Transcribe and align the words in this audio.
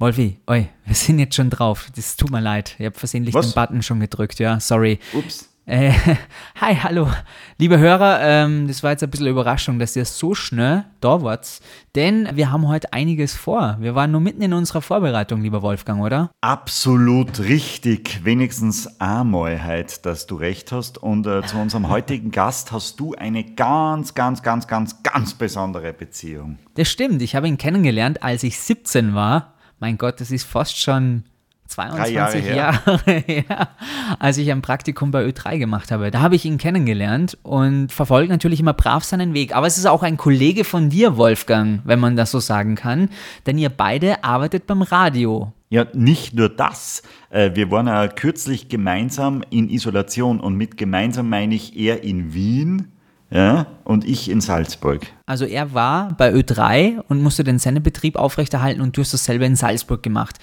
Wolfi, 0.00 0.38
oi, 0.48 0.66
wir 0.86 0.94
sind 0.94 1.18
jetzt 1.18 1.34
schon 1.34 1.50
drauf. 1.50 1.90
Das 1.94 2.16
tut 2.16 2.30
mir 2.30 2.40
leid. 2.40 2.74
Ich 2.78 2.86
habe 2.86 2.98
versehentlich 2.98 3.34
Was? 3.34 3.48
den 3.48 3.54
Button 3.54 3.82
schon 3.82 4.00
gedrückt, 4.00 4.38
ja. 4.38 4.58
Sorry. 4.58 4.98
Ups. 5.12 5.50
Äh, 5.66 5.92
hi, 6.58 6.74
hallo. 6.74 7.06
Liebe 7.58 7.78
Hörer, 7.78 8.18
ähm, 8.22 8.66
das 8.66 8.82
war 8.82 8.92
jetzt 8.92 9.02
ein 9.02 9.10
bisschen 9.10 9.26
Überraschung, 9.26 9.78
dass 9.78 9.94
ihr 9.96 10.06
so 10.06 10.34
schnell 10.34 10.86
da 11.02 11.20
wart. 11.20 11.60
Denn 11.96 12.30
wir 12.32 12.50
haben 12.50 12.66
heute 12.66 12.94
einiges 12.94 13.34
vor. 13.34 13.76
Wir 13.78 13.94
waren 13.94 14.10
nur 14.10 14.22
mitten 14.22 14.40
in 14.40 14.54
unserer 14.54 14.80
Vorbereitung, 14.80 15.42
lieber 15.42 15.60
Wolfgang, 15.60 16.00
oder? 16.00 16.30
Absolut 16.40 17.38
richtig. 17.38 18.24
Wenigstens 18.24 18.98
einmal 19.02 19.62
halt, 19.62 20.06
dass 20.06 20.26
du 20.26 20.36
recht 20.36 20.72
hast. 20.72 20.96
Und 20.96 21.26
äh, 21.26 21.42
zu 21.42 21.58
unserem 21.58 21.88
heutigen 21.90 22.30
Gast 22.30 22.72
hast 22.72 22.98
du 22.98 23.12
eine 23.16 23.44
ganz, 23.44 24.14
ganz, 24.14 24.42
ganz, 24.42 24.66
ganz, 24.66 25.02
ganz 25.02 25.34
besondere 25.34 25.92
Beziehung. 25.92 26.58
Das 26.76 26.88
stimmt. 26.88 27.20
Ich 27.20 27.36
habe 27.36 27.48
ihn 27.48 27.58
kennengelernt, 27.58 28.22
als 28.22 28.44
ich 28.44 28.58
17 28.58 29.14
war. 29.14 29.56
Mein 29.80 29.98
Gott, 29.98 30.20
das 30.20 30.30
ist 30.30 30.44
fast 30.44 30.78
schon 30.78 31.24
22 31.68 32.14
Jahre 32.14 32.38
Jahre, 32.38 32.98
her. 33.26 33.68
als 34.18 34.38
ich 34.38 34.50
ein 34.50 34.60
Praktikum 34.60 35.10
bei 35.10 35.24
Ö3 35.24 35.58
gemacht 35.58 35.90
habe. 35.90 36.10
Da 36.10 36.20
habe 36.20 36.34
ich 36.34 36.44
ihn 36.44 36.58
kennengelernt 36.58 37.38
und 37.42 37.92
verfolge 37.92 38.28
natürlich 38.28 38.60
immer 38.60 38.74
brav 38.74 39.04
seinen 39.04 39.34
Weg. 39.34 39.54
Aber 39.54 39.66
es 39.66 39.78
ist 39.78 39.86
auch 39.86 40.02
ein 40.02 40.16
Kollege 40.16 40.64
von 40.64 40.90
dir, 40.90 41.16
Wolfgang, 41.16 41.80
wenn 41.84 42.00
man 42.00 42.16
das 42.16 42.30
so 42.30 42.40
sagen 42.40 42.74
kann, 42.74 43.08
denn 43.46 43.56
ihr 43.56 43.70
beide 43.70 44.22
arbeitet 44.24 44.66
beim 44.66 44.82
Radio. 44.82 45.52
Ja, 45.70 45.86
nicht 45.94 46.34
nur 46.34 46.48
das. 46.48 47.02
Äh, 47.30 47.52
Wir 47.54 47.70
waren 47.70 47.86
ja 47.86 48.08
kürzlich 48.08 48.68
gemeinsam 48.68 49.44
in 49.50 49.70
Isolation 49.70 50.40
und 50.40 50.56
mit 50.56 50.76
gemeinsam 50.76 51.28
meine 51.28 51.54
ich 51.54 51.78
er 51.78 52.02
in 52.02 52.34
Wien 52.34 52.89
ja, 53.30 53.66
und 53.84 54.04
ich 54.04 54.30
in 54.30 54.40
Salzburg. 54.40 55.06
Also 55.26 55.44
er 55.44 55.72
war 55.72 56.12
bei 56.16 56.32
Ö3 56.32 57.00
und 57.08 57.22
musste 57.22 57.44
den 57.44 57.58
Sendebetrieb 57.58 58.16
aufrechterhalten 58.16 58.80
und 58.80 58.96
du 58.96 59.02
hast 59.02 59.14
das 59.14 59.24
selber 59.24 59.46
in 59.46 59.56
Salzburg 59.56 60.02
gemacht. 60.02 60.38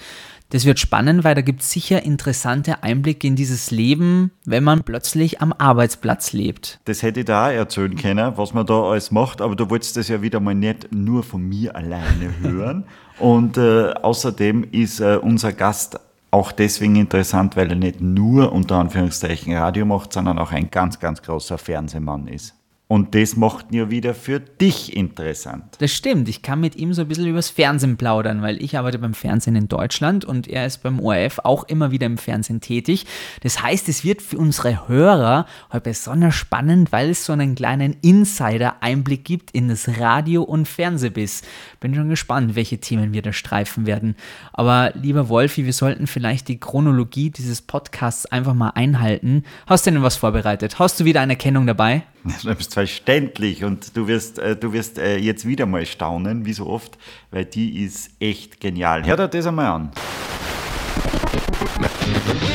Das 0.50 0.64
wird 0.64 0.78
spannend, 0.78 1.24
weil 1.24 1.34
da 1.34 1.42
gibt 1.42 1.60
es 1.60 1.70
sicher 1.70 2.02
interessante 2.02 2.82
Einblicke 2.82 3.26
in 3.26 3.36
dieses 3.36 3.70
Leben, 3.70 4.30
wenn 4.46 4.64
man 4.64 4.82
plötzlich 4.82 5.42
am 5.42 5.52
Arbeitsplatz 5.52 6.32
lebt. 6.32 6.80
Das 6.86 7.02
hätte 7.02 7.20
ich 7.20 7.26
da 7.26 7.52
erzählen 7.52 7.94
können, 7.96 8.32
was 8.36 8.54
man 8.54 8.64
da 8.64 8.82
alles 8.82 9.10
macht, 9.10 9.42
aber 9.42 9.56
du 9.56 9.68
wolltest 9.68 9.98
das 9.98 10.08
ja 10.08 10.22
wieder 10.22 10.40
mal 10.40 10.54
nicht 10.54 10.90
nur 10.90 11.22
von 11.22 11.46
mir 11.46 11.76
alleine 11.76 12.32
hören. 12.40 12.84
Und 13.18 13.58
äh, 13.58 13.92
außerdem 13.92 14.64
ist 14.72 15.00
äh, 15.00 15.18
unser 15.20 15.52
Gast 15.52 16.00
auch 16.30 16.52
deswegen 16.52 16.96
interessant, 16.96 17.56
weil 17.56 17.68
er 17.68 17.76
nicht 17.76 18.00
nur 18.00 18.52
unter 18.52 18.76
Anführungszeichen 18.76 19.54
Radio 19.54 19.84
macht, 19.84 20.14
sondern 20.14 20.38
auch 20.38 20.52
ein 20.52 20.70
ganz, 20.70 20.98
ganz 20.98 21.20
großer 21.20 21.58
Fernsehmann 21.58 22.26
ist. 22.26 22.54
Und 22.90 23.14
das 23.14 23.36
macht 23.36 23.70
ihn 23.70 23.76
ja 23.76 23.90
wieder 23.90 24.14
für 24.14 24.40
dich 24.40 24.96
interessant. 24.96 25.76
Das 25.78 25.92
stimmt, 25.92 26.26
ich 26.26 26.40
kann 26.40 26.58
mit 26.58 26.74
ihm 26.74 26.94
so 26.94 27.02
ein 27.02 27.08
bisschen 27.08 27.26
übers 27.26 27.50
Fernsehen 27.50 27.98
plaudern, 27.98 28.40
weil 28.40 28.62
ich 28.62 28.78
arbeite 28.78 28.98
beim 28.98 29.12
Fernsehen 29.12 29.56
in 29.56 29.68
Deutschland 29.68 30.24
und 30.24 30.48
er 30.48 30.64
ist 30.64 30.82
beim 30.82 30.98
ORF 30.98 31.40
auch 31.44 31.64
immer 31.64 31.90
wieder 31.90 32.06
im 32.06 32.16
Fernsehen 32.16 32.62
tätig. 32.62 33.04
Das 33.42 33.62
heißt, 33.62 33.90
es 33.90 34.04
wird 34.04 34.22
für 34.22 34.38
unsere 34.38 34.88
Hörer 34.88 35.44
heute 35.70 35.90
besonders 35.90 36.34
spannend, 36.34 36.90
weil 36.90 37.10
es 37.10 37.26
so 37.26 37.34
einen 37.34 37.56
kleinen 37.56 37.94
Insider-Einblick 38.00 39.22
gibt 39.22 39.50
in 39.50 39.68
das 39.68 40.00
Radio- 40.00 40.44
und 40.44 40.66
Fernsehbiss. 40.66 41.42
Bin 41.80 41.94
schon 41.94 42.08
gespannt, 42.08 42.56
welche 42.56 42.78
Themen 42.78 43.12
wir 43.12 43.20
da 43.20 43.34
streifen 43.34 43.84
werden. 43.84 44.16
Aber 44.54 44.92
lieber 44.94 45.28
Wolfi, 45.28 45.66
wir 45.66 45.74
sollten 45.74 46.06
vielleicht 46.06 46.48
die 46.48 46.58
Chronologie 46.58 47.28
dieses 47.28 47.60
Podcasts 47.60 48.24
einfach 48.24 48.54
mal 48.54 48.70
einhalten. 48.70 49.42
Hast 49.66 49.86
du 49.86 49.90
denn 49.90 50.02
was 50.02 50.16
vorbereitet? 50.16 50.78
Hast 50.78 50.98
du 51.00 51.04
wieder 51.04 51.20
eine 51.20 51.34
Erkennung 51.34 51.66
dabei? 51.66 52.04
Selbstverständlich. 52.42 53.64
Und 53.64 53.96
du 53.96 54.06
wirst, 54.06 54.38
äh, 54.38 54.56
du 54.56 54.72
wirst 54.72 54.98
äh, 54.98 55.16
jetzt 55.18 55.46
wieder 55.46 55.66
mal 55.66 55.86
staunen, 55.86 56.44
wie 56.44 56.52
so 56.52 56.66
oft, 56.66 56.98
weil 57.30 57.44
die 57.44 57.84
ist 57.84 58.10
echt 58.20 58.60
genial. 58.60 59.04
Hör 59.06 59.16
dir 59.16 59.28
das 59.28 59.46
einmal 59.46 59.66
an. 59.66 59.92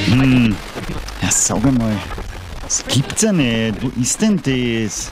Hm. 0.06 0.56
Ja, 1.22 1.32
sag 1.32 1.64
einmal. 1.66 1.98
Das 2.62 2.86
gibt's 2.88 3.22
ja 3.22 3.32
nicht. 3.32 3.82
Wo 3.82 3.92
ist 4.00 4.22
denn 4.22 4.38
das? 4.38 5.12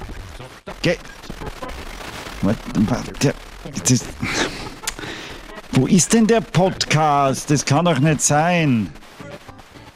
Ge 0.81 0.97
Warte, 2.43 2.59
warte, 2.87 3.33
das, 3.87 4.03
wo 5.73 5.85
ist 5.85 6.11
denn 6.11 6.25
der 6.25 6.41
Podcast? 6.41 7.51
Das 7.51 7.63
kann 7.63 7.85
doch 7.85 7.99
nicht 7.99 8.21
sein. 8.21 8.89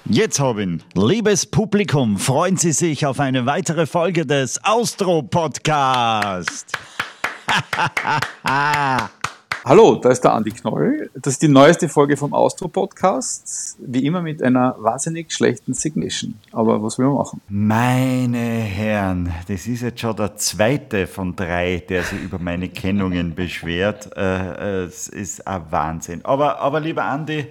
Jetzt 0.07 0.39
hab 0.39 0.59
ihn. 0.59 0.83
Liebes 0.93 1.47
Publikum, 1.47 2.19
freuen 2.19 2.57
Sie 2.57 2.73
sich 2.73 3.07
auf 3.07 3.19
eine 3.19 3.47
weitere 3.47 3.87
Folge 3.87 4.23
des 4.23 4.63
Austro 4.63 5.23
Podcast. 5.23 6.71
Hallo, 9.65 9.95
da 9.95 10.11
ist 10.11 10.21
der 10.21 10.33
Andi 10.33 10.51
Knoll. 10.51 11.09
Das 11.15 11.33
ist 11.33 11.41
die 11.41 11.47
neueste 11.47 11.89
Folge 11.89 12.17
vom 12.17 12.35
Austro-Podcast. 12.35 13.77
Wie 13.79 14.05
immer 14.05 14.21
mit 14.21 14.43
einer 14.43 14.75
wahnsinnig 14.77 15.33
schlechten 15.33 15.73
Signation. 15.73 16.35
Aber 16.51 16.83
was 16.83 16.99
will 16.99 17.07
man 17.07 17.15
machen? 17.15 17.41
Meine 17.49 18.37
Herren, 18.37 19.33
das 19.47 19.65
ist 19.65 19.81
jetzt 19.81 20.01
schon 20.01 20.15
der 20.15 20.35
zweite 20.35 21.07
von 21.07 21.35
drei, 21.35 21.83
der 21.89 22.03
sich 22.03 22.21
über 22.21 22.37
meine 22.37 22.69
Kennungen 22.69 23.33
beschwert. 23.33 24.15
Äh, 24.15 24.83
es 24.83 25.07
ist 25.07 25.47
ein 25.47 25.63
Wahnsinn. 25.71 26.23
Aber, 26.25 26.59
aber 26.59 26.79
lieber 26.79 27.05
Andi, 27.05 27.47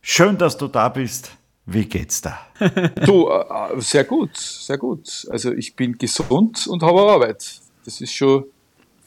schön, 0.00 0.38
dass 0.38 0.56
du 0.56 0.66
da 0.66 0.88
bist. 0.88 1.36
Wie 1.72 1.84
geht's 1.84 2.20
da? 2.20 2.36
Du, 3.06 3.28
äh, 3.28 3.76
äh, 3.76 3.80
sehr 3.80 4.02
gut, 4.02 4.36
sehr 4.36 4.76
gut. 4.76 5.24
Also 5.30 5.52
ich 5.52 5.76
bin 5.76 5.96
gesund 5.96 6.66
und 6.66 6.82
habe 6.82 7.00
Arbeit. 7.00 7.60
Das 7.84 8.00
ist 8.00 8.12
schon 8.12 8.44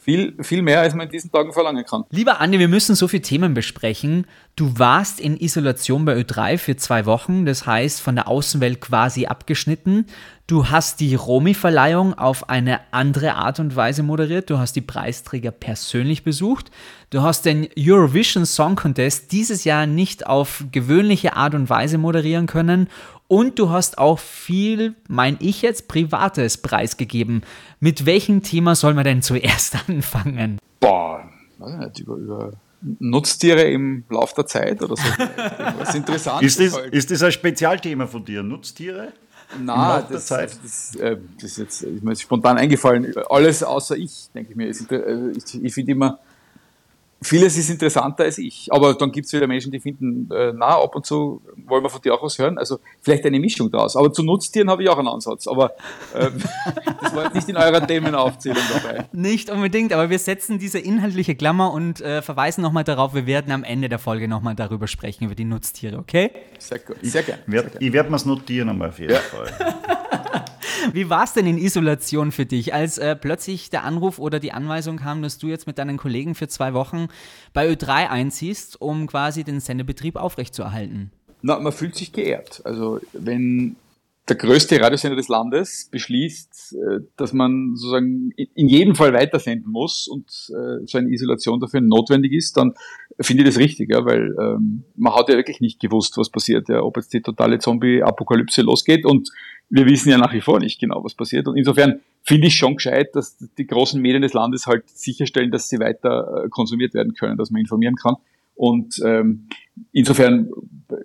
viel, 0.04 0.34
viel 0.42 0.60
mehr, 0.60 0.80
als 0.80 0.94
man 0.94 1.06
in 1.06 1.12
diesen 1.12 1.32
Tagen 1.32 1.52
verlangen 1.52 1.84
kann. 1.84 2.04
Lieber 2.10 2.40
Andi, 2.40 2.58
wir 2.58 2.68
müssen 2.68 2.94
so 2.94 3.08
viele 3.08 3.22
Themen 3.22 3.54
besprechen. 3.54 4.26
Du 4.54 4.78
warst 4.78 5.18
in 5.18 5.38
Isolation 5.38 6.04
bei 6.04 6.14
Ö3 6.14 6.58
für 6.58 6.76
zwei 6.76 7.06
Wochen, 7.06 7.46
das 7.46 7.66
heißt 7.66 8.02
von 8.02 8.14
der 8.14 8.28
Außenwelt 8.28 8.82
quasi 8.82 9.26
abgeschnitten. 9.26 10.06
Du 10.46 10.68
hast 10.68 11.00
die 11.00 11.14
Romy-Verleihung 11.14 12.12
auf 12.12 12.50
eine 12.50 12.80
andere 12.90 13.34
Art 13.34 13.60
und 13.60 13.76
Weise 13.76 14.02
moderiert. 14.02 14.50
Du 14.50 14.58
hast 14.58 14.76
die 14.76 14.82
Preisträger 14.82 15.50
persönlich 15.50 16.22
besucht. 16.22 16.70
Du 17.08 17.22
hast 17.22 17.46
den 17.46 17.66
Eurovision 17.78 18.44
Song 18.44 18.76
Contest 18.76 19.32
dieses 19.32 19.64
Jahr 19.64 19.86
nicht 19.86 20.26
auf 20.26 20.64
gewöhnliche 20.70 21.34
Art 21.34 21.54
und 21.54 21.70
Weise 21.70 21.96
moderieren 21.96 22.46
können. 22.46 22.88
Und 23.34 23.58
du 23.58 23.68
hast 23.70 23.98
auch 23.98 24.20
viel, 24.20 24.94
mein 25.08 25.36
ich 25.40 25.62
jetzt, 25.62 25.88
Privates 25.88 26.56
preisgegeben. 26.56 27.42
Mit 27.80 28.06
welchem 28.06 28.44
Thema 28.44 28.76
soll 28.76 28.94
man 28.94 29.02
denn 29.02 29.22
zuerst 29.22 29.76
anfangen? 29.88 30.60
Boah, 30.78 31.28
weiß 31.58 31.72
ich 31.72 31.78
nicht, 31.80 31.98
über, 31.98 32.14
über 32.14 32.52
Nutztiere 33.00 33.62
im 33.62 34.04
Lauf 34.08 34.34
der 34.34 34.46
Zeit 34.46 34.80
oder 34.82 34.94
so. 34.94 35.02
Was 35.78 35.96
interessant 35.96 36.44
Ist 36.44 36.60
das, 36.60 36.76
halt. 36.76 36.94
ist 36.94 37.10
das 37.10 37.24
ein 37.24 37.32
Spezialthema 37.32 38.06
von 38.06 38.24
dir? 38.24 38.44
Nutztiere? 38.44 39.12
Na, 39.60 40.02
das, 40.02 40.26
Zeit. 40.26 40.56
das, 40.62 40.94
äh, 40.94 41.16
das 41.34 41.50
ist 41.50 41.58
jetzt 41.58 41.82
ist 41.82 42.04
mir 42.04 42.14
spontan 42.14 42.56
eingefallen. 42.56 43.14
Alles 43.30 43.64
außer 43.64 43.96
ich, 43.96 44.28
denke 44.32 44.52
ich 44.52 44.56
mir. 44.56 44.68
Ist 44.68 44.92
äh, 44.92 45.32
Ich, 45.32 45.60
ich 45.60 45.74
finde 45.74 45.90
immer, 45.90 46.20
vieles 47.24 47.56
ist 47.56 47.70
interessanter 47.70 48.24
als 48.24 48.38
ich. 48.38 48.68
Aber 48.70 48.94
dann 48.94 49.10
gibt 49.10 49.26
es 49.26 49.32
wieder 49.32 49.46
Menschen, 49.46 49.72
die 49.72 49.80
finden, 49.80 50.30
äh, 50.32 50.52
na, 50.54 50.80
ab 50.82 50.94
und 50.94 51.06
zu 51.06 51.42
wollen 51.66 51.82
wir 51.82 51.90
von 51.90 52.00
dir 52.00 52.14
auch 52.14 52.22
was 52.22 52.38
hören. 52.38 52.58
Also 52.58 52.78
vielleicht 53.00 53.24
eine 53.24 53.40
Mischung 53.40 53.70
daraus. 53.70 53.96
Aber 53.96 54.12
zu 54.12 54.22
Nutztieren 54.22 54.70
habe 54.70 54.82
ich 54.82 54.88
auch 54.88 54.98
einen 54.98 55.08
Ansatz. 55.08 55.46
Aber 55.46 55.72
äh, 56.14 56.30
das 57.02 57.14
war 57.14 57.24
jetzt 57.24 57.34
nicht 57.34 57.48
in 57.48 57.56
eurer 57.56 57.86
Themenaufzählung 57.86 58.62
dabei. 58.72 59.06
Nicht 59.12 59.50
unbedingt, 59.50 59.92
aber 59.92 60.10
wir 60.10 60.18
setzen 60.18 60.58
diese 60.58 60.78
inhaltliche 60.78 61.34
Klammer 61.34 61.72
und 61.72 62.00
äh, 62.00 62.22
verweisen 62.22 62.62
nochmal 62.62 62.84
darauf, 62.84 63.14
wir 63.14 63.26
werden 63.26 63.52
am 63.52 63.64
Ende 63.64 63.88
der 63.88 63.98
Folge 63.98 64.28
nochmal 64.28 64.54
darüber 64.54 64.86
sprechen, 64.86 65.24
über 65.24 65.34
die 65.34 65.44
Nutztiere, 65.44 65.98
okay? 65.98 66.30
Sehr 66.58 66.78
gut. 66.78 66.96
Sehr 67.02 67.22
gerne. 67.22 67.42
Ich 67.80 67.92
werde 67.92 68.10
mir 68.10 68.16
es 68.16 68.24
notieren 68.24 68.68
einmal 68.68 68.90
auf 68.90 68.98
jeden 68.98 69.14
Fall. 69.14 69.74
Wie 70.92 71.10
war 71.10 71.24
es 71.24 71.32
denn 71.32 71.46
in 71.46 71.58
Isolation 71.58 72.32
für 72.32 72.46
dich, 72.46 72.74
als 72.74 72.98
äh, 72.98 73.16
plötzlich 73.16 73.70
der 73.70 73.84
Anruf 73.84 74.18
oder 74.18 74.40
die 74.40 74.52
Anweisung 74.52 74.96
kam, 74.96 75.22
dass 75.22 75.38
du 75.38 75.48
jetzt 75.48 75.66
mit 75.66 75.78
deinen 75.78 75.96
Kollegen 75.96 76.34
für 76.34 76.48
zwei 76.48 76.74
Wochen 76.74 77.08
bei 77.52 77.68
Ö3 77.68 78.08
einziehst, 78.08 78.80
um 78.80 79.06
quasi 79.06 79.44
den 79.44 79.60
Sendebetrieb 79.60 80.16
aufrechtzuerhalten? 80.16 81.10
Na, 81.42 81.58
man 81.58 81.72
fühlt 81.72 81.94
sich 81.94 82.12
geehrt. 82.12 82.62
Also 82.64 83.00
wenn 83.12 83.76
der 84.28 84.36
größte 84.36 84.80
Radiosender 84.80 85.16
des 85.16 85.28
Landes 85.28 85.88
beschließt, 85.90 86.76
äh, 86.76 87.00
dass 87.16 87.32
man 87.32 87.72
sozusagen 87.74 88.30
in- 88.36 88.68
jedem 88.68 88.94
Fall 88.94 89.12
weitersenden 89.12 89.70
muss 89.70 90.08
und 90.08 90.26
äh, 90.50 90.86
so 90.86 90.98
eine 90.98 91.10
Isolation 91.10 91.60
dafür 91.60 91.80
notwendig 91.82 92.32
ist, 92.32 92.56
dann 92.56 92.72
finde 93.20 93.42
ich 93.42 93.48
das 93.50 93.58
richtig, 93.58 93.90
ja, 93.90 94.04
weil 94.04 94.34
ähm, 94.40 94.84
man 94.96 95.14
hat 95.14 95.28
ja 95.28 95.36
wirklich 95.36 95.60
nicht 95.60 95.78
gewusst, 95.78 96.16
was 96.16 96.30
passiert, 96.30 96.68
ja, 96.68 96.82
ob 96.82 96.96
jetzt 96.96 97.12
die 97.12 97.20
totale 97.20 97.58
Zombie-Apokalypse 97.58 98.62
losgeht 98.62 99.04
und 99.04 99.28
wir 99.70 99.86
wissen 99.86 100.10
ja 100.10 100.18
nach 100.18 100.32
wie 100.32 100.40
vor 100.40 100.58
nicht 100.58 100.80
genau, 100.80 101.02
was 101.04 101.14
passiert. 101.14 101.48
Und 101.48 101.56
insofern 101.56 102.00
finde 102.22 102.46
ich 102.48 102.54
schon 102.56 102.76
gescheit, 102.76 103.14
dass 103.14 103.36
die 103.58 103.66
großen 103.66 104.00
Medien 104.00 104.22
des 104.22 104.32
Landes 104.32 104.66
halt 104.66 104.88
sicherstellen, 104.88 105.50
dass 105.50 105.68
sie 105.68 105.78
weiter 105.80 106.44
äh, 106.44 106.48
konsumiert 106.48 106.94
werden 106.94 107.14
können, 107.14 107.36
dass 107.36 107.50
man 107.50 107.60
informieren 107.60 107.96
kann. 107.96 108.16
Und 108.54 109.00
ähm, 109.04 109.48
insofern 109.92 110.50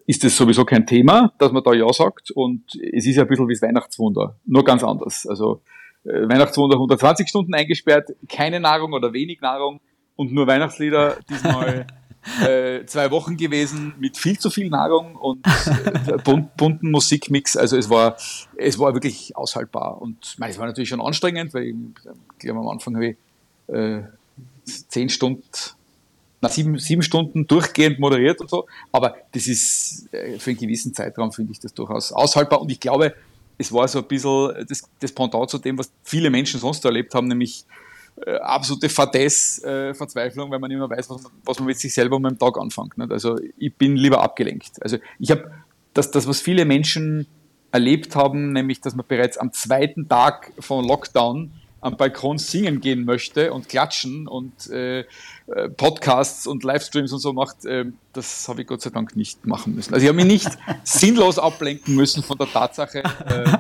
ist 0.06 0.24
es 0.24 0.36
sowieso 0.36 0.66
kein 0.66 0.86
Thema, 0.86 1.34
dass 1.40 1.52
man 1.52 1.64
da 1.64 1.74
Ja 1.74 1.92
sagt. 1.92 2.32
Und 2.32 2.64
es 2.76 3.06
ist 3.06 3.16
ja 3.16 3.24
ein 3.24 3.28
bisschen 3.28 3.48
wie 3.48 3.54
das 3.54 3.62
Weihnachtswunder, 3.62 4.36
nur 4.46 4.64
ganz 4.64 4.84
anders. 4.84 5.26
Also 5.28 5.62
äh, 6.04 6.28
Weihnachtswunder 6.30 6.76
120 6.76 7.28
Stunden 7.28 7.54
eingesperrt, 7.54 8.10
keine 8.28 8.60
Nahrung 8.60 8.94
oder 8.94 9.14
wenig 9.14 9.42
Nahrung 9.42 9.80
und 10.16 10.32
nur 10.32 10.48
Weihnachtslieder. 10.48 11.18
Diesmal 11.30 11.88
äh, 12.46 12.86
zwei 12.86 13.12
Wochen 13.12 13.38
gewesen 13.38 13.94
mit 14.00 14.18
viel 14.18 14.38
zu 14.38 14.50
viel 14.50 14.70
Nahrung 14.70 15.16
und 15.16 15.46
äh, 15.48 16.18
bunt, 16.24 16.56
bunten 16.56 16.92
Musikmix. 16.92 17.58
Also 17.58 17.78
es 17.78 17.90
war, 17.90 18.18
es 18.58 18.78
war 18.78 18.94
wirklich 18.94 19.36
aushaltbar. 19.36 20.02
Und 20.02 20.36
meine, 20.38 20.52
es 20.52 20.60
war 20.60 20.68
natürlich 20.68 20.90
schon 20.90 21.02
anstrengend, 21.02 21.54
weil 21.54 21.68
ich 21.68 21.76
glaube 22.40 22.60
am 22.60 22.68
Anfang 22.68 22.96
habe 22.96 23.08
ich 23.08 23.18
äh, 23.68 24.04
zehn 24.66 25.10
Stunden, 25.10 25.44
na, 26.42 26.50
sieben, 26.50 26.78
sieben 26.78 27.02
Stunden 27.02 27.48
durchgehend 27.48 28.00
moderiert 28.00 28.40
und 28.40 28.50
so. 28.50 28.66
Aber 28.92 29.16
das 29.32 29.48
ist 29.48 30.08
äh, 30.14 30.40
für 30.40 30.52
einen 30.52 30.60
gewissen 30.60 30.94
Zeitraum 30.94 31.32
finde 31.32 31.52
ich 31.52 31.60
das 31.60 31.74
durchaus 31.74 32.12
aushaltbar. 32.12 32.62
Und 32.62 32.72
ich 32.72 32.80
glaube, 32.80 33.14
es 33.58 33.74
war 33.74 33.88
so 33.88 34.00
ein 34.00 34.06
bisschen 34.06 34.66
das, 34.68 34.84
das 35.00 35.12
Pendant 35.12 35.50
zu 35.50 35.58
dem, 35.58 35.78
was 35.78 35.92
viele 36.04 36.30
Menschen 36.30 36.60
sonst 36.60 36.84
erlebt 36.86 37.14
haben, 37.14 37.28
nämlich 37.28 37.66
äh, 38.26 38.36
absolute 38.38 38.90
Fadess, 38.90 39.62
äh, 39.64 39.94
Verzweiflung, 39.94 40.50
weil 40.50 40.60
man 40.60 40.72
mehr 40.72 40.90
weiß, 40.90 41.10
was, 41.10 41.24
was 41.44 41.60
man 41.60 41.68
mit 41.68 41.80
sich 41.80 41.94
selber 41.94 42.16
um 42.16 42.26
einen 42.26 42.38
Tag 42.38 42.58
anfängt. 42.58 42.98
Nicht? 42.98 43.12
Also 43.12 43.38
ich 43.58 43.74
bin 43.76 43.96
lieber 43.96 44.22
abgelenkt. 44.22 44.82
Also 44.82 44.98
ich 45.20 45.32
habe 45.32 45.52
das, 45.94 46.12
das, 46.12 46.28
was 46.28 46.40
viele 46.40 46.66
Menschen 46.66 47.28
erlebt 47.72 48.16
haben, 48.16 48.54
nämlich, 48.54 48.82
dass 48.82 48.96
man 48.96 49.06
bereits 49.08 49.38
am 49.38 49.54
zweiten 49.54 50.08
Tag 50.08 50.54
von 50.60 50.86
Lockdown 50.86 51.52
am 51.82 51.98
Balkon 51.98 52.38
singen 52.38 52.82
gehen 52.82 53.06
möchte 53.06 53.54
und 53.54 53.70
klatschen 53.70 54.28
und 54.28 54.70
äh, 54.70 55.06
Podcasts 55.78 56.46
und 56.48 56.64
Livestreams 56.64 57.12
und 57.12 57.20
so 57.20 57.34
macht, 57.34 57.66
äh, 57.66 57.86
das 58.14 58.48
habe 58.48 58.62
ich 58.62 58.68
Gott 58.68 58.82
sei 58.82 58.90
Dank 58.90 59.16
nicht 59.16 59.46
machen 59.46 59.76
müssen. 59.76 59.94
Also 59.94 60.04
ich 60.04 60.10
habe 60.10 60.16
mich 60.16 60.26
nicht 60.26 60.50
sinnlos 60.84 61.40
ablenken 61.40 61.96
müssen 61.96 62.22
von 62.24 62.38
der 62.38 62.48
Tatsache, 62.48 63.00
äh, 63.00 63.04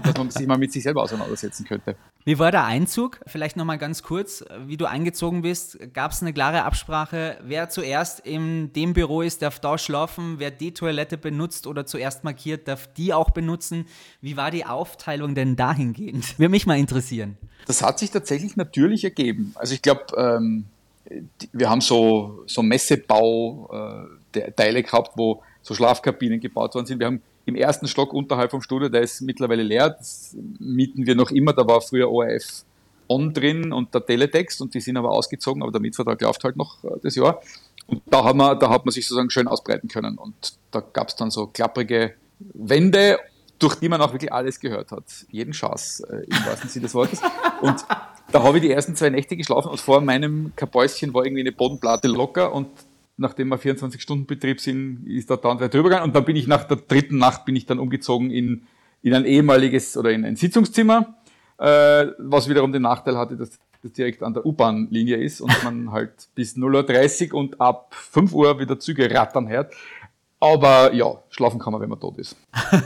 dass 0.03 0.17
man 0.17 0.29
sich 0.29 0.45
mal 0.45 0.57
mit 0.57 0.71
sich 0.71 0.83
selber 0.83 1.01
auseinandersetzen 1.01 1.65
könnte. 1.65 1.95
Wie 2.25 2.37
war 2.37 2.51
der 2.51 2.65
Einzug? 2.65 3.19
Vielleicht 3.25 3.57
nochmal 3.57 3.77
ganz 3.77 4.03
kurz, 4.03 4.43
wie 4.67 4.77
du 4.77 4.85
eingezogen 4.85 5.41
bist. 5.41 5.79
Gab 5.93 6.11
es 6.11 6.21
eine 6.21 6.33
klare 6.33 6.63
Absprache, 6.63 7.39
wer 7.43 7.69
zuerst 7.69 8.19
in 8.19 8.71
dem 8.73 8.93
Büro 8.93 9.21
ist, 9.21 9.41
darf 9.41 9.59
da 9.59 9.77
schlafen, 9.77 10.35
wer 10.37 10.51
die 10.51 10.73
Toilette 10.73 11.17
benutzt 11.17 11.65
oder 11.65 11.85
zuerst 11.85 12.23
markiert, 12.23 12.67
darf 12.67 12.87
die 12.93 13.13
auch 13.13 13.31
benutzen. 13.31 13.85
Wie 14.21 14.37
war 14.37 14.51
die 14.51 14.65
Aufteilung 14.65 15.33
denn 15.33 15.55
dahingehend? 15.55 16.37
Würde 16.37 16.49
mich 16.49 16.67
mal 16.67 16.77
interessieren. 16.77 17.37
Das 17.65 17.81
hat 17.81 17.99
sich 17.99 18.11
tatsächlich 18.11 18.55
natürlich 18.57 19.03
ergeben. 19.03 19.53
Also 19.55 19.73
ich 19.73 19.81
glaube, 19.81 20.05
ähm, 20.17 20.65
wir 21.53 21.69
haben 21.69 21.81
so, 21.81 22.43
so 22.45 22.61
Messebau 22.61 24.07
äh, 24.33 24.83
gehabt, 24.83 25.11
wo 25.15 25.41
so 25.61 25.73
Schlafkabinen 25.73 26.39
gebaut 26.39 26.75
worden 26.75 26.85
sind. 26.85 26.99
Wir 26.99 27.07
haben 27.07 27.21
im 27.45 27.55
ersten 27.55 27.87
Stock 27.87 28.13
unterhalb 28.13 28.51
vom 28.51 28.61
Studio, 28.61 28.89
der 28.89 29.01
ist 29.01 29.21
mittlerweile 29.21 29.63
leer, 29.63 29.89
das 29.89 30.35
mieten 30.59 31.05
wir 31.05 31.15
noch 31.15 31.31
immer, 31.31 31.53
da 31.53 31.67
war 31.67 31.81
früher 31.81 32.09
ORF 32.09 32.63
On 33.07 33.33
drin 33.33 33.73
und 33.73 33.93
der 33.93 34.05
Teletext 34.05 34.61
und 34.61 34.75
die 34.75 34.81
sind 34.81 34.95
aber 34.95 35.09
ausgezogen, 35.09 35.63
aber 35.63 35.71
der 35.71 35.81
Mietvertrag 35.81 36.21
läuft 36.21 36.43
halt 36.43 36.55
noch 36.55 36.83
äh, 36.83 36.89
das 37.01 37.15
Jahr. 37.15 37.41
Und 37.87 38.03
da, 38.05 38.23
haben 38.23 38.37
wir, 38.37 38.53
da 38.55 38.69
hat 38.69 38.85
man 38.85 38.91
sich 38.91 39.07
sozusagen 39.07 39.31
schön 39.31 39.47
ausbreiten 39.47 39.87
können 39.87 40.19
und 40.19 40.35
da 40.69 40.79
gab 40.79 41.07
es 41.07 41.15
dann 41.15 41.31
so 41.31 41.47
klapprige 41.47 42.13
Wände, 42.37 43.17
durch 43.57 43.75
die 43.75 43.89
man 43.89 43.99
auch 44.01 44.13
wirklich 44.13 44.31
alles 44.31 44.59
gehört 44.59 44.91
hat. 44.91 45.03
Jeden 45.29 45.53
Schaß 45.53 46.01
äh, 46.01 46.23
im 46.27 46.45
wahrsten 46.45 46.69
Sinne 46.69 46.83
des 46.83 46.93
Wortes. 46.93 47.19
Und 47.61 47.83
da 48.31 48.43
habe 48.43 48.57
ich 48.57 48.63
die 48.63 48.71
ersten 48.71 48.95
zwei 48.95 49.09
Nächte 49.09 49.35
geschlafen 49.35 49.69
und 49.69 49.79
vor 49.79 50.01
meinem 50.01 50.51
Kabäuschen 50.55 51.13
war 51.13 51.25
irgendwie 51.25 51.41
eine 51.41 51.51
Bodenplatte 51.51 52.07
locker 52.07 52.53
und 52.53 52.67
nachdem 53.17 53.49
wir 53.49 53.57
24 53.57 54.01
Stunden 54.01 54.25
Betrieb 54.25 54.59
sind, 54.61 55.05
ist 55.07 55.29
da 55.29 55.37
dann 55.37 55.59
weiter 55.59 55.69
drüber 55.69 55.89
gegangen 55.89 56.05
und 56.05 56.15
dann 56.15 56.25
bin 56.25 56.35
ich 56.35 56.47
nach 56.47 56.63
der 56.63 56.77
dritten 56.77 57.17
Nacht 57.17 57.45
bin 57.45 57.55
ich 57.55 57.65
dann 57.65 57.79
umgezogen 57.79 58.31
in, 58.31 58.63
in 59.01 59.13
ein 59.13 59.25
ehemaliges 59.25 59.97
oder 59.97 60.11
in 60.11 60.25
ein 60.25 60.35
Sitzungszimmer, 60.35 61.15
äh, 61.57 62.07
was 62.17 62.49
wiederum 62.49 62.71
den 62.71 62.83
Nachteil 62.83 63.17
hatte, 63.17 63.35
dass 63.35 63.59
das 63.81 63.93
direkt 63.93 64.23
an 64.23 64.33
der 64.33 64.45
U-Bahn-Linie 64.45 65.17
ist 65.17 65.41
und 65.41 65.63
man 65.63 65.91
halt 65.91 66.27
bis 66.35 66.55
0.30 66.55 67.31
Uhr 67.31 67.39
und 67.39 67.61
ab 67.61 67.95
5 67.95 68.33
Uhr 68.33 68.59
wieder 68.59 68.77
Züge 68.79 69.09
rattern 69.09 69.47
hört. 69.47 69.73
Aber 70.41 70.93
ja, 70.93 71.15
schlafen 71.29 71.59
kann 71.59 71.73
man, 71.73 71.81
wenn 71.81 71.89
man 71.89 71.99
tot 71.99 72.17
ist. 72.17 72.37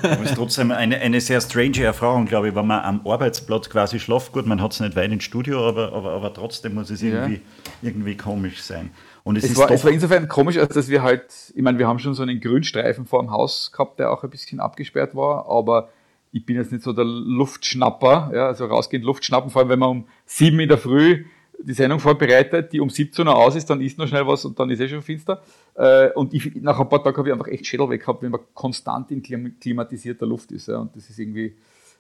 Aber 0.02 0.22
es 0.24 0.32
ist 0.32 0.36
trotzdem 0.36 0.72
eine, 0.72 0.98
eine 0.98 1.22
sehr 1.22 1.40
strange 1.40 1.84
Erfahrung, 1.84 2.26
glaube 2.26 2.50
ich, 2.50 2.56
wenn 2.56 2.66
man 2.66 2.84
am 2.84 3.06
Arbeitsplatz 3.06 3.70
quasi 3.70 4.00
schlaft. 4.00 4.32
Gut, 4.32 4.48
man 4.48 4.60
hat 4.60 4.74
es 4.74 4.80
nicht 4.80 4.96
weit 4.96 5.12
ins 5.12 5.24
Studio, 5.24 5.68
aber, 5.68 5.94
aber, 5.94 6.14
aber 6.14 6.34
trotzdem 6.34 6.74
muss 6.74 6.90
es 6.90 7.04
irgendwie, 7.04 7.36
ja. 7.36 7.72
irgendwie 7.84 8.18
komisch 8.18 8.64
sein. 8.64 8.90
Und 9.24 9.38
es, 9.38 9.44
es, 9.44 9.56
war, 9.56 9.70
es 9.70 9.84
war 9.84 9.92
insofern 9.92 10.28
komisch, 10.28 10.58
als 10.58 10.74
dass 10.74 10.90
wir 10.90 11.04
halt, 11.04 11.26
ich 11.54 11.62
meine, 11.62 11.78
wir 11.78 11.88
haben 11.88 12.00
schon 12.00 12.16
so 12.16 12.24
einen 12.24 12.42
Grünstreifen 12.42 13.06
vor 13.06 13.22
dem 13.22 13.30
Haus 13.30 13.72
gehabt, 13.72 14.00
der 14.00 14.12
auch 14.12 14.24
ein 14.24 14.30
bisschen 14.30 14.60
abgesperrt 14.60 15.16
war, 15.16 15.48
aber 15.48 15.90
ich 16.32 16.46
bin 16.46 16.56
jetzt 16.56 16.72
nicht 16.72 16.84
so 16.84 16.92
der 16.92 17.06
Luftschnapper, 17.06 18.32
ja, 18.34 18.48
also 18.48 18.66
rausgehend 18.66 19.06
Luftschnappen, 19.06 19.52
vor 19.52 19.62
allem 19.62 19.70
wenn 19.70 19.80
man 19.80 19.90
um 19.90 20.08
sieben 20.26 20.60
in 20.60 20.68
der 20.68 20.80
Früh 20.80 21.26
die 21.60 21.74
Sendung 21.74 22.00
vorbereitet, 22.00 22.74
die 22.74 22.80
um 22.80 22.90
17 22.90 23.28
Uhr 23.28 23.36
aus 23.36 23.56
ist, 23.56 23.70
dann 23.70 23.82
isst 23.82 23.98
noch 23.98 24.08
schnell 24.08 24.28
was 24.28 24.46
und 24.46 24.60
dann 24.60 24.70
ist 24.70 24.80
eh 24.80 24.88
schon 24.90 25.02
finster. 25.02 25.42
Äh, 25.76 26.12
und 26.12 26.34
ich, 26.34 26.56
nach 26.56 26.80
ein 26.80 26.90
paar 26.90 27.04
Tagen 27.04 27.18
habe 27.18 27.30
ich 27.30 27.34
einfach 27.34 27.48
echt 27.48 27.66
Schädel 27.66 27.90
weg 27.90 28.02
gehabt, 28.02 28.22
wenn 28.22 28.32
man 28.32 28.42
konstant 28.54 29.12
in 29.12 29.22
klimatisierter 29.22 30.26
Luft 30.26 30.52
ist. 30.52 30.70
Und 30.70 30.96
das 30.96 31.10
ist 31.10 31.20
irgendwie, 31.20 31.56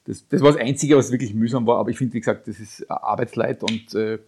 das, 0.05 0.27
das 0.27 0.41
war 0.41 0.51
das 0.51 0.61
Einzige, 0.61 0.97
was 0.97 1.11
wirklich 1.11 1.33
mühsam 1.33 1.65
war. 1.65 1.77
Aber 1.77 1.89
ich 1.89 1.97
finde, 1.97 2.13
wie 2.13 2.19
gesagt, 2.19 2.47
das 2.47 2.59
ist 2.59 2.89
Arbeitsleid 2.89 3.63
und 3.63 3.94
äh, 3.95 4.19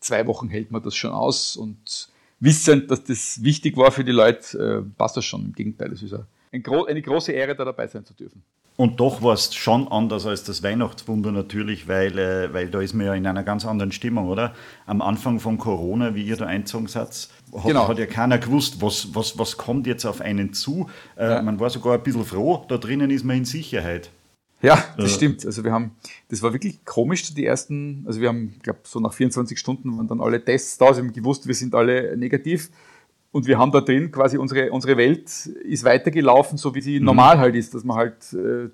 zwei 0.00 0.26
Wochen 0.26 0.48
hält 0.48 0.70
man 0.70 0.82
das 0.82 0.94
schon 0.94 1.12
aus. 1.12 1.56
Und 1.56 2.08
wissend, 2.40 2.90
dass 2.90 3.04
das 3.04 3.42
wichtig 3.42 3.76
war 3.76 3.90
für 3.90 4.04
die 4.04 4.12
Leute, 4.12 4.84
äh, 4.86 4.96
passt 4.96 5.16
das 5.16 5.24
schon. 5.24 5.46
Im 5.46 5.52
Gegenteil, 5.52 5.92
es 5.92 6.02
ist 6.02 6.14
eine, 6.52 6.86
eine 6.88 7.02
große 7.02 7.32
Ehre, 7.32 7.54
da 7.54 7.64
dabei 7.64 7.86
sein 7.86 8.04
zu 8.04 8.14
dürfen. 8.14 8.42
Und 8.76 9.00
doch 9.00 9.22
war 9.22 9.34
es 9.34 9.52
schon 9.56 9.88
anders 9.88 10.24
als 10.24 10.44
das 10.44 10.62
Weihnachtswunder 10.62 11.32
natürlich, 11.32 11.88
weil, 11.88 12.16
äh, 12.16 12.54
weil 12.54 12.68
da 12.68 12.80
ist 12.80 12.94
man 12.94 13.06
ja 13.06 13.14
in 13.14 13.26
einer 13.26 13.42
ganz 13.42 13.66
anderen 13.66 13.90
Stimmung, 13.90 14.28
oder? 14.28 14.54
Am 14.86 15.02
Anfang 15.02 15.40
von 15.40 15.58
Corona, 15.58 16.14
wie 16.14 16.22
ihr 16.22 16.36
da 16.36 16.46
einzogen 16.46 16.86
seid, 16.86 17.08
hat, 17.52 17.64
genau. 17.64 17.88
hat 17.88 17.98
ja 17.98 18.06
keiner 18.06 18.38
gewusst, 18.38 18.80
was, 18.80 19.16
was, 19.16 19.36
was 19.36 19.56
kommt 19.56 19.88
jetzt 19.88 20.04
auf 20.04 20.20
einen 20.20 20.52
zu. 20.52 20.88
Äh, 21.16 21.28
ja. 21.28 21.42
Man 21.42 21.58
war 21.58 21.70
sogar 21.70 21.94
ein 21.94 22.04
bisschen 22.04 22.24
froh, 22.24 22.64
da 22.68 22.78
drinnen 22.78 23.10
ist 23.10 23.24
man 23.24 23.38
in 23.38 23.44
Sicherheit. 23.44 24.10
Ja, 24.62 24.84
das 24.96 25.10
äh. 25.10 25.14
stimmt. 25.14 25.44
Also 25.44 25.64
wir 25.64 25.72
haben, 25.72 25.96
das 26.28 26.42
war 26.42 26.52
wirklich 26.52 26.84
komisch, 26.84 27.34
die 27.34 27.46
ersten, 27.46 28.04
also 28.06 28.20
wir 28.20 28.28
haben, 28.28 28.54
ich 28.56 28.62
glaube, 28.62 28.80
so 28.84 29.00
nach 29.00 29.12
24 29.12 29.58
Stunden 29.58 29.96
waren 29.96 30.06
dann 30.06 30.20
alle 30.20 30.44
Tests 30.44 30.78
da, 30.78 30.86
also 30.86 31.02
wir 31.02 31.08
haben 31.08 31.14
gewusst, 31.14 31.48
wir 31.48 31.54
sind 31.56 31.74
alle 31.74 32.16
negativ. 32.16 32.70
Und 33.30 33.46
wir 33.46 33.58
haben 33.58 33.70
da 33.70 33.80
drin 33.80 34.10
quasi 34.10 34.38
unsere, 34.38 34.70
unsere 34.70 34.96
Welt 34.96 35.28
ist 35.46 35.84
weitergelaufen, 35.84 36.56
so 36.56 36.74
wie 36.74 36.80
sie 36.80 36.98
mhm. 36.98 37.06
normal 37.06 37.38
halt 37.38 37.54
ist, 37.54 37.74
dass 37.74 37.84
man 37.84 37.96
halt 37.96 38.32
äh, 38.32 38.70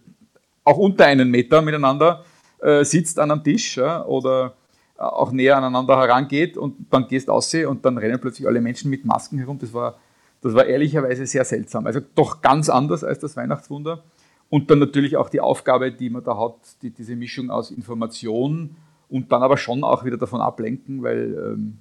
auch 0.62 0.78
unter 0.78 1.06
einen 1.06 1.30
Meter 1.30 1.60
miteinander 1.60 2.24
äh, 2.60 2.84
sitzt 2.84 3.18
an 3.18 3.30
einem 3.30 3.42
Tisch 3.42 3.76
ja, 3.76 4.04
oder 4.04 4.54
auch 4.96 5.32
näher 5.32 5.56
aneinander 5.56 5.98
herangeht 5.98 6.56
und 6.56 6.76
dann 6.90 7.08
gehst 7.08 7.28
aussehen 7.28 7.68
und 7.68 7.84
dann 7.84 7.98
rennen 7.98 8.20
plötzlich 8.20 8.46
alle 8.46 8.60
Menschen 8.60 8.90
mit 8.90 9.04
Masken 9.04 9.38
herum. 9.38 9.58
Das 9.58 9.72
war, 9.74 9.96
das 10.40 10.54
war 10.54 10.64
ehrlicherweise 10.64 11.26
sehr 11.26 11.44
seltsam. 11.44 11.86
Also 11.86 12.00
doch 12.14 12.40
ganz 12.40 12.68
anders 12.68 13.02
als 13.02 13.18
das 13.18 13.36
Weihnachtswunder. 13.36 14.02
Und 14.50 14.70
dann 14.70 14.78
natürlich 14.78 15.16
auch 15.16 15.28
die 15.28 15.40
Aufgabe, 15.40 15.90
die 15.90 16.11
man 16.11 16.23
da 16.23 16.38
hat, 16.38 16.54
die, 16.82 16.90
diese 16.90 17.16
Mischung 17.16 17.50
aus 17.50 17.70
Information 17.70 18.76
und 19.08 19.32
dann 19.32 19.42
aber 19.42 19.56
schon 19.56 19.82
auch 19.82 20.04
wieder 20.04 20.16
davon 20.16 20.40
ablenken, 20.40 21.02
weil 21.02 21.34
ähm, 21.34 21.78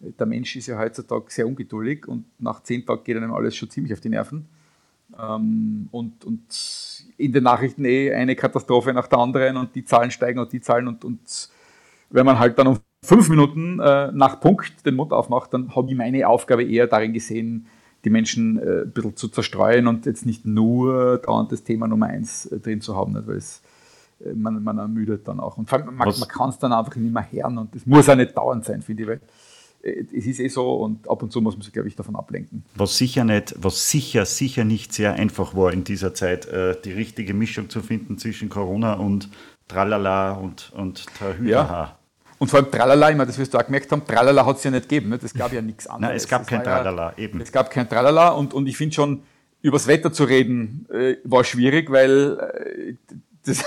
der 0.00 0.26
Mensch 0.26 0.56
ist 0.56 0.66
ja 0.66 0.78
heutzutage 0.78 1.26
sehr 1.28 1.46
ungeduldig 1.46 2.06
und 2.06 2.24
nach 2.38 2.62
zehn 2.62 2.84
Tagen 2.84 3.04
geht 3.04 3.16
einem 3.16 3.32
alles 3.32 3.56
schon 3.56 3.70
ziemlich 3.70 3.92
auf 3.92 4.00
die 4.00 4.10
Nerven. 4.10 4.46
Ähm, 5.18 5.88
und, 5.92 6.24
und 6.24 7.04
in 7.16 7.32
den 7.32 7.44
Nachrichten 7.44 7.84
eh 7.84 8.12
eine 8.12 8.34
Katastrophe 8.34 8.92
nach 8.92 9.06
der 9.06 9.18
anderen 9.18 9.56
und 9.56 9.74
die 9.74 9.84
Zahlen 9.84 10.10
steigen 10.10 10.38
und 10.38 10.52
die 10.52 10.60
Zahlen 10.60 10.88
und, 10.88 11.04
und 11.04 11.48
wenn 12.10 12.26
man 12.26 12.38
halt 12.38 12.58
dann 12.58 12.68
um 12.68 12.78
fünf 13.02 13.28
Minuten 13.28 13.80
äh, 13.80 14.10
nach 14.12 14.40
Punkt 14.40 14.86
den 14.86 14.96
Mund 14.96 15.12
aufmacht, 15.12 15.52
dann 15.52 15.74
habe 15.74 15.90
ich 15.90 15.96
meine 15.96 16.26
Aufgabe 16.26 16.64
eher 16.64 16.86
darin 16.86 17.12
gesehen, 17.12 17.66
die 18.04 18.10
Menschen 18.10 18.58
äh, 18.58 18.82
ein 18.82 18.92
bisschen 18.92 19.16
zu 19.16 19.28
zerstreuen 19.28 19.86
und 19.86 20.06
jetzt 20.06 20.26
nicht 20.26 20.44
nur 20.44 21.18
dauernd 21.18 21.52
das 21.52 21.64
Thema 21.64 21.86
Nummer 21.86 22.06
eins 22.06 22.46
äh, 22.46 22.58
drin 22.58 22.80
zu 22.80 22.96
haben, 22.96 23.12
nicht? 23.12 23.26
weil 23.26 23.36
es, 23.36 23.62
äh, 24.24 24.32
man, 24.32 24.62
man 24.62 24.78
ermüdet 24.78 25.26
dann 25.26 25.40
auch. 25.40 25.58
Und 25.58 25.70
man, 25.70 25.96
man 25.96 26.28
kann 26.28 26.50
es 26.50 26.58
dann 26.58 26.72
einfach 26.72 26.96
nicht 26.96 27.12
mehr 27.12 27.26
hören 27.30 27.58
und 27.58 27.74
es 27.74 27.86
muss 27.86 28.08
auch 28.08 28.16
nicht 28.16 28.36
dauernd 28.36 28.64
sein, 28.64 28.82
finde 28.82 29.02
ich, 29.02 29.08
weil 29.08 29.20
es 29.84 30.26
ist 30.26 30.40
eh 30.40 30.48
so 30.48 30.76
und 30.76 31.08
ab 31.08 31.22
und 31.22 31.30
zu 31.30 31.40
muss 31.40 31.54
man 31.54 31.62
sich, 31.62 31.72
glaube 31.72 31.88
ich, 31.88 31.96
davon 31.96 32.16
ablenken. 32.16 32.64
Was 32.74 32.96
sicher 32.96 33.24
nicht, 33.24 33.54
was 33.58 33.90
sicher, 33.90 34.24
sicher 34.24 34.64
nicht 34.64 34.92
sehr 34.92 35.14
einfach 35.14 35.54
war 35.54 35.72
in 35.72 35.84
dieser 35.84 36.14
Zeit, 36.14 36.46
äh, 36.46 36.76
die 36.82 36.92
richtige 36.92 37.34
Mischung 37.34 37.68
zu 37.68 37.82
finden 37.82 38.18
zwischen 38.18 38.48
Corona 38.48 38.94
und 38.94 39.28
Tralala 39.68 40.32
und, 40.32 40.72
und 40.74 41.06
Trahüha. 41.16 41.48
Ja. 41.48 41.98
Und 42.38 42.48
vor 42.48 42.60
allem 42.60 42.70
Tralala, 42.70 43.10
ich 43.10 43.16
meine, 43.16 43.26
das 43.26 43.38
wirst 43.38 43.54
du 43.54 43.58
auch 43.58 43.64
gemerkt 43.64 43.90
haben, 43.92 44.04
Tralala 44.06 44.44
hat 44.44 44.56
es 44.56 44.64
ja 44.64 44.70
nicht 44.70 44.88
gegeben. 44.88 45.10
Ne? 45.10 45.18
Das 45.18 45.32
gab 45.32 45.52
ja 45.52 45.62
nichts 45.62 45.86
anderes. 45.86 46.08
Nein, 46.08 46.16
es 46.16 46.28
gab 46.28 46.42
das 46.42 46.48
kein 46.48 46.64
Tralala, 46.64 47.14
ja, 47.16 47.22
eben. 47.22 47.40
Es 47.40 47.52
gab 47.52 47.70
kein 47.70 47.88
Tralala 47.88 48.30
und, 48.30 48.54
und 48.54 48.66
ich 48.66 48.76
finde 48.76 48.94
schon, 48.94 49.22
übers 49.62 49.86
Wetter 49.86 50.12
zu 50.12 50.24
reden, 50.24 50.86
äh, 50.90 51.16
war 51.24 51.42
schwierig, 51.42 51.90
weil 51.90 52.38
äh, 52.38 52.94
das, 53.46 53.64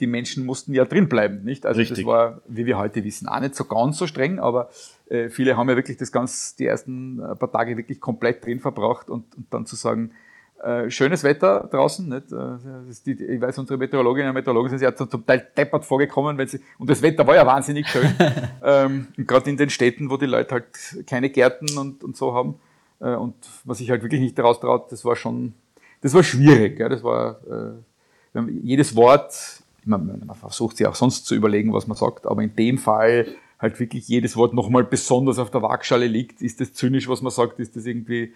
die 0.00 0.06
Menschen 0.06 0.46
mussten 0.46 0.72
ja 0.74 0.84
drin 0.84 1.08
bleiben, 1.08 1.44
nicht? 1.44 1.66
Also 1.66 1.78
Richtig. 1.78 1.98
das 1.98 2.06
war, 2.06 2.40
wie 2.46 2.66
wir 2.66 2.78
heute 2.78 3.04
wissen, 3.04 3.28
auch 3.28 3.40
nicht 3.40 3.54
so 3.54 3.64
ganz 3.64 3.98
so 3.98 4.06
streng, 4.06 4.38
aber 4.38 4.70
äh, 5.08 5.28
viele 5.28 5.56
haben 5.56 5.68
ja 5.68 5.76
wirklich 5.76 5.98
das 5.98 6.10
ganz, 6.10 6.56
die 6.56 6.66
ersten 6.66 7.20
äh, 7.20 7.36
paar 7.36 7.52
Tage 7.52 7.76
wirklich 7.76 8.00
komplett 8.00 8.44
drin 8.44 8.60
verbracht 8.60 9.10
und, 9.10 9.24
und 9.36 9.46
dann 9.50 9.66
zu 9.66 9.76
sagen, 9.76 10.12
äh, 10.62 10.90
schönes 10.90 11.24
Wetter 11.24 11.68
draußen, 11.70 12.08
nicht? 12.08 12.32
Äh, 12.32 12.58
die, 13.06 13.24
ich 13.24 13.40
weiß, 13.40 13.58
unsere 13.58 13.78
Meteorologinnen 13.78 14.30
und 14.30 14.34
Meteorologen 14.34 14.70
sind 14.70 14.82
ja 14.82 14.94
zum 14.94 15.26
Teil 15.26 15.46
deppert 15.56 15.84
vorgekommen, 15.84 16.36
weil 16.36 16.48
sie, 16.48 16.60
und 16.78 16.90
das 16.90 17.00
Wetter 17.00 17.26
war 17.26 17.36
ja 17.36 17.46
wahnsinnig 17.46 17.88
schön, 17.88 18.12
ähm, 18.64 19.06
gerade 19.16 19.48
in 19.48 19.56
den 19.56 19.70
Städten, 19.70 20.10
wo 20.10 20.16
die 20.16 20.26
Leute 20.26 20.54
halt 20.54 21.06
keine 21.06 21.30
Gärten 21.30 21.78
und, 21.78 22.02
und 22.04 22.16
so 22.16 22.34
haben, 22.34 22.56
Äh, 23.00 23.14
und 23.14 23.34
was 23.64 23.78
sich 23.78 23.90
halt 23.90 24.02
wirklich 24.02 24.20
nicht 24.20 24.38
daraus 24.38 24.60
traut, 24.60 24.92
das 24.92 25.04
war 25.04 25.16
schon, 25.16 25.54
das 26.02 26.14
war 26.14 26.22
schwierig. 26.22 26.78
Ja, 26.78 26.88
das 26.88 27.02
war 27.02 27.40
äh, 28.34 28.40
jedes 28.62 28.94
Wort, 28.94 29.59
man, 29.86 30.22
man 30.26 30.36
versucht 30.36 30.76
sich 30.76 30.86
auch 30.86 30.94
sonst 30.94 31.26
zu 31.26 31.34
überlegen, 31.34 31.72
was 31.72 31.86
man 31.86 31.96
sagt, 31.96 32.26
aber 32.26 32.42
in 32.42 32.54
dem 32.56 32.78
Fall 32.78 33.26
halt 33.60 33.78
wirklich 33.78 34.08
jedes 34.08 34.36
Wort 34.36 34.54
nochmal 34.54 34.84
besonders 34.84 35.38
auf 35.38 35.50
der 35.50 35.62
Waagschale 35.62 36.06
liegt. 36.06 36.40
Ist 36.40 36.60
das 36.60 36.72
zynisch, 36.72 37.08
was 37.08 37.20
man 37.20 37.30
sagt? 37.30 37.60
Ist 37.60 37.76
das 37.76 37.84
irgendwie, 37.84 38.32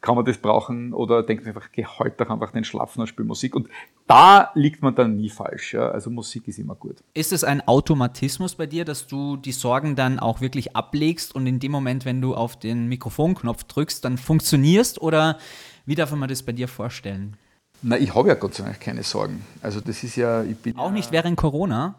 kann 0.00 0.16
man 0.16 0.24
das 0.24 0.38
brauchen? 0.38 0.92
Oder 0.92 1.22
denkt 1.22 1.44
man 1.44 1.54
einfach, 1.54 1.70
geh 1.70 1.84
halt 1.84 2.20
doch 2.20 2.28
einfach 2.28 2.50
den 2.50 2.64
Schlafen 2.64 3.00
und 3.00 3.06
spiel 3.06 3.24
Musik. 3.24 3.54
Und 3.54 3.68
da 4.06 4.50
liegt 4.54 4.82
man 4.82 4.94
dann 4.94 5.16
nie 5.16 5.30
falsch. 5.30 5.74
Ja? 5.74 5.90
Also 5.90 6.10
Musik 6.10 6.48
ist 6.48 6.58
immer 6.58 6.74
gut. 6.74 6.96
Ist 7.14 7.32
es 7.32 7.44
ein 7.44 7.66
Automatismus 7.68 8.56
bei 8.56 8.66
dir, 8.66 8.84
dass 8.84 9.06
du 9.06 9.36
die 9.36 9.52
Sorgen 9.52 9.94
dann 9.94 10.18
auch 10.18 10.40
wirklich 10.40 10.74
ablegst 10.74 11.34
und 11.34 11.46
in 11.46 11.60
dem 11.60 11.70
Moment, 11.70 12.04
wenn 12.04 12.20
du 12.20 12.34
auf 12.34 12.58
den 12.58 12.88
Mikrofonknopf 12.88 13.64
drückst, 13.64 14.04
dann 14.04 14.18
funktionierst? 14.18 15.00
Oder 15.00 15.38
wie 15.86 15.94
darf 15.94 16.12
man 16.12 16.28
das 16.28 16.42
bei 16.42 16.52
dir 16.52 16.66
vorstellen? 16.66 17.36
Na, 17.82 17.98
ich 17.98 18.14
habe 18.14 18.28
ja 18.28 18.34
Gott 18.34 18.54
sei 18.54 18.64
Dank 18.64 18.80
keine 18.80 19.02
Sorgen. 19.02 19.44
Also 19.60 19.80
das 19.80 20.02
ist 20.02 20.16
ja, 20.16 20.42
ich 20.42 20.56
bin 20.56 20.76
auch 20.76 20.90
nicht 20.90 21.12
während 21.12 21.36
Corona. 21.36 21.96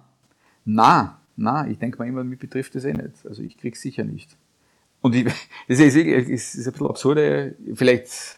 Na, 0.65 1.20
na, 1.36 1.67
ich 1.67 1.77
denke 1.77 2.00
mal 2.00 2.08
immer, 2.08 2.24
mich 2.24 2.39
betrifft 2.39 2.75
das 2.75 2.86
eh 2.86 2.94
nicht. 2.94 3.25
Also 3.25 3.44
ich 3.44 3.58
krieg's 3.58 3.82
sicher 3.82 4.03
nicht. 4.03 4.36
Und 5.01 5.15
ich, 5.15 5.25
das 5.67 5.79
ist, 5.79 5.96
ist, 5.96 6.55
ist 6.55 6.67
ein 6.67 6.72
bisschen 6.72 6.88
absurde. 6.88 7.55
Vielleicht 7.75 8.38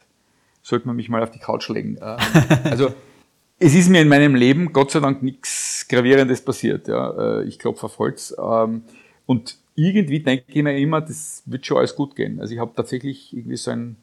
sollte 0.62 0.88
man 0.88 0.96
mich 0.98 1.10
mal 1.10 1.24
auf 1.24 1.32
die 1.32 1.39
Couch 1.39 1.70
legen. 1.70 1.98
Ähm, 2.01 2.17
also 2.65 2.94
es 3.60 3.74
ist 3.74 3.89
mir 3.89 4.01
in 4.01 4.10
meinem 4.10 4.36
Leben 4.36 4.74
Gott 4.74 4.91
sei 4.91 5.00
Dank 5.00 5.24
nichts 5.24 5.88
Gravierendes 5.88 6.41
passiert. 6.41 6.88
Ja. 6.88 7.39
Äh, 7.39 7.44
ich 7.46 7.60
klopfe 7.60 7.86
auf 7.86 7.98
Holz. 8.00 8.36
Ähm, 8.38 8.84
und 9.25 9.58
irgendwie 9.75 10.20
denke 10.22 10.46
ich 10.48 10.63
mir 10.63 10.77
immer, 10.77 11.01
das 11.01 11.44
wird 11.46 11.65
schon 11.65 11.77
alles 11.77 11.96
gut 11.96 12.15
gehen. 12.15 12.41
Also 12.41 12.53
ich 12.53 12.60
habe 12.60 12.74
tatsächlich 12.75 13.32
irgendwie 13.36 13.58
so 13.58 13.72
ein 13.72 13.96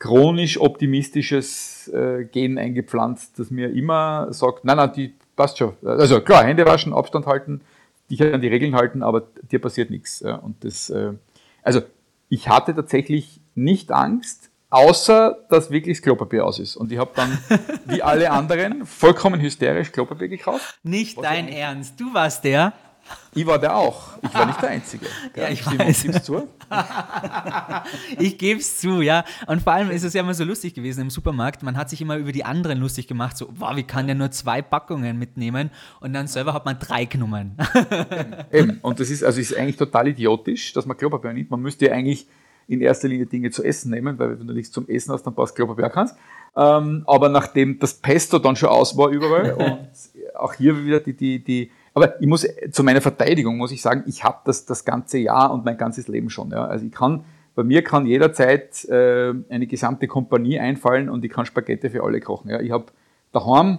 chronisch 0.00 0.58
optimistisches 0.58 1.88
äh, 1.88 2.24
Gen 2.24 2.58
eingepflanzt, 2.58 3.38
das 3.38 3.50
mir 3.50 3.70
immer 3.70 4.32
sagt, 4.32 4.64
nein, 4.64 4.78
nein, 4.78 4.92
die 4.96 5.14
passt 5.36 5.58
schon. 5.58 5.74
Also 5.84 6.20
klar, 6.22 6.42
Hände 6.42 6.66
waschen, 6.66 6.92
Abstand 6.92 7.26
halten, 7.26 7.60
dich 8.10 8.20
an 8.22 8.40
die 8.40 8.48
Regeln 8.48 8.74
halten, 8.74 9.02
aber 9.04 9.28
dir 9.52 9.60
passiert 9.60 9.90
nichts. 9.90 10.20
Ja. 10.20 10.36
Und 10.36 10.64
das, 10.64 10.90
äh, 10.90 11.12
also 11.62 11.82
ich 12.30 12.48
hatte 12.48 12.74
tatsächlich 12.74 13.40
nicht 13.54 13.92
Angst, 13.92 14.50
außer 14.70 15.36
dass 15.50 15.70
wirklich 15.70 15.98
das 15.98 16.02
Klopapier 16.02 16.46
aus 16.46 16.58
ist. 16.58 16.76
Und 16.76 16.90
ich 16.90 16.98
habe 16.98 17.10
dann, 17.14 17.38
wie 17.86 18.02
alle 18.02 18.30
anderen, 18.30 18.86
vollkommen 18.86 19.40
hysterisch 19.40 19.92
Klopapier 19.92 20.28
gekauft. 20.28 20.78
Nicht 20.82 21.22
dein 21.22 21.48
Ernst, 21.48 22.00
du 22.00 22.14
warst 22.14 22.44
der? 22.44 22.72
Ich 23.34 23.46
war 23.46 23.58
der 23.58 23.76
auch. 23.76 24.18
Ich 24.22 24.34
war 24.34 24.46
nicht 24.46 24.60
der 24.60 24.70
Einzige. 24.70 25.06
Ja, 25.36 25.48
ich 25.48 25.62
Simon, 25.62 25.78
weiß. 25.78 26.02
Gib's 26.02 26.24
zu? 26.24 26.48
ich 28.18 28.36
gebe 28.38 28.60
es 28.60 28.78
zu, 28.78 29.00
ja. 29.00 29.24
Und 29.46 29.62
vor 29.62 29.72
allem 29.72 29.90
ist 29.90 30.02
es 30.02 30.14
ja 30.14 30.22
immer 30.22 30.34
so 30.34 30.44
lustig 30.44 30.74
gewesen 30.74 31.02
im 31.02 31.10
Supermarkt. 31.10 31.62
Man 31.62 31.76
hat 31.76 31.88
sich 31.88 32.00
immer 32.00 32.16
über 32.16 32.32
die 32.32 32.44
anderen 32.44 32.78
lustig 32.78 33.06
gemacht. 33.06 33.36
So, 33.36 33.48
wow, 33.56 33.76
wie 33.76 33.84
kann 33.84 34.06
der 34.06 34.16
nur 34.16 34.30
zwei 34.30 34.62
Packungen 34.62 35.18
mitnehmen? 35.18 35.70
Und 36.00 36.12
dann 36.12 36.26
selber 36.26 36.52
hat 36.52 36.64
man 36.64 36.78
drei 36.78 37.04
genommen. 37.04 37.56
Eben. 38.52 38.78
Und 38.82 38.98
das 38.98 39.10
ist, 39.10 39.22
also 39.22 39.40
ist 39.40 39.56
eigentlich 39.56 39.76
total 39.76 40.08
idiotisch, 40.08 40.72
dass 40.72 40.86
man 40.86 40.96
Klopapier 40.96 41.32
nimmt. 41.32 41.50
Man 41.50 41.60
müsste 41.60 41.86
ja 41.86 41.92
eigentlich 41.92 42.26
in 42.66 42.80
erster 42.80 43.08
Linie 43.08 43.26
Dinge 43.26 43.50
zu 43.50 43.62
essen 43.62 43.90
nehmen, 43.90 44.18
weil 44.18 44.38
wenn 44.38 44.46
du 44.46 44.54
nichts 44.54 44.72
zum 44.72 44.88
Essen 44.88 45.12
hast, 45.12 45.24
dann 45.24 45.34
brauchst 45.34 45.52
du 45.52 45.64
Klopapier 45.64 45.90
kannst. 45.90 46.16
Ähm, 46.56 47.04
aber 47.06 47.28
nachdem 47.28 47.78
das 47.78 47.94
Pesto 47.94 48.38
dann 48.38 48.56
schon 48.56 48.68
aus 48.68 48.96
war 48.96 49.08
überall 49.08 49.52
und 49.52 49.88
auch 50.36 50.54
hier 50.54 50.84
wieder 50.84 51.00
die, 51.00 51.14
die, 51.14 51.42
die 51.42 51.70
aber 52.00 52.20
ich 52.20 52.26
muss 52.26 52.46
zu 52.70 52.82
meiner 52.82 53.00
Verteidigung 53.00 53.56
muss 53.56 53.72
ich 53.72 53.82
sagen, 53.82 54.04
ich 54.06 54.24
habe 54.24 54.38
das 54.44 54.64
das 54.64 54.84
ganze 54.84 55.18
Jahr 55.18 55.52
und 55.52 55.64
mein 55.64 55.76
ganzes 55.76 56.08
Leben 56.08 56.30
schon. 56.30 56.50
Ja. 56.50 56.64
Also 56.66 56.86
ich 56.86 56.92
kann 56.92 57.24
bei 57.54 57.64
mir 57.64 57.82
kann 57.82 58.06
jederzeit 58.06 58.84
äh, 58.86 59.34
eine 59.48 59.66
gesamte 59.66 60.06
Kompanie 60.06 60.58
einfallen 60.58 61.10
und 61.10 61.24
ich 61.24 61.30
kann 61.30 61.44
Spaghetti 61.46 61.90
für 61.90 62.02
alle 62.02 62.20
kochen. 62.20 62.50
Ja. 62.50 62.60
Ich 62.60 62.70
habe 62.70 62.86
daheim 63.32 63.78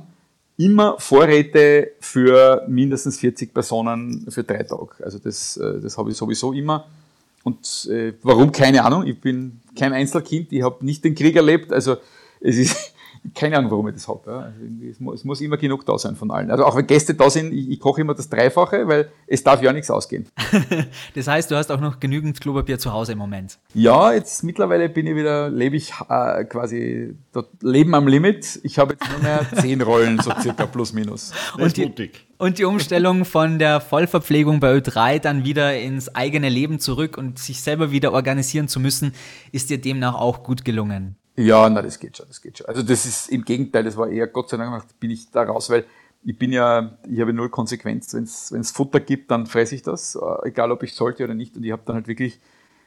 immer 0.57 0.99
Vorräte 0.99 1.91
für 1.99 2.63
mindestens 2.67 3.17
40 3.19 3.53
Personen 3.53 4.27
für 4.29 4.43
drei 4.43 4.63
Tage. 4.63 5.03
Also 5.03 5.17
das, 5.17 5.57
äh, 5.57 5.79
das 5.79 5.97
habe 5.97 6.11
ich 6.11 6.17
sowieso 6.17 6.53
immer. 6.53 6.85
Und 7.43 7.89
äh, 7.89 8.13
warum? 8.21 8.51
Keine 8.51 8.83
Ahnung. 8.83 9.07
Ich 9.07 9.19
bin 9.19 9.61
kein 9.75 9.93
Einzelkind. 9.93 10.51
Ich 10.51 10.61
habe 10.61 10.85
nicht 10.85 11.03
den 11.03 11.15
Krieg 11.15 11.35
erlebt. 11.35 11.73
Also 11.73 11.97
es 12.39 12.57
ist 12.57 12.90
keine 13.35 13.57
Ahnung, 13.57 13.71
warum 13.71 13.87
ich 13.87 13.93
das 13.93 14.07
habe. 14.07 14.29
Ja. 14.29 14.39
Also 14.39 14.57
es, 14.89 14.99
muss, 14.99 15.15
es, 15.15 15.23
muss, 15.23 15.41
immer 15.41 15.57
genug 15.57 15.85
da 15.85 15.97
sein 15.97 16.15
von 16.15 16.31
allen. 16.31 16.49
Also 16.49 16.65
auch 16.65 16.75
wenn 16.75 16.87
Gäste 16.87 17.13
da 17.13 17.29
sind, 17.29 17.53
ich, 17.53 17.69
ich 17.69 17.79
koche 17.79 18.01
immer 18.01 18.15
das 18.15 18.29
Dreifache, 18.29 18.87
weil 18.87 19.11
es 19.27 19.43
darf 19.43 19.61
ja 19.61 19.71
nichts 19.71 19.91
ausgehen. 19.91 20.27
das 21.15 21.27
heißt, 21.27 21.51
du 21.51 21.55
hast 21.55 21.71
auch 21.71 21.79
noch 21.79 21.99
genügend 21.99 22.41
Klopapier 22.41 22.79
zu 22.79 22.91
Hause 22.91 23.13
im 23.13 23.19
Moment? 23.19 23.59
Ja, 23.73 24.11
jetzt 24.11 24.43
mittlerweile 24.43 24.89
bin 24.89 25.05
ich 25.05 25.15
wieder, 25.15 25.49
lebe 25.49 25.75
ich 25.75 25.93
äh, 26.09 26.43
quasi 26.45 27.15
dort 27.31 27.49
Leben 27.61 27.93
am 27.93 28.07
Limit. 28.07 28.59
Ich 28.63 28.79
habe 28.79 28.93
jetzt 28.93 29.09
nur 29.11 29.21
mehr 29.21 29.45
zehn 29.55 29.81
Rollen, 29.81 30.19
so 30.19 30.31
circa 30.41 30.65
plus 30.65 30.93
minus. 30.93 31.31
Und 31.57 31.77
die, 31.77 32.11
und 32.39 32.57
die 32.57 32.65
Umstellung 32.65 33.23
von 33.25 33.59
der 33.59 33.81
Vollverpflegung 33.81 34.59
bei 34.59 34.73
Ö3 34.75 35.19
dann 35.19 35.45
wieder 35.45 35.79
ins 35.79 36.15
eigene 36.15 36.49
Leben 36.49 36.79
zurück 36.79 37.17
und 37.17 37.37
sich 37.37 37.61
selber 37.61 37.91
wieder 37.91 38.13
organisieren 38.13 38.67
zu 38.67 38.79
müssen, 38.79 39.13
ist 39.51 39.69
dir 39.69 39.79
demnach 39.79 40.15
auch 40.15 40.41
gut 40.41 40.65
gelungen. 40.65 41.17
Ja, 41.35 41.69
na, 41.69 41.81
das 41.81 41.99
geht 41.99 42.17
schon, 42.17 42.27
das 42.27 42.41
geht 42.41 42.57
schon. 42.57 42.67
Also 42.67 42.81
das 42.83 43.05
ist 43.05 43.29
im 43.29 43.45
Gegenteil, 43.45 43.83
das 43.83 43.95
war 43.97 44.09
eher, 44.09 44.27
Gott 44.27 44.49
sei 44.49 44.57
Dank 44.57 44.83
bin 44.99 45.11
ich 45.11 45.31
da 45.31 45.43
raus, 45.43 45.69
weil 45.69 45.85
ich 46.23 46.37
bin 46.37 46.51
ja, 46.51 46.97
ich 47.09 47.19
habe 47.19 47.33
null 47.33 47.49
Konsequenz. 47.49 48.13
Wenn 48.13 48.23
es 48.23 48.71
Futter 48.71 48.99
gibt, 48.99 49.31
dann 49.31 49.47
fresse 49.47 49.75
ich 49.75 49.81
das, 49.81 50.15
äh, 50.15 50.47
egal 50.47 50.71
ob 50.71 50.83
ich 50.83 50.93
sollte 50.93 51.23
oder 51.23 51.33
nicht. 51.33 51.55
Und 51.55 51.63
ich 51.63 51.71
habe 51.71 51.81
dann 51.85 51.95
halt 51.95 52.07
wirklich 52.07 52.39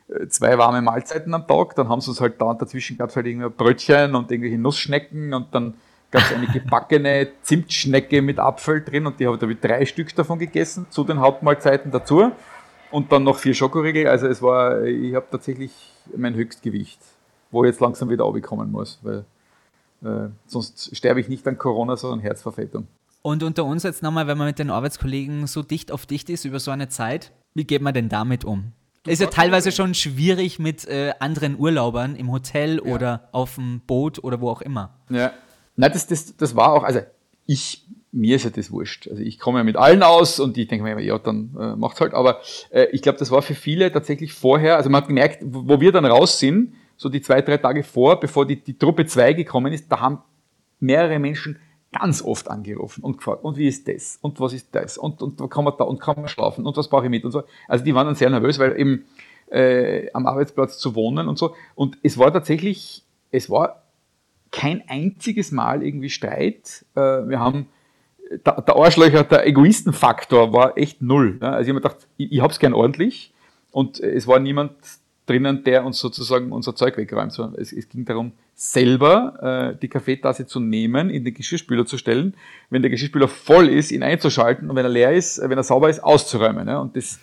äh, 0.09 0.29
zwei 0.29 0.57
warme 0.59 0.83
Mahlzeiten 0.83 1.35
am 1.35 1.47
Tag. 1.47 1.75
Dann 1.75 1.89
haben 1.89 2.01
sie 2.01 2.11
uns 2.11 2.21
halt 2.21 2.41
da 2.41 2.55
dazwischen 2.55 2.97
gab 2.97 3.11
es 3.11 3.17
halt 3.17 3.27
irgendwie 3.27 3.49
Brötchen 3.49 4.15
und 4.15 4.31
irgendwelche 4.31 4.59
Nussschnecken 4.59 5.35
und 5.35 5.53
dann 5.53 5.75
gab 6.11 6.23
es 6.23 6.33
eine 6.33 6.47
gebackene 6.47 7.29
Zimtschnecke 7.43 8.23
mit 8.23 8.39
Apfel 8.39 8.85
drin 8.85 9.07
und 9.07 9.19
die 9.19 9.27
habe 9.27 9.53
ich 9.53 9.59
drei 9.59 9.85
Stück 9.85 10.15
davon 10.15 10.39
gegessen, 10.39 10.87
zu 10.91 11.03
den 11.03 11.19
Hauptmahlzeiten 11.19 11.91
dazu. 11.91 12.31
Und 12.93 13.11
dann 13.11 13.25
noch 13.25 13.39
vier 13.39 13.55
Schokoriegel. 13.55 14.07
Also 14.07 14.29
es 14.29 14.41
war, 14.41 14.85
ich 14.85 15.15
habe 15.17 15.27
tatsächlich 15.29 15.73
mein 16.17 16.35
Höchstgewicht 16.35 17.01
wo 17.55 17.65
ich 17.65 17.71
jetzt 17.71 17.81
langsam 17.81 18.11
wieder 18.11 18.25
runterkommen 18.25 18.71
muss, 18.71 18.99
weil 19.03 19.25
äh, 20.05 20.29
sonst 20.47 20.95
sterbe 20.95 21.21
ich 21.21 21.29
nicht 21.29 21.47
an 21.49 21.57
Corona, 21.57 21.97
sondern 21.97 22.21
Herzverfettung. 22.21 22.87
Und 23.23 23.43
unter 23.43 23.65
uns 23.65 23.85
jetzt 23.85 24.03
nochmal, 24.03 24.27
wenn 24.27 24.37
man 24.37 24.49
mit 24.49 24.59
den 24.59 24.71
Arbeitskollegen 24.71 25.47
so 25.47 25.63
dicht 25.63 25.91
auf 25.91 26.05
dicht 26.05 26.29
ist 26.29 26.45
über 26.45 26.61
so 26.61 26.71
eine 26.71 26.89
Zeit, 26.91 27.33
wie 27.55 27.65
geht 27.65 27.81
man 27.81 27.95
denn 27.95 28.11
damit 28.11 28.45
um? 28.45 28.73
ist 29.07 29.21
ja 29.21 29.27
teilweise 29.27 29.71
schon 29.73 29.95
schwierig 29.95 30.59
mit 30.59 30.87
äh, 30.89 31.13
anderen 31.19 31.59
Urlaubern 31.59 32.17
im 32.17 32.33
Hotel 32.33 32.81
ja. 32.85 32.95
oder 32.95 33.29
auf 33.33 33.57
dem 33.57 33.81
Boot 33.81 34.23
oder 34.23 34.41
wo 34.41 34.49
auch 34.51 34.63
immer. 34.63 34.95
Ja, 35.11 35.33
nein, 35.77 35.93
das, 35.93 36.07
das, 36.07 36.37
das 36.37 36.57
war 36.57 36.73
auch, 36.73 36.85
also 36.85 37.01
ich, 37.47 37.85
mir 38.13 38.37
ist 38.37 38.45
ja 38.45 38.51
das 38.51 38.71
wurscht. 38.71 39.09
Also 39.09 39.23
ich 39.23 39.39
komme 39.39 39.59
ja 39.59 39.65
mit 39.65 39.77
allen 39.77 40.03
aus 40.03 40.41
und 40.41 40.57
ich 40.57 40.69
denke 40.69 40.85
mir, 40.85 40.99
ja, 41.03 41.19
dann 41.19 41.55
äh, 41.59 41.77
macht's 41.77 42.01
halt. 42.01 42.15
Aber 42.15 42.41
äh, 42.71 42.87
ich 42.93 43.03
glaube, 43.03 43.19
das 43.19 43.31
war 43.31 43.43
für 43.43 43.55
viele 43.55 43.93
tatsächlich 43.93 44.33
vorher, 44.33 44.77
also 44.77 44.89
man 44.89 45.03
hat 45.03 45.09
gemerkt, 45.09 45.41
wo 45.43 45.81
wir 45.81 45.93
dann 45.93 46.07
raus 46.07 46.39
sind, 46.39 46.75
so 46.97 47.09
die 47.09 47.21
zwei, 47.21 47.43
drei 47.43 47.59
Tage 47.59 47.83
vor, 47.83 48.21
bevor 48.21 48.47
die, 48.47 48.57
die 48.57 48.79
Truppe 48.79 49.07
2 49.07 49.33
gekommen 49.33 49.73
ist, 49.73 49.91
da 49.91 50.01
haben 50.01 50.19
mehrere 50.81 51.19
Menschen 51.19 51.59
ganz 51.93 52.23
oft 52.23 52.51
angerufen 52.51 53.03
und 53.03 53.19
gefragt, 53.19 53.45
und 53.45 53.57
wie 53.57 53.69
ist 53.69 53.87
das? 53.87 54.19
Und 54.21 54.41
was 54.41 54.53
ist 54.53 54.75
das? 54.75 54.99
Und, 54.99 55.23
und 55.23 55.49
kann 55.49 55.65
man 55.65 55.75
da? 55.79 55.85
Und 55.85 56.01
kann 56.01 56.17
man 56.17 56.29
schlafen? 56.29 56.67
Und 56.67 56.77
was 56.77 56.89
brauche 56.89 57.05
ich 57.05 57.11
mit? 57.11 57.25
Und 57.25 57.31
so. 57.31 57.45
Also 57.69 57.85
die 57.85 57.95
waren 57.95 58.07
dann 58.07 58.17
sehr 58.17 58.31
nervös, 58.31 58.59
weil 58.59 58.79
eben 58.79 59.05
äh, 59.51 60.11
am 60.13 60.27
Arbeitsplatz 60.27 60.79
zu 60.79 60.95
wohnen 60.95 61.29
und 61.29 61.39
so. 61.39 61.55
Und 61.75 61.99
es 62.03 62.19
war 62.19 62.33
tatsächlich, 62.33 63.05
es 63.31 63.49
war 63.49 63.83
kein 64.51 64.83
einziges 64.89 65.53
Mal 65.53 65.83
irgendwie 65.83 66.11
Streit. 66.11 66.85
Äh, 66.95 67.01
wir 67.01 67.39
haben 67.39 67.67
der, 68.45 68.77
Arschlöcher, 68.77 69.25
der 69.25 69.47
Egoistenfaktor 69.47 70.53
war 70.53 70.77
echt 70.77 71.03
null. 71.03 71.39
Also 71.41 71.61
ich 71.61 71.69
habe 71.69 71.75
mir 71.75 71.81
gedacht, 71.83 72.09
ich, 72.17 72.33
ich 72.33 72.41
hab's 72.41 72.59
gern 72.59 72.73
ordentlich 72.73 73.33
und 73.71 74.01
es 74.01 74.27
war 74.27 74.39
niemand 74.39 74.73
drinnen, 75.27 75.65
der 75.65 75.85
uns 75.85 75.99
sozusagen 75.99 76.53
unser 76.53 76.75
Zeug 76.75 76.97
wegräumt, 76.97 77.33
sondern 77.33 77.61
es, 77.61 77.73
es 77.73 77.89
ging 77.89 78.05
darum, 78.05 78.33
selber 78.55 79.73
äh, 79.75 79.81
die 79.81 79.89
Kaffeetasse 79.89 80.47
zu 80.47 80.61
nehmen, 80.61 81.11
in 81.11 81.25
den 81.25 81.35
Geschirrspüler 81.35 81.87
zu 81.87 81.99
stellen, 81.99 82.35
wenn 82.71 82.83
der 82.83 82.91
Geschirrspüler 82.91 83.29
voll 83.29 83.69
ist, 83.69 83.91
ihn 83.91 84.03
einzuschalten 84.03 84.71
und 84.71 84.77
wenn 84.77 84.85
er 84.85 84.91
leer 84.91 85.13
ist, 85.13 85.39
äh, 85.39 85.49
wenn 85.49 85.59
er 85.59 85.65
sauber 85.65 85.89
ist, 85.89 86.03
auszuräumen. 86.03 86.69
Ja? 86.69 86.79
Und 86.79 86.97
das, 86.97 87.19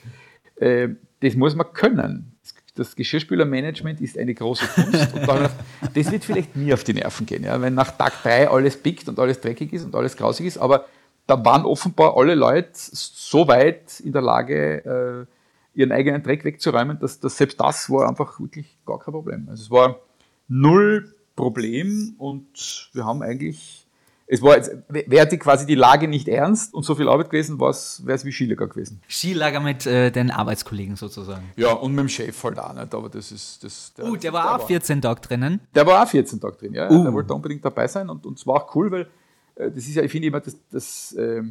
äh, 0.56 0.90
das 1.22 1.36
muss 1.36 1.56
man 1.56 1.72
können. 1.74 2.34
Das 2.76 2.96
Geschirrspülermanagement 2.96 4.02
ist 4.02 4.18
eine 4.18 4.34
große 4.34 4.66
Kunst 4.66 5.14
und 5.14 5.28
dann, 5.28 5.50
das 5.94 6.12
wird 6.12 6.24
vielleicht 6.24 6.56
mir 6.56 6.74
auf 6.74 6.84
die 6.84 6.94
Nerven 6.94 7.26
gehen, 7.26 7.44
ja? 7.44 7.62
wenn 7.62 7.76
nach 7.76 7.92
Tag 7.92 8.24
drei 8.24 8.50
alles 8.50 8.78
pickt 8.78 9.08
und 9.10 9.20
alles 9.20 9.40
dreckig 9.42 9.74
ist 9.74 9.86
und 9.86 9.94
alles 9.94 10.18
grausig 10.18 10.48
ist, 10.48 10.58
aber 10.58 10.86
da 11.28 11.46
waren 11.46 11.66
offenbar 11.66 12.18
alle 12.18 12.36
Leute 12.36 12.72
so 12.74 13.48
weit 13.48 14.00
in 14.00 14.12
der 14.12 14.22
Lage, 14.22 15.28
äh, 15.28 15.41
ihren 15.74 15.92
eigenen 15.92 16.24
Dreck 16.24 16.44
wegzuräumen, 16.44 17.00
dass, 17.00 17.20
dass 17.20 17.38
selbst 17.38 17.60
das 17.60 17.90
war 17.90 18.08
einfach 18.08 18.40
wirklich 18.40 18.78
gar 18.86 19.00
kein 19.00 19.14
Problem. 19.14 19.48
Also 19.50 19.64
es 19.64 19.72
war 19.72 20.00
null 20.48 21.16
Problem 21.36 22.14
und 22.18 22.90
wir 22.94 23.06
haben 23.06 23.24
eigentlich, 23.24 23.88
es 24.28 24.42
war 24.42 24.58
jetzt, 24.58 24.72
wäre 24.90 25.28
die 25.28 25.38
quasi 25.38 25.66
die 25.66 25.76
Lage 25.76 26.08
nicht 26.08 26.28
ernst 26.28 26.74
und 26.74 26.84
so 26.84 26.94
viel 26.94 27.08
Arbeit 27.08 27.30
gewesen, 27.30 27.60
wäre 27.60 27.72
es 27.72 28.26
wie 28.26 28.32
Skilager 28.32 28.68
gewesen. 28.68 29.02
Skilager 29.10 29.60
mit 29.60 29.86
äh, 29.86 30.12
den 30.12 30.30
Arbeitskollegen 30.30 30.98
sozusagen. 30.98 31.50
Ja, 31.56 31.72
und 31.72 31.94
mit 31.94 32.00
dem 32.02 32.10
Chef 32.10 32.44
halt 32.44 32.60
auch 32.60 32.74
nicht, 32.74 32.94
aber 32.94 33.10
das 33.10 33.32
ist, 33.32 33.64
das. 33.64 33.94
Der, 33.94 34.06
uh, 34.06 34.16
der 34.16 34.34
war 34.34 34.44
der 34.44 34.64
auch 34.64 34.68
14 34.68 35.02
Tage 35.02 35.22
drinnen? 35.22 35.62
Der 35.74 35.88
war 35.88 36.04
auch 36.04 36.08
14 36.08 36.40
Tage 36.40 36.58
drin, 36.58 36.74
ja. 36.74 36.92
Uh. 36.92 37.04
Der 37.04 37.14
wollte 37.14 37.34
unbedingt 37.34 37.64
dabei 37.64 37.88
sein 37.88 38.10
und, 38.10 38.26
und 38.26 38.38
es 38.38 38.46
war 38.46 38.56
auch 38.56 38.76
cool, 38.76 38.92
weil 38.92 39.08
äh, 39.56 39.72
das 39.72 39.88
ist 39.88 39.96
ja, 39.96 40.04
ich 40.04 40.12
finde 40.12 40.28
immer, 40.28 40.42
das, 40.42 40.58
das, 40.70 41.14
äh, 41.14 41.44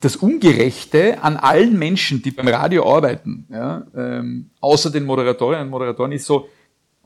das 0.00 0.16
Ungerechte 0.16 1.22
an 1.22 1.36
allen 1.36 1.78
Menschen, 1.78 2.22
die 2.22 2.30
beim 2.30 2.48
Radio 2.48 2.86
arbeiten, 2.94 3.46
ja, 3.50 3.86
ähm, 3.96 4.50
außer 4.60 4.90
den 4.90 5.04
Moderatorinnen 5.04 5.64
und 5.64 5.70
Moderatoren, 5.70 6.12
ist 6.12 6.26
so, 6.26 6.48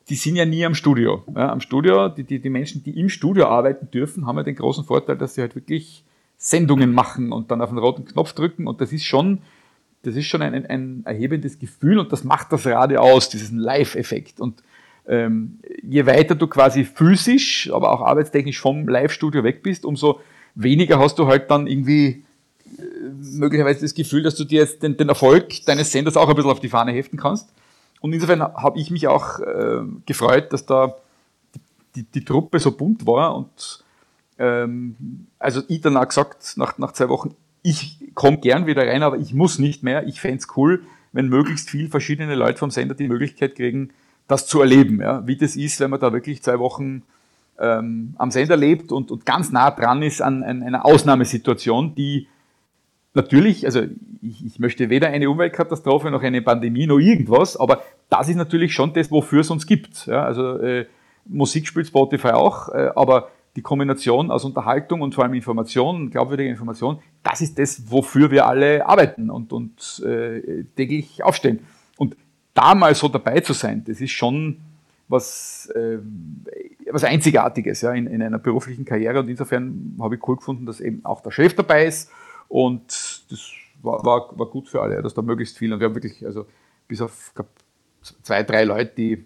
die 0.08 0.16
sind 0.16 0.34
ja 0.34 0.44
nie 0.44 0.64
am 0.64 0.74
Studio. 0.74 1.22
Ja, 1.34 1.52
am 1.52 1.60
Studio, 1.60 2.08
die, 2.08 2.24
die, 2.24 2.40
die 2.40 2.50
Menschen, 2.50 2.82
die 2.82 2.98
im 2.98 3.08
Studio 3.08 3.46
arbeiten 3.46 3.90
dürfen, 3.90 4.26
haben 4.26 4.36
ja 4.38 4.42
den 4.42 4.56
großen 4.56 4.84
Vorteil, 4.84 5.16
dass 5.16 5.34
sie 5.34 5.40
halt 5.40 5.54
wirklich 5.54 6.04
Sendungen 6.36 6.92
machen 6.92 7.32
und 7.32 7.50
dann 7.50 7.60
auf 7.60 7.68
den 7.68 7.78
roten 7.78 8.04
Knopf 8.04 8.32
drücken 8.32 8.66
und 8.66 8.80
das 8.80 8.92
ist 8.92 9.04
schon, 9.04 9.42
das 10.02 10.16
ist 10.16 10.26
schon 10.26 10.42
ein, 10.42 10.66
ein 10.66 11.02
erhebendes 11.04 11.58
Gefühl 11.58 11.98
und 11.98 12.10
das 12.10 12.24
macht 12.24 12.52
das 12.52 12.66
Radio 12.66 13.00
aus, 13.00 13.28
diesen 13.28 13.58
Live-Effekt. 13.58 14.40
Und 14.40 14.64
ähm, 15.06 15.60
je 15.82 16.06
weiter 16.06 16.34
du 16.34 16.48
quasi 16.48 16.84
physisch, 16.84 17.70
aber 17.72 17.92
auch 17.92 18.00
arbeitstechnisch 18.00 18.58
vom 18.58 18.88
Live-Studio 18.88 19.44
weg 19.44 19.62
bist, 19.62 19.84
umso 19.84 20.20
weniger 20.56 20.98
hast 20.98 21.18
du 21.18 21.26
halt 21.28 21.50
dann 21.50 21.66
irgendwie 21.68 22.24
möglicherweise 23.20 23.80
das 23.80 23.94
Gefühl, 23.94 24.22
dass 24.22 24.34
du 24.34 24.44
dir 24.44 24.60
jetzt 24.60 24.82
den, 24.82 24.96
den 24.96 25.08
Erfolg 25.08 25.64
deines 25.66 25.92
Senders 25.92 26.16
auch 26.16 26.28
ein 26.28 26.34
bisschen 26.34 26.50
auf 26.50 26.60
die 26.60 26.68
Fahne 26.68 26.92
heften 26.92 27.18
kannst. 27.18 27.50
Und 28.00 28.12
insofern 28.12 28.40
habe 28.40 28.78
ich 28.78 28.90
mich 28.90 29.08
auch 29.08 29.40
äh, 29.40 29.82
gefreut, 30.06 30.52
dass 30.52 30.66
da 30.66 30.96
die, 31.94 32.04
die, 32.04 32.24
Truppe 32.24 32.58
so 32.58 32.72
bunt 32.72 33.06
war. 33.06 33.36
Und 33.36 33.84
ähm, 34.38 35.26
also 35.38 35.62
ich 35.68 35.80
dann 35.80 35.96
auch 35.96 36.08
gesagt, 36.08 36.54
nach, 36.56 36.78
nach 36.78 36.92
zwei 36.92 37.08
Wochen, 37.08 37.34
ich 37.62 37.98
komme 38.14 38.38
gern 38.38 38.66
wieder 38.66 38.86
rein, 38.86 39.02
aber 39.02 39.18
ich 39.18 39.34
muss 39.34 39.58
nicht 39.58 39.82
mehr. 39.82 40.06
Ich 40.06 40.20
fände 40.20 40.44
cool, 40.56 40.82
wenn 41.12 41.28
möglichst 41.28 41.68
viel 41.68 41.88
verschiedene 41.88 42.34
Leute 42.34 42.58
vom 42.58 42.70
Sender 42.70 42.94
die 42.94 43.08
Möglichkeit 43.08 43.56
kriegen, 43.56 43.90
das 44.28 44.46
zu 44.46 44.60
erleben. 44.60 45.00
Ja? 45.00 45.26
Wie 45.26 45.36
das 45.36 45.56
ist, 45.56 45.80
wenn 45.80 45.90
man 45.90 46.00
da 46.00 46.12
wirklich 46.12 46.42
zwei 46.42 46.58
Wochen 46.58 47.02
ähm, 47.58 48.14
am 48.16 48.30
Sender 48.30 48.56
lebt 48.56 48.92
und, 48.92 49.10
und 49.10 49.26
ganz 49.26 49.52
nah 49.52 49.70
dran 49.70 50.02
ist 50.02 50.22
an, 50.22 50.42
an 50.42 50.62
einer 50.62 50.86
Ausnahmesituation, 50.86 51.94
die 51.94 52.28
natürlich, 53.14 53.66
also 53.66 53.82
ich, 54.22 54.44
ich 54.44 54.58
möchte 54.58 54.90
weder 54.90 55.08
eine 55.08 55.28
Umweltkatastrophe 55.30 56.10
noch 56.10 56.22
eine 56.22 56.42
Pandemie 56.42 56.86
noch 56.86 56.98
irgendwas, 56.98 57.56
aber 57.56 57.82
das 58.08 58.28
ist 58.28 58.36
natürlich 58.36 58.72
schon 58.72 58.92
das, 58.92 59.10
wofür 59.10 59.40
es 59.40 59.50
uns 59.50 59.66
gibt. 59.66 60.06
Ja, 60.06 60.24
also 60.24 60.58
äh, 60.58 60.86
Musik 61.26 61.66
spielt 61.66 61.86
Spotify 61.86 62.28
auch, 62.28 62.68
äh, 62.68 62.90
aber 62.94 63.30
die 63.56 63.62
Kombination 63.62 64.30
aus 64.30 64.44
Unterhaltung 64.44 65.00
und 65.00 65.14
vor 65.14 65.24
allem 65.24 65.34
Information, 65.34 66.10
glaubwürdige 66.10 66.48
Information, 66.48 67.00
das 67.22 67.40
ist 67.40 67.58
das, 67.58 67.90
wofür 67.90 68.30
wir 68.30 68.46
alle 68.46 68.86
arbeiten 68.86 69.28
und, 69.28 69.52
und 69.52 70.02
äh, 70.06 70.64
täglich 70.76 71.24
aufstehen. 71.24 71.60
Und 71.96 72.16
da 72.54 72.74
mal 72.74 72.94
so 72.94 73.08
dabei 73.08 73.40
zu 73.40 73.52
sein, 73.52 73.82
das 73.84 74.00
ist 74.00 74.12
schon 74.12 74.58
was, 75.08 75.68
äh, 75.74 75.98
was 76.90 77.02
Einzigartiges 77.02 77.80
ja, 77.80 77.92
in, 77.92 78.06
in 78.06 78.22
einer 78.22 78.38
beruflichen 78.38 78.84
Karriere. 78.84 79.18
Und 79.18 79.28
insofern 79.28 79.96
habe 80.00 80.14
ich 80.14 80.28
cool 80.28 80.36
gefunden, 80.36 80.66
dass 80.66 80.80
eben 80.80 81.04
auch 81.04 81.20
der 81.20 81.32
Chef 81.32 81.54
dabei 81.54 81.86
ist 81.86 82.10
und 82.50 82.82
das 83.30 83.52
war, 83.80 84.04
war, 84.04 84.28
war 84.36 84.46
gut 84.46 84.68
für 84.68 84.82
alle, 84.82 85.00
dass 85.02 85.14
da 85.14 85.22
möglichst 85.22 85.56
viel. 85.56 85.72
Und 85.72 85.78
wir 85.78 85.86
haben 85.86 85.94
wirklich, 85.94 86.26
also 86.26 86.46
bis 86.88 87.00
auf 87.00 87.30
glaub, 87.32 87.46
zwei, 88.24 88.42
drei 88.42 88.64
Leute, 88.64 88.92
die, 88.96 89.24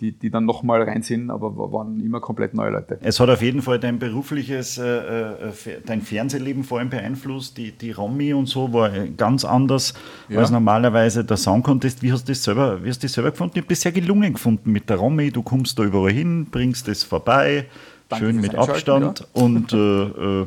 die, 0.00 0.10
die 0.10 0.28
dann 0.28 0.44
nochmal 0.44 0.82
rein 0.82 1.02
sind, 1.02 1.30
aber 1.30 1.54
waren 1.72 2.00
immer 2.00 2.18
komplett 2.18 2.52
neue 2.52 2.70
Leute. 2.70 2.98
Es 3.00 3.20
hat 3.20 3.30
auf 3.30 3.42
jeden 3.42 3.62
Fall 3.62 3.78
dein 3.78 4.00
berufliches, 4.00 4.76
äh, 4.76 4.88
äh 4.88 5.52
dein 5.86 6.00
Fernsehleben 6.00 6.64
vor 6.64 6.80
allem 6.80 6.90
beeinflusst. 6.90 7.56
Die, 7.58 7.70
die 7.70 7.92
Romy 7.92 8.34
und 8.34 8.46
so 8.46 8.72
war 8.72 8.90
ganz 8.90 9.44
anders 9.44 9.94
ja. 10.28 10.40
als 10.40 10.50
normalerweise 10.50 11.24
der 11.24 11.36
Song 11.36 11.62
Contest. 11.62 12.02
Wie 12.02 12.10
hast 12.10 12.26
du 12.26 12.32
das 12.32 12.42
selber, 12.42 12.82
wie 12.82 12.88
hast 12.88 13.04
du 13.04 13.06
das 13.06 13.12
selber 13.12 13.30
gefunden? 13.30 13.52
Ich 13.54 13.62
habe 13.62 13.68
das 13.68 13.82
sehr 13.82 13.92
gelungen 13.92 14.32
gefunden 14.32 14.72
mit 14.72 14.90
der 14.90 14.96
Romy. 14.96 15.30
Du 15.30 15.44
kommst 15.44 15.78
da 15.78 15.84
überall 15.84 16.10
hin, 16.10 16.48
bringst 16.50 16.88
es 16.88 17.04
vorbei, 17.04 17.66
Danke 18.08 18.24
schön 18.24 18.40
mit 18.40 18.56
Abstand 18.56 19.20
ja. 19.20 19.26
und 19.40 19.72
äh, 19.72 19.76
äh 20.40 20.46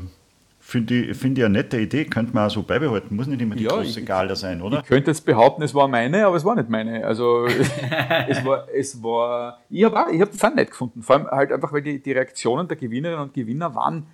Finde 0.67 0.95
ich, 0.95 1.15
find 1.15 1.37
ich 1.37 1.45
eine 1.45 1.59
nette 1.59 1.79
Idee, 1.79 2.05
könnte 2.05 2.33
man 2.33 2.47
auch 2.47 2.49
so 2.49 2.63
beibehalten. 2.63 3.15
Muss 3.15 3.27
nicht 3.27 3.39
immer 3.39 3.53
die 3.53 3.65
ja, 3.65 3.69
große 3.69 3.99
ich, 3.99 4.05
Gala 4.05 4.35
sein, 4.35 4.63
oder? 4.63 4.79
Ich 4.79 4.85
könnte 4.87 5.11
jetzt 5.11 5.23
behaupten, 5.23 5.61
es 5.61 5.75
war 5.75 5.87
meine, 5.87 6.25
aber 6.25 6.37
es 6.37 6.43
war 6.43 6.55
nicht 6.55 6.69
meine. 6.69 7.05
Also 7.05 7.45
es 8.27 8.43
war, 8.43 8.67
es 8.73 9.03
war, 9.03 9.59
ich 9.69 9.83
habe 9.83 9.95
hab 9.95 10.31
das 10.31 10.43
auch 10.43 10.55
nett 10.55 10.71
gefunden. 10.71 11.03
Vor 11.03 11.17
allem 11.17 11.27
halt 11.27 11.51
einfach, 11.51 11.71
weil 11.71 11.83
die, 11.83 12.01
die 12.01 12.11
Reaktionen 12.13 12.67
der 12.67 12.77
Gewinnerinnen 12.77 13.21
und 13.21 13.35
Gewinner 13.35 13.75
waren 13.75 14.07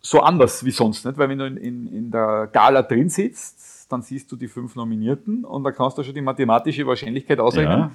so 0.00 0.18
anders 0.18 0.64
wie 0.64 0.72
sonst. 0.72 1.06
Nicht? 1.06 1.16
Weil 1.16 1.28
wenn 1.28 1.38
du 1.38 1.46
in, 1.46 1.56
in, 1.58 1.86
in 1.86 2.10
der 2.10 2.48
Gala 2.52 2.82
drin 2.82 3.08
sitzt, 3.08 3.92
dann 3.92 4.02
siehst 4.02 4.32
du 4.32 4.34
die 4.34 4.48
fünf 4.48 4.74
Nominierten 4.74 5.44
und 5.44 5.62
da 5.62 5.70
kannst 5.70 5.96
du 5.96 6.02
schon 6.02 6.14
die 6.14 6.22
mathematische 6.22 6.84
Wahrscheinlichkeit 6.88 7.38
ausrechnen. 7.38 7.92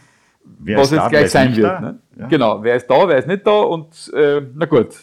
Ja. 0.63 0.77
was 0.77 0.91
jetzt 0.91 1.01
da, 1.01 1.09
gleich 1.09 1.31
sein 1.31 1.53
wird. 1.53 1.81
Ne? 1.81 1.99
Ja. 2.17 2.27
Genau, 2.27 2.63
wer 2.63 2.77
ist 2.77 2.87
da, 2.87 3.05
wer 3.09 3.17
ist 3.17 3.27
nicht 3.27 3.45
da 3.45 3.59
und 3.59 4.09
äh, 4.15 4.41
na 4.55 4.67
gut, 4.67 4.95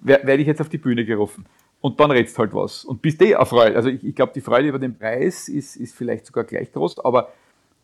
werde 0.00 0.34
ich 0.34 0.46
jetzt 0.46 0.60
auf 0.60 0.68
die 0.68 0.76
Bühne 0.76 1.06
gerufen 1.06 1.46
und 1.86 2.00
dann 2.00 2.10
redst 2.10 2.36
halt 2.36 2.52
was 2.52 2.84
und 2.84 3.00
bist 3.00 3.22
eh 3.22 3.30
erfreut. 3.30 3.76
Also 3.76 3.88
ich, 3.90 4.02
ich 4.02 4.16
glaube, 4.16 4.32
die 4.34 4.40
Freude 4.40 4.66
über 4.66 4.80
den 4.80 4.98
Preis 4.98 5.48
ist, 5.48 5.76
ist 5.76 5.94
vielleicht 5.94 6.26
sogar 6.26 6.42
gleich 6.42 6.72
groß, 6.72 6.98
aber 7.04 7.28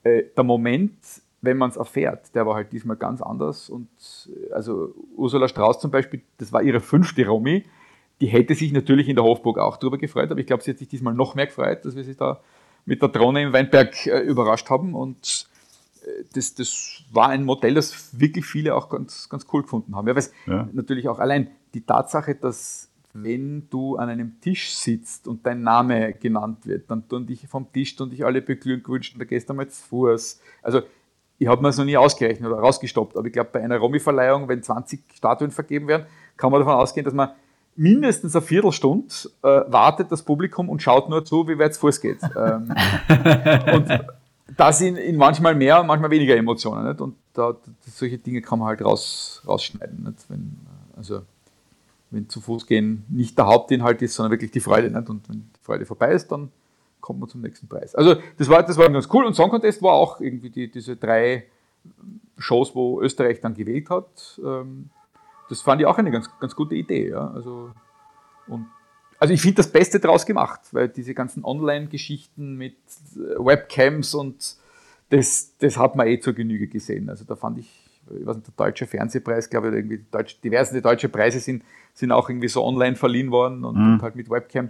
äh, 0.02 0.24
der 0.36 0.42
Moment, 0.42 0.96
wenn 1.40 1.56
man 1.56 1.70
es 1.70 1.76
erfährt, 1.76 2.34
der 2.34 2.44
war 2.44 2.56
halt 2.56 2.72
diesmal 2.72 2.96
ganz 2.96 3.22
anders. 3.22 3.70
Und 3.70 3.88
äh, 4.26 4.52
also 4.52 4.92
Ursula 5.14 5.46
Strauß 5.46 5.78
zum 5.78 5.92
Beispiel, 5.92 6.20
das 6.38 6.52
war 6.52 6.64
ihre 6.64 6.80
fünfte 6.80 7.24
Romy, 7.24 7.64
die 8.20 8.26
hätte 8.26 8.56
sich 8.56 8.72
natürlich 8.72 9.08
in 9.08 9.14
der 9.14 9.24
Hofburg 9.24 9.60
auch 9.60 9.76
darüber 9.76 9.98
gefreut, 9.98 10.32
aber 10.32 10.40
ich 10.40 10.46
glaube, 10.46 10.64
sie 10.64 10.72
hat 10.72 10.78
sich 10.78 10.88
diesmal 10.88 11.14
noch 11.14 11.36
mehr 11.36 11.46
gefreut, 11.46 11.84
dass 11.84 11.94
wir 11.94 12.02
sie 12.02 12.16
da 12.16 12.40
mit 12.84 13.02
der 13.02 13.08
Drohne 13.08 13.42
im 13.44 13.52
Weinberg 13.52 14.04
äh, 14.08 14.18
überrascht 14.18 14.68
haben. 14.68 14.96
Und 14.96 15.46
äh, 16.04 16.24
das, 16.34 16.56
das 16.56 17.04
war 17.12 17.28
ein 17.28 17.44
Modell, 17.44 17.74
das 17.74 18.18
wirklich 18.18 18.46
viele 18.46 18.74
auch 18.74 18.88
ganz, 18.88 19.28
ganz 19.28 19.46
cool 19.52 19.62
gefunden 19.62 19.94
haben. 19.94 20.08
Ja, 20.08 20.16
weil 20.16 20.24
ja. 20.48 20.68
natürlich 20.72 21.08
auch 21.08 21.20
allein 21.20 21.52
die 21.72 21.82
Tatsache, 21.82 22.34
dass 22.34 22.88
wenn 23.14 23.68
du 23.68 23.96
an 23.96 24.08
einem 24.08 24.40
Tisch 24.40 24.74
sitzt 24.74 25.28
und 25.28 25.44
dein 25.44 25.62
Name 25.62 26.14
genannt 26.14 26.66
wird, 26.66 26.90
dann 26.90 27.06
tun 27.08 27.26
dich 27.26 27.46
vom 27.46 27.70
Tisch 27.72 28.00
und 28.00 28.10
dich 28.12 28.24
alle 28.24 28.40
beglückwünschen, 28.40 29.18
da 29.18 29.24
gehst 29.24 29.50
du 29.50 29.54
mal 29.54 29.68
zu 29.68 29.82
Fuß. 29.82 30.40
Also 30.62 30.82
ich 31.38 31.46
habe 31.46 31.60
mir 31.60 31.68
das 31.68 31.78
noch 31.78 31.84
nie 31.84 31.96
ausgerechnet 31.96 32.50
oder 32.50 32.60
rausgestoppt, 32.60 33.16
aber 33.16 33.26
ich 33.26 33.32
glaube, 33.32 33.50
bei 33.52 33.62
einer 33.62 33.76
Romy-Verleihung, 33.78 34.48
wenn 34.48 34.62
20 34.62 35.00
Statuen 35.14 35.50
vergeben 35.50 35.88
werden, 35.88 36.06
kann 36.36 36.50
man 36.50 36.60
davon 36.60 36.74
ausgehen, 36.74 37.04
dass 37.04 37.14
man 37.14 37.30
mindestens 37.74 38.34
eine 38.34 38.42
Viertelstunde 38.42 39.12
äh, 39.42 39.62
wartet 39.66 40.12
das 40.12 40.22
Publikum 40.22 40.68
und 40.68 40.82
schaut 40.82 41.08
nur 41.08 41.24
zu, 41.24 41.48
wie 41.48 41.58
weit 41.58 41.72
es 41.72 41.78
Fuß 41.78 42.00
geht. 42.00 42.18
ähm, 42.36 42.74
und 43.74 43.88
da 44.56 44.72
sind 44.72 44.96
in 44.96 45.16
manchmal 45.16 45.54
mehr 45.54 45.80
und 45.80 45.86
manchmal 45.86 46.10
weniger 46.10 46.36
Emotionen. 46.36 46.86
Nicht? 46.86 47.00
Und 47.00 47.16
da, 47.32 47.56
solche 47.86 48.18
Dinge 48.18 48.42
kann 48.42 48.58
man 48.58 48.68
halt 48.68 48.82
raus, 48.82 49.42
rausschneiden. 49.46 50.14
Wenn, 50.28 50.58
also 50.96 51.22
wenn 52.12 52.28
zu 52.28 52.40
Fuß 52.40 52.66
gehen 52.66 53.04
nicht 53.08 53.36
der 53.38 53.46
Hauptinhalt 53.46 54.02
ist, 54.02 54.14
sondern 54.14 54.32
wirklich 54.32 54.50
die 54.50 54.60
Freude. 54.60 54.90
Nicht? 54.90 55.08
Und 55.08 55.28
wenn 55.28 55.50
die 55.54 55.60
Freude 55.62 55.86
vorbei 55.86 56.12
ist, 56.12 56.30
dann 56.30 56.50
kommt 57.00 57.20
man 57.20 57.28
zum 57.28 57.40
nächsten 57.40 57.68
Preis. 57.68 57.94
Also 57.94 58.16
das 58.38 58.48
war, 58.48 58.62
das 58.62 58.76
war 58.76 58.88
ganz 58.88 59.08
cool. 59.12 59.24
Und 59.24 59.34
Song 59.34 59.50
Contest 59.50 59.82
war 59.82 59.94
auch 59.94 60.20
irgendwie 60.20 60.50
die, 60.50 60.70
diese 60.70 60.96
drei 60.96 61.46
Shows, 62.38 62.74
wo 62.74 63.00
Österreich 63.00 63.40
dann 63.40 63.54
gewählt 63.54 63.90
hat. 63.90 64.40
Ähm, 64.44 64.90
das 65.48 65.60
fand 65.60 65.80
ich 65.80 65.86
auch 65.86 65.98
eine 65.98 66.10
ganz, 66.10 66.30
ganz 66.38 66.54
gute 66.54 66.74
Idee. 66.74 67.10
Ja? 67.10 67.30
Also, 67.32 67.70
und, 68.46 68.66
also 69.18 69.34
ich 69.34 69.40
finde 69.40 69.56
das 69.56 69.70
Beste 69.70 70.00
daraus 70.00 70.24
gemacht, 70.26 70.60
weil 70.72 70.88
diese 70.88 71.14
ganzen 71.14 71.44
Online-Geschichten 71.44 72.56
mit 72.56 72.76
äh, 73.16 73.38
Webcams 73.38 74.14
und 74.14 74.56
das, 75.10 75.56
das 75.58 75.76
hat 75.76 75.94
man 75.94 76.06
eh 76.06 76.20
zur 76.20 76.32
Genüge 76.32 76.68
gesehen. 76.68 77.10
Also 77.10 77.24
da 77.24 77.36
fand 77.36 77.58
ich 77.58 77.81
ich 78.18 78.26
weiß 78.26 78.36
nicht, 78.36 78.48
der 78.48 78.66
deutsche 78.66 78.86
Fernsehpreis, 78.86 79.48
glaube 79.48 79.68
ich, 79.68 79.74
irgendwie 79.74 80.04
Deutsch, 80.10 80.40
diverse 80.42 80.80
deutsche 80.80 81.08
Preise 81.08 81.40
sind, 81.40 81.64
sind 81.94 82.12
auch 82.12 82.28
irgendwie 82.28 82.48
so 82.48 82.64
online 82.64 82.96
verliehen 82.96 83.30
worden 83.30 83.64
und, 83.64 83.76
mhm. 83.76 83.92
und 83.94 84.02
halt 84.02 84.16
mit 84.16 84.30
Webcam. 84.30 84.68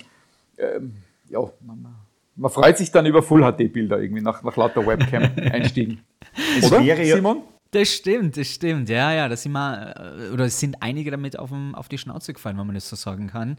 Ähm, 0.59 0.95
ja, 1.29 1.41
man, 1.61 1.95
man, 2.37 2.51
freut 2.51 2.77
sich 2.79 2.91
dann 2.91 3.07
über 3.07 3.23
Full-HD-Bilder 3.23 4.01
irgendwie 4.01 4.23
nach, 4.23 4.43
nach 4.43 4.57
lauter 4.57 4.87
Webcam-Einstiegen. 4.87 6.01
Oder, 6.67 6.81
ja, 6.81 6.97
Simon? 6.97 7.43
Das 7.73 7.89
stimmt, 7.89 8.37
das 8.37 8.49
stimmt. 8.49 8.91
Ja, 8.91 9.15
ja, 9.15 9.29
da 9.29 9.37
sind 9.37 9.53
wir, 9.53 9.95
äh, 9.97 10.31
oder 10.31 10.45
es 10.45 10.61
sind 10.61 10.77
einige 10.81 11.11
damit 11.11 11.39
auf, 11.39 11.49
dem, 11.49 11.75
auf 11.75 11.89
die 11.89 11.97
Schnauze 11.97 12.35
gefallen, 12.35 12.59
wenn 12.59 12.67
man 12.67 12.75
das 12.75 12.87
so 12.87 12.97
sagen 12.97 13.29
kann. 13.29 13.57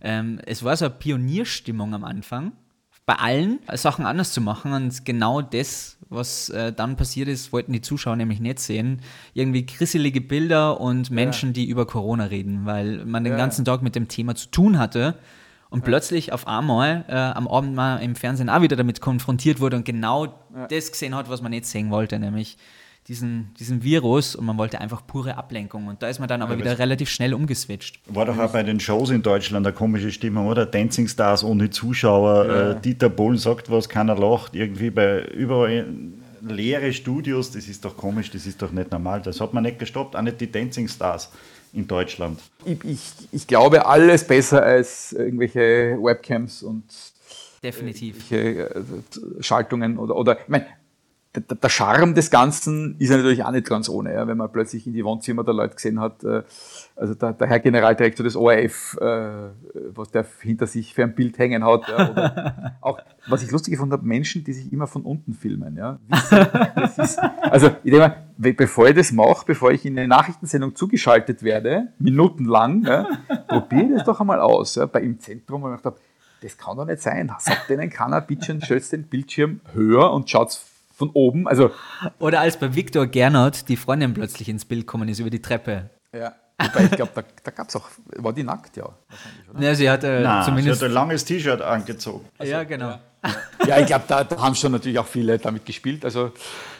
Ähm, 0.00 0.40
es 0.46 0.64
war 0.64 0.76
so 0.76 0.86
eine 0.86 0.94
Pionierstimmung 0.94 1.94
am 1.94 2.02
Anfang 2.02 2.52
bei 3.04 3.14
allen 3.14 3.58
Sachen 3.74 4.06
anders 4.06 4.32
zu 4.32 4.40
machen. 4.40 4.72
Und 4.72 5.04
genau 5.04 5.42
das, 5.42 5.98
was 6.08 6.48
äh, 6.50 6.72
dann 6.72 6.96
passiert 6.96 7.28
ist, 7.28 7.52
wollten 7.52 7.72
die 7.72 7.80
Zuschauer 7.80 8.16
nämlich 8.16 8.40
nicht 8.40 8.60
sehen. 8.60 9.00
Irgendwie 9.34 9.66
krisselige 9.66 10.20
Bilder 10.20 10.80
und 10.80 11.10
Menschen, 11.10 11.50
ja. 11.50 11.54
die 11.54 11.68
über 11.68 11.86
Corona 11.86 12.24
reden, 12.24 12.64
weil 12.64 13.04
man 13.04 13.24
den 13.24 13.32
ja. 13.32 13.38
ganzen 13.38 13.64
Tag 13.64 13.82
mit 13.82 13.94
dem 13.94 14.08
Thema 14.08 14.34
zu 14.34 14.50
tun 14.50 14.78
hatte. 14.78 15.16
Und 15.68 15.80
ja. 15.80 15.84
plötzlich 15.86 16.32
auf 16.32 16.46
einmal 16.46 17.04
äh, 17.08 17.14
am 17.14 17.48
Abend 17.48 17.74
mal 17.74 17.96
im 17.96 18.14
Fernsehen 18.14 18.50
auch 18.50 18.60
wieder 18.62 18.76
damit 18.76 19.00
konfrontiert 19.00 19.58
wurde 19.58 19.76
und 19.76 19.84
genau 19.84 20.34
das 20.68 20.92
gesehen 20.92 21.14
hat, 21.14 21.30
was 21.30 21.40
man 21.40 21.50
nicht 21.50 21.64
sehen 21.64 21.90
wollte, 21.90 22.18
nämlich 22.18 22.58
diesen, 23.08 23.52
diesen 23.58 23.82
Virus 23.82 24.36
und 24.36 24.46
man 24.46 24.58
wollte 24.58 24.80
einfach 24.80 25.06
pure 25.06 25.36
Ablenkung. 25.36 25.88
Und 25.88 26.02
da 26.02 26.08
ist 26.08 26.18
man 26.18 26.28
dann 26.28 26.42
aber 26.42 26.52
ja, 26.52 26.60
wieder 26.60 26.78
relativ 26.78 27.08
schnell 27.08 27.34
umgeswitcht. 27.34 28.00
War 28.06 28.26
doch 28.26 28.38
auch 28.38 28.52
bei 28.52 28.62
den 28.62 28.78
Shows 28.78 29.10
in 29.10 29.22
Deutschland 29.22 29.66
eine 29.66 29.74
komische 29.74 30.12
Stimmung, 30.12 30.46
oder? 30.46 30.66
Dancing 30.66 31.08
Stars 31.08 31.42
ohne 31.42 31.70
Zuschauer, 31.70 32.46
ja. 32.46 32.70
äh, 32.72 32.80
Dieter 32.80 33.08
Bohlen 33.08 33.38
sagt 33.38 33.70
was, 33.70 33.88
keiner 33.88 34.16
lacht, 34.16 34.54
irgendwie 34.54 34.90
bei 34.90 35.24
überall 35.26 35.86
leere 36.40 36.92
Studios, 36.92 37.52
das 37.52 37.68
ist 37.68 37.84
doch 37.84 37.96
komisch, 37.96 38.30
das 38.30 38.46
ist 38.46 38.62
doch 38.62 38.72
nicht 38.72 38.90
normal. 38.90 39.22
Das 39.22 39.40
hat 39.40 39.54
man 39.54 39.62
nicht 39.62 39.78
gestoppt, 39.78 40.16
auch 40.16 40.22
nicht 40.22 40.40
die 40.40 40.50
Dancing 40.50 40.88
Stars 40.88 41.30
in 41.72 41.86
Deutschland. 41.86 42.40
Ich, 42.64 42.84
ich, 42.84 43.00
ich 43.32 43.46
glaube, 43.46 43.86
alles 43.86 44.26
besser 44.26 44.62
als 44.62 45.12
irgendwelche 45.12 45.98
Webcams 46.00 46.62
und 46.62 46.84
Definitiv. 47.62 48.30
Äh, 48.32 48.68
Schaltungen 49.40 49.96
oder, 49.96 50.16
oder 50.16 50.40
ich 50.40 50.48
meine, 50.48 50.66
der, 51.34 51.56
der 51.56 51.68
Charme 51.70 52.14
des 52.14 52.30
Ganzen 52.30 52.96
ist 52.98 53.08
ja 53.08 53.16
natürlich 53.16 53.42
auch 53.42 53.50
nicht 53.52 53.66
ganz 53.66 53.88
ohne, 53.88 54.12
ja, 54.12 54.26
wenn 54.26 54.36
man 54.36 54.52
plötzlich 54.52 54.86
in 54.86 54.92
die 54.92 55.02
Wohnzimmer 55.02 55.44
der 55.44 55.54
Leute 55.54 55.74
gesehen 55.74 55.98
hat, 55.98 56.22
äh, 56.24 56.42
also 56.94 57.14
der, 57.14 57.32
der, 57.32 57.46
Herr 57.46 57.58
Generaldirektor 57.58 58.22
des 58.22 58.36
ORF, 58.36 58.98
äh, 59.00 59.48
was 59.94 60.10
der 60.10 60.26
hinter 60.40 60.66
sich 60.66 60.92
für 60.92 61.04
ein 61.04 61.14
Bild 61.14 61.38
hängen 61.38 61.64
hat. 61.64 61.88
Ja, 61.88 62.10
oder 62.10 62.76
auch, 62.82 62.98
was 63.28 63.42
ich 63.42 63.50
lustig 63.50 63.72
gefunden 63.72 63.94
habe, 63.94 64.06
Menschen, 64.06 64.44
die 64.44 64.52
sich 64.52 64.70
immer 64.72 64.86
von 64.86 65.02
unten 65.02 65.32
filmen. 65.32 65.76
Ja, 65.76 65.98
ist, 66.98 67.18
also 67.18 67.68
ich 67.82 67.90
denke 67.90 67.98
mal, 68.36 68.52
bevor 68.52 68.88
ich 68.88 68.94
das 68.94 69.10
mache, 69.10 69.46
bevor 69.46 69.70
ich 69.70 69.86
in 69.86 69.98
eine 69.98 70.08
Nachrichtensendung 70.08 70.76
zugeschaltet 70.76 71.42
werde, 71.42 71.88
minutenlang, 71.98 72.84
ja, 72.84 73.08
probiere 73.48 73.94
das 73.94 74.04
doch 74.04 74.20
einmal 74.20 74.40
aus. 74.40 74.74
Ja, 74.74 74.84
bei 74.84 75.00
im 75.00 75.18
Zentrum, 75.18 75.62
wo 75.62 75.68
ich 75.68 75.76
gedacht 75.76 75.86
habe, 75.86 75.96
das 76.42 76.58
kann 76.58 76.76
doch 76.76 76.84
nicht 76.84 77.00
sein. 77.00 77.32
Sagt 77.38 77.70
denen 77.70 77.88
keiner, 77.88 78.20
bitte 78.20 78.60
stellt 78.60 78.92
den 78.92 79.04
Bildschirm 79.04 79.60
höher 79.72 80.12
und 80.12 80.28
schaut 80.28 80.60
von 80.92 81.10
oben. 81.10 81.48
Also, 81.48 81.70
Oder 82.18 82.40
als 82.40 82.58
bei 82.58 82.74
Viktor 82.74 83.06
Gernot 83.06 83.68
die 83.68 83.76
Freundin 83.76 84.14
plötzlich 84.14 84.48
ins 84.48 84.64
Bild 84.64 84.86
kommen 84.86 85.08
ist 85.08 85.18
über 85.18 85.30
die 85.30 85.42
Treppe. 85.42 85.90
Ja. 86.14 86.34
Wobei, 86.60 86.84
ich 86.84 86.90
glaube, 86.92 87.12
da, 87.14 87.22
da 87.42 87.50
gab 87.50 87.68
es 87.68 87.76
auch, 87.76 87.88
war 88.16 88.32
die 88.32 88.44
nackt, 88.44 88.76
ja. 88.76 88.88
Ja, 89.58 89.74
sie 89.74 89.90
hatte 89.90 90.20
Nein, 90.22 90.44
zumindest. 90.44 90.80
Sie 90.80 90.84
hat 90.84 90.90
ein 90.90 90.94
langes 90.94 91.24
T-Shirt 91.24 91.60
angezogen. 91.60 92.28
Also, 92.38 92.52
ja, 92.52 92.62
genau. 92.64 92.90
Ja. 92.90 93.00
Ja, 93.66 93.78
ich 93.78 93.86
glaube, 93.86 94.04
da, 94.08 94.24
da, 94.24 94.36
haben 94.42 94.54
schon 94.56 94.72
natürlich 94.72 94.98
auch 94.98 95.06
viele 95.06 95.38
damit 95.38 95.64
gespielt. 95.64 96.04
Also, 96.04 96.32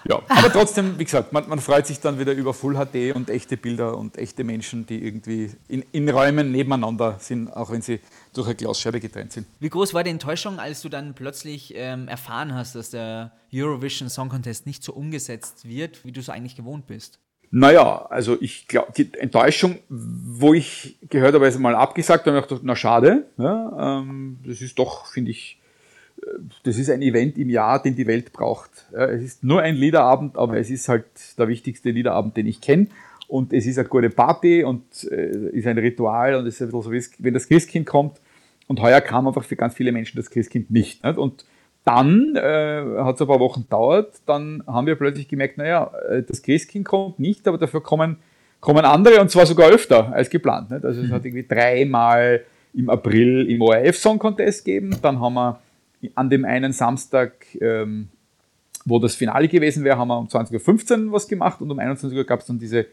ja. 0.04 0.20
Aber 0.28 0.52
trotzdem, 0.52 0.98
wie 0.98 1.04
gesagt, 1.04 1.32
man, 1.32 1.48
man, 1.48 1.60
freut 1.60 1.86
sich 1.86 2.00
dann 2.00 2.18
wieder 2.18 2.32
über 2.32 2.52
Full 2.52 2.74
HD 2.74 3.14
und 3.14 3.30
echte 3.30 3.56
Bilder 3.56 3.96
und 3.96 4.18
echte 4.18 4.42
Menschen, 4.42 4.84
die 4.86 5.04
irgendwie 5.04 5.52
in, 5.68 5.84
in 5.92 6.08
Räumen 6.08 6.50
nebeneinander 6.50 7.16
sind, 7.20 7.48
auch 7.48 7.70
wenn 7.70 7.82
sie 7.82 8.00
durch 8.34 8.46
eine 8.46 8.56
Glasscheibe 8.56 9.00
getrennt 9.00 9.32
sind. 9.32 9.46
Wie 9.60 9.68
groß 9.68 9.94
war 9.94 10.04
die 10.04 10.10
Enttäuschung, 10.10 10.58
als 10.58 10.82
du 10.82 10.88
dann 10.88 11.14
plötzlich 11.14 11.74
ähm, 11.76 12.08
erfahren 12.08 12.54
hast, 12.54 12.74
dass 12.74 12.90
der 12.90 13.32
Eurovision 13.52 14.08
Song 14.08 14.28
Contest 14.28 14.66
nicht 14.66 14.82
so 14.82 14.92
umgesetzt 14.92 15.68
wird, 15.68 16.04
wie 16.04 16.12
du 16.12 16.20
es 16.20 16.28
eigentlich 16.28 16.56
gewohnt 16.56 16.86
bist? 16.86 17.18
Naja, 17.54 18.06
also 18.08 18.40
ich 18.40 18.66
glaube, 18.66 18.92
die 18.96 19.12
Enttäuschung, 19.12 19.78
wo 19.90 20.54
ich 20.54 20.96
gehört 21.10 21.34
habe, 21.34 21.46
ist 21.46 21.58
mal 21.58 21.74
abgesagt, 21.74 22.26
dann 22.26 22.34
habe 22.34 22.44
ich 22.44 22.48
gedacht, 22.48 22.64
na 22.64 22.74
schade. 22.74 23.26
Ja, 23.36 23.98
ähm, 23.98 24.38
das 24.46 24.62
ist 24.62 24.78
doch, 24.78 25.04
finde 25.04 25.32
ich, 25.32 25.60
äh, 26.22 26.26
das 26.62 26.78
ist 26.78 26.88
ein 26.88 27.02
Event 27.02 27.36
im 27.36 27.50
Jahr, 27.50 27.82
den 27.82 27.94
die 27.94 28.06
Welt 28.06 28.32
braucht. 28.32 28.70
Ja, 28.92 29.04
es 29.04 29.22
ist 29.22 29.44
nur 29.44 29.60
ein 29.60 29.74
Liederabend, 29.74 30.38
aber 30.38 30.56
es 30.56 30.70
ist 30.70 30.88
halt 30.88 31.04
der 31.36 31.46
wichtigste 31.48 31.90
Liederabend, 31.90 32.38
den 32.38 32.46
ich 32.46 32.62
kenne. 32.62 32.86
Und 33.32 33.54
es 33.54 33.64
ist 33.64 33.78
eine 33.78 33.88
gute 33.88 34.10
Party 34.10 34.62
und 34.62 34.82
äh, 35.10 35.48
ist 35.52 35.66
ein 35.66 35.78
Ritual 35.78 36.34
und 36.34 36.46
es 36.46 36.56
ist 36.56 36.60
ein 36.60 36.66
bisschen 36.66 36.82
so, 36.82 36.92
wie 36.92 37.24
wenn 37.24 37.32
das 37.32 37.48
Christkind 37.48 37.86
kommt. 37.86 38.20
Und 38.66 38.82
heuer 38.82 39.00
kam 39.00 39.26
einfach 39.26 39.42
für 39.42 39.56
ganz 39.56 39.72
viele 39.72 39.90
Menschen 39.90 40.18
das 40.18 40.28
Christkind 40.28 40.70
nicht. 40.70 41.02
nicht? 41.02 41.16
Und 41.16 41.46
dann 41.82 42.36
äh, 42.36 42.82
hat 42.98 43.14
es 43.14 43.22
ein 43.22 43.26
paar 43.26 43.40
Wochen 43.40 43.62
gedauert, 43.62 44.20
dann 44.26 44.62
haben 44.66 44.86
wir 44.86 44.96
plötzlich 44.96 45.28
gemerkt, 45.28 45.56
naja, 45.56 45.90
äh, 46.10 46.22
das 46.22 46.42
Christkind 46.42 46.84
kommt 46.84 47.20
nicht, 47.20 47.48
aber 47.48 47.56
dafür 47.56 47.82
kommen, 47.82 48.18
kommen 48.60 48.84
andere 48.84 49.18
und 49.18 49.30
zwar 49.30 49.46
sogar 49.46 49.70
öfter 49.70 50.12
als 50.12 50.28
geplant. 50.28 50.70
Nicht? 50.70 50.84
Also 50.84 51.00
es 51.00 51.08
mhm. 51.08 51.14
hat 51.14 51.24
irgendwie 51.24 51.46
dreimal 51.48 52.42
im 52.74 52.90
April 52.90 53.48
im 53.48 53.62
ORF 53.62 53.96
Song 53.96 54.18
Contest 54.18 54.62
gegeben, 54.62 54.94
dann 55.00 55.18
haben 55.20 55.34
wir 55.34 55.58
an 56.16 56.28
dem 56.28 56.44
einen 56.44 56.74
Samstag, 56.74 57.46
ähm, 57.62 58.08
wo 58.84 58.98
das 58.98 59.14
Finale 59.14 59.48
gewesen 59.48 59.84
wäre, 59.84 59.96
haben 59.96 60.08
wir 60.08 60.18
um 60.18 60.26
20.15 60.26 61.06
Uhr 61.06 61.12
was 61.12 61.26
gemacht 61.26 61.62
und 61.62 61.70
um 61.70 61.78
21 61.78 62.18
Uhr 62.18 62.24
gab 62.24 62.40
es 62.40 62.46
dann 62.46 62.58
diese, 62.58 62.86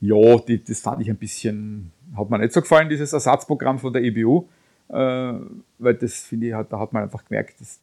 ja, 0.00 0.38
die, 0.38 0.62
das 0.62 0.80
fand 0.80 1.00
ich 1.02 1.10
ein 1.10 1.16
bisschen, 1.16 1.92
hat 2.16 2.30
mir 2.30 2.38
nicht 2.38 2.52
so 2.52 2.60
gefallen, 2.60 2.88
dieses 2.88 3.12
Ersatzprogramm 3.12 3.78
von 3.78 3.92
der 3.92 4.02
EBU, 4.02 4.46
äh, 4.88 5.32
weil 5.78 5.94
das 5.94 6.20
finde 6.20 6.46
ich, 6.46 6.52
da 6.68 6.78
hat 6.78 6.92
man 6.92 7.04
einfach 7.04 7.24
gemerkt, 7.24 7.60
das, 7.60 7.80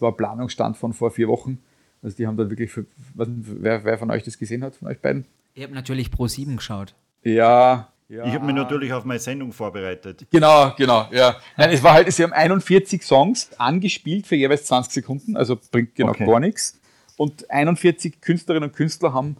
war 0.00 0.16
Planungsstand 0.16 0.78
von 0.78 0.94
vor 0.94 1.10
vier 1.10 1.28
Wochen. 1.28 1.58
Also 2.02 2.16
die 2.16 2.26
haben 2.26 2.38
dann 2.38 2.48
wirklich, 2.48 2.70
für, 2.70 2.86
was, 3.14 3.28
wer, 3.30 3.84
wer 3.84 3.98
von 3.98 4.10
euch 4.10 4.22
das 4.22 4.38
gesehen 4.38 4.64
hat, 4.64 4.74
von 4.76 4.88
euch 4.88 4.98
beiden? 4.98 5.26
Ich 5.52 5.62
habe 5.62 5.74
natürlich 5.74 6.10
Pro 6.10 6.26
7 6.26 6.56
geschaut. 6.56 6.94
Ja, 7.22 7.90
ja. 8.10 8.24
Ich 8.24 8.34
habe 8.34 8.44
mich 8.44 8.56
natürlich 8.56 8.92
auf 8.92 9.04
meine 9.04 9.20
Sendung 9.20 9.52
vorbereitet. 9.52 10.26
Genau, 10.32 10.72
genau, 10.76 11.06
ja. 11.12 11.36
Nein, 11.56 11.70
es 11.70 11.82
war 11.82 11.92
halt, 11.92 12.12
sie 12.12 12.24
haben 12.24 12.32
41 12.32 13.04
Songs 13.04 13.50
angespielt 13.56 14.26
für 14.26 14.34
jeweils 14.34 14.64
20 14.64 14.92
Sekunden, 14.92 15.36
also 15.36 15.56
bringt 15.70 15.94
genau 15.94 16.10
okay. 16.10 16.26
gar 16.26 16.40
nichts. 16.40 16.80
Und 17.16 17.48
41 17.50 18.20
Künstlerinnen 18.20 18.70
und 18.70 18.74
Künstler 18.74 19.12
haben 19.12 19.36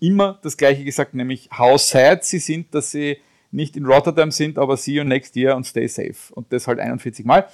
immer 0.00 0.38
das 0.42 0.56
Gleiche 0.56 0.84
gesagt, 0.84 1.14
nämlich 1.14 1.48
how 1.56 1.80
sad 1.80 2.24
sie 2.24 2.38
sind, 2.38 2.74
dass 2.74 2.90
sie 2.90 3.18
nicht 3.50 3.76
in 3.76 3.86
Rotterdam 3.86 4.30
sind, 4.30 4.58
aber 4.58 4.76
see 4.76 4.92
you 4.92 5.04
next 5.04 5.36
year 5.36 5.56
und 5.56 5.64
stay 5.64 5.86
safe. 5.88 6.32
Und 6.32 6.52
das 6.52 6.66
halt 6.66 6.78
41 6.78 7.24
Mal. 7.24 7.46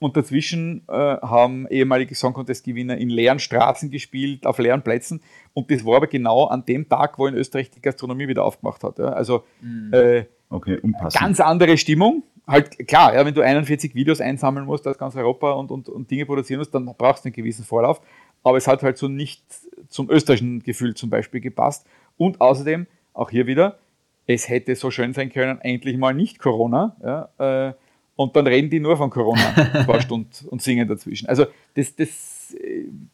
Und 0.00 0.16
dazwischen 0.16 0.82
äh, 0.88 0.92
haben 0.92 1.66
ehemalige 1.68 2.14
Song 2.14 2.32
Contest-Gewinner 2.32 2.96
in 2.98 3.08
leeren 3.08 3.40
Straßen 3.40 3.90
gespielt, 3.90 4.46
auf 4.46 4.58
leeren 4.58 4.82
Plätzen. 4.82 5.20
Und 5.54 5.70
das 5.72 5.84
war 5.84 5.96
aber 5.96 6.06
genau 6.06 6.44
an 6.44 6.64
dem 6.64 6.88
Tag, 6.88 7.18
wo 7.18 7.26
in 7.26 7.34
Österreich 7.34 7.70
die 7.70 7.82
Gastronomie 7.82 8.28
wieder 8.28 8.44
aufgemacht 8.44 8.84
hat. 8.84 8.98
Ja. 8.98 9.06
Also 9.06 9.44
mhm. 9.60 9.92
äh, 9.92 10.24
okay, 10.50 10.78
ganz 11.18 11.40
andere 11.40 11.76
Stimmung. 11.76 12.22
Halt 12.46 12.86
klar, 12.86 13.14
ja, 13.14 13.26
wenn 13.26 13.34
du 13.34 13.42
41 13.42 13.94
Videos 13.94 14.20
einsammeln 14.20 14.66
musst 14.66 14.86
aus 14.86 14.96
ganz 14.96 15.16
Europa 15.16 15.52
und, 15.52 15.70
und, 15.70 15.88
und 15.88 16.10
Dinge 16.10 16.24
produzieren 16.24 16.60
musst, 16.60 16.74
dann 16.74 16.86
brauchst 16.96 17.24
du 17.24 17.28
einen 17.28 17.34
gewissen 17.34 17.64
Vorlauf. 17.64 18.00
Aber 18.42 18.56
es 18.56 18.66
hat 18.66 18.82
halt 18.82 18.98
so 18.98 19.08
nicht 19.08 19.42
zum 19.88 20.10
österreichischen 20.10 20.62
Gefühl 20.62 20.94
zum 20.94 21.10
Beispiel 21.10 21.40
gepasst. 21.40 21.86
Und 22.16 22.40
außerdem, 22.40 22.86
auch 23.14 23.30
hier 23.30 23.46
wieder, 23.46 23.78
es 24.26 24.48
hätte 24.48 24.74
so 24.76 24.90
schön 24.90 25.14
sein 25.14 25.30
können, 25.30 25.60
endlich 25.60 25.96
mal 25.96 26.14
nicht 26.14 26.38
Corona. 26.38 26.96
Ja, 27.02 27.68
äh, 27.68 27.74
und 28.18 28.34
dann 28.34 28.48
reden 28.48 28.68
die 28.68 28.80
nur 28.80 28.96
von 28.96 29.10
Corona 29.10 29.54
ein 29.72 29.86
paar 29.86 30.00
Stunden 30.00 30.48
und 30.48 30.60
singen 30.60 30.88
dazwischen. 30.88 31.28
Also 31.28 31.46
das, 31.74 31.94
das, 31.94 32.54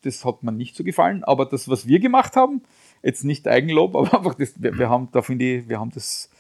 das 0.02 0.24
hat 0.24 0.42
mir 0.42 0.50
nicht 0.50 0.74
so 0.74 0.82
gefallen, 0.82 1.22
aber 1.24 1.44
das, 1.44 1.68
was 1.68 1.86
wir 1.86 2.00
gemacht 2.00 2.36
haben, 2.36 2.62
jetzt 3.02 3.22
nicht 3.22 3.46
Eigenlob, 3.46 3.94
aber 3.96 4.16
einfach 4.16 4.34
das, 4.34 4.60
wir, 4.62 4.78
wir 4.78 4.88
haben, 4.88 5.08
da 5.12 5.22
finde 5.22 5.44
ich, 5.44 5.68
wir 5.68 5.78
haben 5.78 5.90
das, 5.90 6.30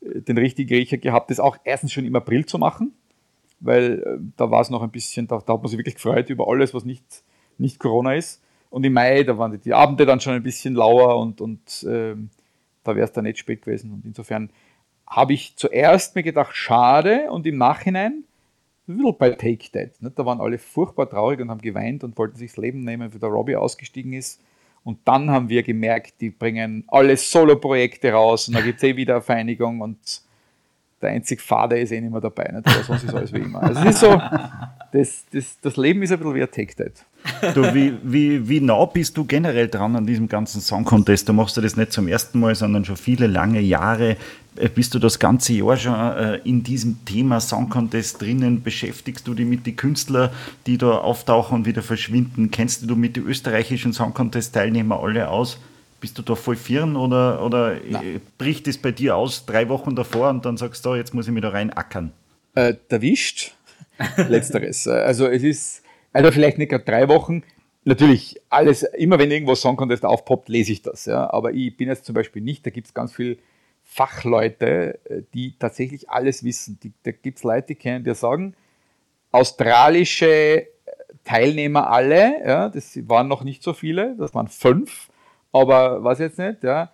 äh, 0.00 0.20
den 0.20 0.38
richtigen 0.38 0.72
Riecher 0.72 0.98
gehabt, 0.98 1.30
das 1.30 1.40
auch 1.40 1.56
erstens 1.64 1.92
schon 1.92 2.04
im 2.04 2.14
April 2.14 2.46
zu 2.46 2.58
machen, 2.58 2.92
weil 3.58 4.02
äh, 4.04 4.18
da 4.36 4.50
war 4.50 4.60
es 4.60 4.70
noch 4.70 4.82
ein 4.82 4.90
bisschen, 4.90 5.26
da, 5.26 5.42
da, 5.44 5.54
hat 5.54 5.62
man 5.62 5.68
sich 5.68 5.78
wirklich 5.78 5.96
gefreut 5.96 6.30
über 6.30 6.46
alles, 6.48 6.72
was 6.74 6.84
nicht, 6.84 7.24
nicht 7.58 7.78
Corona 7.78 8.14
ist. 8.14 8.42
Und 8.70 8.84
im 8.84 8.94
Mai, 8.94 9.22
da 9.22 9.36
waren 9.36 9.60
die 9.60 9.74
Abende 9.74 10.06
dann 10.06 10.20
schon 10.20 10.32
ein 10.32 10.42
bisschen 10.42 10.74
lauer 10.74 11.18
und, 11.18 11.40
und 11.40 11.86
ähm, 11.88 12.30
da 12.84 12.96
wäre 12.96 13.04
es 13.04 13.12
dann 13.12 13.24
nicht 13.24 13.38
spät 13.38 13.62
gewesen. 13.62 13.92
Und 13.92 14.04
insofern 14.04 14.50
habe 15.06 15.34
ich 15.34 15.56
zuerst 15.56 16.14
mir 16.14 16.22
gedacht, 16.22 16.56
schade, 16.56 17.30
und 17.30 17.46
im 17.46 17.58
Nachhinein, 17.58 18.24
ein 18.88 18.96
bisschen 18.96 19.16
bei 19.18 19.30
Take 19.30 19.70
That. 19.72 20.02
Nicht? 20.02 20.18
Da 20.18 20.26
waren 20.26 20.40
alle 20.40 20.58
furchtbar 20.58 21.08
traurig 21.08 21.40
und 21.40 21.50
haben 21.50 21.60
geweint 21.60 22.02
und 22.02 22.16
wollten 22.18 22.36
sich 22.36 22.52
das 22.52 22.56
Leben 22.56 22.82
nehmen, 22.82 23.12
wie 23.12 23.18
der 23.18 23.28
Robbie 23.28 23.56
ausgestiegen 23.56 24.12
ist. 24.12 24.40
Und 24.84 24.98
dann 25.04 25.30
haben 25.30 25.48
wir 25.48 25.62
gemerkt, 25.62 26.20
die 26.20 26.30
bringen 26.30 26.84
alle 26.88 27.16
Solo-Projekte 27.16 28.12
raus 28.12 28.48
und 28.48 28.54
da 28.54 28.60
gibt 28.62 28.78
es 28.78 28.82
eh 28.82 28.96
wieder 28.96 29.14
eine 29.14 29.22
Vereinigung 29.22 29.80
und 29.80 30.22
der 31.02 31.10
einzige 31.10 31.42
Vater 31.42 31.78
ist 31.78 31.92
eh 31.92 32.00
nicht 32.00 32.12
mehr 32.12 32.20
dabei. 32.20 32.50
Nicht? 32.52 32.66
Aber 32.66 32.84
sonst 32.84 33.04
ist 33.04 33.14
alles 33.14 33.32
wie 33.32 33.38
immer. 33.38 33.62
Also 33.62 33.80
es 33.80 33.90
ist 33.90 34.00
so, 34.00 34.20
das, 34.92 35.24
das, 35.32 35.60
das 35.60 35.76
Leben 35.76 36.02
ist 36.02 36.12
ein 36.12 36.18
bisschen 36.18 36.34
wie 36.34 36.42
ein 36.42 36.50
Take-That. 36.50 37.04
Du, 37.54 37.74
wie, 37.74 37.94
wie, 38.02 38.48
wie 38.48 38.60
nah 38.60 38.84
bist 38.84 39.16
du 39.16 39.24
generell 39.24 39.68
dran 39.68 39.96
an 39.96 40.06
diesem 40.06 40.28
ganzen 40.28 40.60
Song 40.60 40.84
Contest? 40.84 41.28
Du 41.28 41.32
machst 41.32 41.56
du 41.56 41.60
das 41.60 41.76
nicht 41.76 41.92
zum 41.92 42.08
ersten 42.08 42.40
Mal, 42.40 42.54
sondern 42.54 42.84
schon 42.84 42.96
viele 42.96 43.26
lange 43.26 43.60
Jahre. 43.60 44.16
Äh, 44.56 44.68
bist 44.68 44.94
du 44.94 44.98
das 44.98 45.18
ganze 45.18 45.52
Jahr 45.54 45.76
schon 45.76 45.94
äh, 45.94 46.36
in 46.44 46.62
diesem 46.62 47.04
Thema 47.04 47.40
Song 47.40 47.68
Contest 47.68 48.20
drinnen? 48.20 48.62
Beschäftigst 48.62 49.26
du 49.26 49.34
dich 49.34 49.46
mit 49.46 49.66
den 49.66 49.76
Künstlern, 49.76 50.30
die 50.66 50.78
da 50.78 50.98
auftauchen 50.98 51.58
und 51.58 51.66
wieder 51.66 51.82
verschwinden? 51.82 52.50
Kennst 52.50 52.88
du 52.88 52.96
mit 52.96 53.16
den 53.16 53.24
österreichischen 53.24 53.92
Song 53.92 54.14
Contest 54.14 54.54
Teilnehmern 54.54 55.00
alle 55.00 55.28
aus? 55.28 55.58
Bist 56.02 56.18
du 56.18 56.22
da 56.22 56.34
voll 56.34 56.56
firn 56.56 56.96
oder, 56.96 57.44
oder 57.44 57.76
bricht 58.36 58.66
es 58.66 58.76
bei 58.76 58.90
dir 58.90 59.14
aus 59.14 59.46
drei 59.46 59.68
Wochen 59.68 59.94
davor 59.94 60.30
und 60.30 60.44
dann 60.44 60.56
sagst 60.56 60.84
du, 60.84 60.96
jetzt 60.96 61.14
muss 61.14 61.28
ich 61.28 61.32
mich 61.32 61.42
da 61.42 61.50
rein 61.50 61.70
ackern? 61.70 62.12
Äh, 62.56 62.74
erwischt. 62.88 63.54
Letzteres. 64.16 64.88
also 64.88 65.28
es 65.28 65.44
ist, 65.44 65.82
also 66.12 66.32
vielleicht 66.32 66.58
nicht 66.58 66.70
gerade 66.70 66.82
drei 66.82 67.08
Wochen. 67.08 67.44
Natürlich, 67.84 68.40
alles, 68.48 68.82
immer 68.82 69.20
wenn 69.20 69.30
irgendwo 69.30 69.54
Song 69.54 69.76
Contest 69.76 70.04
aufpoppt, 70.04 70.48
lese 70.48 70.72
ich 70.72 70.82
das. 70.82 71.06
Ja. 71.06 71.32
Aber 71.32 71.52
ich 71.52 71.76
bin 71.76 71.86
jetzt 71.88 72.04
zum 72.04 72.16
Beispiel 72.16 72.42
nicht, 72.42 72.66
da 72.66 72.70
gibt 72.70 72.88
es 72.88 72.94
ganz 72.94 73.14
viele 73.14 73.36
Fachleute, 73.84 74.98
äh, 75.04 75.22
die 75.34 75.56
tatsächlich 75.56 76.10
alles 76.10 76.42
wissen. 76.42 76.80
Die, 76.82 76.92
da 77.04 77.12
gibt 77.12 77.38
es 77.38 77.44
Leute, 77.44 77.68
die 77.68 77.74
kennen, 77.76 78.02
die 78.02 78.12
sagen, 78.16 78.56
australische 79.30 80.66
Teilnehmer 81.22 81.90
alle, 81.90 82.44
ja, 82.44 82.68
das 82.68 82.98
waren 83.08 83.28
noch 83.28 83.44
nicht 83.44 83.62
so 83.62 83.72
viele, 83.72 84.16
das 84.16 84.34
waren 84.34 84.48
fünf, 84.48 85.08
aber 85.52 86.02
was 86.02 86.18
jetzt 86.18 86.38
nicht, 86.38 86.62
ja, 86.62 86.90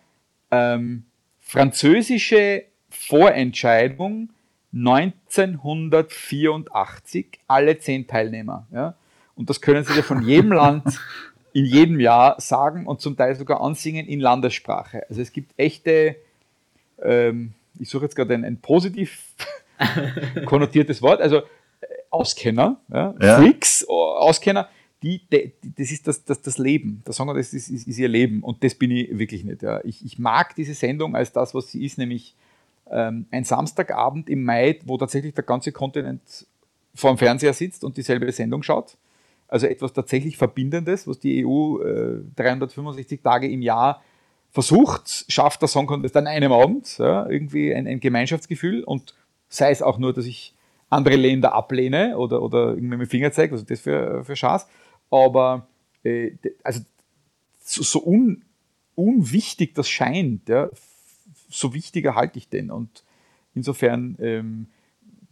ähm, 0.51 1.05
französische 1.41 2.65
Vorentscheidung 2.91 4.31
1984, 4.75 7.39
alle 7.47 7.79
zehn 7.79 8.07
Teilnehmer. 8.07 8.67
Ja? 8.73 8.95
Und 9.35 9.51
das 9.51 9.61
können 9.61 9.85
Sie 9.85 9.93
ja 9.95 10.01
von 10.03 10.23
jedem 10.23 10.53
Land 10.53 10.99
in 11.53 11.65
jedem 11.65 11.99
Jahr 12.01 12.41
sagen 12.41 12.87
und 12.87 13.01
zum 13.01 13.17
Teil 13.17 13.35
sogar 13.35 13.61
ansingen 13.63 14.07
in 14.07 14.21
Landessprache. 14.21 15.05
Also 15.09 15.21
es 15.23 15.33
gibt 15.33 15.53
echte, 15.57 16.15
ähm, 17.03 17.55
ich 17.79 17.89
suche 17.89 18.05
jetzt 18.05 18.15
gerade 18.15 18.35
ein, 18.35 18.45
ein 18.45 18.59
positiv 18.59 19.25
konnotiertes 20.45 21.01
Wort, 21.03 21.21
also 21.21 21.39
äh, 21.39 21.43
Auskenner, 22.11 22.79
ja? 22.93 23.15
Ja. 23.21 23.39
Freaks, 23.39 23.87
Auskenner, 23.89 24.69
die, 25.03 25.23
die, 25.31 25.53
das 25.77 25.91
ist 25.91 26.07
das, 26.09 26.25
das, 26.25 26.43
das 26.43 26.59
Leben. 26.59 27.03
Der 27.07 27.13
Song 27.13 27.29
das 27.29 27.53
ist, 27.53 27.71
ist, 27.71 27.87
ist, 27.87 27.99
ihr 27.99 28.09
Leben 28.09 28.43
und 28.43 28.65
das 28.65 28.75
bin 28.75 28.91
ich 28.91 29.17
wirklich 29.17 29.45
nicht. 29.45 29.63
Ja. 29.63 29.81
Ich, 29.85 30.05
ich 30.05 30.19
mag 30.19 30.55
diese 30.57 30.75
Sendung 30.75 31.15
als 31.15 31.33
das, 31.33 31.55
was 31.55 31.71
sie 31.71 31.85
ist, 31.85 31.99
nämlich 31.99 32.35
ähm, 32.91 33.27
ein 33.31 33.45
Samstagabend 33.45 34.29
im 34.29 34.45
Mai, 34.45 34.81
wo 34.85 34.97
tatsächlich 34.97 35.35
der 35.35 35.45
ganze 35.45 35.73
Kontinent 35.73 36.47
vor 36.95 37.13
dem 37.13 37.19
Fernseher 37.19 37.53
sitzt 37.53 37.85
und 37.85 37.97
dieselbe 37.97 38.31
Sendung 38.33 38.63
schaut. 38.63 38.97
Also 39.47 39.67
etwas 39.67 39.93
tatsächlich 39.93 40.37
Verbindendes, 40.37 41.07
was 41.07 41.21
die 41.21 41.47
EU 41.47 41.81
äh, 41.81 42.21
365 42.37 43.23
Tage 43.23 43.49
im 43.49 43.63
Jahr 43.63 44.03
versucht, 44.51 45.27
schafft 45.29 45.63
der 45.63 45.69
Song 45.69 45.87
Contest 45.87 46.17
an 46.17 46.27
einem 46.27 46.53
Abend. 46.53 46.99
Ja, 46.99 47.29
irgendwie 47.29 47.73
ein, 47.73 47.87
ein 47.87 48.01
Gemeinschaftsgefühl 48.01 48.83
und 48.83 49.15
sei 49.49 49.71
es 49.71 49.81
auch 49.81 49.99
nur, 49.99 50.13
dass 50.13 50.27
ich 50.27 50.55
andere 50.91 51.17
Länder 51.17 51.53
ablehne 51.53 52.17
oder, 52.19 52.43
oder 52.43 52.71
irgendwie 52.71 52.97
mit 52.97 53.01
dem 53.01 53.11
Finger 53.11 53.31
zeige, 53.31 53.53
was 53.53 53.61
ist 53.61 53.71
das 53.71 53.81
für, 53.81 54.25
für 54.25 54.35
Chance 54.35 54.67
aber 55.11 55.67
äh, 56.05 56.33
also 56.63 56.81
so, 57.61 57.83
so 57.83 58.05
un, 58.05 58.45
unwichtig 58.95 59.75
das 59.75 59.89
scheint, 59.89 60.49
ja, 60.49 60.69
so 61.49 61.75
wichtiger 61.75 62.15
halte 62.15 62.39
ich 62.39 62.49
den. 62.49 62.71
Und 62.71 63.05
insofern 63.55 64.17
ähm, 64.21 64.67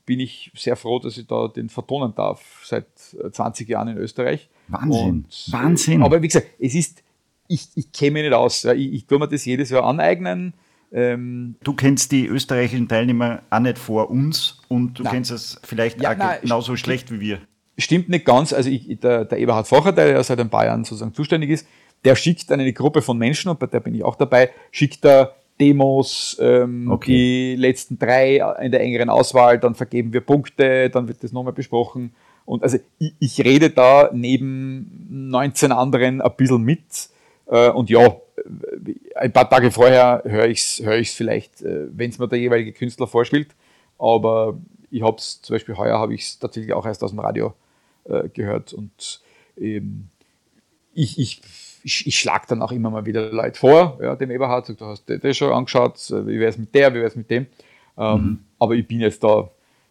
bin 0.04 0.20
ich 0.20 0.52
sehr 0.54 0.76
froh, 0.76 0.98
dass 0.98 1.18
ich 1.18 1.26
da 1.26 1.48
den 1.48 1.68
vertonen 1.68 2.14
darf 2.14 2.62
seit 2.64 2.86
20 2.98 3.68
Jahren 3.68 3.88
in 3.88 3.96
Österreich. 3.98 4.48
Wahnsinn. 4.68 5.08
Und, 5.08 5.46
Wahnsinn. 5.50 6.02
Aber 6.02 6.22
wie 6.22 6.28
gesagt, 6.28 6.48
es 6.58 6.74
ist, 6.74 7.02
ich, 7.48 7.68
ich 7.74 7.92
käme 7.92 8.22
nicht 8.22 8.32
aus. 8.32 8.62
Ja, 8.62 8.72
ich, 8.72 8.92
ich 8.92 9.06
tue 9.06 9.18
mir 9.18 9.28
das 9.28 9.44
jedes 9.44 9.70
Jahr 9.70 9.84
aneignen. 9.84 10.54
Ähm, 10.92 11.56
du 11.64 11.74
kennst 11.74 12.12
die 12.12 12.26
österreichischen 12.26 12.88
Teilnehmer 12.88 13.42
auch 13.50 13.58
nicht 13.58 13.78
vor 13.78 14.08
uns 14.08 14.62
und 14.68 14.98
du 14.98 15.02
nein. 15.02 15.14
kennst 15.14 15.32
es 15.32 15.60
vielleicht 15.64 16.00
ja, 16.00 16.12
auch 16.12 16.16
nein, 16.16 16.38
genauso 16.42 16.76
schlecht 16.76 17.10
wie 17.10 17.20
wir 17.20 17.40
stimmt 17.78 18.08
nicht 18.08 18.24
ganz. 18.24 18.52
Also 18.52 18.70
ich, 18.70 18.98
der, 19.00 19.24
der 19.24 19.38
Eberhard 19.38 19.68
Focher, 19.68 19.92
der 19.92 20.08
ja 20.08 20.22
seit 20.22 20.40
ein 20.40 20.50
paar 20.50 20.64
Jahren 20.64 20.84
sozusagen 20.84 21.14
zuständig 21.14 21.50
ist, 21.50 21.66
der 22.04 22.16
schickt 22.16 22.50
eine 22.52 22.72
Gruppe 22.72 23.02
von 23.02 23.18
Menschen, 23.18 23.50
und 23.50 23.58
bei 23.58 23.66
der 23.66 23.80
bin 23.80 23.94
ich 23.94 24.04
auch 24.04 24.16
dabei, 24.16 24.50
schickt 24.70 25.04
da 25.04 25.34
Demos, 25.58 26.36
ähm, 26.40 26.90
okay. 26.90 27.12
die 27.12 27.56
letzten 27.56 27.98
drei 27.98 28.36
in 28.60 28.70
der 28.70 28.80
engeren 28.80 29.08
Auswahl, 29.08 29.58
dann 29.58 29.74
vergeben 29.74 30.12
wir 30.12 30.20
Punkte, 30.20 30.90
dann 30.90 31.08
wird 31.08 31.24
das 31.24 31.32
nochmal 31.32 31.54
besprochen. 31.54 32.14
Und 32.44 32.62
also 32.62 32.78
ich, 32.98 33.14
ich, 33.18 33.44
rede 33.44 33.70
da 33.70 34.10
neben 34.12 35.06
19 35.10 35.72
anderen 35.72 36.20
ein 36.20 36.36
bisschen 36.36 36.62
mit. 36.62 37.08
Äh, 37.46 37.70
und 37.70 37.90
ja, 37.90 38.16
ein 39.16 39.32
paar 39.32 39.48
Tage 39.48 39.70
vorher 39.70 40.22
höre 40.24 40.46
ich 40.46 40.60
es 40.60 40.82
hör 40.84 40.96
ich's 40.96 41.14
vielleicht, 41.14 41.62
äh, 41.62 41.88
wenn 41.90 42.10
es 42.10 42.18
mir 42.18 42.28
der 42.28 42.38
jeweilige 42.38 42.72
Künstler 42.72 43.06
vorspielt. 43.06 43.48
Aber 43.98 44.58
ich 44.90 45.02
habe 45.02 45.16
es 45.16 45.40
zum 45.40 45.54
Beispiel 45.54 45.76
heuer 45.76 45.98
habe 45.98 46.14
ich 46.14 46.22
es 46.22 46.38
tatsächlich 46.38 46.74
auch 46.74 46.86
erst 46.86 47.02
aus 47.02 47.10
dem 47.10 47.18
Radio 47.18 47.54
äh, 48.08 48.28
gehört. 48.28 48.72
Und 48.72 49.20
ähm, 49.56 50.08
ich, 50.94 51.18
ich, 51.18 51.42
ich, 51.82 52.18
schlage 52.18 52.46
dann 52.48 52.62
auch 52.62 52.72
immer 52.72 52.90
mal 52.90 53.06
wieder 53.06 53.30
Leute 53.30 53.58
vor, 53.58 53.98
ja, 54.02 54.16
dem 54.16 54.30
Eberhard, 54.30 54.66
sagt, 54.66 54.80
du 54.80 54.86
hast 54.86 55.04
das 55.08 55.36
schon 55.36 55.52
angeschaut, 55.52 56.10
äh, 56.10 56.26
wie 56.26 56.38
wäre 56.38 56.50
es 56.50 56.58
mit 56.58 56.74
der, 56.74 56.92
wie 56.92 56.98
wäre 56.98 57.08
es 57.08 57.16
mit 57.16 57.30
dem. 57.30 57.46
Ähm, 57.98 58.22
mhm. 58.22 58.38
Aber 58.58 58.74
ich 58.74 58.86
bin 58.86 59.00
jetzt 59.00 59.22
da 59.22 59.50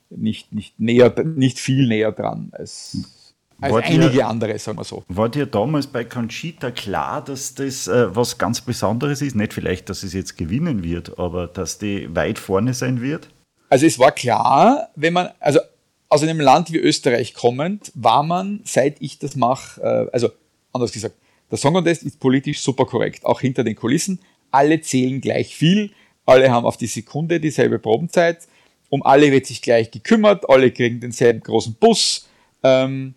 nicht, 0.10 0.54
nicht, 0.54 0.80
näher, 0.80 1.13
nicht 1.23 1.60
viel 1.60 1.88
näher 1.88 2.12
dran 2.12 2.49
als, 2.51 3.34
als 3.62 3.75
einige 3.86 4.17
ihr, 4.17 4.28
andere, 4.28 4.58
sagen 4.60 4.78
wir 4.78 4.84
so. 4.84 5.04
War 5.08 5.30
dir 5.30 5.45
damals 5.45 5.88
bei 5.88 6.04
Conchita 6.04 6.71
klar, 6.71 7.23
dass 7.23 7.56
das 7.56 7.88
äh, 7.88 8.15
was 8.15 8.38
ganz 8.38 8.62
Besonderes 8.62 9.21
ist? 9.21 9.36
Nicht 9.36 9.54
vielleicht, 9.54 9.89
dass 9.89 10.04
es 10.04 10.13
jetzt 10.13 10.38
gewinnen 10.38 10.84
wird, 10.84 11.17
aber 11.17 11.47
dass 11.47 11.78
die 11.78 12.13
weit 12.15 12.39
vorne 12.39 12.73
sein 12.73 13.01
wird? 13.01 13.30
Also 13.69 13.86
es 13.86 13.97
war 13.97 14.12
klar, 14.12 14.89
wenn 14.95 15.13
man, 15.13 15.30
also 15.39 15.60
aus 16.15 16.23
einem 16.23 16.39
Land 16.39 16.71
wie 16.71 16.78
Österreich 16.78 17.34
kommend, 17.34 17.91
war 17.93 18.23
man, 18.23 18.62
seit 18.63 19.01
ich 19.01 19.19
das 19.19 19.36
mache, 19.36 19.82
äh, 19.82 20.10
also 20.13 20.30
anders 20.71 20.93
gesagt, 20.93 21.15
der 21.51 21.58
Song 21.58 21.73
Contest 21.73 22.04
ist 22.04 22.21
politisch 22.21 22.62
super 22.62 22.86
korrekt, 22.86 23.25
auch 23.25 23.41
hinter 23.41 23.65
den 23.65 23.75
Kulissen. 23.75 24.19
Alle 24.49 24.80
zählen 24.80 25.19
gleich 25.19 25.54
viel, 25.54 25.91
alle 26.25 26.49
haben 26.49 26.65
auf 26.65 26.78
die 26.78 26.88
Sekunde 26.88 27.41
dieselbe 27.41 27.80
Probenzeit, 27.80 28.47
um 28.89 29.04
alle 29.04 29.30
wird 29.30 29.45
sich 29.45 29.62
gleich 29.62 29.91
gekümmert, 29.91 30.49
alle 30.49 30.71
kriegen 30.71 31.01
denselben 31.01 31.41
großen 31.41 31.75
Bus, 31.75 32.30
ähm, 32.63 33.15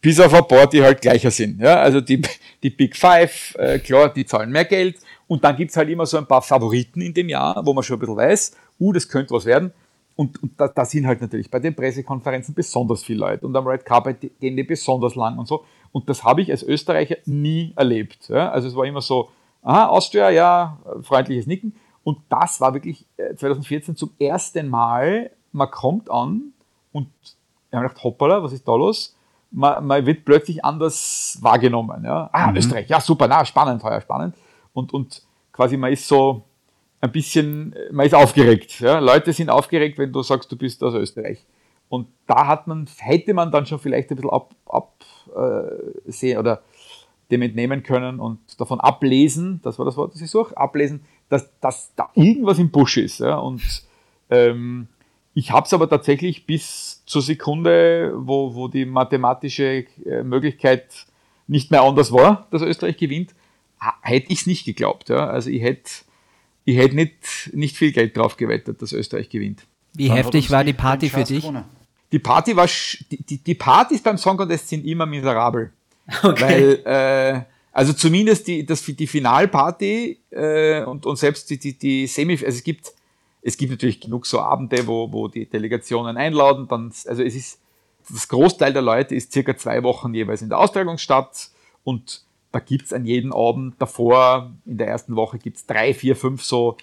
bis 0.00 0.20
auf 0.20 0.32
ein 0.32 0.46
paar, 0.46 0.68
die 0.68 0.82
halt 0.82 1.00
gleicher 1.00 1.32
sind. 1.32 1.60
Ja? 1.60 1.80
Also 1.80 2.00
die, 2.00 2.22
die 2.62 2.70
Big 2.70 2.96
Five, 2.96 3.56
äh, 3.58 3.80
klar, 3.80 4.12
die 4.12 4.24
zahlen 4.24 4.52
mehr 4.52 4.66
Geld. 4.66 4.98
Und 5.26 5.42
dann 5.42 5.56
gibt's 5.56 5.76
halt 5.76 5.88
immer 5.88 6.06
so 6.06 6.16
ein 6.16 6.26
paar 6.26 6.42
Favoriten 6.42 7.00
in 7.00 7.12
dem 7.12 7.28
Jahr, 7.28 7.60
wo 7.66 7.72
man 7.72 7.82
schon 7.82 7.96
ein 7.96 8.00
bisschen 8.00 8.16
weiß, 8.16 8.52
uh, 8.78 8.92
das 8.92 9.08
könnte 9.08 9.34
was 9.34 9.46
werden. 9.46 9.72
Und, 10.14 10.42
und 10.42 10.60
da, 10.60 10.68
da, 10.68 10.84
sind 10.84 11.06
halt 11.06 11.20
natürlich 11.20 11.50
bei 11.50 11.58
den 11.58 11.74
Pressekonferenzen 11.74 12.54
besonders 12.54 13.02
viele 13.02 13.20
Leute 13.20 13.46
und 13.46 13.56
am 13.56 13.66
Red 13.66 13.84
Carpet 13.84 14.20
gehen 14.40 14.56
die 14.56 14.62
besonders 14.62 15.14
lang 15.14 15.38
und 15.38 15.48
so. 15.48 15.64
Und 15.90 16.08
das 16.08 16.22
habe 16.22 16.42
ich 16.42 16.50
als 16.50 16.62
Österreicher 16.62 17.16
nie 17.24 17.72
erlebt. 17.76 18.28
Ja? 18.28 18.50
Also 18.50 18.68
es 18.68 18.76
war 18.76 18.84
immer 18.84 19.00
so, 19.00 19.30
aha, 19.62 19.86
Austria, 19.86 20.30
ja, 20.30 20.78
freundliches 21.02 21.46
Nicken. 21.46 21.74
Und 22.04 22.18
das 22.28 22.60
war 22.60 22.74
wirklich 22.74 23.06
2014 23.36 23.94
äh, 23.94 23.96
zum 23.96 24.10
ersten 24.18 24.68
Mal, 24.68 25.30
man 25.52 25.70
kommt 25.70 26.10
an 26.10 26.52
und 26.92 27.08
ich 27.22 27.74
habe 27.74 27.88
gedacht, 27.88 28.04
hoppala, 28.04 28.42
was 28.42 28.52
ist 28.52 28.66
da 28.66 28.74
los? 28.74 29.16
Man, 29.50 29.86
man 29.86 30.04
wird 30.04 30.24
plötzlich 30.24 30.64
anders 30.64 31.38
wahrgenommen. 31.40 32.04
Ja? 32.04 32.28
Ah, 32.32 32.48
mhm. 32.48 32.56
Österreich, 32.56 32.88
ja 32.88 33.00
super, 33.00 33.28
na, 33.28 33.44
spannend, 33.44 33.82
heuer 33.82 34.00
spannend. 34.00 34.34
Und, 34.72 34.92
und 34.92 35.22
quasi 35.52 35.76
man 35.76 35.92
ist 35.92 36.06
so, 36.08 36.42
ein 37.02 37.12
bisschen, 37.12 37.74
man 37.90 38.06
ist 38.06 38.14
aufgeregt. 38.14 38.80
Ja? 38.80 39.00
Leute 39.00 39.32
sind 39.32 39.50
aufgeregt, 39.50 39.98
wenn 39.98 40.12
du 40.12 40.22
sagst, 40.22 40.50
du 40.50 40.56
bist 40.56 40.82
aus 40.82 40.94
Österreich. 40.94 41.44
Und 41.88 42.06
da 42.26 42.46
hat 42.46 42.66
man, 42.66 42.88
hätte 42.98 43.34
man 43.34 43.50
dann 43.50 43.66
schon 43.66 43.80
vielleicht 43.80 44.10
ein 44.10 44.16
bisschen 44.16 44.30
absehen 44.30 44.56
ab, 44.66 45.04
äh, 45.36 46.36
oder 46.38 46.62
dem 47.30 47.42
entnehmen 47.42 47.82
können 47.82 48.20
und 48.20 48.38
davon 48.60 48.80
ablesen, 48.80 49.60
das 49.62 49.78
war 49.78 49.84
das 49.84 49.96
Wort, 49.96 50.14
das 50.14 50.22
ich 50.22 50.30
suche, 50.30 50.56
ablesen, 50.56 51.04
dass, 51.28 51.50
dass 51.60 51.92
da 51.96 52.08
irgendwas 52.14 52.58
im 52.58 52.70
Busch 52.70 52.96
ist. 52.98 53.18
Ja? 53.18 53.36
Und 53.38 53.82
ähm, 54.30 54.86
ich 55.34 55.50
habe 55.50 55.66
es 55.66 55.74
aber 55.74 55.88
tatsächlich 55.90 56.46
bis 56.46 57.02
zur 57.04 57.22
Sekunde, 57.22 58.12
wo, 58.14 58.54
wo 58.54 58.68
die 58.68 58.84
mathematische 58.84 59.86
äh, 60.06 60.22
Möglichkeit 60.22 61.06
nicht 61.48 61.70
mehr 61.72 61.82
anders 61.82 62.12
war, 62.12 62.46
dass 62.52 62.62
Österreich 62.62 62.96
gewinnt, 62.96 63.34
hätte 64.02 64.32
ich 64.32 64.40
es 64.42 64.46
nicht 64.46 64.64
geglaubt. 64.64 65.08
Ja? 65.08 65.26
Also 65.26 65.50
ich 65.50 65.62
hätte 65.62 65.90
ich 66.64 66.76
hätte 66.76 66.94
nicht, 66.94 67.50
nicht 67.52 67.76
viel 67.76 67.92
Geld 67.92 68.16
drauf 68.16 68.36
gewettet, 68.36 68.80
dass 68.82 68.92
Österreich 68.92 69.28
gewinnt. 69.28 69.62
Wie 69.94 70.08
Dann 70.08 70.16
heftig 70.16 70.50
war 70.50 70.64
die 70.64 70.72
Party 70.72 71.08
für 71.08 71.24
dich? 71.24 71.46
Die 72.12 72.18
Party 72.18 72.54
war, 72.56 72.66
die, 73.10 73.22
die, 73.22 73.38
die 73.38 73.54
Partys 73.54 74.02
beim 74.02 74.18
Song 74.18 74.36
Contest 74.36 74.68
sind 74.68 74.84
immer 74.84 75.06
miserabel. 75.06 75.72
Okay. 76.22 76.42
Weil, 76.42 76.82
äh, 76.84 77.42
also 77.72 77.92
zumindest 77.92 78.46
die, 78.48 78.66
das, 78.66 78.84
die 78.84 79.06
Finalparty 79.06 80.18
äh, 80.30 80.82
und, 80.82 81.06
und 81.06 81.16
selbst 81.16 81.48
die, 81.48 81.58
die, 81.58 81.78
die 81.78 82.06
Semi, 82.06 82.32
also 82.32 82.48
es 82.48 82.64
gibt, 82.64 82.92
es 83.40 83.56
gibt 83.56 83.70
natürlich 83.70 84.00
genug 84.00 84.26
so 84.26 84.40
Abende, 84.40 84.86
wo, 84.86 85.10
wo 85.10 85.28
die 85.28 85.46
Delegationen 85.46 86.16
einladen, 86.16 86.66
dann, 86.68 86.92
also 87.06 87.22
es 87.22 87.34
ist, 87.34 87.60
das 88.10 88.28
Großteil 88.28 88.72
der 88.72 88.82
Leute 88.82 89.14
ist 89.14 89.32
circa 89.32 89.56
zwei 89.56 89.82
Wochen 89.84 90.12
jeweils 90.12 90.42
in 90.42 90.48
der 90.48 90.58
Austragungsstadt 90.58 91.50
und 91.84 92.22
da 92.52 92.60
gibt 92.60 92.84
es 92.84 92.92
an 92.92 93.06
jedem 93.06 93.32
Abend 93.32 93.74
davor, 93.78 94.52
in 94.66 94.76
der 94.76 94.88
ersten 94.88 95.16
Woche 95.16 95.38
gibt 95.38 95.56
es 95.56 95.66
drei, 95.66 95.94
vier, 95.94 96.14
fünf 96.14 96.42
so 96.42 96.76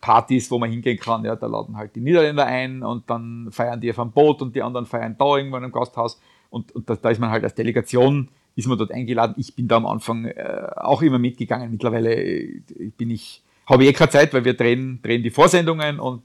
Partys, 0.00 0.50
wo 0.50 0.58
man 0.58 0.70
hingehen 0.70 0.98
kann. 0.98 1.24
Ja, 1.24 1.36
da 1.36 1.46
laden 1.46 1.76
halt 1.76 1.94
die 1.94 2.00
Niederländer 2.00 2.46
ein 2.46 2.82
und 2.82 3.08
dann 3.08 3.48
feiern 3.50 3.80
die 3.80 3.90
auf 3.90 3.98
einem 3.98 4.12
Boot 4.12 4.40
und 4.40 4.56
die 4.56 4.62
anderen 4.62 4.86
feiern 4.86 5.16
da 5.18 5.36
irgendwo 5.36 5.58
in 5.58 5.64
einem 5.64 5.72
Gasthaus. 5.72 6.20
Und, 6.48 6.74
und 6.74 6.88
da, 6.88 6.96
da, 6.96 7.10
ist 7.10 7.20
man 7.20 7.30
halt 7.30 7.44
als 7.44 7.54
Delegation, 7.54 8.28
ist 8.56 8.66
man 8.66 8.78
dort 8.78 8.92
eingeladen. 8.92 9.34
Ich 9.36 9.54
bin 9.54 9.68
da 9.68 9.76
am 9.76 9.86
Anfang 9.86 10.24
äh, 10.24 10.68
auch 10.76 11.02
immer 11.02 11.18
mitgegangen. 11.18 11.70
Mittlerweile 11.70 12.14
äh, 12.14 12.62
bin 12.96 13.10
ich, 13.10 13.42
habe 13.66 13.84
ich 13.84 13.90
eh 13.90 13.92
keine 13.92 14.10
Zeit, 14.10 14.32
weil 14.32 14.44
wir 14.44 14.54
drehen, 14.54 15.00
drehen 15.02 15.22
die 15.22 15.30
Vorsendungen 15.30 16.00
und 16.00 16.22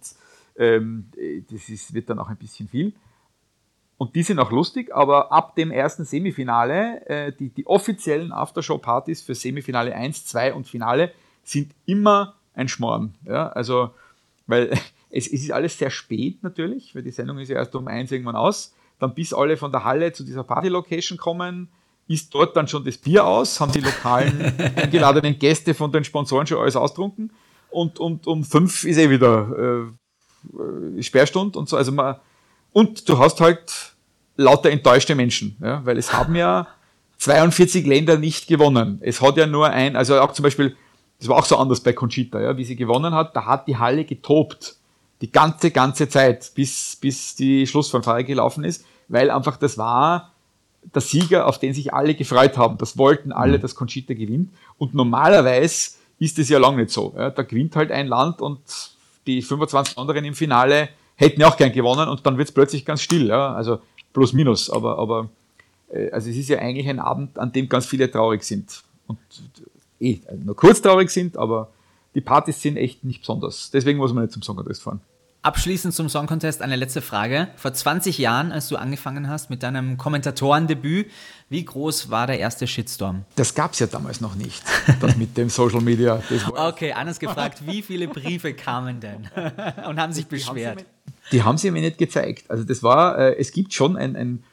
ähm, 0.58 1.10
das 1.52 1.68
ist, 1.68 1.94
wird 1.94 2.10
dann 2.10 2.20
auch 2.20 2.30
ein 2.30 2.38
bisschen 2.38 2.70
viel. 2.70 2.94
Und 3.98 4.16
die 4.16 4.24
sind 4.24 4.40
auch 4.40 4.52
lustig, 4.52 4.94
aber 4.94 5.32
ab 5.32 5.56
dem 5.56 5.72
ersten 5.72 6.04
Semifinale, 6.04 7.06
äh, 7.08 7.32
die, 7.32 7.50
die 7.50 7.66
offiziellen 7.66 8.32
Aftershow-Partys 8.32 9.22
für 9.22 9.36
Semifinale 9.36 9.96
1, 9.96 10.26
2 10.26 10.54
und 10.54 10.68
Finale 10.68 11.12
sind 11.44 11.74
immer 11.86 12.36
ein 12.54 12.68
Schmoren. 12.68 13.16
Ja? 13.26 13.50
Also, 13.50 13.92
weil 14.48 14.72
es, 15.10 15.28
es 15.28 15.44
ist 15.44 15.52
alles 15.52 15.78
sehr 15.78 15.90
spät 15.90 16.44
natürlich, 16.44 16.94
weil 16.94 17.04
die 17.04 17.12
Sendung 17.12 17.40
ist 17.40 17.50
ja 17.50 17.56
erst 17.56 17.76
um 17.76 17.88
eins 17.88 18.12
irgendwann 18.12 18.36
aus. 18.36 18.74
Dann 19.00 19.14
bis 19.14 19.34
alle 19.34 19.58
von 19.58 19.72
der 19.72 19.84
Halle 19.84 20.12
zu 20.12 20.24
dieser 20.24 20.44
Party-Location 20.44 21.18
kommen, 21.18 21.70
ist 22.08 22.34
dort 22.34 22.56
dann 22.56 22.68
schon 22.68 22.84
das 22.84 22.98
Bier 22.98 23.26
aus, 23.26 23.60
haben 23.60 23.72
die 23.72 23.80
lokalen 23.80 24.42
eingeladenen 24.76 25.40
Gäste 25.40 25.74
von 25.74 25.92
den 25.92 26.04
Sponsoren 26.04 26.46
schon 26.46 26.60
alles 26.60 26.76
austrunken 26.76 27.32
und, 27.76 28.00
und 28.00 28.28
um 28.28 28.44
fünf 28.44 28.84
ist 28.86 28.98
eh 28.98 29.10
wieder 29.10 29.88
äh, 30.98 31.02
Sperrstund 31.04 31.58
und 31.58 31.68
so. 31.68 31.76
Also 31.76 31.92
man, 31.92 32.16
und 32.76 33.08
du 33.08 33.20
hast 33.20 33.40
halt 33.40 33.94
lauter 34.36 34.70
enttäuschte 34.70 35.16
Menschen, 35.16 35.56
ja, 35.62 35.86
weil 35.86 35.98
es 35.98 36.12
haben 36.12 36.36
ja 36.36 36.68
42 37.20 37.86
Länder 37.86 38.18
nicht 38.18 38.48
gewonnen. 38.48 39.00
Es 39.02 39.22
hat 39.22 39.38
ja 39.38 39.48
nur 39.48 39.70
ein, 39.70 39.96
also 39.96 40.20
auch 40.20 40.34
zum 40.34 40.44
Beispiel, 40.44 40.76
das 41.18 41.30
war 41.30 41.38
auch 41.38 41.46
so 41.46 41.56
anders 41.56 41.80
bei 41.80 41.94
Conchita, 41.94 42.42
ja, 42.42 42.58
wie 42.58 42.66
sie 42.66 42.76
gewonnen 42.76 43.14
hat, 43.14 43.34
da 43.34 43.46
hat 43.46 43.70
die 43.70 43.78
Halle 43.78 44.04
getobt. 44.04 44.76
Die 45.22 45.32
ganze, 45.32 45.72
ganze 45.72 46.10
Zeit, 46.10 46.52
bis, 46.54 46.98
bis 46.98 47.36
die 47.36 47.66
Schlussfanfare 47.66 48.26
gelaufen 48.26 48.66
ist, 48.66 48.86
weil 49.08 49.32
einfach 49.32 49.56
das 49.56 49.78
war 49.78 50.34
der 50.94 51.02
Sieger, 51.02 51.48
auf 51.48 51.58
den 51.58 51.74
sich 51.74 51.94
alle 51.94 52.14
gefreut 52.14 52.58
haben. 52.58 52.78
Das 52.78 52.98
wollten 52.98 53.32
alle, 53.32 53.58
mhm. 53.58 53.62
dass 53.62 53.76
Conchita 53.76 54.14
gewinnt. 54.14 54.52
Und 54.78 54.94
normalerweise 54.94 55.92
ist 56.20 56.38
es 56.40 56.50
ja 56.50 56.60
lange 56.60 56.82
nicht 56.82 56.92
so. 56.92 57.14
Ja. 57.16 57.30
Da 57.30 57.44
gewinnt 57.44 57.78
halt 57.78 57.94
ein 57.94 58.08
Land 58.08 58.42
und 58.42 58.60
die 59.26 59.42
25 59.42 59.98
anderen 59.98 60.26
im 60.26 60.36
Finale 60.36 60.90
hätten 61.16 61.44
auch 61.44 61.58
gern 61.58 61.72
gewonnen 61.72 62.10
und 62.10 62.26
dann 62.26 62.38
wird 62.38 62.50
es 62.50 62.54
plötzlich 62.54 62.86
ganz 62.86 63.02
still. 63.02 63.28
Ja. 63.28 63.54
Also 63.54 63.80
plus 64.14 64.34
minus. 64.34 64.70
Aber, 64.70 64.98
aber 65.00 65.30
äh, 65.92 66.10
also 66.12 66.30
es 66.30 66.38
ist 66.38 66.50
ja 66.50 66.60
eigentlich 66.60 66.88
ein 66.88 67.00
Abend, 67.00 67.38
an 67.40 67.52
dem 67.52 67.70
ganz 67.70 67.86
viele 67.86 68.10
traurig 68.10 68.44
sind. 68.44 68.84
Und 69.08 69.20
eh, 70.00 70.20
nur 70.44 70.56
kurz 70.56 70.82
traurig 70.82 71.10
sind, 71.10 71.38
aber 71.38 71.70
die 72.16 72.22
Partys 72.22 72.62
sind 72.62 72.78
echt 72.78 73.04
nicht 73.04 73.22
besonders. 73.22 73.72
Deswegen 73.72 74.00
muss 74.00 74.14
man 74.14 74.24
nicht 74.24 74.34
zum 74.34 74.42
Song 74.42 74.56
Contest 74.56 74.84
fahren. 74.84 75.02
Abschließend 75.46 75.94
zum 75.94 76.10
Song 76.10 76.26
Contest 76.26 76.64
eine 76.64 76.76
letzte 76.76 77.04
Frage. 77.04 77.50
Vor 77.56 77.72
20 77.72 78.18
Jahren, 78.18 78.52
als 78.52 78.68
du 78.68 78.78
angefangen 78.78 79.30
hast 79.30 79.52
mit 79.52 79.62
deinem 79.62 79.96
Kommentatorendebüt, 79.96 81.12
wie 81.50 81.64
groß 81.64 82.10
war 82.10 82.26
der 82.26 82.40
erste 82.40 82.66
Shitstorm? 82.66 83.26
Das 83.36 83.54
gab 83.54 83.74
es 83.74 83.80
ja 83.80 83.86
damals 83.86 84.22
noch 84.22 84.34
nicht, 84.34 84.64
das 85.00 85.16
mit 85.18 85.38
dem 85.38 85.50
Social 85.50 85.82
Media. 85.82 86.20
okay, 86.56 86.94
anders 86.94 87.20
gefragt, 87.20 87.60
wie 87.68 87.84
viele 87.84 88.08
Briefe 88.08 88.56
kamen 88.56 89.00
denn 89.00 89.30
und 89.88 90.00
haben 90.00 90.14
sich 90.14 90.26
beschwert? 90.26 90.84
Die 91.32 91.44
haben 91.44 91.60
sie 91.60 91.70
mir 91.70 91.82
nicht 91.84 92.00
gezeigt. 92.00 92.50
Also 92.50 92.64
das 92.64 92.82
war, 92.82 93.16
äh, 93.20 93.36
es 93.38 93.52
gibt 93.52 93.72
schon 93.72 93.98
ein, 93.98 94.16
ein 94.16 94.44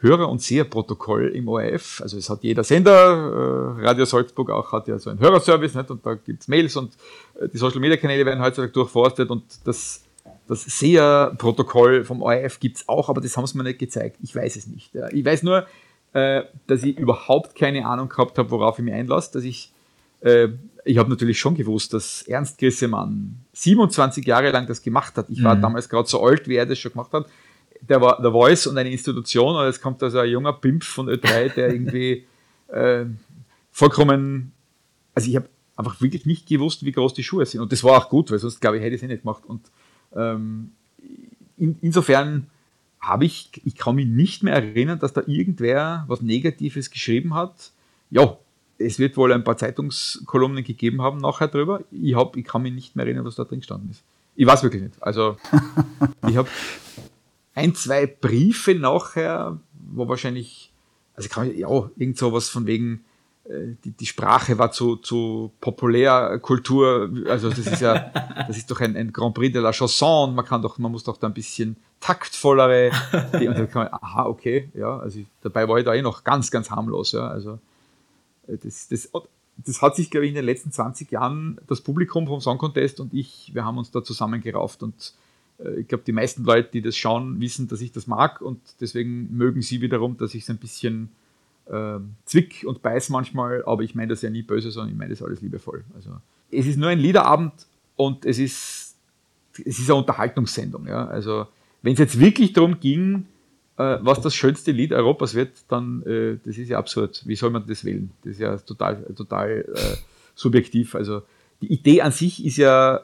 Hörer- 0.00 0.30
und 0.30 0.40
Seherprotokoll 0.40 1.28
im 1.28 1.46
ORF. 1.48 2.00
Also 2.00 2.16
es 2.16 2.30
hat 2.30 2.42
jeder 2.42 2.64
Sender, 2.64 3.76
äh, 3.80 3.86
Radio 3.86 4.06
Salzburg 4.06 4.48
auch 4.48 4.72
hat 4.72 4.88
ja 4.88 4.98
so 4.98 5.10
einen 5.10 5.20
Hörerservice, 5.20 5.74
nicht? 5.74 5.90
und 5.90 6.06
da 6.06 6.14
gibt 6.14 6.40
es 6.40 6.48
Mails 6.48 6.74
und 6.74 6.94
äh, 7.38 7.48
die 7.48 7.58
Social-Media-Kanäle 7.58 8.24
werden 8.24 8.40
heutzutage 8.42 8.72
durchforstet 8.72 9.28
und 9.28 9.44
das 9.64 10.07
das 10.48 10.62
SEA-Protokoll 10.62 12.04
vom 12.04 12.22
ORF 12.22 12.58
gibt 12.58 12.78
es 12.78 12.88
auch, 12.88 13.08
aber 13.08 13.20
das 13.20 13.36
haben 13.36 13.46
sie 13.46 13.56
mir 13.56 13.64
nicht 13.64 13.78
gezeigt. 13.78 14.16
Ich 14.22 14.34
weiß 14.34 14.56
es 14.56 14.66
nicht. 14.66 14.90
Ich 15.12 15.24
weiß 15.24 15.42
nur, 15.42 15.66
äh, 16.14 16.42
dass 16.66 16.82
ich 16.82 16.98
überhaupt 16.98 17.54
keine 17.54 17.86
Ahnung 17.86 18.08
gehabt 18.08 18.38
habe, 18.38 18.50
worauf 18.50 18.78
ich 18.78 18.84
mich 18.84 18.94
einlasse. 18.94 19.32
Dass 19.34 19.44
ich, 19.44 19.72
äh, 20.20 20.48
ich 20.84 20.96
habe 20.98 21.10
natürlich 21.10 21.38
schon 21.38 21.54
gewusst, 21.54 21.92
dass 21.92 22.22
Ernst 22.22 22.58
Grissemann 22.58 23.44
27 23.52 24.26
Jahre 24.26 24.50
lang 24.50 24.66
das 24.66 24.82
gemacht 24.82 25.16
hat. 25.16 25.28
Ich 25.28 25.42
war 25.44 25.54
mhm. 25.54 25.62
damals 25.62 25.88
gerade 25.88 26.08
so 26.08 26.22
alt, 26.22 26.48
wie 26.48 26.56
er 26.56 26.66
das 26.66 26.78
schon 26.78 26.92
gemacht 26.92 27.12
hat. 27.12 27.26
Der 27.82 28.00
war 28.00 28.20
der 28.20 28.32
Voice 28.32 28.66
und 28.66 28.76
eine 28.76 28.90
Institution 28.90 29.54
und 29.54 29.66
jetzt 29.66 29.80
kommt 29.80 30.02
also 30.02 30.18
ein 30.18 30.30
junger 30.30 30.54
Pimp 30.54 30.82
von 30.82 31.08
Ö3, 31.08 31.54
der 31.54 31.72
irgendwie 31.72 32.26
äh, 32.68 33.04
vollkommen, 33.70 34.52
also 35.14 35.28
ich 35.28 35.36
habe 35.36 35.48
einfach 35.76 36.00
wirklich 36.00 36.26
nicht 36.26 36.48
gewusst, 36.48 36.84
wie 36.84 36.92
groß 36.92 37.14
die 37.14 37.22
Schuhe 37.22 37.46
sind. 37.46 37.60
Und 37.60 37.70
das 37.70 37.84
war 37.84 37.98
auch 37.98 38.08
gut, 38.08 38.30
weil 38.30 38.38
sonst 38.38 38.60
glaube 38.60 38.78
ich, 38.78 38.82
hätte 38.82 38.96
ich 38.96 39.02
es 39.02 39.04
eh 39.04 39.12
nicht 39.12 39.22
gemacht. 39.22 39.44
Und 39.46 39.70
ähm, 40.14 40.72
in, 41.56 41.76
insofern 41.80 42.46
habe 43.00 43.24
ich, 43.24 43.50
ich 43.64 43.76
kann 43.76 43.94
mich 43.94 44.06
nicht 44.06 44.42
mehr 44.42 44.54
erinnern, 44.54 44.98
dass 44.98 45.12
da 45.12 45.22
irgendwer 45.26 46.04
was 46.08 46.20
Negatives 46.20 46.90
geschrieben 46.90 47.34
hat. 47.34 47.72
Ja, 48.10 48.36
es 48.78 48.98
wird 48.98 49.16
wohl 49.16 49.32
ein 49.32 49.44
paar 49.44 49.56
Zeitungskolumnen 49.56 50.64
gegeben 50.64 51.02
haben 51.02 51.18
nachher 51.18 51.48
drüber. 51.48 51.82
Ich, 51.90 52.14
hab, 52.14 52.36
ich 52.36 52.44
kann 52.44 52.62
mich 52.62 52.72
nicht 52.72 52.96
mehr 52.96 53.06
erinnern, 53.06 53.24
was 53.24 53.34
da 53.34 53.44
drin 53.44 53.60
gestanden 53.60 53.90
ist. 53.90 54.02
Ich 54.36 54.46
weiß 54.46 54.62
wirklich 54.62 54.82
nicht. 54.82 55.02
Also, 55.02 55.36
ich 56.28 56.36
habe 56.36 56.48
ein, 57.54 57.74
zwei 57.74 58.06
Briefe 58.06 58.74
nachher, 58.74 59.58
wo 59.90 60.08
wahrscheinlich, 60.08 60.72
also 61.16 61.28
kann 61.28 61.50
ich, 61.50 61.58
ja, 61.58 61.68
irgend 61.96 62.18
sowas 62.18 62.48
von 62.48 62.66
wegen, 62.66 63.04
die, 63.48 63.90
die 63.92 64.06
Sprache 64.06 64.58
war 64.58 64.70
zu, 64.70 64.96
zu 64.96 65.52
Populärkultur, 65.60 67.10
also 67.28 67.48
das 67.48 67.66
ist 67.66 67.80
ja, 67.80 67.98
das 68.46 68.58
ist 68.58 68.70
doch 68.70 68.80
ein, 68.80 68.94
ein 68.94 69.12
Grand 69.12 69.34
Prix 69.34 69.52
de 69.52 69.62
la 69.62 69.72
Chanson, 69.72 70.34
man 70.34 70.44
kann 70.44 70.60
doch, 70.60 70.78
man 70.78 70.92
muss 70.92 71.04
doch 71.04 71.16
da 71.16 71.28
ein 71.28 71.34
bisschen 71.34 71.76
taktvollere, 72.00 72.90
und 73.32 73.44
dann 73.44 73.70
kann 73.70 73.84
man, 73.84 73.92
aha, 73.92 74.26
okay, 74.26 74.68
ja, 74.74 74.98
also 74.98 75.20
dabei 75.40 75.66
war 75.66 75.78
ich 75.78 75.84
da 75.84 75.94
eh 75.94 76.02
noch 76.02 76.24
ganz, 76.24 76.50
ganz 76.50 76.70
harmlos, 76.70 77.12
ja, 77.12 77.26
also 77.26 77.58
äh, 78.48 78.58
das, 78.62 78.88
das, 78.88 79.10
das 79.56 79.82
hat 79.82 79.96
sich, 79.96 80.10
glaube 80.10 80.26
ich, 80.26 80.30
in 80.30 80.36
den 80.36 80.44
letzten 80.44 80.70
20 80.70 81.10
Jahren 81.10 81.58
das 81.66 81.80
Publikum 81.80 82.26
vom 82.26 82.40
Song 82.40 82.58
Contest 82.58 83.00
und 83.00 83.14
ich, 83.14 83.50
wir 83.54 83.64
haben 83.64 83.78
uns 83.78 83.90
da 83.90 84.04
zusammengerauft 84.04 84.82
und 84.82 85.14
äh, 85.58 85.80
ich 85.80 85.88
glaube, 85.88 86.04
die 86.06 86.12
meisten 86.12 86.44
Leute, 86.44 86.68
die 86.70 86.82
das 86.82 86.98
schauen, 86.98 87.40
wissen, 87.40 87.66
dass 87.66 87.80
ich 87.80 87.92
das 87.92 88.06
mag 88.06 88.42
und 88.42 88.60
deswegen 88.80 89.34
mögen 89.34 89.62
sie 89.62 89.80
wiederum, 89.80 90.18
dass 90.18 90.34
ich 90.34 90.42
es 90.42 90.50
ein 90.50 90.58
bisschen 90.58 91.08
äh, 91.70 91.98
Zwick 92.24 92.64
und 92.66 92.82
Beiß 92.82 93.10
manchmal, 93.10 93.64
aber 93.64 93.82
ich 93.82 93.94
meine 93.94 94.08
das 94.08 94.22
ja 94.22 94.30
nie 94.30 94.42
böse, 94.42 94.70
sondern 94.70 94.92
ich 94.92 94.98
meine 94.98 95.10
das 95.10 95.22
alles 95.22 95.40
liebevoll. 95.40 95.84
Also 95.94 96.10
es 96.50 96.66
ist 96.66 96.76
nur 96.76 96.88
ein 96.88 96.98
Liederabend 96.98 97.52
und 97.96 98.24
es 98.24 98.38
ist, 98.38 98.96
es 99.64 99.78
ist 99.78 99.90
eine 99.90 99.98
Unterhaltungssendung. 99.98 100.86
Ja? 100.86 101.06
Also 101.06 101.46
wenn 101.82 101.92
es 101.92 101.98
jetzt 101.98 102.18
wirklich 102.18 102.52
darum 102.52 102.80
ging, 102.80 103.26
äh, 103.76 103.98
was 104.00 104.20
das 104.20 104.34
schönste 104.34 104.72
Lied 104.72 104.92
Europas 104.92 105.34
wird, 105.34 105.52
dann 105.68 106.02
äh, 106.02 106.38
das 106.44 106.58
ist 106.58 106.68
ja 106.68 106.78
absurd. 106.78 107.22
Wie 107.26 107.36
soll 107.36 107.50
man 107.50 107.66
das 107.66 107.84
wählen? 107.84 108.10
Das 108.22 108.32
ist 108.32 108.40
ja 108.40 108.56
total, 108.56 109.04
total 109.14 109.64
äh, 109.74 109.96
subjektiv. 110.34 110.94
Also 110.94 111.22
die 111.62 111.72
Idee 111.72 112.02
an 112.02 112.12
sich 112.12 112.44
ist 112.44 112.56
ja, 112.56 113.02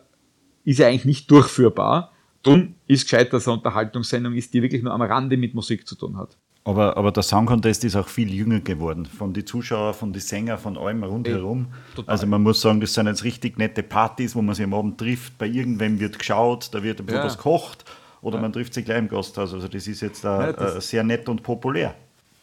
ist 0.65 0.79
ja 0.79 0.89
eigentlich 0.89 1.05
nicht 1.05 1.31
durchführbar. 1.31 2.13
Drum 2.43 2.75
ist 2.87 3.05
gescheit, 3.05 3.33
dass 3.33 3.43
es 3.43 3.49
eine 3.49 3.57
Unterhaltungssendung 3.57 4.35
ist, 4.35 4.53
die 4.53 4.63
wirklich 4.63 4.83
nur 4.83 4.93
am 4.93 5.01
Rande 5.01 5.37
mit 5.37 5.55
Musik 5.55 5.87
zu 5.87 5.97
tun 5.97 6.19
hat. 6.19 6.37
Aber, 6.67 6.97
aber 6.97 7.13
der 7.13 7.23
Song 7.23 7.45
Contest 7.45 7.85
ist 7.85 7.95
auch 7.95 8.09
viel 8.09 8.33
jünger 8.33 8.61
geworden. 8.61 9.05
Von 9.05 9.35
den 9.35 9.47
Zuschauern, 9.47 9.93
von 9.93 10.15
den 10.15 10.23
Sängern, 10.23 10.59
von 10.59 10.79
allem 10.79 11.05
rundherum. 11.05 11.67
Ey, 11.97 12.05
also 12.07 12.27
man 12.27 12.43
muss 12.43 12.63
sagen, 12.63 12.81
das 12.81 12.95
sind 12.95 13.07
jetzt 13.07 13.23
richtig 13.23 13.59
nette 13.59 13.83
Partys, 13.83 14.35
wo 14.35 14.41
man 14.41 14.55
sich 14.55 14.65
am 14.65 14.73
Abend 14.73 14.97
trifft. 14.97 15.37
Bei 15.37 15.47
irgendwem 15.47 16.01
wird 16.01 16.19
geschaut, 16.19 16.71
da 16.73 16.83
wird 16.83 17.01
ein 17.01 17.07
bisschen 17.07 17.21
ja. 17.21 17.27
was 17.27 17.37
gekocht 17.37 17.85
oder 18.23 18.37
ja. 18.37 18.43
man 18.43 18.53
trifft 18.53 18.73
sich 18.73 18.85
gleich 18.87 18.99
im 18.99 19.09
Gasthaus. 19.09 19.53
Also 19.53 19.69
das 19.69 19.87
ist 19.87 20.01
jetzt 20.01 20.25
da, 20.25 20.51
ja, 20.51 20.81
sehr 20.81 21.05
nett 21.05 21.29
und 21.29 21.43
populär. 21.43 21.95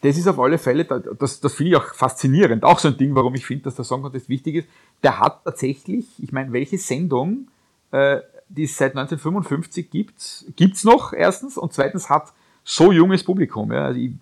Das 0.02 0.16
ist 0.16 0.26
auf 0.28 0.38
alle 0.38 0.58
Fälle, 0.58 0.84
das, 0.84 1.40
das 1.40 1.54
finde 1.54 1.70
ich 1.70 1.76
auch 1.76 1.94
faszinierend. 1.94 2.64
Auch 2.64 2.78
so 2.78 2.88
ein 2.88 2.96
Ding, 2.96 3.14
warum 3.14 3.34
ich 3.34 3.46
finde, 3.46 3.64
dass 3.64 3.74
der 3.74 3.84
Song 3.84 4.02
Contest 4.02 4.28
wichtig 4.28 4.56
ist. 4.56 4.68
Der 5.02 5.18
hat 5.18 5.44
tatsächlich, 5.44 6.06
ich 6.18 6.32
meine, 6.32 6.52
welche 6.52 6.78
Sendung, 6.78 7.48
äh, 7.90 8.18
die 8.48 8.64
es 8.64 8.76
seit 8.76 8.92
1955 8.92 9.90
gibt, 9.90 10.44
gibt 10.56 10.76
es 10.76 10.84
noch 10.84 11.12
erstens 11.12 11.56
und 11.56 11.72
zweitens 11.72 12.08
hat 12.08 12.32
so 12.64 12.92
junges 12.92 13.24
Publikum. 13.24 13.72
Ja. 13.72 13.86
Also 13.86 14.00
ich, 14.00 14.12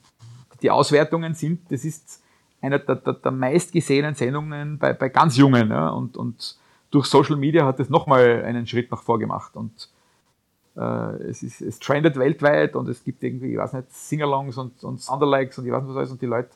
die 0.62 0.70
Auswertungen 0.70 1.35
sind, 1.35 1.70
das 1.70 1.85
ist 1.85 2.22
einer 2.61 2.79
der, 2.79 2.96
der, 2.96 3.14
der 3.14 3.31
meistgesehenen 3.31 4.14
Sendungen 4.14 4.79
bei, 4.79 4.92
bei 4.92 5.09
ganz 5.09 5.37
Jungen. 5.37 5.70
Ja. 5.70 5.90
Und, 5.90 6.16
und 6.16 6.57
durch 6.90 7.07
Social 7.07 7.37
Media 7.37 7.64
hat 7.64 7.81
es 7.81 7.88
nochmal 7.88 8.42
einen 8.44 8.66
Schritt 8.66 8.90
nach 8.90 9.03
vor 9.03 9.18
gemacht. 9.18 9.57
Und 9.57 9.88
äh, 10.76 10.81
es, 11.29 11.42
ist, 11.42 11.61
es 11.61 11.79
trendet 11.79 12.18
weltweit 12.18 12.76
und 12.76 12.88
es 12.88 13.03
gibt 13.05 13.22
irgendwie, 13.22 13.53
ich 13.53 13.59
weiß 13.59 13.72
nicht, 13.74 13.92
Singalongs 13.92 14.57
und, 14.59 14.83
und 14.85 15.00
Soundalikes 15.00 15.59
und 15.59 15.66
ich 15.66 15.72
weiß 15.72 15.83
nicht 15.83 15.90
was 15.90 15.96
alles 15.96 16.11
und 16.11 16.22
die 16.22 16.26
Leute 16.26 16.50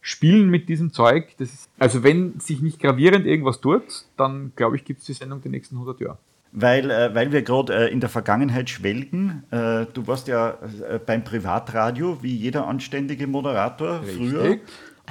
spielen 0.00 0.50
mit 0.50 0.68
diesem 0.68 0.92
Zeug. 0.92 1.34
Ist, 1.38 1.70
also 1.78 2.02
wenn 2.02 2.38
sich 2.40 2.60
nicht 2.60 2.80
gravierend 2.80 3.26
irgendwas 3.26 3.60
tut, 3.60 4.04
dann 4.16 4.52
glaube 4.56 4.76
ich, 4.76 4.84
gibt 4.84 5.00
es 5.00 5.06
die 5.06 5.14
Sendung 5.14 5.40
die 5.42 5.48
nächsten 5.48 5.76
100 5.76 6.00
Jahre 6.00 6.18
weil, 6.54 6.90
äh, 6.90 7.14
weil 7.14 7.32
wir 7.32 7.42
gerade 7.42 7.88
äh, 7.88 7.92
in 7.92 8.00
der 8.00 8.08
Vergangenheit 8.08 8.70
schwelgen. 8.70 9.42
Äh, 9.50 9.86
du 9.92 10.06
warst 10.06 10.28
ja 10.28 10.56
äh, 10.88 10.98
beim 11.04 11.24
Privatradio, 11.24 12.22
wie 12.22 12.34
jeder 12.34 12.66
anständige 12.66 13.26
Moderator 13.26 14.00
Richtig. 14.00 14.16
früher. 14.16 14.58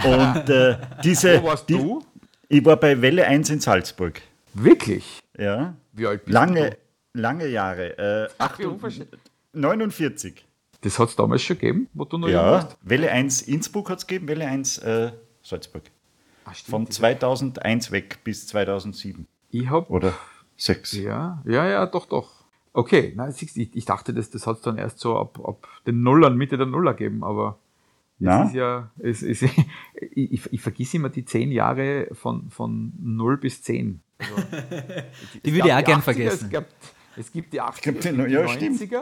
Und 0.06 0.50
äh, 0.50 0.78
diese. 1.04 1.44
Wo 1.44 1.48
warst 1.48 1.70
die, 1.70 1.74
du? 1.74 2.04
Ich 2.48 2.64
war 2.66 2.78
bei 2.78 3.00
Welle 3.02 3.28
1 3.28 3.50
in 3.50 3.60
Salzburg. 3.60 4.22
Wirklich? 4.54 5.20
Ja. 5.38 5.76
Wie 5.92 6.08
alt 6.08 6.26
bist 6.26 6.34
lange, 6.34 6.70
du? 6.72 7.22
Lange 7.22 7.48
Jahre. 7.48 7.98
Äh, 7.98 8.30
Ach, 8.38 8.58
8, 8.60 9.06
49. 9.54 10.46
Das 10.82 10.98
hat 11.00 11.10
es 11.10 11.16
damals 11.16 11.42
schon 11.42 11.58
gegeben, 11.58 11.88
wo 11.94 12.06
du 12.06 12.18
noch 12.18 12.30
Ja, 12.30 12.44
warst? 12.44 12.78
Welle 12.82 13.12
1 13.12 13.44
Innsbruck 13.44 13.90
hat 13.90 14.00
es 14.00 14.08
gegeben, 14.08 14.28
Welle 14.28 14.48
1 14.48 14.82
Salzburg. 15.42 15.84
Ach, 16.46 16.56
stimmt, 16.56 16.70
Von 16.70 16.90
2001 16.90 17.92
weg 17.92 18.20
bis 18.24 18.48
2007. 18.48 19.28
Ich 19.52 19.70
habe. 19.70 20.14
Sechs. 20.58 20.94
Ja, 20.94 21.42
ja, 21.46 21.68
ja, 21.68 21.86
doch, 21.86 22.06
doch. 22.06 22.44
Okay, 22.74 23.14
na, 23.16 23.30
ich, 23.30 23.76
ich 23.76 23.86
dachte, 23.86 24.14
das, 24.14 24.30
das 24.32 24.48
hat 24.48 24.58
es 24.58 24.62
dann 24.64 24.78
erst 24.78 25.00
so 25.00 25.18
ab, 25.18 25.40
ab 25.44 25.68
den 25.86 26.02
Nullern, 26.02 26.36
Mitte 26.36 26.58
der 26.58 26.66
Nuller 26.66 26.94
gegeben, 26.94 27.24
aber 27.24 27.60
es 28.20 28.48
ist 28.48 28.56
ja, 28.56 28.90
es, 29.00 29.22
es, 29.22 29.42
ich, 30.12 30.52
ich 30.52 30.62
vergesse 30.62 30.98
immer 30.98 31.10
die 31.10 31.26
zehn 31.26 31.52
Jahre 31.52 32.08
von, 32.14 32.50
von 32.50 32.94
0 33.00 33.38
bis 33.38 33.62
10. 33.64 34.02
Also, 34.18 34.34
die 35.46 35.54
würde 35.54 35.68
ich 35.68 35.74
auch 35.74 35.84
gern 35.84 36.02
vergessen. 36.02 36.46
Es, 36.46 36.52
gab, 36.52 36.66
es 37.18 37.32
gibt 37.32 37.54
die 37.54 37.62
80er, 37.62 37.92
die, 37.92 38.32
ja, 38.32 38.46
90er 38.46 38.50
stimmt. 38.50 38.94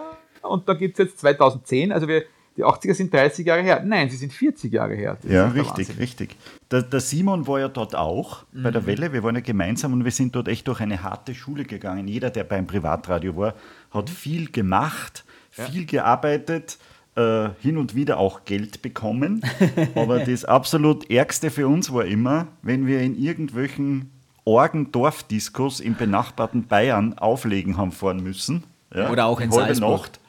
und 0.41 0.67
da 0.67 0.73
gibt 0.73 0.99
es 0.99 1.05
jetzt 1.05 1.19
2010. 1.19 1.91
Also 1.91 2.07
wir, 2.07 2.23
die 2.57 2.65
80er 2.65 2.93
sind 2.93 3.13
30 3.13 3.45
Jahre 3.45 3.61
her. 3.61 3.81
Nein, 3.85 4.09
sie 4.09 4.17
sind 4.17 4.33
40 4.33 4.73
Jahre 4.73 4.93
her. 4.93 5.17
Das 5.21 5.31
ja, 5.31 5.47
richtig, 5.47 5.87
Wahnsinn. 5.87 5.95
richtig. 5.97 6.35
Der, 6.69 6.81
der, 6.81 6.99
Simon 6.99 7.47
war 7.47 7.59
ja 7.59 7.69
dort 7.69 7.95
auch 7.95 8.43
mhm. 8.51 8.63
bei 8.63 8.71
der 8.71 8.81
mhm. 8.81 8.87
Welle. 8.87 9.13
Wir 9.13 9.23
waren 9.23 9.35
ja 9.35 9.41
gemeinsam 9.41 9.93
und 9.93 10.03
wir 10.03 10.11
sind 10.11 10.35
dort 10.35 10.47
echt 10.47 10.67
durch 10.67 10.81
eine 10.81 11.01
harte 11.01 11.33
Schule 11.33 11.63
gegangen. 11.63 12.07
Jeder, 12.07 12.29
der 12.29 12.43
beim 12.43 12.67
Privatradio 12.67 13.37
war, 13.37 13.53
hat 13.91 14.09
mhm. 14.09 14.13
viel 14.13 14.51
gemacht, 14.51 15.23
viel 15.49 15.81
ja. 15.81 15.87
gearbeitet. 15.87 16.77
Äh, 17.13 17.49
hin 17.59 17.77
und 17.77 17.93
wieder 17.93 18.19
auch 18.19 18.45
Geld 18.45 18.81
bekommen. 18.81 19.41
Aber 19.95 20.19
das 20.19 20.45
absolut 20.45 21.11
Ärgste 21.11 21.51
für 21.51 21.67
uns 21.67 21.91
war 21.91 22.05
immer, 22.05 22.47
wenn 22.61 22.87
wir 22.87 23.01
in 23.01 23.21
irgendwelchen 23.21 24.09
Orgen-Dorfdiskos 24.45 25.81
im 25.81 25.95
benachbarten 25.95 26.67
Bayern 26.67 27.17
auflegen 27.17 27.75
haben 27.75 27.91
fahren 27.91 28.23
müssen. 28.23 28.63
Ja, 28.95 29.09
Oder 29.09 29.25
auch 29.25 29.41
in 29.41 29.51
Salzburg. 29.51 30.01
Nacht, 30.01 30.19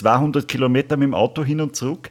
200 0.00 0.48
Kilometer 0.48 0.96
mit 0.96 1.06
dem 1.06 1.14
Auto 1.14 1.44
hin 1.44 1.60
und 1.60 1.76
zurück. 1.76 2.10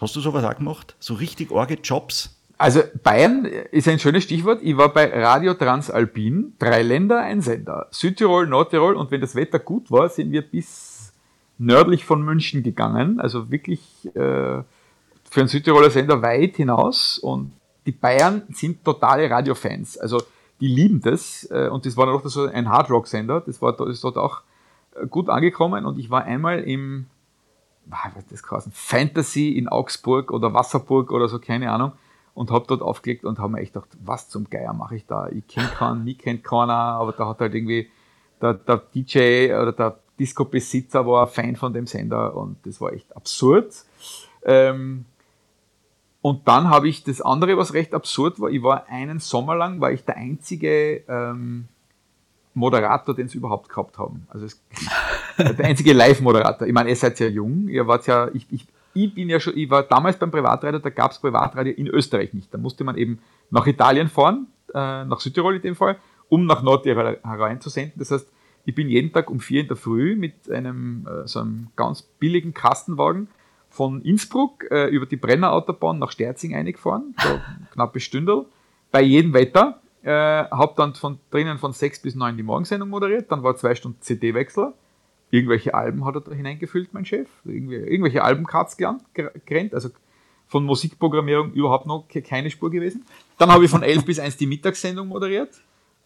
Hast 0.00 0.14
du 0.14 0.20
sowas 0.20 0.44
auch 0.44 0.56
gemacht? 0.56 0.94
So 0.98 1.14
richtig 1.14 1.50
orge 1.50 1.78
Jobs? 1.82 2.30
Also 2.58 2.80
Bayern 3.02 3.44
ist 3.44 3.88
ein 3.88 3.98
schönes 3.98 4.24
Stichwort. 4.24 4.60
Ich 4.62 4.76
war 4.76 4.92
bei 4.92 5.12
Radio 5.12 5.54
Transalpin, 5.54 6.54
drei 6.58 6.82
Länder, 6.82 7.20
ein 7.20 7.42
Sender. 7.42 7.88
Südtirol, 7.90 8.46
Nordtirol 8.46 8.94
und 8.94 9.10
wenn 9.10 9.20
das 9.20 9.34
Wetter 9.34 9.58
gut 9.58 9.90
war, 9.90 10.08
sind 10.08 10.32
wir 10.32 10.42
bis 10.42 11.12
nördlich 11.58 12.04
von 12.04 12.22
München 12.22 12.62
gegangen, 12.62 13.18
also 13.20 13.50
wirklich 13.50 13.80
äh, 14.14 14.62
für 15.30 15.40
einen 15.40 15.48
Südtiroler 15.48 15.90
Sender 15.90 16.20
weit 16.22 16.56
hinaus 16.56 17.18
und 17.18 17.52
die 17.86 17.92
Bayern 17.92 18.42
sind 18.52 18.84
totale 18.84 19.30
Radiofans, 19.30 19.96
also 19.96 20.22
die 20.60 20.68
lieben 20.68 21.00
das 21.00 21.48
äh, 21.50 21.68
und 21.68 21.86
das 21.86 21.96
war 21.96 22.06
noch 22.06 22.24
so 22.26 22.46
ein 22.46 22.68
Hardrock-Sender, 22.68 23.40
das 23.40 23.58
das 23.58 23.88
ist 23.88 24.04
dort 24.04 24.18
auch 24.18 24.42
äh, 24.94 25.06
gut 25.06 25.28
angekommen 25.28 25.86
und 25.86 25.98
ich 25.98 26.10
war 26.10 26.24
einmal 26.24 26.60
im 26.60 27.06
was 27.86 28.26
das 28.26 28.42
geheißen, 28.42 28.72
Fantasy 28.72 29.50
in 29.50 29.68
Augsburg 29.68 30.30
oder 30.30 30.52
Wasserburg 30.52 31.10
oder 31.12 31.28
so, 31.28 31.38
keine 31.38 31.70
Ahnung 31.70 31.92
und 32.36 32.50
habe 32.50 32.66
dort 32.68 32.82
aufgelegt 32.82 33.24
und 33.24 33.38
habe 33.38 33.52
mir 33.52 33.60
echt 33.60 33.72
gedacht, 33.72 33.88
was 34.04 34.28
zum 34.28 34.50
Geier 34.50 34.74
mache 34.74 34.94
ich 34.94 35.06
da? 35.06 35.26
Ich 35.28 35.48
kenne 35.48 35.68
keinen, 35.68 36.04
mich 36.04 36.18
kennt 36.18 36.44
keiner, 36.44 36.74
aber 36.74 37.12
da 37.12 37.28
hat 37.28 37.40
halt 37.40 37.54
irgendwie 37.54 37.88
der, 38.42 38.52
der 38.52 38.76
DJ 38.94 39.54
oder 39.54 39.72
der 39.72 39.98
Disco-Besitzer 40.18 41.06
war 41.06 41.26
Fan 41.28 41.56
von 41.56 41.72
dem 41.72 41.86
Sender 41.86 42.36
und 42.36 42.58
das 42.66 42.78
war 42.78 42.92
echt 42.92 43.16
absurd. 43.16 43.74
Ähm, 44.44 45.06
und 46.20 46.46
dann 46.46 46.68
habe 46.68 46.88
ich 46.88 47.04
das 47.04 47.22
andere, 47.22 47.56
was 47.56 47.72
recht 47.72 47.94
absurd 47.94 48.38
war, 48.38 48.50
ich 48.50 48.62
war 48.62 48.86
einen 48.90 49.18
Sommer 49.18 49.56
lang, 49.56 49.80
war 49.80 49.90
ich 49.90 50.04
der 50.04 50.18
einzige 50.18 51.04
ähm, 51.08 51.68
Moderator, 52.56 53.14
den 53.14 53.28
sie 53.28 53.38
überhaupt 53.38 53.68
gehabt 53.68 53.98
haben. 53.98 54.26
Also 54.28 54.46
es, 54.46 54.60
der 55.38 55.64
einzige 55.66 55.92
Live-Moderator. 55.92 56.66
Ich 56.66 56.72
meine, 56.72 56.88
ihr 56.88 56.96
seid 56.96 57.20
ja 57.20 57.28
jung, 57.28 57.68
ihr 57.68 57.86
wart 57.86 58.06
ja, 58.06 58.28
ich, 58.32 58.46
ich, 58.50 58.66
ich 58.94 59.14
bin 59.14 59.28
ja 59.28 59.38
schon, 59.38 59.56
ich 59.56 59.68
war 59.68 59.82
damals 59.82 60.18
beim 60.18 60.30
Privatradio, 60.30 60.80
da 60.80 60.90
gab 60.90 61.12
es 61.12 61.18
Privatradio 61.18 61.74
in 61.74 61.86
Österreich 61.86 62.32
nicht. 62.32 62.52
Da 62.52 62.58
musste 62.58 62.82
man 62.82 62.96
eben 62.96 63.18
nach 63.50 63.66
Italien 63.66 64.08
fahren, 64.08 64.46
äh, 64.74 65.04
nach 65.04 65.20
Südtirol 65.20 65.56
in 65.56 65.62
dem 65.62 65.76
Fall, 65.76 65.98
um 66.28 66.46
nach 66.46 66.62
Nordtirol 66.62 67.20
hereinzusenden. 67.22 67.92
Das 67.96 68.10
heißt, 68.10 68.26
ich 68.64 68.74
bin 68.74 68.88
jeden 68.88 69.12
Tag 69.12 69.30
um 69.30 69.38
vier 69.38 69.60
in 69.60 69.68
der 69.68 69.76
Früh 69.76 70.16
mit 70.16 70.50
einem 70.50 71.06
äh, 71.06 71.28
so 71.28 71.40
einem 71.40 71.68
ganz 71.76 72.02
billigen 72.02 72.54
Kastenwagen 72.54 73.28
von 73.68 74.00
Innsbruck 74.00 74.64
äh, 74.70 74.86
über 74.88 75.04
die 75.04 75.16
Brennerautobahn 75.16 75.98
nach 75.98 76.10
Sterzing 76.10 76.54
eingefahren, 76.54 77.14
so 77.18 77.38
knappe 77.74 78.00
Stündel, 78.00 78.46
bei 78.90 79.02
jedem 79.02 79.34
Wetter. 79.34 79.80
Äh, 80.06 80.48
habe 80.52 80.74
dann 80.76 80.94
von 80.94 81.18
drinnen 81.32 81.58
von 81.58 81.72
sechs 81.72 82.00
bis 82.00 82.14
neun 82.14 82.36
die 82.36 82.44
Morgensendung 82.44 82.88
moderiert, 82.90 83.32
dann 83.32 83.42
war 83.42 83.56
zwei 83.56 83.74
Stunden 83.74 84.00
CD-Wechsel. 84.00 84.72
Irgendwelche 85.32 85.74
Alben 85.74 86.04
hat 86.04 86.14
er 86.14 86.20
da 86.20 86.30
hineingefüllt, 86.30 86.94
mein 86.94 87.04
Chef. 87.04 87.28
Irgendwelche 87.44 88.22
Albenkarts 88.22 88.76
gerannt, 88.76 89.74
also 89.74 89.88
von 90.46 90.64
Musikprogrammierung 90.64 91.52
überhaupt 91.54 91.86
noch 91.86 92.06
keine 92.24 92.52
Spur 92.52 92.70
gewesen. 92.70 93.04
Dann 93.36 93.50
habe 93.50 93.64
ich 93.64 93.70
von 93.72 93.82
elf 93.82 94.04
bis 94.06 94.20
eins 94.20 94.36
die 94.36 94.46
Mittagssendung 94.46 95.08
moderiert. 95.08 95.50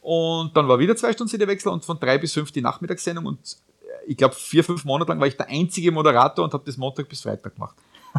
Und 0.01 0.57
dann 0.57 0.67
war 0.67 0.79
wieder 0.79 0.97
zwei 0.97 1.13
Stunden 1.13 1.31
CD-Wechsel 1.33 1.71
und 1.71 1.85
von 1.85 2.01
drei 2.01 2.17
bis 2.17 2.33
fünf 2.33 2.53
die 2.53 2.63
Nachmittagssendung. 2.63 3.27
Und 3.27 3.59
äh, 3.83 3.87
ich 4.07 4.17
glaube, 4.17 4.35
vier, 4.35 4.65
fünf 4.65 4.87
Monate 4.87 5.11
lang 5.11 5.21
war 5.21 5.27
ich 5.27 5.37
der 5.37 5.49
einzige 5.49 5.93
Moderator 5.93 6.43
und 6.43 6.55
habe 6.55 6.65
das 6.65 6.79
Montag 6.79 7.07
bis 7.07 7.21
Freitag 7.21 7.55
gemacht. 7.55 7.77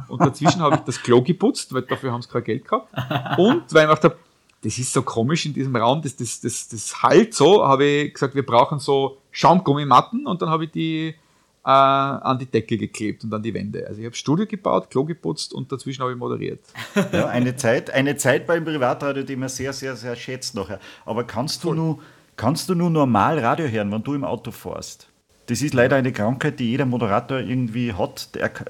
Und 0.10 0.22
dazwischen 0.22 0.62
habe 0.62 0.76
ich 0.76 0.82
das 0.82 1.02
Klo 1.02 1.24
geputzt, 1.24 1.74
weil 1.74 1.82
dafür 1.82 2.12
haben 2.12 2.22
sie 2.22 2.30
kein 2.30 2.44
Geld 2.44 2.66
gehabt. 2.66 2.94
Und 3.40 3.74
weil 3.74 3.88
gedacht 3.88 4.04
habe, 4.04 4.16
das 4.64 4.78
ist 4.78 4.94
so 4.94 5.02
komisch 5.02 5.46
in 5.46 5.54
diesem 5.54 5.76
Raum, 5.76 6.02
das, 6.02 6.16
das, 6.16 6.40
das, 6.42 6.68
das 6.68 7.02
halt 7.02 7.34
so, 7.34 7.66
habe 7.66 7.84
ich 7.84 8.14
gesagt, 8.14 8.36
wir 8.36 8.46
brauchen 8.46 8.80
so 8.80 9.18
Schaumgummimatten 9.32 10.28
und 10.28 10.42
dann 10.42 10.50
habe 10.50 10.66
ich 10.66 10.72
die 10.72 11.16
äh, 11.64 11.70
an 11.70 12.40
die 12.40 12.46
Decke 12.46 12.78
geklebt 12.78 13.24
und 13.24 13.34
an 13.34 13.42
die 13.42 13.54
Wände. 13.54 13.86
Also 13.88 14.00
ich 14.00 14.06
habe 14.06 14.16
Studio 14.16 14.46
gebaut, 14.46 14.90
Klo 14.90 15.06
geputzt 15.06 15.54
und 15.54 15.72
dazwischen 15.72 16.02
habe 16.02 16.12
ich 16.12 16.18
moderiert. 16.18 16.60
Ja, 17.12 17.28
eine 17.28 17.56
Zeit, 17.56 17.92
eine 17.92 18.16
Zeit 18.18 18.48
beim 18.48 18.64
Privatradio, 18.64 19.24
die 19.24 19.36
man 19.36 19.50
sehr, 19.50 19.74
sehr, 19.74 19.96
sehr 19.96 20.16
schätzt 20.16 20.56
nachher. 20.56 20.80
Aber 21.06 21.24
kannst 21.24 21.64
du 21.64 21.74
nur, 21.74 22.00
kannst 22.36 22.70
du 22.70 22.76
nur 22.76 22.90
normal 22.90 23.40
Radio 23.40 23.68
hören, 23.68 23.92
wenn 23.92 24.04
du 24.04 24.14
im 24.14 24.24
Auto 24.24 24.52
fährst? 24.52 25.08
Das 25.48 25.62
ist 25.62 25.74
leider 25.74 25.98
eine 25.98 26.12
Krankheit, 26.14 26.60
die 26.60 26.70
jeder 26.70 26.86
Moderator 26.86 27.40
irgendwie 27.40 27.94
hat. 27.94 28.30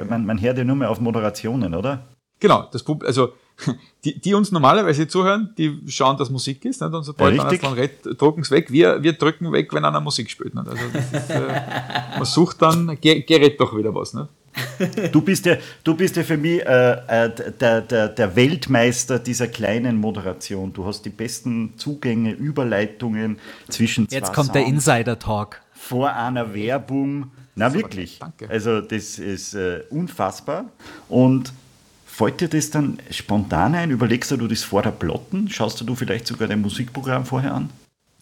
man, 0.09 0.25
man 0.25 0.41
hört 0.41 0.57
ja 0.57 0.63
nur 0.63 0.75
mehr 0.75 0.89
auf 0.89 0.99
Moderationen, 0.99 1.75
oder? 1.75 2.07
Genau, 2.39 2.67
das 2.71 2.83
also 3.05 3.33
die, 4.03 4.19
die 4.19 4.33
uns 4.33 4.51
normalerweise 4.51 5.07
zuhören, 5.07 5.53
die 5.57 5.79
schauen, 5.87 6.17
dass 6.17 6.29
Musik 6.29 6.65
ist, 6.65 6.81
nicht? 6.81 6.93
und 6.93 7.03
sobald 7.03 7.35
ja, 7.35 7.43
einer 7.43 7.57
dann 7.57 7.73
redet, 7.73 8.19
drücken 8.19 8.41
es 8.41 8.51
weg. 8.51 8.71
Wir, 8.71 9.01
wir 9.03 9.13
drücken 9.13 9.51
weg, 9.51 9.73
wenn 9.73 9.85
einer 9.85 10.01
Musik 10.01 10.29
spielt. 10.29 10.55
Nicht? 10.55 10.67
Also 10.67 10.83
das 10.91 11.23
ist, 11.23 11.29
äh, 11.29 11.61
man 12.15 12.25
sucht 12.25 12.61
dann, 12.61 12.97
gerät 12.99 13.59
doch 13.59 13.75
wieder 13.77 13.93
was. 13.93 14.13
Nicht? 14.13 14.27
Du 15.11 15.21
bist 15.21 15.45
ja, 15.45 15.57
du 15.83 15.95
bist 15.95 16.15
ja 16.15 16.23
für 16.23 16.37
mich 16.37 16.61
äh, 16.65 16.91
äh, 17.25 17.51
der, 17.59 17.81
der, 17.81 18.09
der 18.09 18.35
Weltmeister 18.35 19.19
dieser 19.19 19.47
kleinen 19.47 19.97
Moderation. 19.97 20.73
Du 20.73 20.85
hast 20.85 21.03
die 21.03 21.09
besten 21.09 21.77
Zugänge, 21.77 22.33
Überleitungen 22.33 23.39
zwischen 23.69 24.09
zwei 24.09 24.17
Jetzt 24.17 24.33
kommt 24.33 24.47
Sounds, 24.47 24.53
der 24.53 24.65
Insider-Talk. 24.65 25.61
Vor 25.71 26.13
einer 26.13 26.53
Werbung. 26.53 27.31
Na 27.55 27.73
wirklich. 27.73 28.19
Danke. 28.19 28.49
Also 28.49 28.81
das 28.81 29.19
ist 29.19 29.53
äh, 29.53 29.83
unfassbar. 29.89 30.65
Und 31.07 31.53
Fällt 32.21 32.39
dir 32.39 32.49
das 32.49 32.69
dann 32.69 32.99
spontan 33.09 33.73
ein? 33.73 33.89
Überlegst 33.89 34.29
du 34.29 34.47
das 34.47 34.63
vor 34.63 34.83
der 34.83 34.91
Plotten? 34.91 35.49
Schaust 35.49 35.81
du 35.81 35.95
vielleicht 35.95 36.27
sogar 36.27 36.47
dein 36.47 36.61
Musikprogramm 36.61 37.25
vorher 37.25 37.55
an? 37.55 37.71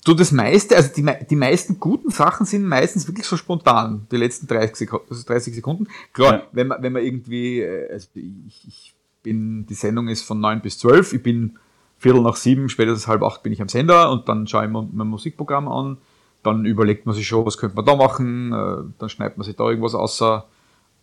Du, 0.06 0.14
das 0.14 0.32
meiste, 0.32 0.78
also 0.78 0.90
die, 0.96 1.06
die 1.30 1.36
meisten 1.36 1.82
guten 1.82 2.10
Sachen 2.10 2.46
sind 2.46 2.64
meistens 2.64 3.10
wirklich 3.10 3.26
so 3.26 3.36
spontan, 3.36 4.08
die 4.10 4.16
letzten 4.16 4.48
30 4.48 4.78
Sekunden. 4.78 5.06
Also 5.10 5.28
30 5.28 5.54
Sekunden. 5.54 5.88
Klar, 6.14 6.34
ja. 6.34 6.44
wenn, 6.54 6.68
man, 6.68 6.82
wenn 6.82 6.94
man 6.94 7.04
irgendwie, 7.04 7.60
äh, 7.60 7.92
also 7.92 8.08
ich, 8.14 8.66
ich 8.70 8.94
bin, 9.22 9.66
die 9.66 9.74
Sendung 9.74 10.08
ist 10.08 10.24
von 10.24 10.40
9 10.40 10.62
bis 10.62 10.80
12, 10.80 11.12
ich 11.16 11.24
bin 11.24 11.60
Viertel 11.98 12.22
nach 12.22 12.38
sieben, 12.38 12.70
spätestens 12.70 13.10
halb 13.10 13.22
acht 13.22 13.44
bin 13.44 13.52
ich 13.52 13.62
am 13.62 13.68
Sender 13.68 14.12
und 14.12 14.30
dann 14.30 14.48
schaue 14.48 14.64
ich 14.64 14.72
mir 14.72 14.88
mein 14.94 15.08
Musikprogramm 15.08 15.68
an, 15.68 15.98
dann 16.42 16.64
überlegt 16.64 17.06
man 17.06 17.14
sich 17.14 17.28
schon, 17.28 17.46
was 17.46 17.58
könnte 17.58 17.76
man 17.76 17.84
da 17.84 17.98
machen, 17.98 18.54
äh, 18.54 18.94
dann 18.98 19.10
schneidet 19.10 19.38
man 19.38 19.44
sich 19.44 19.58
da 19.58 19.68
irgendwas 19.68 19.94
außer 19.94 20.46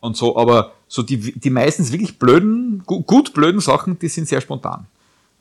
und 0.06 0.16
so, 0.16 0.36
aber 0.36 0.72
so 0.88 1.02
die, 1.02 1.38
die 1.38 1.50
meistens 1.50 1.92
wirklich 1.92 2.18
blöden, 2.18 2.82
gut 2.86 3.34
blöden 3.34 3.60
Sachen, 3.60 3.98
die 3.98 4.08
sind 4.08 4.28
sehr 4.28 4.40
spontan. 4.40 4.86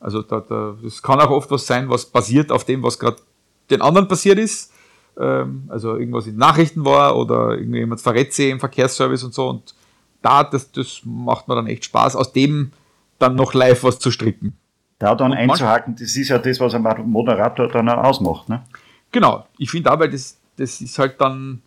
Also 0.00 0.22
da, 0.22 0.40
da, 0.40 0.76
das 0.82 1.02
kann 1.02 1.20
auch 1.20 1.30
oft 1.30 1.50
was 1.50 1.66
sein, 1.66 1.88
was 1.88 2.04
basiert 2.04 2.52
auf 2.52 2.64
dem, 2.64 2.82
was 2.82 2.98
gerade 2.98 3.16
den 3.70 3.80
anderen 3.80 4.08
passiert 4.08 4.38
ist. 4.38 4.72
Ähm, 5.18 5.64
also 5.68 5.96
irgendwas 5.96 6.26
in 6.26 6.36
Nachrichten 6.36 6.84
war 6.84 7.16
oder 7.16 7.56
irgendjemand 7.56 8.00
verrät 8.00 8.38
im 8.38 8.60
Verkehrsservice 8.60 9.24
und 9.24 9.34
so. 9.34 9.48
Und 9.48 9.74
da, 10.22 10.44
das, 10.44 10.70
das 10.72 11.00
macht 11.04 11.48
mir 11.48 11.54
dann 11.54 11.66
echt 11.66 11.84
Spaß, 11.86 12.16
aus 12.16 12.32
dem 12.32 12.72
dann 13.18 13.34
noch 13.34 13.54
live 13.54 13.84
was 13.84 13.98
zu 13.98 14.10
stricken. 14.10 14.56
Da 14.98 15.14
dann 15.14 15.32
und 15.32 15.38
einzuhaken, 15.38 15.94
das 15.94 16.16
ist 16.16 16.28
ja 16.28 16.38
das, 16.38 16.58
was 16.60 16.74
ein 16.74 16.82
Moderator 17.06 17.68
dann 17.68 17.88
auch 17.88 18.04
ausmacht. 18.04 18.48
Ne? 18.48 18.62
Genau, 19.12 19.46
ich 19.58 19.70
finde 19.70 19.90
aber, 19.90 20.08
das, 20.08 20.38
das 20.56 20.80
ist 20.80 20.98
halt 20.98 21.20
dann 21.20 21.62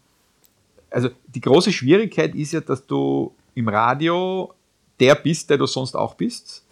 also 0.89 1.09
die 1.27 1.41
große 1.41 1.71
Schwierigkeit 1.71 2.35
ist 2.35 2.53
ja, 2.53 2.61
dass 2.61 2.85
du 2.85 3.33
im 3.55 3.67
Radio 3.67 4.53
der 4.99 5.15
bist, 5.15 5.49
der 5.49 5.57
du 5.57 5.65
sonst 5.65 5.95
auch 5.95 6.15
bist 6.15 6.63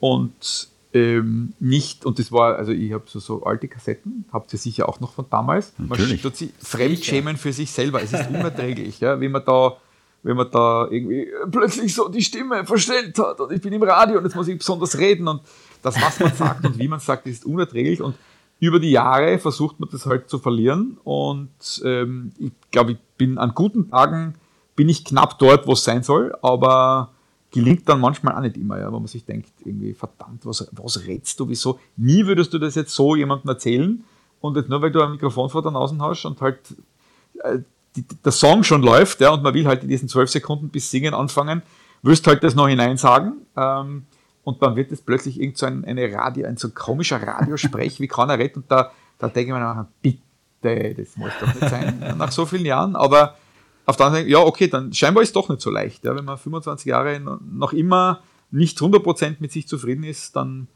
und 0.00 0.68
ähm, 0.92 1.52
nicht, 1.60 2.06
und 2.06 2.18
das 2.18 2.32
war, 2.32 2.56
also 2.56 2.72
ich 2.72 2.92
habe 2.92 3.04
so, 3.06 3.18
so 3.18 3.44
alte 3.44 3.68
Kassetten, 3.68 4.24
habt 4.32 4.52
ihr 4.52 4.58
sicher 4.58 4.88
auch 4.88 4.98
noch 5.00 5.12
von 5.12 5.26
damals. 5.28 5.72
Natürlich. 5.78 6.22
Man 6.22 6.32
tut 6.32 6.36
sich 6.36 6.50
fremdschämen 6.58 7.36
für 7.36 7.52
sich 7.52 7.70
selber. 7.70 8.02
Es 8.02 8.12
ist 8.12 8.30
unerträglich, 8.30 9.00
ja, 9.00 9.20
wenn 9.20 9.30
man 9.30 9.44
da 9.44 9.76
wenn 10.22 10.36
man 10.36 10.50
da 10.50 10.88
irgendwie 10.90 11.28
plötzlich 11.52 11.94
so 11.94 12.08
die 12.08 12.22
Stimme 12.22 12.66
verstellt 12.66 13.16
hat 13.16 13.38
und 13.38 13.52
ich 13.52 13.60
bin 13.60 13.72
im 13.72 13.82
Radio 13.84 14.18
und 14.18 14.24
jetzt 14.24 14.34
muss 14.34 14.48
ich 14.48 14.58
besonders 14.58 14.98
reden 14.98 15.28
und 15.28 15.40
das, 15.82 16.00
was 16.02 16.18
man 16.18 16.34
sagt 16.34 16.66
und 16.66 16.76
wie 16.80 16.88
man 16.88 16.98
sagt, 16.98 17.28
ist 17.28 17.44
unerträglich 17.44 18.00
und 18.00 18.16
über 18.58 18.80
die 18.80 18.90
Jahre 18.90 19.38
versucht 19.38 19.80
man 19.80 19.88
das 19.90 20.06
halt 20.06 20.30
zu 20.30 20.38
verlieren 20.38 20.98
und 21.04 21.50
ähm, 21.84 22.32
ich 22.38 22.52
glaube, 22.70 22.92
ich 22.92 22.98
bin 23.18 23.38
an 23.38 23.52
guten 23.54 23.90
Tagen 23.90 24.34
bin 24.76 24.88
ich 24.88 25.04
knapp 25.04 25.38
dort, 25.38 25.66
wo 25.66 25.72
es 25.72 25.84
sein 25.84 26.02
soll, 26.02 26.34
aber 26.42 27.10
gelingt 27.50 27.88
dann 27.88 28.00
manchmal 28.00 28.34
auch 28.34 28.40
nicht 28.40 28.56
immer, 28.56 28.78
ja, 28.78 28.92
wo 28.92 28.98
man 28.98 29.06
sich 29.06 29.24
denkt, 29.24 29.50
irgendwie, 29.64 29.94
verdammt, 29.94 30.44
was, 30.44 30.68
was 30.72 31.06
rätst 31.06 31.40
du, 31.40 31.48
wieso? 31.48 31.78
Nie 31.96 32.26
würdest 32.26 32.52
du 32.52 32.58
das 32.58 32.74
jetzt 32.74 32.94
so 32.94 33.16
jemandem 33.16 33.48
erzählen 33.48 34.04
und 34.40 34.56
jetzt 34.56 34.68
nur 34.68 34.82
weil 34.82 34.90
du 34.90 35.02
ein 35.02 35.12
Mikrofon 35.12 35.48
vor 35.48 35.62
der 35.62 35.70
Nase 35.70 35.96
hast 35.98 36.24
und 36.26 36.40
halt 36.40 36.58
äh, 37.42 37.60
die, 37.96 38.04
der 38.24 38.32
Song 38.32 38.62
schon 38.62 38.82
läuft, 38.82 39.20
ja, 39.20 39.30
und 39.30 39.42
man 39.42 39.54
will 39.54 39.66
halt 39.66 39.82
in 39.82 39.88
diesen 39.88 40.08
zwölf 40.08 40.30
Sekunden 40.30 40.68
bis 40.68 40.90
Singen 40.90 41.14
anfangen, 41.14 41.62
wirst 42.02 42.26
halt 42.26 42.44
das 42.44 42.54
noch 42.54 42.68
hineinsagen. 42.68 43.46
Ähm, 43.56 44.04
und 44.46 44.62
dann 44.62 44.76
wird 44.76 44.92
es 44.92 45.02
plötzlich 45.02 45.40
irgend 45.40 45.58
so 45.58 45.66
ein, 45.66 45.84
eine 45.84 46.12
Radio, 46.12 46.46
ein 46.46 46.56
so 46.56 46.70
komischer 46.70 47.20
Radiosprech, 47.20 47.98
wie 47.98 48.06
kann 48.06 48.30
er 48.30 48.38
reden? 48.38 48.60
Und 48.60 48.70
da, 48.70 48.92
da 49.18 49.26
denke 49.26 49.50
ich 49.50 49.52
mir 49.52 49.58
nachher, 49.58 49.88
bitte, 50.00 50.94
das 50.94 51.16
muss 51.16 51.32
doch 51.40 51.48
nicht 51.52 51.68
sein, 51.68 52.14
nach 52.16 52.30
so 52.30 52.46
vielen 52.46 52.64
Jahren. 52.64 52.94
Aber 52.94 53.34
auf 53.86 53.96
der 53.96 54.06
anderen 54.06 54.22
Seite, 54.22 54.30
ja, 54.30 54.38
okay, 54.38 54.68
dann 54.68 54.92
scheinbar 54.92 55.24
ist 55.24 55.30
es 55.30 55.32
doch 55.32 55.48
nicht 55.48 55.60
so 55.60 55.68
leicht. 55.68 56.04
Ja, 56.04 56.14
wenn 56.14 56.24
man 56.24 56.38
25 56.38 56.86
Jahre 56.86 57.18
noch 57.20 57.72
immer 57.72 58.22
nicht 58.52 58.78
100% 58.78 59.38
mit 59.40 59.50
sich 59.50 59.66
zufrieden 59.66 60.04
ist, 60.04 60.36
dann 60.36 60.68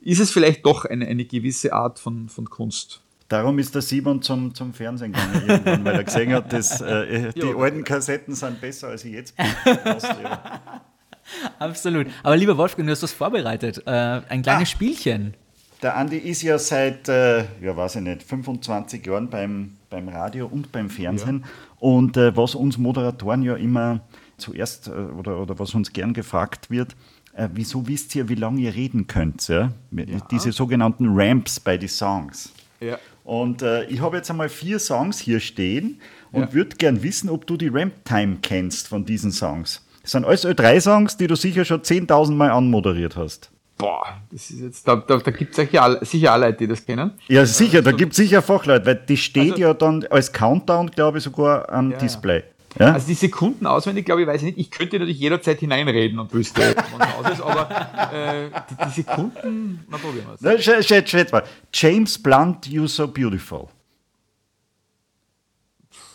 ist 0.00 0.18
es 0.18 0.32
vielleicht 0.32 0.66
doch 0.66 0.84
eine, 0.84 1.06
eine 1.06 1.24
gewisse 1.24 1.74
Art 1.74 2.00
von, 2.00 2.28
von 2.28 2.50
Kunst. 2.50 3.02
Darum 3.28 3.56
ist 3.60 3.72
der 3.72 3.82
Simon 3.82 4.20
zum, 4.20 4.52
zum 4.52 4.74
Fernsehen 4.74 5.12
gegangen, 5.12 5.42
irgendwann, 5.46 5.84
weil 5.84 5.94
er 5.94 6.04
gesehen 6.04 6.32
hat, 6.32 6.52
dass 6.52 6.80
äh, 6.80 7.32
die 7.36 7.38
ja. 7.38 7.56
alten 7.56 7.84
Kassetten 7.84 8.34
sind 8.34 8.60
besser, 8.60 8.88
als 8.88 9.04
ich 9.04 9.12
jetzt 9.12 9.36
bin. 9.36 9.46
Absolut. 11.58 12.06
Aber 12.22 12.36
lieber 12.36 12.56
Wolfgang, 12.56 12.86
du 12.86 12.92
hast 12.92 13.02
was 13.02 13.12
vorbereitet. 13.12 13.82
Äh, 13.86 13.90
ein 13.90 14.42
kleines 14.42 14.62
ah, 14.62 14.66
Spielchen. 14.66 15.34
Der 15.82 15.96
Andi 15.96 16.18
ist 16.18 16.42
ja 16.42 16.58
seit, 16.58 17.08
äh, 17.08 17.44
ja 17.60 17.76
weiß 17.76 17.96
ich 17.96 18.02
nicht, 18.02 18.22
25 18.22 19.04
Jahren 19.04 19.28
beim, 19.28 19.72
beim 19.90 20.08
Radio 20.08 20.46
und 20.46 20.70
beim 20.70 20.88
Fernsehen. 20.88 21.40
Ja. 21.44 21.48
Und 21.80 22.16
äh, 22.16 22.36
was 22.36 22.54
uns 22.54 22.78
Moderatoren 22.78 23.42
ja 23.42 23.56
immer 23.56 24.00
zuerst 24.36 24.88
äh, 24.88 24.90
oder, 24.90 25.38
oder 25.40 25.58
was 25.58 25.74
uns 25.74 25.92
gern 25.92 26.14
gefragt 26.14 26.70
wird, 26.70 26.94
äh, 27.34 27.48
wieso 27.52 27.88
wisst 27.88 28.14
ihr, 28.14 28.28
wie 28.28 28.34
lange 28.34 28.60
ihr 28.60 28.74
reden 28.74 29.06
könnt? 29.06 29.48
Ja? 29.48 29.72
ja. 29.90 30.18
Diese 30.30 30.52
sogenannten 30.52 31.08
Ramps 31.08 31.58
bei 31.58 31.76
den 31.76 31.88
Songs. 31.88 32.52
Ja. 32.80 32.98
Und 33.24 33.62
äh, 33.62 33.84
ich 33.84 34.00
habe 34.00 34.16
jetzt 34.16 34.30
einmal 34.30 34.48
vier 34.48 34.78
Songs 34.78 35.18
hier 35.18 35.40
stehen 35.40 36.00
und 36.32 36.52
würde 36.54 36.76
gern 36.76 37.02
wissen, 37.02 37.28
ob 37.30 37.46
du 37.46 37.56
die 37.56 37.68
Ramp-Time 37.68 38.38
kennst 38.42 38.88
von 38.88 39.04
diesen 39.04 39.30
Songs. 39.30 39.84
Das 40.02 40.12
sind 40.12 40.24
alles 40.24 40.46
Ö3-Songs, 40.46 41.16
die 41.16 41.26
du 41.26 41.36
sicher 41.36 41.64
schon 41.64 41.80
10.000 41.80 42.32
Mal 42.32 42.50
anmoderiert 42.50 43.16
hast. 43.16 43.50
Boah, 43.78 44.20
das 44.30 44.50
ist 44.50 44.60
jetzt, 44.60 44.86
da, 44.88 44.96
da, 44.96 45.16
da 45.16 45.30
gibt 45.30 45.58
es 45.58 46.08
sicher, 46.08 46.32
alle 46.32 46.46
Leute, 46.46 46.58
die 46.58 46.66
das 46.68 46.84
kennen. 46.84 47.12
Ja, 47.28 47.46
sicher, 47.46 47.82
da 47.82 47.90
gibt 47.92 48.12
es 48.12 48.18
sicher 48.18 48.42
Fachleute, 48.42 48.86
weil 48.86 48.96
die 48.96 49.16
steht 49.16 49.52
also, 49.52 49.62
ja 49.62 49.74
dann 49.74 50.04
als 50.10 50.32
Countdown, 50.32 50.90
glaube 50.90 51.18
ich, 51.18 51.24
sogar 51.24 51.68
am 51.68 51.90
ja, 51.90 51.98
Display. 51.98 52.44
Ja? 52.78 52.92
Also 52.92 53.06
die 53.06 53.14
Sekunden 53.14 53.66
auswendig, 53.66 54.04
glaube 54.04 54.22
ich, 54.22 54.26
weiß 54.26 54.42
ich 54.42 54.46
nicht. 54.46 54.58
Ich 54.58 54.70
könnte 54.70 54.98
natürlich 54.98 55.18
jederzeit 55.18 55.58
hineinreden 55.60 56.18
und 56.18 56.32
wüsste, 56.32 56.74
wann 56.96 57.08
aus 57.08 57.32
ist, 57.32 57.42
aber 57.42 57.68
äh, 58.12 58.50
die, 58.70 58.84
die, 58.84 59.02
Sekunden, 59.02 59.84
na 59.90 59.98
probieren 59.98 60.26
wir 60.40 60.58
es. 60.58 60.64
Schätz 60.86 61.32
mal. 61.32 61.42
James 61.72 62.22
Blunt, 62.22 62.66
You 62.66 62.86
So 62.86 63.08
Beautiful. 63.08 63.68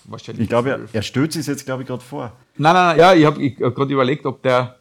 Wahrscheinlich 0.08 0.43
ich 0.43 0.49
glaube, 0.49 0.70
er, 0.70 0.80
er 0.91 1.01
stößt 1.01 1.36
es 1.36 1.47
jetzt, 1.47 1.66
glaube 1.66 1.84
ich, 1.84 1.88
gerade 1.88 2.03
vor. 2.03 2.32
Nein, 2.58 2.74
nein, 2.74 2.97
nein, 2.97 2.99
ja, 2.99 3.14
ich 3.14 3.26
habe 3.26 3.66
hab 3.66 3.76
gerade 3.76 3.93
überlegt, 3.93 4.26
ob 4.26 4.41
der, 4.41 4.78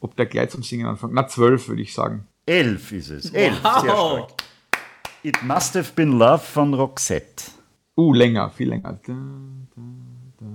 ob 0.00 0.16
der 0.16 0.26
gleich 0.26 0.48
zum 0.48 0.62
Singen 0.62 0.86
anfängt. 0.86 1.12
Na, 1.12 1.28
zwölf, 1.28 1.68
würde 1.68 1.82
ich 1.82 1.92
sagen. 1.92 2.26
Elf 2.46 2.90
ist 2.92 3.10
es. 3.10 3.30
Elf, 3.30 3.62
wow. 3.62 3.80
sehr 3.80 3.90
stark. 3.90 4.30
It 5.22 5.42
Must 5.42 5.76
Have 5.76 5.92
Been 5.94 6.18
Love 6.18 6.38
von 6.38 6.74
Roxette. 6.74 7.44
Uh, 7.96 8.14
länger, 8.14 8.50
viel 8.50 8.70
länger. 8.70 8.98
Da, 9.06 9.12
da, 9.12 9.82
da. 10.40 10.46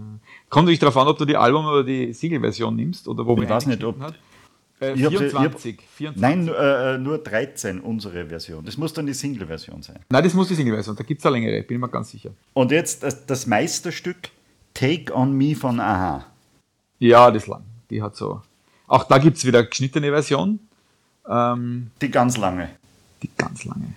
Kommt 0.49 0.65
natürlich 0.65 0.79
darauf 0.79 0.97
an, 0.97 1.07
ob 1.07 1.17
du 1.17 1.25
die 1.25 1.37
Album- 1.37 1.67
oder 1.67 1.83
die 1.83 2.11
Single-Version 2.11 2.75
nimmst 2.75 3.07
oder 3.07 3.25
wo 3.25 3.39
Ich 3.41 3.47
weiß 3.47 3.67
nicht, 3.67 3.83
ob. 3.83 3.99
Hat. 3.99 4.15
Äh, 4.79 4.95
24, 4.95 5.81
24. 5.95 6.21
Nein, 6.21 6.47
äh, 6.47 6.97
nur 6.99 7.17
13 7.17 7.79
unsere 7.79 8.27
Version. 8.27 8.63
Das 8.63 8.77
muss 8.77 8.93
dann 8.93 9.07
die 9.07 9.13
Single-Version 9.13 9.81
sein. 9.81 9.99
Nein, 10.09 10.23
das 10.23 10.33
muss 10.35 10.49
die 10.49 10.55
Single-Version. 10.55 10.95
Da 10.95 11.03
gibt 11.03 11.19
es 11.19 11.25
eine 11.25 11.37
längere, 11.37 11.63
bin 11.63 11.77
ich 11.77 11.81
mir 11.81 11.89
ganz 11.89 12.11
sicher. 12.11 12.29
Und 12.53 12.71
jetzt 12.71 13.01
das, 13.01 13.25
das 13.25 13.47
Meisterstück 13.47 14.29
Take 14.75 15.15
on 15.15 15.33
Me 15.33 15.55
von 15.55 15.79
Aha. 15.79 16.27
Ja, 16.99 17.31
das 17.31 17.47
lang. 17.47 17.63
Die 17.89 18.01
hat 18.01 18.15
so. 18.15 18.41
Auch 18.85 19.03
da 19.05 19.17
gibt 19.17 19.37
es 19.37 19.45
wieder 19.45 19.63
geschnittene 19.63 20.09
Version. 20.11 20.59
Ähm, 21.27 21.89
die 21.99 22.11
ganz 22.11 22.37
lange. 22.37 22.69
Die 23.23 23.29
ganz 23.35 23.65
lange. 23.65 23.93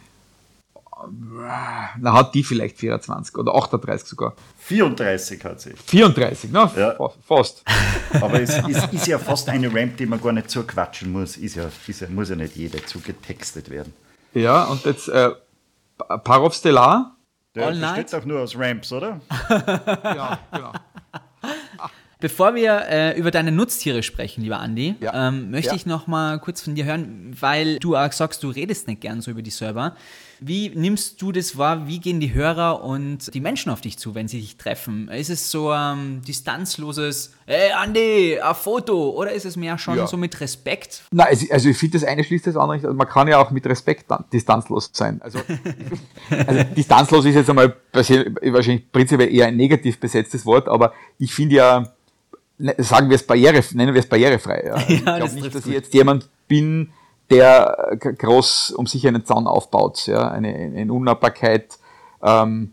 Na, 1.98 2.12
hat 2.12 2.34
die 2.34 2.42
vielleicht 2.42 2.78
24 2.78 3.36
oder 3.36 3.54
38 3.54 4.08
sogar. 4.08 4.34
34 4.58 5.44
hat 5.44 5.60
sie. 5.60 5.72
34, 5.86 6.50
na, 6.52 6.70
ja. 6.76 6.96
fast. 7.26 7.64
Aber 8.20 8.40
es 8.40 8.56
ist, 8.58 8.92
ist, 8.92 9.06
ja 9.06 9.18
fast 9.18 9.48
eine 9.48 9.72
Ramp, 9.74 9.96
die 9.96 10.06
man 10.06 10.20
gar 10.20 10.32
nicht 10.32 10.50
so 10.50 10.62
quatschen 10.62 11.12
muss. 11.12 11.36
Ist 11.36 11.56
ja, 11.56 11.70
ist 11.86 12.00
ja, 12.00 12.08
muss 12.08 12.28
ja 12.28 12.36
nicht 12.36 12.56
jeder 12.56 12.84
zugetextet 12.84 13.70
werden. 13.70 13.92
Ja, 14.34 14.64
und 14.64 14.84
jetzt 14.84 15.08
äh, 15.08 15.30
Parov 16.24 16.54
Stellar. 16.54 17.16
Der 17.54 17.72
besteht 17.72 18.12
doch 18.12 18.24
nur 18.24 18.40
aus 18.40 18.56
Ramps, 18.56 18.92
oder? 18.92 19.20
ja, 20.04 20.38
genau. 20.52 20.72
Bevor 22.20 22.54
wir 22.54 22.86
äh, 22.86 23.18
über 23.18 23.30
deine 23.30 23.50
Nutztiere 23.50 24.02
sprechen, 24.02 24.42
lieber 24.42 24.60
Andi, 24.60 24.94
ja. 25.00 25.28
ähm, 25.28 25.50
möchte 25.50 25.70
ja. 25.70 25.76
ich 25.76 25.86
noch 25.86 26.06
mal 26.06 26.38
kurz 26.38 26.60
von 26.60 26.74
dir 26.74 26.84
hören, 26.84 27.34
weil 27.40 27.78
du 27.78 27.96
auch 27.96 28.12
sagst, 28.12 28.42
du 28.42 28.50
redest 28.50 28.86
nicht 28.88 29.00
gern 29.00 29.22
so 29.22 29.30
über 29.30 29.42
die 29.42 29.50
Server. 29.50 29.96
Wie 30.40 30.70
nimmst 30.70 31.20
du 31.20 31.32
das 31.32 31.58
wahr? 31.58 31.86
Wie 31.86 32.00
gehen 32.00 32.20
die 32.20 32.32
Hörer 32.32 32.82
und 32.82 33.32
die 33.34 33.40
Menschen 33.40 33.70
auf 33.70 33.80
dich 33.80 33.98
zu, 33.98 34.14
wenn 34.14 34.28
sie 34.28 34.40
dich 34.40 34.56
treffen? 34.56 35.08
Ist 35.08 35.30
es 35.30 35.50
so 35.50 35.70
ein 35.70 35.98
ähm, 35.98 36.22
distanzloses, 36.26 37.34
hey 37.46 37.72
Andi, 37.72 38.40
ein 38.40 38.54
Foto? 38.54 39.10
Oder 39.10 39.32
ist 39.32 39.44
es 39.44 39.56
mehr 39.56 39.76
schon 39.78 39.98
ja. 39.98 40.06
so 40.06 40.16
mit 40.16 40.40
Respekt? 40.40 41.02
Nein, 41.10 41.26
also, 41.28 41.46
also 41.50 41.68
ich 41.68 41.76
finde, 41.76 41.98
das 41.98 42.08
eine 42.08 42.24
schließt 42.24 42.46
das 42.46 42.56
andere 42.56 42.76
nicht. 42.76 42.84
Also 42.84 42.96
man 42.96 43.08
kann 43.08 43.28
ja 43.28 43.38
auch 43.38 43.50
mit 43.50 43.66
Respekt 43.66 44.06
distanzlos 44.32 44.90
sein. 44.92 45.20
Also, 45.22 45.40
also 46.46 46.64
distanzlos 46.76 47.24
ist 47.26 47.34
jetzt 47.34 47.50
einmal 47.50 47.76
wahrscheinlich 47.92 48.90
prinzipiell 48.90 49.32
eher 49.32 49.46
ein 49.46 49.56
negativ 49.56 50.00
besetztes 50.00 50.46
Wort, 50.46 50.68
aber 50.68 50.94
ich 51.18 51.34
finde 51.34 51.56
ja, 51.56 51.92
Ne, 52.62 52.74
sagen 52.76 53.08
wir 53.08 53.16
es 53.16 53.22
barriere, 53.22 53.64
nennen 53.72 53.94
wir 53.94 54.00
es 54.00 54.06
barrierefrei. 54.06 54.64
Ja. 54.66 54.76
ja 54.88 54.88
ich 54.88 55.04
glaube 55.04 55.34
nicht, 55.34 55.54
dass 55.54 55.64
ich 55.64 55.72
jetzt 55.72 55.94
jemand 55.94 56.28
bin, 56.46 56.90
der 57.30 57.96
groß 58.00 58.72
um 58.72 58.86
sich 58.86 59.06
einen 59.06 59.24
Zaun 59.24 59.46
aufbaut, 59.46 60.06
ja, 60.06 60.28
eine, 60.28 60.48
eine 60.48 60.92
Unnahbarkeit. 60.92 61.78
Ähm, 62.22 62.72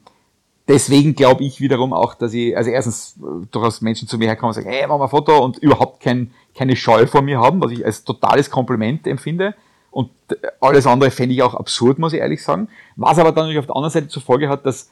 deswegen 0.68 1.16
glaube 1.16 1.43
ich 1.43 1.62
wiederum 1.62 1.93
auch, 1.93 2.16
dass 2.16 2.34
ich, 2.34 2.58
also 2.58 2.70
erstens 2.70 3.16
durchaus 3.51 3.82
Menschen 3.82 4.08
zu 4.08 4.18
mir 4.18 4.28
herkommen 4.28 4.49
und 4.49 4.55
sagen, 4.55 4.70
hey, 4.70 4.86
mach 4.88 4.97
mal 4.97 5.05
ein 5.05 5.10
Foto 5.10 5.43
und 5.43 5.58
überhaupt 5.60 6.01
kein, 6.01 6.32
keine 6.55 6.76
Scheu 6.76 7.05
vor 7.05 7.22
mir 7.22 7.39
haben, 7.39 7.62
was 7.62 7.72
ich 7.72 7.86
als 7.86 8.03
totales 8.03 8.49
Kompliment 8.49 9.05
empfinde. 9.08 9.53
Und 9.91 10.12
alles 10.60 10.86
andere 10.86 11.12
fände 11.12 11.34
ich 11.34 11.41
auch 11.41 11.55
absurd, 11.55 11.97
muss 11.99 12.14
ich 12.14 12.20
ehrlich 12.20 12.43
sagen. 12.43 12.68
Was 12.95 13.18
aber 13.20 13.32
dann 13.32 13.45
natürlich 13.45 13.60
auf 13.60 13.66
der 13.68 13.76
anderen 13.76 13.93
Seite 13.93 14.08
zur 14.10 14.22
Folge 14.22 14.49
hat, 14.49 14.66
dass 14.66 14.89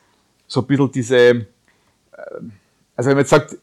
so 0.48 0.62
ein 0.62 0.68
bisschen 0.68 0.92
diese, 0.92 1.18
äh, 1.18 1.46
also 2.96 3.10
wenn 3.10 3.16
man 3.16 3.24
jetzt 3.24 3.30
sagt, 3.30 3.58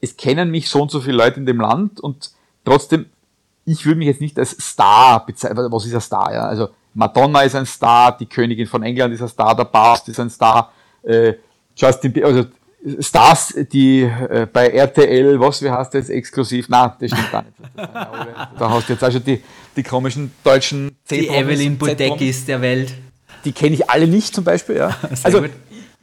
es 0.00 0.16
kennen 0.16 0.50
mich 0.50 0.68
so 0.68 0.82
und 0.82 0.90
so 0.90 1.00
viele 1.00 1.16
Leute 1.16 1.40
in 1.40 1.46
dem 1.46 1.60
Land 1.60 2.00
und 2.00 2.30
trotzdem, 2.64 3.06
ich 3.68 3.84
würde 3.84 3.98
mich 3.98 4.06
jetzt 4.06 4.20
nicht 4.20 4.38
als 4.38 4.50
Star 4.50 5.24
bezeichnen. 5.24 5.70
Was 5.70 5.84
ist 5.84 5.94
ein 5.94 6.00
Star? 6.00 6.32
Ja? 6.32 6.46
Also 6.48 6.68
Madonna 6.94 7.42
ist 7.42 7.54
ein 7.54 7.66
Star, 7.66 8.16
die 8.16 8.26
Königin 8.26 8.66
von 8.66 8.82
England 8.82 9.14
ist 9.14 9.22
ein 9.22 9.28
Star, 9.28 9.54
der 9.54 9.64
Papst 9.64 10.08
ist 10.08 10.18
ein 10.18 10.30
Star, 10.30 10.72
äh, 11.02 11.34
Justin 11.76 12.12
Bieber, 12.12 12.26
also 12.26 12.44
Stars, 13.00 13.54
die 13.72 14.02
äh, 14.02 14.46
bei 14.50 14.68
RTL, 14.68 15.38
was, 15.40 15.62
wie 15.62 15.70
heißt 15.70 15.92
das, 15.94 16.08
exklusiv, 16.08 16.66
na, 16.68 16.96
das 16.98 17.10
stimmt 17.10 17.32
gar 17.32 17.42
nicht. 17.42 17.54
da 17.76 18.70
hast 18.70 18.88
du 18.88 18.92
jetzt 18.92 19.04
auch 19.04 19.12
schon 19.12 19.24
die, 19.24 19.42
die 19.76 19.82
komischen 19.82 20.32
deutschen 20.44 20.96
Z 21.04 21.18
Die 21.18 21.28
Evelyn 21.28 21.76
Budekis 21.76 22.46
der 22.46 22.60
Welt. 22.60 22.94
Die 23.44 23.52
kenne 23.52 23.74
ich 23.74 23.90
alle 23.90 24.06
nicht 24.06 24.34
zum 24.34 24.44
Beispiel, 24.44 24.76
ja. 24.76 24.96
also 25.22 25.44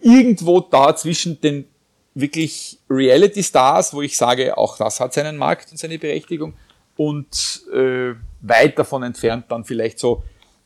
irgendwo 0.02 0.60
da 0.60 0.96
zwischen 0.96 1.40
den 1.42 1.66
wirklich 2.14 2.80
Reality-Stars, 2.90 3.94
wo 3.94 4.02
ich 4.02 4.18
sage, 4.18 4.58
auch 4.58 4.78
das 4.78 5.00
hat 5.00 5.14
seinen 5.14 5.38
Markt 5.38 5.72
und 5.72 5.78
seine 5.78 5.98
Berechtigung. 5.98 6.54
Und 6.98 7.64
äh, 7.74 8.14
weit 8.42 8.80
davon 8.80 9.04
entfernt 9.04 9.46
dann 9.50 9.66
vielleicht 9.66 10.00
so 10.00 10.24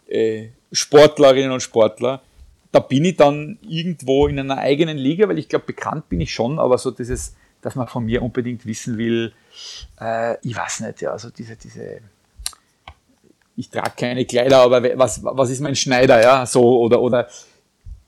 äh, 0.08 0.50
Sportlerinnen 0.72 1.52
und 1.52 1.62
Sportler. 1.62 2.22
Da 2.72 2.80
bin 2.80 3.06
ich 3.06 3.18
dann 3.18 3.58
irgendwo 3.68 4.28
in 4.28 4.38
einer 4.40 4.60
eigenen 4.60 4.98
Liga, 4.98 5.28
weil 5.28 5.40
ich 5.40 5.50
glaube, 5.50 5.66
bekannt 5.66 6.08
bin 6.10 6.22
ich 6.22 6.32
schon, 6.34 6.60
aber 6.60 6.78
so 6.78 6.92
dieses, 6.92 7.36
dass 7.62 7.76
man 7.76 7.88
von 7.88 8.06
mir 8.06 8.22
unbedingt 8.22 8.66
wissen 8.66 8.98
will, 8.98 9.34
äh, 10.00 10.38
ich 10.48 10.56
weiß 10.56 10.82
nicht, 10.82 11.02
ja, 11.02 11.12
also 11.12 11.32
diese, 11.32 11.56
diese, 11.56 12.02
ich 13.56 13.70
trage 13.70 13.94
keine 13.98 14.26
Kleider, 14.26 14.60
aber 14.60 14.84
was, 15.00 15.24
was 15.24 15.50
ist 15.50 15.62
mein 15.62 15.76
Schneider, 15.76 16.22
ja, 16.22 16.46
so, 16.46 16.80
oder, 16.80 17.02
oder 17.02 17.28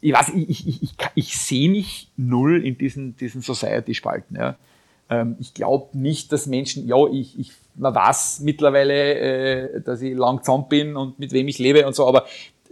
ich 0.01 0.13
weiß, 0.13 0.29
ich, 0.35 0.67
ich, 0.67 0.83
ich, 0.83 0.91
ich 1.15 1.37
sehe 1.37 1.69
mich 1.69 2.09
null 2.17 2.65
in 2.65 2.77
diesen, 2.77 3.15
diesen 3.15 3.41
Society-Spalten. 3.41 4.35
Ja. 4.35 4.55
Ähm, 5.11 5.35
ich 5.39 5.53
glaube 5.53 5.95
nicht, 5.97 6.31
dass 6.31 6.47
Menschen, 6.47 6.87
ja, 6.87 7.05
ich, 7.07 7.37
ich, 7.37 7.51
man 7.75 7.93
weiß 7.93 8.39
mittlerweile, 8.39 9.75
äh, 9.75 9.81
dass 9.81 10.01
ich 10.01 10.15
lang 10.15 10.41
zusammen 10.43 10.65
bin 10.69 10.95
und 10.95 11.19
mit 11.19 11.33
wem 11.33 11.47
ich 11.47 11.59
lebe 11.59 11.85
und 11.85 11.95
so, 11.95 12.07
aber 12.07 12.25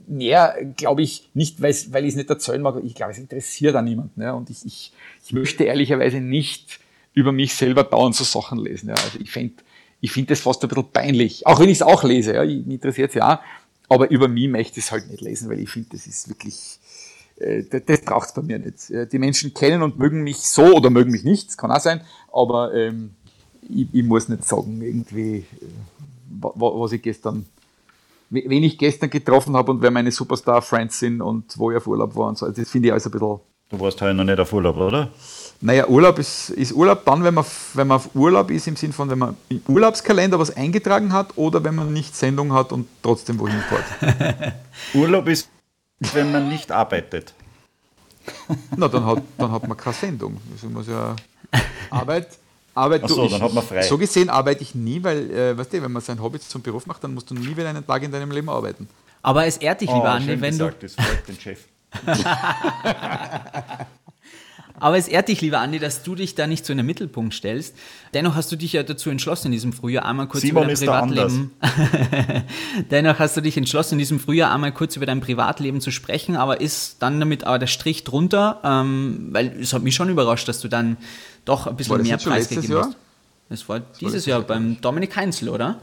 mehr 0.08 0.56
glaube 0.76 1.04
ich 1.04 1.30
nicht, 1.34 1.62
weil 1.62 1.72
ich 1.72 1.88
es 1.94 2.16
nicht 2.16 2.30
erzählen 2.30 2.62
mag. 2.62 2.82
Ich 2.84 2.96
glaube, 2.96 3.12
es 3.12 3.20
interessiert 3.20 3.76
an 3.76 3.86
niemanden. 3.86 4.22
Ja. 4.22 4.34
Und 4.34 4.50
ich, 4.50 4.66
ich, 4.66 4.94
ich 5.24 5.34
möchte 5.34 5.66
ehrlicherweise 5.66 6.20
nicht 6.20 6.80
über 7.14 7.32
mich 7.32 7.54
selber 7.54 7.84
dauernd 7.84 8.16
so 8.16 8.24
Sachen 8.24 8.58
lesen. 8.58 8.90
Ja. 8.90 8.96
Also 8.96 9.20
ich 9.20 9.30
finde 9.30 9.62
ich 10.02 10.12
finde 10.12 10.30
das 10.30 10.40
fast 10.40 10.64
ein 10.64 10.70
bisschen 10.70 10.92
peinlich. 10.92 11.46
Auch 11.46 11.60
wenn 11.60 11.70
ich 11.70 11.80
es 11.80 11.82
auch 11.82 12.04
lese, 12.04 12.34
ja, 12.34 12.44
mich 12.44 12.68
interessiert 12.68 13.10
es 13.10 13.16
ja. 13.16 13.42
Aber 13.90 14.10
über 14.12 14.28
mich 14.28 14.48
möchte 14.48 14.80
ich 14.80 14.86
es 14.86 14.92
halt 14.92 15.10
nicht 15.10 15.22
lesen, 15.22 15.50
weil 15.50 15.60
ich 15.60 15.70
finde, 15.70 15.90
das 15.92 16.08
ist 16.08 16.30
wirklich, 16.30 16.79
das, 17.40 17.82
das 17.86 18.02
braucht 18.02 18.30
es 18.30 18.34
bei 18.34 18.42
mir 18.42 18.60
nicht. 18.60 19.12
Die 19.12 19.20
Menschen 19.20 19.54
kennen 19.54 19.82
und 19.82 19.98
mögen 19.98 20.22
mich 20.22 20.38
so 20.38 20.76
oder 20.76 20.90
mögen 20.90 21.12
mich 21.12 21.24
nicht, 21.24 21.50
das 21.50 21.58
kann 21.58 21.72
auch 21.72 21.80
sein, 21.80 22.02
aber 22.32 22.74
ähm, 22.74 23.12
ich, 23.62 23.88
ich, 23.92 24.04
muss 24.04 24.30
nicht 24.30 24.46
sagen, 24.46 24.82
irgendwie, 24.82 25.38
äh, 25.38 25.46
was 26.42 26.92
ich 26.92 27.02
gestern, 27.02 27.46
wen 28.30 28.64
ich 28.64 28.78
gestern 28.78 29.10
getroffen 29.10 29.56
habe 29.56 29.72
und 29.72 29.82
wer 29.82 29.92
meine 29.92 30.12
Superstar-Friends 30.12 31.00
sind 31.00 31.22
und 31.22 31.58
wo 31.58 31.72
ich 31.72 31.78
auf 31.78 31.88
Urlaub 31.88 32.16
war 32.16 32.30
und 32.30 32.38
so. 32.38 32.50
Das 32.50 32.70
finde 32.70 32.88
ich 32.88 32.92
alles 32.92 33.06
ein 33.06 33.12
bisschen. 33.12 33.40
Du 33.70 33.80
warst 33.80 34.02
heute 34.02 34.16
noch 34.16 34.24
nicht 34.24 34.40
auf 34.40 34.52
Urlaub, 34.52 34.78
oder? 34.78 35.10
Naja, 35.62 35.88
Urlaub 35.88 36.18
ist, 36.18 36.50
ist 36.52 36.72
Urlaub 36.72 37.06
dann, 37.06 37.24
wenn 37.24 37.34
man, 37.34 37.46
wenn 37.74 37.88
man 37.88 37.98
auf 37.98 38.16
Urlaub 38.16 38.50
ist, 38.50 38.68
im 38.68 38.76
Sinn 38.76 38.94
von, 38.94 39.10
wenn 39.10 39.20
man 39.20 39.38
im 39.50 39.62
Urlaubskalender 39.68 40.40
was 40.40 40.56
eingetragen 40.56 41.14
hat 41.14 41.38
oder 41.38 41.64
wenn 41.64 41.76
man 41.76 41.94
nicht 41.94 42.16
Sendung 42.16 42.54
hat 42.54 42.72
und 42.72 42.88
trotzdem 43.04 43.38
wohin 43.40 43.60
fährt. 43.62 44.54
Urlaub 44.96 45.28
ist, 45.28 45.50
wenn 46.00 46.32
man 46.32 46.50
nicht 46.50 46.72
arbeitet. 46.72 47.34
Na, 48.76 48.88
dann 48.88 49.06
hat, 49.06 49.24
dann 49.38 49.52
hat 49.52 49.68
man 49.68 49.78
keine 49.78 49.96
Sendung. 49.96 50.38
Also 50.52 50.68
muss 50.68 50.88
ja 50.88 51.16
Arbeit. 51.90 52.28
Arbeit 52.76 53.02
Ach 53.04 53.10
so, 53.10 53.24
du, 53.24 53.30
dann 53.30 53.42
hat 53.42 53.54
man 53.54 53.64
frei. 53.64 53.82
So 53.82 53.98
gesehen 53.98 54.30
arbeite 54.30 54.62
ich 54.62 54.76
nie, 54.76 55.04
weil, 55.04 55.32
äh, 55.32 55.58
weißt 55.58 55.74
du, 55.74 55.82
wenn 55.82 55.92
man 55.92 56.02
sein 56.02 56.22
Hobby 56.22 56.40
zum 56.40 56.62
Beruf 56.62 56.86
macht, 56.86 57.04
dann 57.04 57.14
musst 57.14 57.30
du 57.30 57.36
nie 57.36 57.58
wieder 57.58 57.70
einen 57.70 57.86
Tag 57.86 58.04
in 58.04 58.12
deinem 58.12 58.32
Leben 58.32 58.50
arbeiten. 58.50 58.88
Aber 59.22 59.46
es 59.46 59.58
ehrt 59.58 59.82
dich, 59.82 59.90
lieber 59.90 60.04
oh, 60.04 60.08
Andi, 60.08 60.40
wenn 60.40 60.52
gesagt, 60.52 60.84
du. 60.84 60.88
Das 60.88 60.96
freut 60.96 61.28
den 61.28 61.40
Chef. 61.40 61.60
Aber 64.80 64.98
es 64.98 65.08
ehrt 65.08 65.28
dich, 65.28 65.42
lieber 65.42 65.60
Andi, 65.60 65.80
dass 65.80 66.04
du 66.04 66.16
dich 66.16 66.36
da 66.36 66.48
nicht 66.48 66.66
so 66.66 66.74
in 66.74 66.78
den 66.78 66.86
Mittelpunkt 66.86 67.34
stellst. 67.34 67.76
Dennoch 68.14 68.36
hast 68.36 68.52
du 68.52 68.56
dich 68.56 68.74
ja 68.74 68.84
dazu 68.84 69.10
entschlossen, 69.10 69.48
in 69.48 69.52
diesem 69.52 69.74
Frühjahr 69.74 70.06
einmal 70.06 70.28
kurz 70.28 70.42
Simon 70.42 70.70
über 70.70 70.74
dein 70.74 71.10
Privatleben. 71.10 71.52
Dennoch 72.92 73.20
hast 73.20 73.38
du 73.38 73.42
dich 73.42 73.58
entschlossen, 73.58 73.96
in 73.96 74.00
diesem 74.00 74.20
Frühjahr 74.20 74.54
einmal 74.54 74.72
kurz 74.72 74.96
über 74.96 75.06
dein 75.06 75.22
Privatleben 75.22 75.82
zu 75.82 75.92
sprechen, 75.92 76.36
aber 76.36 76.62
ist 76.62 76.98
dann 77.00 77.20
damit 77.20 77.44
aber 77.44 77.60
der 77.60 77.68
Strich 77.68 78.04
drunter, 78.04 78.60
ähm, 78.64 79.30
weil 79.32 79.60
es 79.60 79.74
hat 79.74 79.84
mich 79.84 79.96
schon 79.96 80.10
überrascht, 80.10 80.48
dass 80.48 80.62
du 80.62 80.68
dann 80.68 80.98
doch 81.46 81.68
ein 81.68 81.76
bisschen 81.76 82.02
mehr 82.02 82.18
preisgegeben 82.18 82.78
hast. 82.78 82.96
Das 83.50 83.68
war 83.68 83.80
das 83.80 83.98
dieses 83.98 84.28
war 84.28 84.32
Jahr 84.32 84.42
beim 84.42 84.80
Dominik 84.80 85.16
Heinzel, 85.16 85.50
oder? 85.50 85.80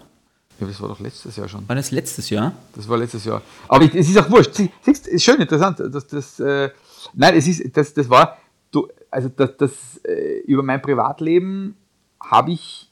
Ja, 0.61 0.66
das 0.66 0.80
war 0.80 0.88
doch 0.88 1.01
letztes 1.01 1.36
Jahr 1.36 1.49
schon. 1.49 1.68
War 1.68 1.76
das 1.76 1.90
letztes 1.90 2.30
Jahr? 2.30 2.55
Das 2.74 2.88
war 2.88 2.97
letztes 2.97 3.24
Jahr. 3.24 3.42
Aber 3.68 3.84
es 3.84 4.09
ist 4.09 4.16
auch 4.16 4.30
wurscht. 4.30 4.55
Siehst, 4.82 5.07
ist 5.07 5.22
schön 5.22 5.40
interessant, 5.40 5.80
dass 5.80 6.07
das. 6.07 6.40
Äh, 6.40 6.70
nein, 7.12 7.34
es 7.36 7.47
ist, 7.47 7.76
das, 7.76 7.92
das 7.92 8.09
war 8.09 8.38
du, 8.70 8.88
also 9.10 9.28
das, 9.28 9.56
das 9.56 10.00
äh, 10.04 10.40
über 10.46 10.62
mein 10.62 10.82
Privatleben 10.82 11.76
habe 12.20 12.52
ich, 12.52 12.90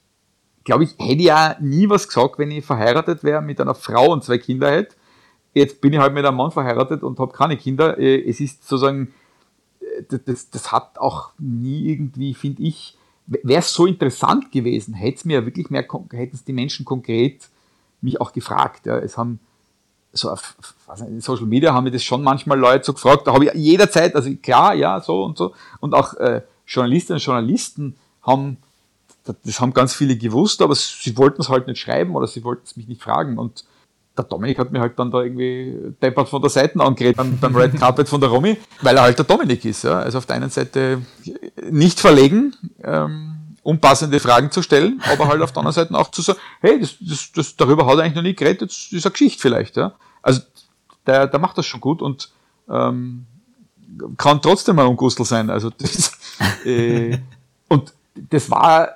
glaube 0.65 0.85
ich, 0.85 0.97
hätte 0.99 1.23
ja 1.23 1.57
nie 1.61 1.89
was 1.89 2.09
gesagt, 2.09 2.39
wenn 2.39 2.51
ich 2.51 2.65
verheiratet 2.65 3.25
wäre 3.25 3.43
mit 3.43 3.61
einer 3.61 3.75
Frau 3.75 4.13
und 4.13 4.25
zwei 4.25 4.39
Kinder 4.39 4.71
hätte. 4.71 4.97
Jetzt 5.53 5.81
bin 5.81 5.93
ich 5.93 5.99
halt 5.99 6.15
mit 6.15 6.25
einem 6.25 6.37
Mann 6.37 6.51
verheiratet 6.51 7.03
und 7.03 7.19
habe 7.19 7.33
keine 7.33 7.57
Kinder. 7.57 7.99
Äh, 7.99 8.29
es 8.29 8.41
ist 8.41 8.67
sozusagen, 8.67 9.13
äh, 9.81 10.19
das, 10.25 10.51
das 10.51 10.73
hat 10.73 10.99
auch 10.99 11.33
nie 11.39 11.91
irgendwie, 11.91 12.35
finde 12.35 12.63
ich, 12.63 12.97
wäre 13.27 13.61
es 13.61 13.73
so 13.73 13.87
interessant 13.87 14.53
gewesen, 14.53 14.95
hätte 14.95 15.17
es 15.17 15.25
mir 15.25 15.47
wirklich 15.47 15.71
mehr, 15.71 15.87
hätten 16.13 16.35
es 16.35 16.45
die 16.45 16.53
Menschen 16.53 16.85
konkret 16.85 17.49
mich 18.01 18.21
auch 18.21 18.33
gefragt. 18.33 18.87
Ja. 18.87 18.99
Es 18.99 19.17
haben 19.17 19.41
so 20.15 20.31
auf 20.31 20.55
in 21.01 21.21
Social 21.21 21.47
Media 21.47 21.73
haben 21.73 21.85
mir 21.85 21.91
das 21.91 22.05
schon 22.05 22.23
manchmal 22.23 22.59
Leute 22.59 22.85
so 22.85 22.93
gefragt, 22.93 23.27
da 23.27 23.33
habe 23.33 23.47
ich 23.47 23.55
jederzeit, 23.55 24.15
also 24.15 24.31
klar, 24.43 24.75
ja, 24.75 25.01
so 25.01 25.25
und 25.25 25.37
so. 25.37 25.55
Und 25.81 25.95
auch 25.95 26.15
äh, 26.15 26.43
Journalistinnen 26.67 27.19
und 27.19 27.25
Journalisten 27.25 27.97
haben, 28.23 28.59
das 29.25 29.61
haben 29.61 29.73
ganz 29.73 29.95
viele 29.95 30.17
gewusst, 30.17 30.63
aber 30.63 30.75
sie 30.75 31.17
wollten 31.17 31.41
es 31.41 31.49
halt 31.49 31.67
nicht 31.67 31.81
schreiben 31.81 32.15
oder 32.15 32.27
sie 32.27 32.45
wollten 32.45 32.63
es 32.65 32.77
mich 32.77 32.87
nicht 32.87 33.03
fragen. 33.03 33.39
Und 33.39 33.65
der 34.17 34.25
Dominik 34.25 34.59
hat 34.59 34.71
mir 34.71 34.81
halt 34.81 34.99
dann 34.99 35.11
da 35.11 35.23
irgendwie 35.23 35.95
deppert 36.01 36.29
von 36.29 36.41
der 36.41 36.51
Seite 36.51 36.79
angeredet 36.81 37.17
beim, 37.17 37.39
beim 37.39 37.57
Red 37.57 37.77
Carpet 37.77 38.09
von 38.09 38.21
der 38.21 38.31
Romy, 38.31 38.57
weil 38.83 38.97
er 38.97 39.03
halt 39.03 39.19
der 39.19 39.25
Dominik 39.25 39.65
ist. 39.65 39.85
Ja. 39.85 39.99
Also 39.99 40.19
auf 40.19 40.27
der 40.27 40.37
einen 40.37 40.51
Seite 40.51 41.03
nicht 41.71 41.99
verlegen, 41.99 42.55
ähm, 42.83 43.34
unpassende 43.65 44.21
Fragen 44.21 44.51
zu 44.51 44.63
stellen, 44.63 45.01
aber 45.11 45.27
halt 45.27 45.43
auf 45.43 45.51
der 45.51 45.61
anderen 45.61 45.75
Seite 45.75 45.95
auch 45.99 46.11
zu 46.11 46.23
sagen, 46.23 46.39
hey, 46.61 46.79
das, 46.79 46.97
das, 47.01 47.33
das, 47.33 47.57
darüber 47.57 47.87
hat 47.87 47.97
er 47.97 48.05
eigentlich 48.05 48.15
noch 48.15 48.23
nie 48.23 48.35
geredet, 48.35 48.71
das 48.71 48.93
ist 48.93 49.05
eine 49.05 49.13
Geschichte 49.13 49.41
vielleicht. 49.41 49.77
Ja. 49.77 49.95
Also 50.23 50.43
der, 51.07 51.27
der 51.27 51.41
macht 51.41 51.59
das 51.59 51.67
schon 51.67 51.81
gut 51.81 52.03
und 52.03 52.31
ähm, 52.69 53.27
kann 54.17 54.43
trotzdem 54.43 54.79
ein 54.79 54.87
Ungustel 54.87 55.25
sein. 55.25 55.51
Also 55.51 55.71
das, 55.79 56.13
äh, 56.65 57.19
und 57.69 57.93
das 58.15 58.51
war, 58.51 58.89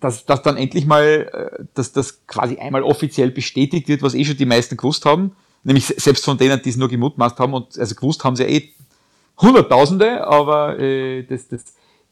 dass, 0.00 0.24
dass 0.24 0.42
dann 0.42 0.56
endlich 0.56 0.86
mal, 0.86 1.28
äh, 1.60 1.64
dass 1.74 1.92
das 1.92 2.26
quasi 2.26 2.56
einmal 2.56 2.82
offiziell 2.82 3.30
bestätigt 3.30 3.86
wird, 3.88 4.02
was 4.02 4.14
eh 4.14 4.24
schon 4.24 4.36
die 4.36 4.46
meisten 4.46 4.76
gewusst 4.76 5.04
haben, 5.04 5.36
nämlich 5.62 5.86
selbst 5.86 6.24
von 6.24 6.38
denen, 6.38 6.60
die 6.62 6.70
es 6.70 6.76
nur 6.76 6.88
gemutmaßt 6.88 7.38
haben 7.38 7.52
und 7.52 7.78
also 7.78 7.94
gewusst 7.94 8.24
haben 8.24 8.36
sie 8.36 8.44
ja 8.44 8.48
eh 8.48 8.70
Hunderttausende, 9.36 10.26
aber 10.26 10.78
äh, 10.78 11.24
das, 11.24 11.48
das, 11.48 11.64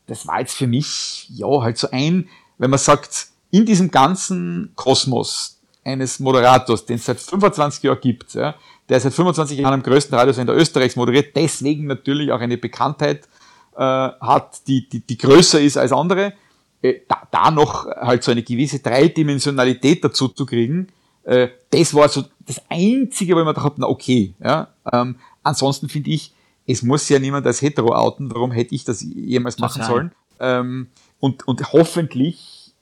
das 0.06 0.26
war 0.26 0.40
jetzt 0.40 0.54
für 0.54 0.66
mich 0.66 1.28
ja 1.30 1.46
halt 1.60 1.78
so 1.78 1.88
ein, 1.90 2.28
wenn 2.58 2.70
man 2.70 2.78
sagt, 2.78 3.28
in 3.50 3.66
diesem 3.66 3.90
ganzen 3.90 4.72
Kosmos 4.74 5.60
eines 5.84 6.20
Moderators, 6.20 6.86
den 6.86 6.96
es 6.96 7.04
seit 7.04 7.20
25 7.20 7.82
Jahren 7.82 8.00
gibt, 8.00 8.34
ja, 8.34 8.54
der 8.88 9.00
seit 9.00 9.12
25 9.12 9.58
Jahren 9.58 9.74
am 9.74 9.82
größten 9.82 10.16
Radiosender 10.16 10.54
Österreichs 10.54 10.96
moderiert, 10.96 11.36
deswegen 11.36 11.86
natürlich 11.86 12.32
auch 12.32 12.40
eine 12.40 12.58
Bekanntheit 12.58 13.28
äh, 13.76 13.80
hat, 13.80 14.66
die, 14.66 14.88
die, 14.88 15.00
die 15.00 15.18
größer 15.18 15.60
ist 15.60 15.76
als 15.76 15.92
andere, 15.92 16.34
äh, 16.82 17.00
da, 17.08 17.28
da 17.30 17.50
noch 17.50 17.86
halt 17.86 18.22
so 18.22 18.32
eine 18.32 18.42
gewisse 18.42 18.80
Dreidimensionalität 18.80 20.04
dazu 20.04 20.28
zu 20.28 20.46
kriegen, 20.46 20.88
äh, 21.24 21.48
das 21.70 21.94
war 21.94 22.08
so 22.08 22.24
das 22.40 22.60
Einzige, 22.68 23.34
wo 23.34 23.40
ich 23.40 23.44
mir 23.44 23.52
gedacht 23.52 23.64
habe, 23.64 23.76
na 23.78 23.88
okay. 23.88 24.34
Ja, 24.42 24.68
ähm, 24.92 25.16
ansonsten 25.42 25.88
finde 25.88 26.10
ich, 26.10 26.34
es 26.66 26.82
muss 26.82 27.08
ja 27.08 27.18
niemand 27.18 27.46
als 27.46 27.60
hetero 27.62 27.94
outen, 27.94 28.28
darum 28.28 28.52
hätte 28.52 28.74
ich 28.74 28.84
das 28.84 29.02
jemals 29.02 29.58
machen 29.58 29.82
Total. 29.82 29.88
sollen. 29.88 30.12
Ähm, 30.40 30.88
und, 31.20 31.46
und 31.46 31.72
hoffentlich, 31.72 32.72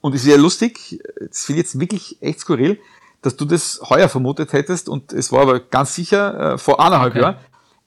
und 0.00 0.14
es 0.14 0.22
ist 0.22 0.28
ja 0.28 0.36
lustig, 0.36 1.02
das 1.18 1.44
finde 1.44 1.60
ich 1.60 1.66
jetzt 1.66 1.80
wirklich 1.80 2.22
echt 2.22 2.40
skurril, 2.40 2.78
dass 3.22 3.36
du 3.36 3.44
das 3.44 3.80
heuer 3.88 4.08
vermutet 4.08 4.52
hättest 4.52 4.88
und 4.88 5.12
es 5.12 5.30
war 5.32 5.42
aber 5.42 5.60
ganz 5.60 5.94
sicher 5.94 6.54
äh, 6.54 6.58
vor 6.58 6.80
anderthalb 6.80 7.12
okay. 7.12 7.22
Jahren. 7.22 7.36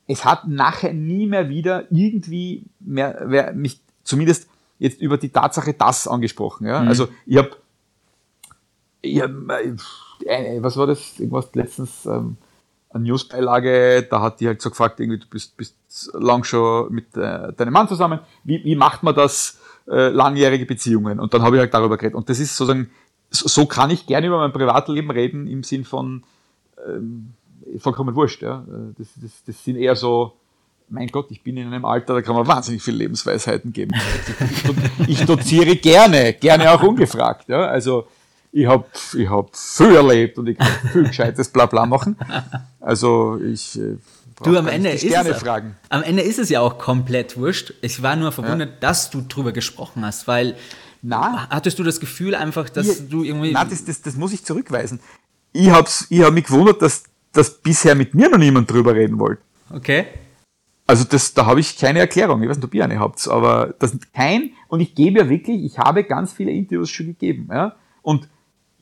Es 0.05 0.25
hat 0.25 0.47
nachher 0.47 0.93
nie 0.93 1.27
mehr 1.27 1.49
wieder 1.49 1.91
irgendwie 1.91 2.65
mehr, 2.79 3.23
wer 3.25 3.53
mich 3.53 3.79
zumindest 4.03 4.47
jetzt 4.79 5.01
über 5.01 5.17
die 5.17 5.29
Tatsache 5.29 5.73
das 5.73 6.07
angesprochen. 6.07 6.67
Ja? 6.67 6.81
Mhm. 6.81 6.87
Also 6.89 7.07
ich 7.25 7.37
habe, 7.37 7.51
ich 9.01 9.21
hab, 9.21 9.31
äh, 10.25 10.61
was 10.61 10.77
war 10.77 10.87
das? 10.87 11.19
Irgendwas 11.19 11.49
letztens, 11.53 12.05
ähm, 12.05 12.37
eine 12.93 13.03
Newsbeilage, 13.05 14.07
da 14.09 14.21
hat 14.21 14.39
die 14.39 14.47
halt 14.47 14.61
so 14.61 14.69
gefragt, 14.69 14.99
irgendwie, 14.99 15.19
du 15.19 15.27
bist, 15.27 15.57
bist 15.57 15.75
lang 16.13 16.43
schon 16.43 16.91
mit 16.93 17.15
äh, 17.17 17.53
deinem 17.53 17.73
Mann 17.73 17.87
zusammen, 17.87 18.19
wie, 18.43 18.63
wie 18.63 18.75
macht 18.75 19.03
man 19.03 19.15
das, 19.15 19.59
äh, 19.87 20.09
langjährige 20.09 20.65
Beziehungen? 20.65 21.19
Und 21.19 21.33
dann 21.33 21.41
habe 21.41 21.55
ich 21.55 21.59
halt 21.59 21.73
darüber 21.73 21.97
geredet. 21.97 22.15
Und 22.15 22.29
das 22.29 22.39
ist 22.39 22.55
sozusagen 22.55 22.89
so, 23.29 23.47
so 23.47 23.65
kann 23.65 23.89
ich 23.89 24.05
gerne 24.05 24.27
über 24.27 24.37
mein 24.37 24.53
Privatleben 24.53 25.11
reden 25.11 25.47
im 25.47 25.63
Sinn 25.63 25.83
von 25.83 26.23
ähm, 26.87 27.33
vollkommen 27.79 28.15
wurscht. 28.15 28.41
Ja. 28.41 28.63
Das, 28.97 29.07
das, 29.21 29.43
das 29.45 29.63
sind 29.63 29.75
eher 29.77 29.95
so, 29.95 30.33
mein 30.89 31.07
Gott, 31.07 31.27
ich 31.31 31.43
bin 31.43 31.57
in 31.57 31.67
einem 31.67 31.85
Alter, 31.85 32.13
da 32.13 32.21
kann 32.21 32.35
man 32.35 32.47
wahnsinnig 32.47 32.81
viele 32.81 32.97
Lebensweisheiten 32.97 33.73
geben. 33.73 33.93
Ich, 35.07 35.19
ich 35.19 35.25
doziere 35.25 35.75
gerne, 35.75 36.33
gerne 36.33 36.71
auch 36.71 36.83
ungefragt. 36.83 37.49
Ja. 37.49 37.65
Also 37.65 38.07
ich 38.53 38.67
habe 38.67 38.85
ich 39.17 39.29
hab 39.29 39.55
viel 39.57 39.95
erlebt 39.95 40.37
und 40.37 40.47
ich 40.47 40.57
kann 40.57 40.67
viel 40.91 41.03
gescheites 41.03 41.49
Blabla 41.49 41.85
machen. 41.85 42.15
Also 42.79 43.39
ich 43.43 43.79
äh, 43.79 43.97
Du, 44.43 44.57
am 44.57 44.67
Ende, 44.67 44.89
ist 44.89 45.03
es, 45.03 45.37
fragen. 45.37 45.75
am 45.89 46.03
Ende 46.03 46.23
ist 46.23 46.39
es 46.39 46.49
ja 46.49 46.59
auch 46.59 46.77
komplett 46.77 47.37
wurscht. 47.37 47.73
Ich 47.81 48.01
war 48.01 48.15
nur 48.15 48.31
verwundert, 48.31 48.69
ja. 48.69 48.75
dass 48.79 49.09
du 49.09 49.21
drüber 49.21 49.51
gesprochen 49.51 50.03
hast, 50.03 50.27
weil 50.27 50.55
na, 51.01 51.47
Hattest 51.49 51.79
du 51.79 51.83
das 51.83 51.99
Gefühl 51.99 52.33
einfach, 52.33 52.69
dass 52.69 52.87
ich, 52.87 53.09
du 53.09 53.23
irgendwie. 53.23 53.51
Nein, 53.51 53.67
das, 53.69 53.85
das, 53.85 54.01
das 54.01 54.15
muss 54.15 54.33
ich 54.33 54.43
zurückweisen. 54.43 54.99
Ich 55.51 55.69
habe 55.69 55.87
ich 56.09 56.21
hab 56.21 56.33
mich 56.33 56.45
gewundert, 56.45 56.81
dass, 56.81 57.03
dass 57.31 57.61
bisher 57.61 57.93
mit 57.93 58.15
mir 58.15 58.29
noch 58.29 58.37
niemand 58.37 58.71
drüber 58.71 58.95
reden 58.95 59.19
wollte. 59.19 59.41
Okay. 59.69 60.05
Also 60.87 61.03
das, 61.03 61.33
da 61.33 61.45
habe 61.45 61.59
ich 61.59 61.77
keine 61.77 61.99
Erklärung. 61.99 62.41
Ich 62.41 62.49
weiß 62.49 62.57
nicht, 62.57 62.65
ob 62.65 62.73
ihr 62.73 62.83
eine 62.83 62.99
habt, 62.99 63.27
aber 63.27 63.75
das 63.79 63.93
ist 63.93 64.13
kein. 64.13 64.51
Und 64.67 64.79
ich 64.79 64.95
gebe 64.95 65.19
ja 65.19 65.29
wirklich, 65.29 65.63
ich 65.63 65.77
habe 65.77 66.03
ganz 66.03 66.33
viele 66.33 66.51
Interviews 66.51 66.89
schon 66.89 67.07
gegeben. 67.07 67.49
Ja? 67.51 67.75
Und 68.01 68.29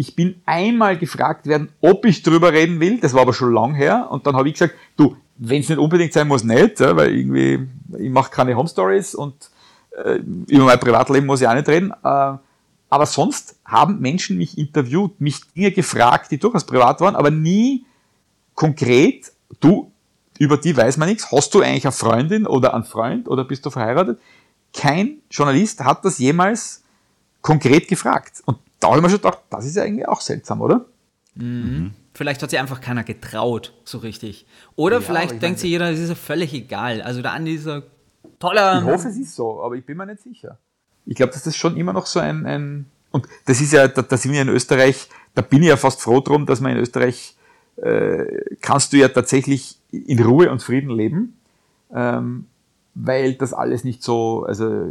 ich 0.02 0.16
bin 0.16 0.42
einmal 0.48 0.98
gefragt 0.98 1.46
werden, 1.46 1.70
ob 1.80 2.06
ich 2.06 2.24
drüber 2.24 2.52
reden 2.52 2.80
will. 2.80 3.00
Das 3.00 3.14
war 3.14 3.22
aber 3.22 3.34
schon 3.34 3.54
lang 3.54 3.76
her. 3.76 4.08
Und 4.10 4.26
dann 4.26 4.36
habe 4.36 4.48
ich 4.48 4.56
gesagt, 4.56 4.74
du, 4.98 5.16
wenn 5.38 5.62
es 5.62 5.70
nicht 5.70 5.78
unbedingt 5.78 6.12
sein 6.12 6.28
muss, 6.28 6.44
nicht, 6.44 6.80
weil 6.80 7.16
irgendwie, 7.16 7.68
ich 8.00 8.10
mache 8.10 8.32
keine 8.32 8.56
Home 8.56 8.68
Stories 8.68 9.14
und 9.14 9.52
äh, 10.04 10.16
über 10.48 10.66
mein 10.66 10.80
Privatleben 10.80 11.28
muss 11.28 11.42
ich 11.42 11.48
auch 11.48 11.54
nicht 11.54 11.68
reden. 11.68 11.92
Äh, 12.04 12.34
aber 12.90 13.06
sonst 13.06 13.60
haben 13.64 14.00
Menschen 14.00 14.40
mich 14.40 14.58
interviewt, 14.58 15.22
mich 15.22 15.40
Dinge 15.56 15.72
gefragt, 15.72 16.32
die 16.32 16.40
durchaus 16.40 16.66
privat 16.66 17.00
waren, 17.00 17.16
aber 17.16 17.30
nie 17.30 17.86
konkret, 18.56 19.32
du, 19.60 19.92
über 20.40 20.58
die 20.58 20.76
weiß 20.76 20.98
man 20.98 21.10
nichts. 21.10 21.32
Hast 21.32 21.54
du 21.54 21.62
eigentlich 21.62 21.86
eine 21.86 21.92
Freundin 21.92 22.48
oder 22.48 22.74
einen 22.74 22.86
Freund 22.86 23.28
oder 23.28 23.44
bist 23.44 23.64
du 23.68 23.70
verheiratet? 23.70 24.20
Kein 24.74 25.20
Journalist 25.30 25.80
hat 25.82 26.04
das 26.04 26.18
jemals 26.18 26.82
konkret 27.42 27.88
gefragt. 27.88 28.42
Und 28.46 28.58
da 28.82 28.90
habe 28.90 28.98
ich 28.98 29.04
mir 29.04 29.10
schon 29.10 29.20
gedacht, 29.20 29.40
das 29.50 29.66
ist 29.66 29.78
ja 29.78 29.84
eigentlich 29.84 30.08
auch 30.08 30.20
seltsam, 30.20 30.60
oder? 30.62 30.86
Mhm. 31.36 31.92
Vielleicht 32.14 32.44
hat 32.44 32.50
sich 32.50 32.60
einfach 32.60 32.82
keiner 32.82 33.06
getraut, 33.06 33.74
so 33.86 34.00
richtig. 34.00 34.46
Oder 34.76 34.98
ja, 34.98 35.02
vielleicht 35.02 35.42
denkt 35.42 35.60
sich 35.60 35.70
jeder, 35.70 35.90
das 35.92 36.00
ist 36.00 36.10
ja 36.10 36.16
völlig 36.16 36.54
egal. 36.54 37.02
Also 37.02 37.22
der 37.22 37.32
Andi 37.32 37.56
ist 37.56 37.68
ein 37.68 37.84
toller. 38.40 38.82
Ich 38.82 38.86
hoffe, 38.86 39.08
es 39.08 39.18
ist 39.18 39.34
so, 39.36 39.64
aber 39.64 39.76
ich 39.76 39.86
bin 39.86 39.96
mir 39.96 40.06
nicht 40.06 40.22
sicher. 40.22 40.58
ich 41.06 41.16
glaube, 41.16 41.32
dass 41.32 41.44
das 41.44 41.56
schon 41.56 41.78
immer 41.78 41.94
noch 41.94 42.06
so 42.06 42.20
ein, 42.20 42.46
ein 42.46 42.86
und 43.12 43.28
das 43.46 43.62
ist 43.62 43.74
ja, 43.74 43.88
da, 43.88 44.02
da 44.02 44.18
sind 44.18 44.32
wir 44.32 44.42
in 44.42 44.50
Österreich, 44.50 45.10
da 45.36 45.42
bin 45.42 45.62
ich 45.62 45.70
ja 45.70 45.78
fast 45.78 46.02
froh 46.02 46.22
drum, 46.22 46.46
dass 46.46 46.62
man 46.62 46.74
in 46.74 46.78
Österreich 46.78 47.36
äh, 47.78 48.26
kannst 48.62 48.94
du 48.94 48.98
ja 48.98 49.10
tatsächlich 49.10 49.80
in 49.92 50.22
Ruhe 50.24 50.50
und 50.50 50.62
Frieden 50.62 50.90
leben, 50.90 51.38
ähm, 51.94 52.48
weil 52.96 53.36
das 53.36 53.54
alles 53.54 53.84
nicht 53.84 54.02
so, 54.04 54.46
also 54.46 54.90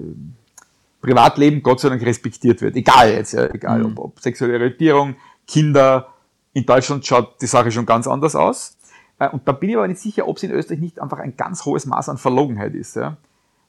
Privatleben 1.01 1.63
Gott 1.63 1.81
sei 1.81 1.89
Dank 1.89 2.03
respektiert 2.05 2.61
wird. 2.61 2.77
Egal 2.77 3.11
jetzt, 3.11 3.33
ja, 3.33 3.47
egal 3.47 3.85
ob, 3.85 3.99
ob 3.99 4.21
sexuelle 4.21 4.55
Orientierung, 4.55 5.17
Kinder. 5.47 6.09
In 6.53 6.67
Deutschland 6.67 7.07
schaut 7.07 7.41
die 7.41 7.47
Sache 7.47 7.71
schon 7.71 7.87
ganz 7.87 8.07
anders 8.07 8.35
aus. 8.35 8.77
Äh, 9.19 9.29
und 9.29 9.47
da 9.47 9.53
bin 9.53 9.71
ich 9.71 9.77
aber 9.77 9.89
nicht 9.89 10.01
sicher, 10.01 10.27
ob 10.27 10.37
es 10.37 10.43
in 10.43 10.51
Österreich 10.51 10.81
nicht 10.81 11.01
einfach 11.01 11.19
ein 11.19 11.37
ganz 11.37 11.65
hohes 11.65 11.87
Maß 11.87 12.09
an 12.09 12.19
Verlogenheit 12.19 12.75
ist. 12.75 12.97
Ja. 12.97 13.17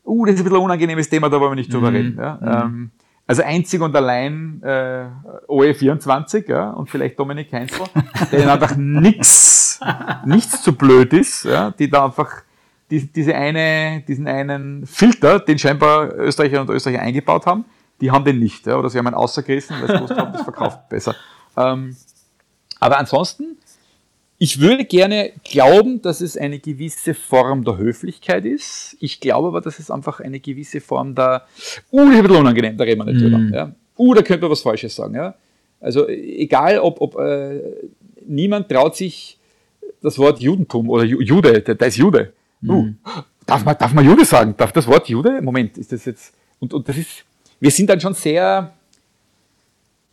Uh, 0.04 0.26
das 0.26 0.36
ist 0.36 0.42
ein 0.42 0.44
bisschen 0.46 0.58
ein 0.58 0.64
unangenehmes 0.64 1.10
Thema, 1.10 1.30
da 1.30 1.40
wollen 1.40 1.52
wir 1.52 1.56
nicht 1.56 1.74
drüber 1.74 1.92
mhm. 1.92 1.96
reden. 1.96 2.18
Ja. 2.20 2.40
Mhm. 2.42 2.48
Ähm, 2.48 2.92
also 3.28 3.44
einzig 3.44 3.82
und 3.82 3.96
allein 3.96 4.62
äh, 4.64 5.06
OE24 5.48 6.50
ja, 6.50 6.72
und 6.72 6.90
vielleicht 6.90 7.18
Dominik 7.18 7.54
Heinzel, 7.54 7.86
der 8.32 8.52
einfach 8.52 8.76
nichts, 8.78 9.80
nichts 10.26 10.62
zu 10.64 10.74
blöd 10.74 11.14
ist, 11.14 11.46
ja, 11.46 11.72
die 11.72 11.90
da 11.90 12.06
einfach 12.06 12.44
die, 12.92 13.08
diese 13.08 13.34
eine, 13.34 14.04
diesen 14.08 14.28
einen 14.28 14.86
Filter, 14.86 15.40
den 15.40 15.58
scheinbar 15.58 16.14
Österreicher 16.16 16.62
und 16.62 16.70
Österreicher 16.70 17.02
eingebaut 17.02 17.46
haben, 17.46 17.66
die 18.02 18.12
haben 18.12 18.26
den 18.26 18.40
nicht. 18.40 18.68
Ja, 18.68 18.78
oder 18.78 18.90
sie 18.90 18.98
haben 18.98 19.08
einen 19.08 19.16
außergerissen, 19.16 19.78
weil 19.80 19.88
sie 19.88 19.94
gewusst 19.94 20.16
haben, 20.16 20.34
das 20.34 20.42
verkauft 20.42 20.80
besser. 20.90 21.16
Ähm, 21.58 21.96
aber 22.80 22.98
ansonsten, 23.00 23.58
ich 24.38 24.60
würde 24.60 24.86
gerne 24.86 25.32
glauben, 25.44 26.02
dass 26.02 26.20
es 26.20 26.36
eine 26.36 26.60
gewisse 26.60 27.14
Form 27.14 27.64
der 27.64 27.78
Höflichkeit 27.78 28.46
ist. 28.46 28.98
Ich 29.00 29.20
glaube 29.20 29.48
aber, 29.48 29.62
dass 29.62 29.80
es 29.80 29.90
einfach 29.90 30.20
eine 30.20 30.40
gewisse 30.40 30.82
Form 30.82 31.16
der, 31.16 31.46
uh, 31.92 31.98
das 31.98 32.10
ist 32.10 32.16
ein 32.16 32.24
bisschen 32.24 32.38
unangenehm, 32.38 32.76
da 32.76 32.84
reden 32.84 33.06
wir 33.06 33.06
nicht 33.06 33.24
mm. 33.24 33.32
drüber. 33.32 33.56
Ja. 33.56 33.76
Uh, 33.98 34.14
da 34.16 34.22
könnte 34.24 34.42
man 34.42 34.52
was 34.52 34.62
Falsches 34.62 34.96
sagen. 34.96 35.16
Ja. 35.16 35.36
Also 35.80 36.08
egal, 36.08 36.80
ob, 36.80 37.00
ob 37.02 37.20
äh, 37.20 37.62
niemand 38.26 38.68
traut 38.70 38.96
sich 38.96 39.38
das 40.02 40.18
Wort 40.18 40.40
Judentum 40.40 40.90
oder 40.90 41.04
Jude, 41.04 41.62
der, 41.62 41.76
der 41.76 41.88
ist 41.88 41.98
Jude. 41.98 42.34
Uh, 42.64 42.74
mhm. 42.74 42.98
darf, 43.46 43.66
man, 43.66 43.78
darf 43.78 43.94
man 43.94 44.06
Jude 44.06 44.26
sagen? 44.26 44.56
Darf 44.58 44.72
das 44.72 44.88
Wort 44.88 45.08
Jude? 45.10 45.42
Moment, 45.42 45.78
ist 45.78 45.92
das 45.92 46.06
jetzt. 46.06 46.34
Und, 46.60 46.74
und 46.74 46.88
das 46.88 46.98
ist. 46.98 47.24
Wir 47.60 47.72
sind 47.72 47.90
dann 47.90 48.00
schon 48.00 48.14
sehr. 48.14 48.74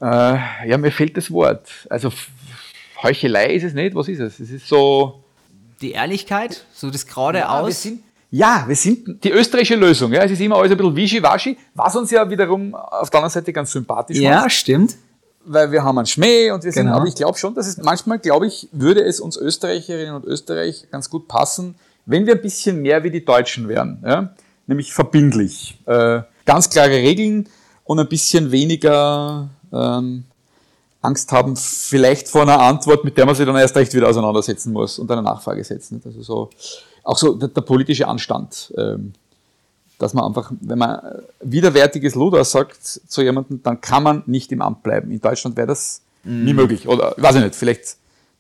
Äh, 0.01 0.05
ja, 0.05 0.79
mir 0.79 0.93
fehlt 0.93 1.17
das 1.17 1.31
Wort. 1.31 1.69
Also 1.91 2.13
Heuchelei 3.03 3.55
ist 3.55 3.65
es 3.65 3.75
nicht. 3.75 3.95
Was 3.95 4.09
ist 4.09 4.21
es? 4.21 4.41
Es 4.41 4.51
ist 4.51 4.69
so. 4.69 5.23
Die 5.81 5.93
Ehrlichkeit, 5.93 6.65
so 6.73 6.91
das 6.91 7.07
geradeaus. 7.07 7.85
Ja, 7.85 7.93
ja, 8.31 8.65
wir 8.67 8.77
sind 8.77 9.25
die 9.25 9.31
österreichische 9.31 9.77
Lösung. 9.77 10.13
Ja. 10.13 10.23
Es 10.23 10.31
ist 10.31 10.41
immer 10.41 10.57
alles 10.57 10.73
ein 10.73 10.77
bisschen 10.77 10.97
wischiwaschi, 10.97 11.57
was 11.75 11.97
uns 11.97 12.11
ja 12.11 12.29
wiederum 12.29 12.75
auf 12.75 13.09
der 13.09 13.21
anderen 13.21 13.33
Seite 13.33 13.53
ganz 13.53 13.73
sympathisch 13.73 14.19
ja, 14.19 14.33
macht. 14.33 14.45
Ja, 14.45 14.51
stimmt. 14.51 14.97
Weil 15.45 15.73
wir 15.73 15.83
haben 15.83 15.97
einen 15.97 16.07
Schmäh 16.07 16.51
und 16.51 16.63
wir 16.63 16.73
sind, 16.73 16.87
genau. 16.87 16.99
aber 16.99 17.07
ich 17.07 17.15
glaube 17.15 17.39
schon, 17.39 17.55
dass 17.55 17.67
es 17.67 17.79
manchmal, 17.79 18.19
glaube 18.19 18.47
ich, 18.47 18.69
würde 18.73 19.03
es 19.03 19.19
uns 19.19 19.39
Österreicherinnen 19.39 20.15
und 20.15 20.27
Österreich 20.27 20.89
ganz 20.91 21.09
gut 21.09 21.27
passen, 21.27 21.77
wenn 22.09 22.27
wir 22.27 22.35
ein 22.35 22.43
bisschen 22.43 22.81
mehr 22.81 23.05
wie 23.05 23.11
die 23.11 23.25
Deutschen 23.25 23.69
wären, 23.69 24.03
ja? 24.05 24.35
nämlich 24.67 24.93
verbindlich, 24.93 25.79
äh, 25.87 26.23
ganz 26.45 26.71
klare 26.71 26.91
Regeln 26.91 27.49
und 27.85 28.01
ein 28.01 28.09
bisschen 28.09 28.51
weniger 28.51 29.51
ähm, 29.73 30.25
Angst 31.03 31.31
haben, 31.33 31.55
vielleicht 31.55 32.29
vor 32.29 32.43
einer 32.43 32.61
Antwort, 32.61 33.05
mit 33.05 33.17
der 33.17 33.27
man 33.27 33.35
sich 33.35 33.47
dann 33.47 33.55
erst 33.57 33.77
recht 33.77 33.95
wieder 33.95 34.09
auseinandersetzen 34.09 34.73
muss 34.73 34.99
und 34.99 35.11
eine 35.11 35.23
Nachfrage 35.23 35.63
setzen. 35.63 36.03
Also 36.05 36.23
so, 36.23 36.51
auch 37.05 37.19
so 37.19 37.35
der, 37.35 37.49
der 37.49 37.61
politische 37.61 38.09
Anstand. 38.09 38.73
Ähm, 38.77 39.13
dass 39.99 40.15
man 40.15 40.25
einfach, 40.25 40.53
wenn 40.61 40.79
man 40.79 41.01
widerwärtiges 41.41 42.15
Luder 42.15 42.45
sagt 42.45 42.85
zu 42.85 43.21
jemandem, 43.21 43.63
dann 43.63 43.81
kann 43.81 44.05
man 44.05 44.23
nicht 44.27 44.53
im 44.53 44.63
Amt 44.63 44.85
bleiben. 44.85 45.11
In 45.11 45.21
Deutschland 45.21 45.57
wäre 45.57 45.67
das 45.67 46.03
mm. 46.23 46.45
nie 46.45 46.55
möglich. 46.55 46.87
Oder 46.87 47.15
weiß 47.17 47.35
ich 47.35 47.43
nicht, 47.43 47.57
vielleicht 47.57 47.97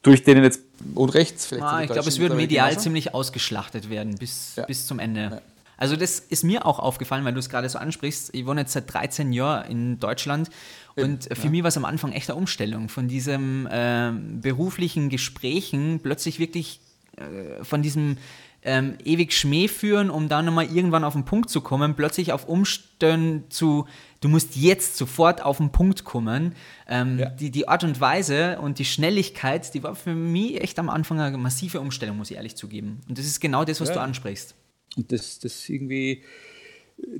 tue 0.09 0.15
ich 0.15 0.25
denen 0.25 0.43
jetzt 0.43 0.63
Unrecht. 0.95 1.35
Ah, 1.61 1.83
ich 1.83 1.91
glaube, 1.91 2.09
es 2.09 2.19
würde 2.19 2.35
medial 2.35 2.69
genauso. 2.69 2.85
ziemlich 2.85 3.15
ausgeschlachtet 3.15 3.91
werden 3.91 4.17
bis, 4.17 4.57
ja. 4.57 4.65
bis 4.65 4.87
zum 4.87 4.99
Ende. 4.99 5.21
Ja. 5.21 5.41
Also 5.77 5.95
das 5.95 6.19
ist 6.19 6.43
mir 6.43 6.67
auch 6.67 6.81
aufgefallen, 6.81 7.25
weil 7.25 7.35
du 7.35 7.39
es 7.39 7.49
gerade 7.49 7.69
so 7.69 7.79
ansprichst. 7.79 8.35
Ich 8.35 8.47
wohne 8.47 8.63
jetzt 8.63 8.73
seit 8.73 8.93
13 8.93 9.33
Jahren 9.33 9.71
in 9.71 10.01
Deutschland 10.01 10.51
und 10.97 11.25
für 11.25 11.45
ja. 11.45 11.51
mich 11.51 11.63
war 11.63 11.69
es 11.69 11.77
am 11.77 11.85
Anfang 11.85 12.13
echt 12.13 12.29
eine 12.31 12.39
Umstellung 12.39 12.89
von 12.89 13.07
diesem 13.07 13.69
äh, 13.71 14.11
beruflichen 14.41 15.09
Gesprächen 15.09 16.01
plötzlich 16.03 16.41
wirklich 16.41 16.81
äh, 17.17 17.63
von 17.65 17.83
diesem 17.83 18.17
ähm, 18.63 18.99
ewig 19.05 19.33
Schmäh 19.33 19.69
führen, 19.69 20.11
um 20.11 20.29
dann 20.29 20.45
nochmal 20.45 20.67
irgendwann 20.67 21.05
auf 21.05 21.13
den 21.13 21.25
Punkt 21.25 21.49
zu 21.49 21.61
kommen, 21.61 21.95
plötzlich 21.95 22.33
auf 22.33 22.49
Umstellen 22.49 23.45
zu, 23.51 23.87
du 24.21 24.29
musst 24.29 24.57
jetzt 24.57 24.97
sofort 24.97 25.43
auf 25.43 25.59
den 25.59 25.71
Punkt 25.71 26.05
kommen. 26.05 26.55
Ähm, 26.89 27.19
ja. 27.19 27.31
die, 27.31 27.51
die 27.51 27.69
Art 27.69 27.85
und 27.85 28.01
Weise 28.01 28.59
und 28.61 28.79
die 28.79 28.85
Schnelligkeit, 28.85 29.73
die 29.75 29.83
war 29.83 29.95
für 29.95 30.15
mich 30.15 30.61
echt 30.61 30.79
am 30.79 30.91
Anfang 30.91 31.21
eine 31.21 31.39
massive 31.39 31.81
Umstellung, 31.81 32.17
muss 32.17 32.31
ich 32.31 32.37
ehrlich 32.37 32.57
zugeben. 32.57 33.01
Und 33.09 33.19
das 33.19 33.27
ist 33.27 33.41
genau 33.41 33.65
das, 33.65 33.81
was 33.81 33.89
ja. 33.91 33.95
du 33.95 34.01
ansprichst. 34.01 34.55
Und 34.97 35.13
das, 35.13 35.39
das 35.39 35.69
irgendwie, 35.69 36.25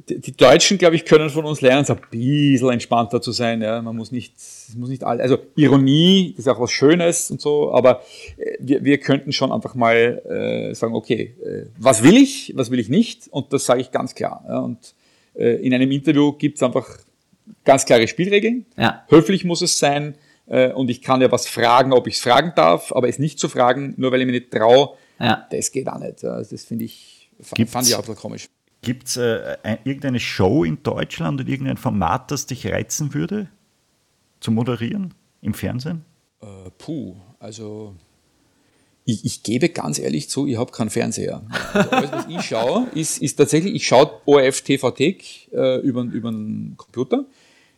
die 0.09 0.37
Deutschen, 0.37 0.79
glaube 0.79 0.97
ich, 0.97 1.05
können 1.05 1.31
von 1.31 1.45
uns 1.45 1.61
lernen, 1.61 1.85
so 1.85 1.95
ein 1.95 2.01
bisschen 2.11 2.71
entspannter 2.71 3.21
zu 3.21 3.33
sein. 3.33 3.63
Ja. 3.63 3.81
Man 3.81 3.97
muss 3.97 4.11
nicht, 4.11 4.35
muss 4.77 4.89
nicht 4.89 5.05
all, 5.05 5.21
also 5.21 5.39
Ironie 5.55 6.35
ist 6.37 6.49
auch 6.49 6.61
was 6.61 6.71
Schönes 6.71 7.31
und 7.31 7.41
so, 7.41 7.73
aber 7.73 8.03
äh, 8.37 8.57
wir, 8.61 8.85
wir 8.85 8.99
könnten 8.99 9.33
schon 9.33 9.53
einfach 9.53 9.75
mal 9.75 10.23
äh, 10.71 10.75
sagen, 10.75 10.95
okay, 10.95 11.35
äh, 11.45 11.67
was 11.79 12.03
will 12.03 12.17
ich, 12.17 12.53
was 12.57 12.71
will 12.71 12.79
ich 12.79 12.89
nicht? 12.89 13.29
Und 13.31 13.53
das 13.53 13.67
sage 13.67 13.81
ich 13.81 13.91
ganz 13.91 14.15
klar. 14.15 14.45
Ja. 14.49 14.59
Und 14.61 14.95
äh, 15.35 15.57
in 15.65 15.73
einem 15.73 15.91
Interview 15.91 16.33
gibt 16.33 16.57
es 16.57 16.63
einfach 16.63 16.87
ganz 17.65 17.85
klare 17.85 18.09
Spielregeln. 18.09 18.67
Ja. 18.77 19.05
Höflich 19.09 19.45
muss 19.45 19.63
es 19.63 19.79
sein 19.79 20.17
äh, 20.47 20.73
und 20.73 20.91
ich 20.91 21.03
kann 21.03 21.21
ja 21.21 21.31
was 21.31 21.47
fragen, 21.47 21.93
ob 21.93 22.07
ich 22.07 22.15
es 22.15 22.21
fragen 22.21 22.53
darf, 22.57 22.93
aber 22.93 23.09
es 23.09 23.19
nicht 23.19 23.39
zu 23.39 23.49
fragen, 23.49 23.95
nur 23.97 24.11
weil 24.11 24.21
ich 24.21 24.27
mir 24.27 24.33
nicht 24.33 24.51
traue, 24.51 24.97
ja. 25.21 25.47
das 25.51 25.71
geht 25.71 25.89
auch 25.89 25.99
nicht. 25.99 26.25
Also 26.25 26.51
das 26.51 26.65
finde 26.65 26.85
ich, 26.85 27.31
Gibt's, 27.55 27.73
fand 27.73 27.87
ich 27.87 27.95
auch 27.95 28.05
komisch. 28.17 28.49
Gibt 28.83 29.09
es 29.09 29.17
äh, 29.17 29.57
irgendeine 29.85 30.21
Show 30.21 30.65
in 30.65 30.83
Deutschland 30.83 31.41
und 31.41 31.49
irgendein 31.49 31.77
Format, 31.77 32.31
das 32.31 32.47
dich 32.47 32.67
reizen 32.67 33.13
würde, 33.13 33.49
zu 34.41 34.53
moderieren 34.53 35.15
im 35.41 35.55
Fernsehen? 35.55 36.05
Äh, 36.41 36.71
puh, 36.79 37.17
also 37.41 37.95
ich, 39.05 39.25
ich, 39.25 39.43
gebe 39.43 39.71
ganz 39.71 39.99
ehrlich 39.99 40.29
zu, 40.29 40.47
ich 40.47 40.59
habe 40.59 40.71
keinen 40.71 40.91
Fernseher. 40.91 41.43
Also 41.73 41.91
alles, 41.91 42.13
was 42.13 42.27
ich 42.29 42.43
schaue, 42.43 42.87
ist, 42.95 43.23
ist 43.23 43.37
tatsächlich, 43.37 43.75
ich 43.75 43.87
schaue 43.87 44.11
ORF 44.27 44.61
TVT 44.63 45.01
äh, 45.01 45.81
über, 45.81 46.03
über 46.03 46.31
den 46.31 46.75
Computer. 46.77 47.25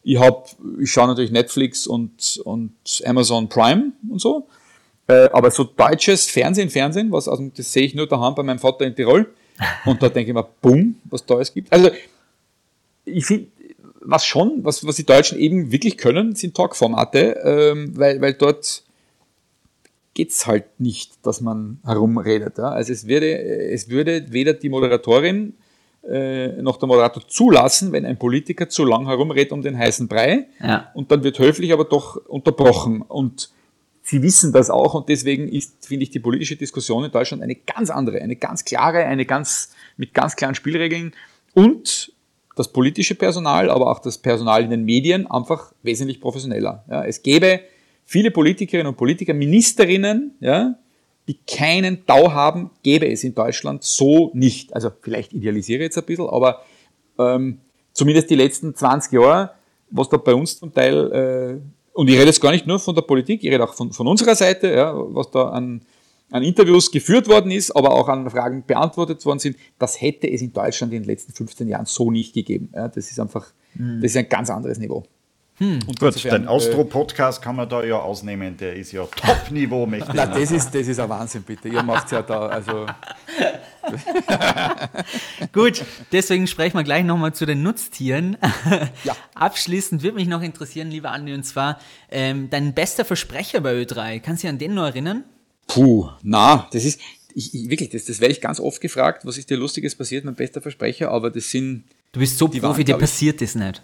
Ich, 0.03 0.19
hab, 0.19 0.51
ich 0.81 0.91
schaue 0.91 1.09
natürlich 1.09 1.31
Netflix 1.31 1.87
und, 1.87 2.41
und 2.45 2.75
Amazon 3.07 3.49
Prime 3.49 3.93
und 4.09 4.21
so. 4.21 4.49
Äh, 5.07 5.29
aber 5.33 5.51
so 5.51 5.65
deutsches 5.65 6.27
Fernsehen, 6.27 6.69
Fernsehen, 6.69 7.11
was, 7.13 7.29
also 7.29 7.51
das 7.55 7.73
sehe 7.73 7.85
ich 7.85 7.95
nur 7.95 8.07
daheim 8.07 8.35
bei 8.35 8.43
meinem 8.43 8.59
Vater 8.59 8.85
in 8.85 8.95
Tirol. 8.95 9.33
Und 9.85 10.03
da 10.03 10.09
denke 10.09 10.31
ich 10.31 10.35
mir, 10.35 10.49
bumm, 10.61 10.97
was 11.05 11.25
da 11.25 11.39
es 11.41 11.53
gibt. 11.53 11.73
Also, 11.73 11.91
ich 13.05 13.27
finde, 13.27 13.49
was 14.01 14.25
schon, 14.25 14.65
was, 14.65 14.87
was 14.87 14.97
die 14.97 15.05
Deutschen 15.05 15.39
eben 15.39 15.73
wirklich 15.73 15.99
können, 15.99 16.35
sind 16.35 16.55
Talkformate, 16.55 17.41
ähm, 17.45 17.93
weil, 17.97 18.21
weil 18.21 18.35
dort 18.35 18.83
geht's 20.15 20.47
halt 20.47 20.81
nicht, 20.81 21.25
dass 21.25 21.41
man 21.41 21.79
herumredet. 21.85 22.59
Ja? 22.59 22.71
Also 22.71 22.93
es 22.93 23.07
würde, 23.07 23.39
es 23.39 23.89
würde 23.89 24.33
weder 24.33 24.55
die 24.55 24.69
Moderatorin 24.69 25.55
äh, 26.09 26.63
noch 26.63 26.79
der 26.79 26.89
Moderator 26.89 27.27
zulassen, 27.29 27.93
wenn 27.93 28.07
ein 28.07 28.19
Politiker 28.19 28.69
zu 28.69 28.85
lang 28.85 29.07
herumredet 29.07 29.53
um 29.53 29.63
den 29.63 29.79
heißen 29.79 30.09
Brei 30.09 30.47
ja. 30.61 30.91
und 30.95 31.11
dann 31.13 31.23
wird 31.23 31.39
höflich 31.39 31.73
aber 31.73 31.85
doch 31.85 32.17
unterbrochen. 32.27 33.03
Und 33.03 33.51
Sie 34.11 34.23
wissen 34.23 34.53
das 34.53 34.71
auch 34.71 34.95
und 34.95 35.09
deswegen 35.09 35.47
ist, 35.47 35.87
finde 35.87 36.03
ich, 36.03 36.11
die 36.11 36.19
politische 36.19 36.57
Diskussion 36.57 37.05
in 37.05 37.13
Deutschland 37.13 37.45
eine 37.45 37.55
ganz 37.55 37.91
andere, 37.91 38.21
eine 38.21 38.35
ganz 38.35 38.65
klare, 38.65 39.05
eine 39.05 39.25
ganz, 39.25 39.71
mit 39.97 40.15
ganz 40.15 40.35
klaren 40.35 40.57
Spielregeln 40.57 41.13
und 41.55 42.13
das 42.57 42.73
politische 42.73 43.15
Personal, 43.15 43.71
aber 43.71 43.89
auch 43.89 44.01
das 44.01 44.19
Personal 44.19 44.65
in 44.65 44.71
den 44.71 44.85
Medien 44.85 45.31
einfach 45.31 45.73
wesentlich 45.85 46.21
professioneller. 46.21 46.85
Ja, 46.91 47.05
es 47.05 47.23
gäbe 47.23 47.61
viele 48.05 48.33
Politikerinnen 48.33 48.89
und 48.89 48.97
Politiker, 48.97 49.33
Ministerinnen, 49.33 50.35
ja, 50.41 50.75
die 51.29 51.39
keinen 51.47 52.05
Tau 52.05 52.33
haben, 52.33 52.71
gäbe 52.83 53.09
es 53.09 53.23
in 53.23 53.37
Deutschland 53.37 53.85
so 53.85 54.33
nicht. 54.35 54.75
Also 54.75 54.91
vielleicht 55.03 55.33
idealisiere 55.33 55.79
ich 55.79 55.85
jetzt 55.85 55.99
ein 55.99 56.05
bisschen, 56.05 56.29
aber 56.29 56.65
ähm, 57.17 57.61
zumindest 57.93 58.29
die 58.29 58.35
letzten 58.35 58.75
20 58.75 59.13
Jahre, 59.13 59.53
was 59.89 60.09
da 60.09 60.17
bei 60.17 60.35
uns 60.35 60.59
zum 60.59 60.75
Teil 60.75 61.13
äh, 61.63 61.80
und 61.93 62.09
ich 62.09 62.15
rede 62.15 62.27
jetzt 62.27 62.41
gar 62.41 62.53
nicht 62.53 62.67
nur 62.67 62.79
von 62.79 62.95
der 62.95 63.03
Politik, 63.03 63.43
ich 63.43 63.51
rede 63.51 63.65
auch 63.65 63.75
von, 63.75 63.93
von 63.93 64.07
unserer 64.07 64.35
Seite, 64.35 64.73
ja, 64.73 64.95
was 64.95 65.31
da 65.31 65.51
an, 65.51 65.83
an 66.31 66.43
Interviews 66.43 66.91
geführt 66.91 67.29
worden 67.29 67.51
ist, 67.51 67.71
aber 67.73 67.91
auch 67.91 68.09
an 68.09 68.31
Fragen 68.31 68.65
beantwortet 68.65 69.25
worden 69.27 69.39
sind, 69.39 69.57
das 69.79 70.01
hätte 70.01 70.31
es 70.31 70.43
in 70.43 70.53
Deutschland 70.53 70.93
in 70.93 71.03
den 71.03 71.09
letzten 71.09 71.33
15 71.33 71.69
Jahren 71.69 71.87
so 71.87 72.11
nicht 72.11 72.35
gegeben. 72.35 72.71
Ja, 72.75 72.89
das 72.89 73.11
ist 73.11 73.19
einfach, 73.19 73.47
hm. 73.77 74.01
das 74.01 74.13
ist 74.13 74.17
ein 74.17 74.29
ganz 74.29 74.51
anderes 74.51 74.79
Niveau. 74.79 75.05
Hm. 75.61 75.81
Und 75.87 76.01
Gut, 76.01 76.25
den 76.25 76.49
Austro-Podcast 76.49 77.43
kann 77.43 77.57
man 77.57 77.69
da 77.69 77.85
ja 77.85 77.99
ausnehmen, 77.99 78.57
der 78.57 78.77
ist 78.77 78.93
ja 78.93 79.05
Top-Niveau 79.05 79.85
mächtig. 79.87 80.15
Na, 80.15 80.27
das 80.27 80.51
ist, 80.51 80.75
das 80.75 80.89
ist 80.89 80.99
ein 80.99 81.09
Wahnsinn, 81.09 81.43
bitte. 81.43 81.69
Ihr 81.69 81.83
macht 81.83 82.11
ja 82.13 82.23
da, 82.23 82.47
also 82.47 82.87
Gut, 85.53 85.85
deswegen 86.13 86.47
sprechen 86.47 86.77
wir 86.77 86.85
gleich 86.85 87.05
nochmal 87.05 87.35
zu 87.35 87.47
den 87.47 87.63
Nutztieren. 87.63 88.37
Ja. 89.05 89.17
Abschließend 89.35 90.03
würde 90.03 90.17
mich 90.17 90.29
noch 90.29 90.43
interessieren, 90.43 90.91
lieber 90.91 91.11
Andi, 91.11 91.33
und 91.33 91.45
zwar 91.45 91.81
ähm, 92.11 92.49
dein 92.51 92.75
bester 92.75 93.05
Versprecher 93.05 93.61
bei 93.61 93.75
Ö3. 93.75 94.21
Kannst 94.21 94.43
du 94.43 94.47
dich 94.47 94.51
an 94.53 94.59
den 94.59 94.75
noch 94.75 94.85
erinnern? 94.85 95.25
Puh, 95.69 96.09
na, 96.23 96.69
das 96.73 96.85
ist, 96.85 97.01
ich, 97.35 97.55
ich, 97.55 97.71
wirklich, 97.71 97.89
das, 97.91 98.05
das 98.05 98.21
werde 98.21 98.33
ich 98.33 98.41
ganz 98.41 98.61
oft 98.61 98.81
gefragt, 98.81 99.25
was 99.25 99.39
ist 99.39 99.49
dir 99.49 99.57
Lustiges 99.57 99.95
passiert, 99.95 100.25
mein 100.25 100.35
bester 100.35 100.61
Versprecher, 100.61 101.11
aber 101.11 101.31
das 101.31 101.49
sind, 101.51 101.85
Du 102.13 102.21
bist 102.21 102.37
so 102.39 102.49
Die 102.49 102.61
Profi, 102.61 102.79
waren, 102.79 102.85
dir 102.85 102.97
passiert 102.99 103.41
das 103.41 103.55
nicht. 103.55 103.83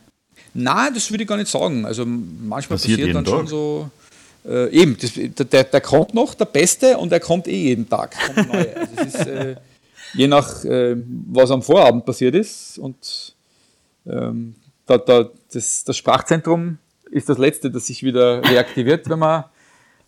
na, 0.52 0.90
das 0.90 1.10
würde 1.10 1.22
ich 1.24 1.28
gar 1.28 1.36
nicht 1.38 1.50
sagen. 1.50 1.84
Also 1.86 2.04
manchmal 2.04 2.78
Passiert 2.78 3.00
passiert, 3.00 3.14
dann 3.16 3.24
jeden 3.24 3.26
schon 3.26 3.40
Tag. 3.46 3.48
so, 3.48 3.90
äh, 4.48 4.70
eben, 4.70 4.96
das, 5.00 5.12
der, 5.14 5.44
der, 5.46 5.64
der 5.64 5.80
kommt 5.80 6.12
noch, 6.14 6.34
der 6.34 6.44
Beste, 6.46 6.98
und 6.98 7.10
er 7.12 7.20
kommt 7.20 7.48
eh 7.48 7.56
jeden 7.68 7.88
Tag. 7.88 8.14
Kommt 8.34 8.48
neu. 8.52 8.66
Also 8.74 9.02
ist, 9.02 9.26
äh, 9.26 9.56
je 10.14 10.26
nach, 10.26 10.64
äh, 10.64 10.96
was 11.28 11.50
am 11.50 11.62
Vorabend 11.62 12.04
passiert 12.04 12.34
ist 12.34 12.78
und 12.78 13.34
ähm, 14.06 14.54
da, 14.86 14.98
da, 14.98 15.30
das, 15.52 15.84
das 15.84 15.96
Sprachzentrum 15.96 16.78
ist 17.10 17.28
das 17.28 17.38
Letzte, 17.38 17.70
das 17.70 17.86
sich 17.86 18.02
wieder 18.02 18.42
reaktiviert, 18.44 19.08
wenn 19.08 19.18
man, 19.18 19.44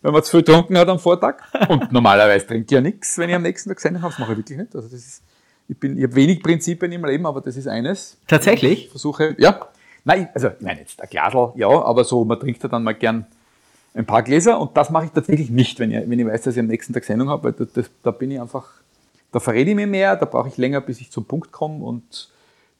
wenn 0.01 0.13
man 0.13 0.23
zu 0.23 0.31
viel 0.31 0.41
getrunken 0.41 0.77
hat 0.77 0.87
am 0.87 0.99
Vortag. 0.99 1.43
Und 1.69 1.91
normalerweise 1.91 2.47
trinke 2.47 2.65
ich 2.65 2.71
ja 2.71 2.81
nichts, 2.81 3.17
wenn 3.17 3.29
ich 3.29 3.35
am 3.35 3.41
nächsten 3.41 3.69
Tag 3.69 3.79
Sendung 3.79 4.03
habe. 4.03 4.11
Das 4.11 4.19
mache 4.19 4.31
ich 4.33 4.37
wirklich 4.37 4.57
nicht. 4.57 4.75
Also 4.75 4.87
das 4.87 4.99
ist, 4.99 5.23
ich, 5.67 5.77
bin, 5.77 5.97
ich 5.97 6.03
habe 6.03 6.15
wenig 6.15 6.41
Prinzipien 6.41 6.91
im 6.91 7.05
Leben, 7.05 7.25
aber 7.25 7.41
das 7.41 7.57
ist 7.57 7.67
eines. 7.67 8.17
Tatsächlich? 8.27 8.85
Ich 8.85 8.89
versuche, 8.89 9.35
ja. 9.37 9.67
Nein, 10.05 10.29
also 10.33 10.47
ich 10.47 10.61
meine 10.61 10.79
jetzt 10.79 11.01
ein 11.01 11.09
Glasl, 11.09 11.51
ja, 11.55 11.67
aber 11.67 12.03
so, 12.03 12.23
man 12.23 12.39
trinkt 12.39 12.63
ja 12.63 12.69
dann 12.69 12.83
mal 12.83 12.95
gern 12.95 13.25
ein 13.93 14.05
paar 14.05 14.23
Gläser 14.23 14.59
und 14.59 14.75
das 14.77 14.89
mache 14.89 15.05
ich 15.05 15.11
tatsächlich 15.11 15.49
nicht, 15.49 15.79
wenn 15.79 15.91
ich, 15.91 16.09
wenn 16.09 16.19
ich 16.19 16.25
weiß, 16.25 16.43
dass 16.43 16.55
ich 16.55 16.59
am 16.59 16.67
nächsten 16.67 16.93
Tag 16.93 17.03
Sendung 17.03 17.29
habe, 17.29 17.43
weil 17.43 17.51
das, 17.53 17.73
das, 17.73 17.89
da 18.01 18.11
bin 18.11 18.31
ich 18.31 18.39
einfach, 18.39 18.65
da 19.31 19.39
verrede 19.39 19.71
ich 19.71 19.75
mir 19.75 19.87
mehr, 19.87 20.15
da 20.15 20.25
brauche 20.25 20.49
ich 20.49 20.57
länger, 20.57 20.81
bis 20.81 21.01
ich 21.01 21.11
zum 21.11 21.25
Punkt 21.25 21.51
komme 21.51 21.83
und 21.83 22.29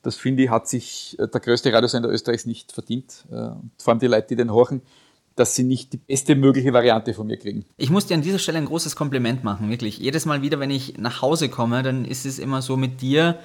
das 0.01 0.15
finde 0.15 0.43
ich, 0.43 0.49
hat 0.49 0.67
sich 0.67 1.17
äh, 1.19 1.27
der 1.27 1.41
größte 1.41 1.71
Radiosender 1.73 2.09
Österreichs 2.09 2.45
nicht 2.45 2.71
verdient. 2.71 3.25
Äh, 3.31 3.49
vor 3.77 3.91
allem 3.91 3.99
die 3.99 4.07
Leute, 4.07 4.27
die 4.29 4.35
den 4.37 4.51
horchen, 4.51 4.81
dass 5.35 5.55
sie 5.55 5.63
nicht 5.63 5.93
die 5.93 5.97
beste 5.97 6.35
mögliche 6.35 6.73
Variante 6.73 7.13
von 7.13 7.27
mir 7.27 7.37
kriegen. 7.37 7.65
Ich 7.77 7.89
muss 7.89 8.05
dir 8.05 8.15
an 8.15 8.21
dieser 8.21 8.39
Stelle 8.39 8.57
ein 8.57 8.65
großes 8.65 8.95
Kompliment 8.95 9.43
machen, 9.43 9.69
wirklich. 9.69 9.97
Jedes 9.97 10.25
Mal 10.25 10.41
wieder, 10.41 10.59
wenn 10.59 10.71
ich 10.71 10.97
nach 10.97 11.21
Hause 11.21 11.49
komme, 11.49 11.83
dann 11.83 12.05
ist 12.05 12.25
es 12.25 12.39
immer 12.39 12.61
so 12.61 12.77
mit 12.77 13.01
dir 13.01 13.39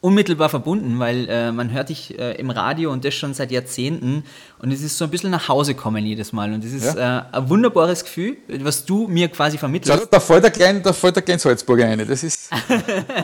unmittelbar 0.00 0.50
verbunden, 0.50 0.98
weil 0.98 1.26
äh, 1.30 1.50
man 1.50 1.72
hört 1.72 1.88
dich 1.88 2.18
äh, 2.18 2.32
im 2.32 2.50
Radio 2.50 2.92
und 2.92 3.06
das 3.06 3.14
schon 3.14 3.32
seit 3.32 3.50
Jahrzehnten 3.50 4.24
und 4.64 4.72
es 4.72 4.82
ist 4.82 4.96
so 4.96 5.04
ein 5.04 5.10
bisschen 5.10 5.30
nach 5.30 5.46
Hause 5.48 5.74
kommen 5.74 6.04
jedes 6.06 6.32
Mal 6.32 6.50
und 6.54 6.64
es 6.64 6.72
ist 6.72 6.96
äh, 6.96 7.20
ein 7.30 7.48
wunderbares 7.50 8.02
Gefühl, 8.02 8.38
was 8.60 8.84
du 8.86 9.06
mir 9.06 9.28
quasi 9.28 9.56
Schau, 9.58 9.60
vermittelst. 9.60 10.08
da 10.10 10.18
fällt 10.18 10.42
der 10.42 10.50
kleine, 10.50 10.80
da 10.80 10.92
fällt 10.94 11.16
der 11.16 11.22
kleine 11.22 11.38
Salzburger 11.38 11.86
rein. 11.86 12.02
Das 12.08 12.22
ist, 12.24 12.48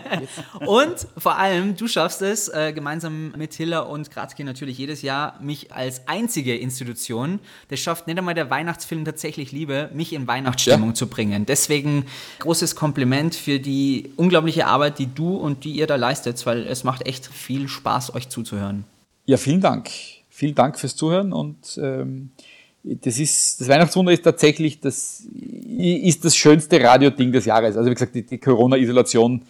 Und 0.67 1.07
vor 1.17 1.39
allem, 1.39 1.77
du 1.77 1.89
schaffst 1.89 2.23
es, 2.23 2.49
äh, 2.49 2.73
gemeinsam 2.75 3.33
mit 3.37 3.55
Hiller 3.55 3.89
und 3.89 4.11
Kratzki 4.11 4.45
natürlich 4.45 4.77
jedes 4.79 5.03
Jahr, 5.03 5.39
mich 5.41 5.73
als 5.73 6.07
einzige 6.07 6.57
Institution, 6.57 7.41
das 7.69 7.81
schafft 7.81 8.07
nicht 8.07 8.19
einmal 8.19 8.35
der 8.35 8.51
Weihnachtsfilm 8.51 9.05
tatsächlich 9.05 9.53
Liebe, 9.53 9.89
mich 9.95 10.13
in 10.13 10.27
Weihnachtsstimmung 10.27 10.91
Ja. 10.91 10.95
zu 10.95 11.07
bringen. 11.07 11.47
Deswegen 11.47 12.05
großes 12.41 12.77
Kompliment 12.77 13.35
für 13.35 13.59
die 13.59 14.13
unglaubliche 14.17 14.67
Arbeit, 14.67 14.99
die 14.99 15.07
du 15.07 15.37
und 15.37 15.65
die 15.65 15.73
ihr 15.73 15.87
da 15.87 15.97
leistet, 15.97 16.45
weil 16.45 16.67
es 16.67 16.85
macht 16.85 17.07
echt 17.07 17.27
viel 17.27 17.69
Spaß, 17.69 18.15
euch 18.15 18.29
zuzuhören. 18.29 18.85
Ja, 19.25 19.37
vielen 19.39 19.61
Dank. 19.63 19.89
Vielen 20.41 20.55
Dank 20.55 20.79
fürs 20.79 20.97
Zuhören 20.97 21.35
und 21.35 21.79
ähm, 21.83 22.31
das 22.83 23.19
ist 23.19 23.61
das 23.61 23.69
Weihnachtswunder 23.69 24.11
ist 24.11 24.23
tatsächlich 24.23 24.81
das 24.81 25.23
ist 25.77 26.25
das 26.25 26.35
schönste 26.35 26.83
Radioding 26.83 27.31
des 27.31 27.45
Jahres. 27.45 27.77
Also 27.77 27.91
wie 27.91 27.95
gesagt, 27.95 28.15
die, 28.15 28.25
die 28.25 28.39
Corona-Isolation 28.39 29.43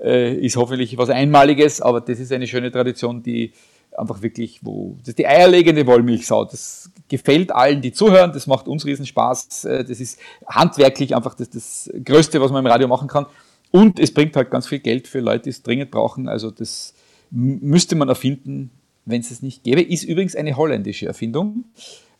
äh, 0.00 0.34
ist 0.36 0.56
hoffentlich 0.56 0.96
was 0.96 1.10
Einmaliges, 1.10 1.82
aber 1.82 2.00
das 2.00 2.18
ist 2.18 2.32
eine 2.32 2.46
schöne 2.46 2.72
Tradition, 2.72 3.22
die 3.22 3.52
einfach 3.94 4.22
wirklich, 4.22 4.60
wo 4.62 4.96
das 5.00 5.08
ist 5.08 5.18
die 5.18 5.26
eierlegende 5.26 5.86
Wollmilchsau. 5.86 6.46
Das 6.46 6.90
gefällt 7.10 7.52
allen, 7.52 7.82
die 7.82 7.92
zuhören. 7.92 8.32
Das 8.32 8.46
macht 8.46 8.68
uns 8.68 8.86
riesen 8.86 9.04
Spaß. 9.04 9.66
Äh, 9.66 9.84
Das 9.84 10.00
ist 10.00 10.18
handwerklich 10.46 11.14
einfach 11.14 11.34
das, 11.34 11.50
das 11.50 11.90
Größte, 12.02 12.40
was 12.40 12.50
man 12.50 12.64
im 12.64 12.72
Radio 12.72 12.88
machen 12.88 13.08
kann. 13.08 13.26
Und 13.70 14.00
es 14.00 14.14
bringt 14.14 14.34
halt 14.34 14.50
ganz 14.50 14.66
viel 14.66 14.78
Geld 14.78 15.08
für 15.08 15.20
Leute, 15.20 15.44
die 15.44 15.50
es 15.50 15.62
dringend 15.62 15.90
brauchen. 15.90 16.26
Also 16.26 16.50
das 16.50 16.94
müsste 17.30 17.96
man 17.96 18.08
erfinden, 18.08 18.70
wenn 19.08 19.20
es 19.20 19.30
es 19.30 19.42
nicht 19.42 19.64
gäbe. 19.64 19.82
Ist 19.82 20.04
übrigens 20.04 20.36
eine 20.36 20.56
holländische 20.56 21.06
Erfindung. 21.06 21.64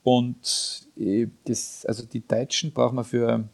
Und 0.02 0.86
äh, 0.98 1.26
das, 1.44 1.84
also 1.86 2.04
die 2.04 2.26
Deutschen 2.26 2.72
brauchen 2.72 2.96
wir 2.96 3.04
für 3.04 3.44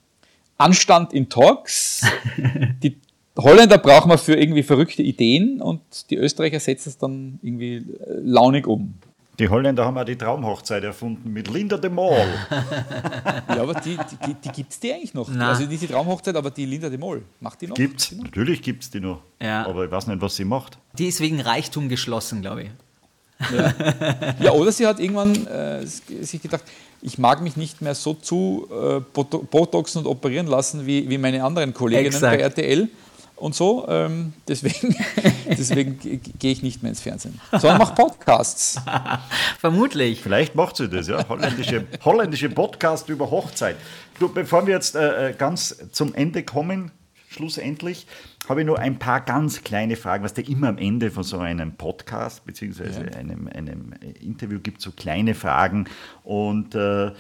Anstand 0.57 1.13
in 1.13 1.29
Talks. 1.29 2.07
die 2.83 2.97
Holländer 3.37 3.79
brauchen 3.79 4.11
wir 4.11 4.19
für 4.19 4.35
irgendwie 4.35 4.63
verrückte 4.63 5.03
Ideen 5.03 5.61
und 5.61 6.11
die 6.11 6.17
Österreicher 6.17 6.61
setzen 6.61 6.91
es 6.91 6.99
dann 6.99 7.41
irgendwie 7.43 7.77
äh, 7.77 7.85
launig 8.23 8.67
um. 8.67 8.95
Die 9.39 9.49
Holländer 9.49 9.85
haben 9.85 9.99
auch 9.99 10.05
die 10.05 10.17
Traumhochzeit 10.17 10.85
erfunden 10.85 11.33
mit 11.33 11.51
Linda 11.51 11.77
de 11.77 11.91
Mol. 11.91 12.17
Ja, 13.49 13.63
aber 13.63 13.75
die, 13.75 13.97
die, 14.27 14.35
die 14.35 14.49
gibt 14.49 14.73
es 14.73 14.81
die 14.81 14.93
eigentlich 14.93 15.15
noch. 15.15 15.29
Na. 15.29 15.51
Also 15.51 15.65
nicht 15.65 15.83
die 15.83 15.87
Traumhochzeit, 15.87 16.35
aber 16.35 16.51
die 16.51 16.67
Linda 16.67 16.89
de 16.89 16.99
Mol. 16.99 17.23
Macht 17.41 17.61
die 17.61 17.67
noch? 17.67 17.75
Gibt's? 17.75 18.13
Natürlich 18.13 18.63
gibt's 18.63 18.91
die 18.91 19.01
noch. 19.01 19.23
Ja. 19.41 19.67
Aber 19.67 19.85
ich 19.85 19.91
weiß 19.91 20.07
nicht, 20.07 20.21
was 20.21 20.37
sie 20.37 20.45
macht. 20.45 20.79
Die 20.99 21.07
ist 21.07 21.21
wegen 21.21 21.41
Reichtum 21.41 21.89
geschlossen, 21.89 22.43
glaube 22.43 22.65
ich. 22.65 22.71
Ja, 24.41 24.53
oder 24.53 24.73
sie 24.73 24.87
hat 24.87 25.01
irgendwann 25.01 25.47
äh, 25.47 25.85
sich 25.87 26.41
gedacht, 26.41 26.63
ich 27.03 27.19
mag 27.19 27.43
mich 27.43 27.57
nicht 27.57 27.83
mehr 27.83 27.95
so 27.95 28.15
zu 28.15 28.67
äh, 28.71 28.75
boto- 29.15 29.45
botoxen 29.45 30.01
und 30.03 30.07
operieren 30.11 30.47
lassen 30.47 30.87
wie, 30.87 31.09
wie 31.11 31.19
meine 31.19 31.45
anderen 31.45 31.75
Kolleginnen 31.75 32.15
Exakt. 32.15 32.37
bei 32.39 32.43
RTL 32.43 32.89
und 33.37 33.55
so. 33.55 33.87
Ähm, 33.89 34.33
deswegen 34.49 34.97
deswegen 35.49 35.99
ge- 35.99 36.21
gehe 36.39 36.53
ich 36.53 36.63
nicht 36.63 36.83
mehr 36.83 36.91
ins 36.91 37.01
Fernsehen, 37.03 37.39
sondern 37.51 37.79
mache 37.79 37.95
Podcasts. 37.95 38.77
Vermutlich. 39.61 40.21
Vielleicht 40.23 40.55
macht 40.55 40.77
sie 40.77 40.89
das, 40.89 41.09
ja. 41.09 41.29
Holländische, 41.29 41.85
holländische 42.05 42.49
Podcast 42.49 43.09
über 43.11 43.31
Hochzeit. 43.31 43.77
Du, 44.19 44.33
bevor 44.33 44.67
wir 44.67 44.75
jetzt 44.75 44.95
äh, 44.95 45.31
äh, 45.31 45.35
ganz 45.35 45.77
zum 45.93 46.15
Ende 46.15 46.43
kommen, 46.45 46.91
schlussendlich, 47.35 48.07
habe 48.49 48.61
ich 48.61 48.67
nur 48.67 48.79
ein 48.79 48.99
paar 48.99 49.21
ganz 49.21 49.63
kleine 49.63 49.97
Fragen, 49.97 50.25
was 50.25 50.35
der 50.35 50.49
immer 50.49 50.69
am 50.69 50.79
Ende 50.79 51.11
von 51.11 51.23
so 51.23 51.39
einem 51.39 51.73
Podcast 51.77 52.45
beziehungsweise 52.45 53.13
einem, 53.17 53.49
einem 53.49 53.93
äh, 54.01 54.25
Interview 54.25 54.61
gibt, 54.61 54.81
so 54.81 54.91
kleine 54.93 55.35
Fragen. 55.35 55.87
Und 56.23 56.75
äh, 56.75 57.13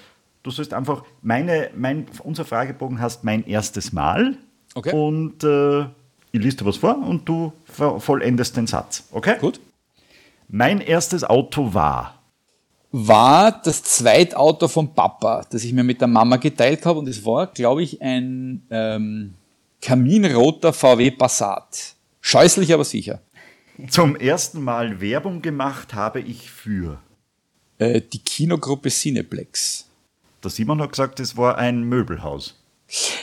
du 0.42 0.50
sollst 0.50 0.72
einfach, 0.72 1.04
meine, 1.22 1.70
mein, 1.76 2.06
unser 2.22 2.44
Fragebogen 2.44 3.00
heißt 3.00 3.24
mein 3.24 3.46
erstes 3.46 3.92
Mal. 3.92 4.36
Okay. 4.74 4.92
Und 4.92 5.44
äh, 5.44 5.82
ich 6.32 6.42
lese 6.42 6.58
dir 6.58 6.66
was 6.66 6.78
vor 6.78 6.96
und 6.96 7.28
du 7.28 7.52
vollendest 7.68 8.56
den 8.56 8.66
Satz. 8.66 9.08
Okay? 9.12 9.36
Gut. 9.40 9.60
Mein 10.48 10.80
erstes 10.80 11.24
Auto 11.24 11.74
war. 11.74 12.20
War 12.90 13.60
das 13.62 13.82
Zweitauto 13.82 14.68
von 14.68 14.94
Papa, 14.94 15.44
das 15.50 15.64
ich 15.64 15.72
mir 15.72 15.82
mit 15.82 16.00
der 16.00 16.06
Mama 16.06 16.36
geteilt 16.36 16.86
habe 16.86 17.00
und 17.00 17.08
es 17.08 17.24
war, 17.24 17.48
glaube 17.48 17.82
ich, 17.82 18.00
ein 18.00 18.62
ähm, 18.70 19.34
kaminroter 19.84 20.72
VW 20.72 21.10
Passat. 21.10 21.94
Scheußlich, 22.22 22.72
aber 22.72 22.84
sicher. 22.84 23.20
Zum 23.90 24.16
ersten 24.16 24.62
Mal 24.62 25.00
Werbung 25.00 25.42
gemacht 25.42 25.92
habe 25.92 26.20
ich 26.20 26.50
für. 26.50 27.00
Äh, 27.78 28.00
die 28.00 28.18
Kinogruppe 28.18 28.88
Cineplex. 28.88 29.86
Der 30.42 30.50
Simon 30.50 30.80
hat 30.80 30.90
gesagt, 30.90 31.20
es 31.20 31.36
war 31.36 31.58
ein 31.58 31.82
Möbelhaus. 31.82 32.58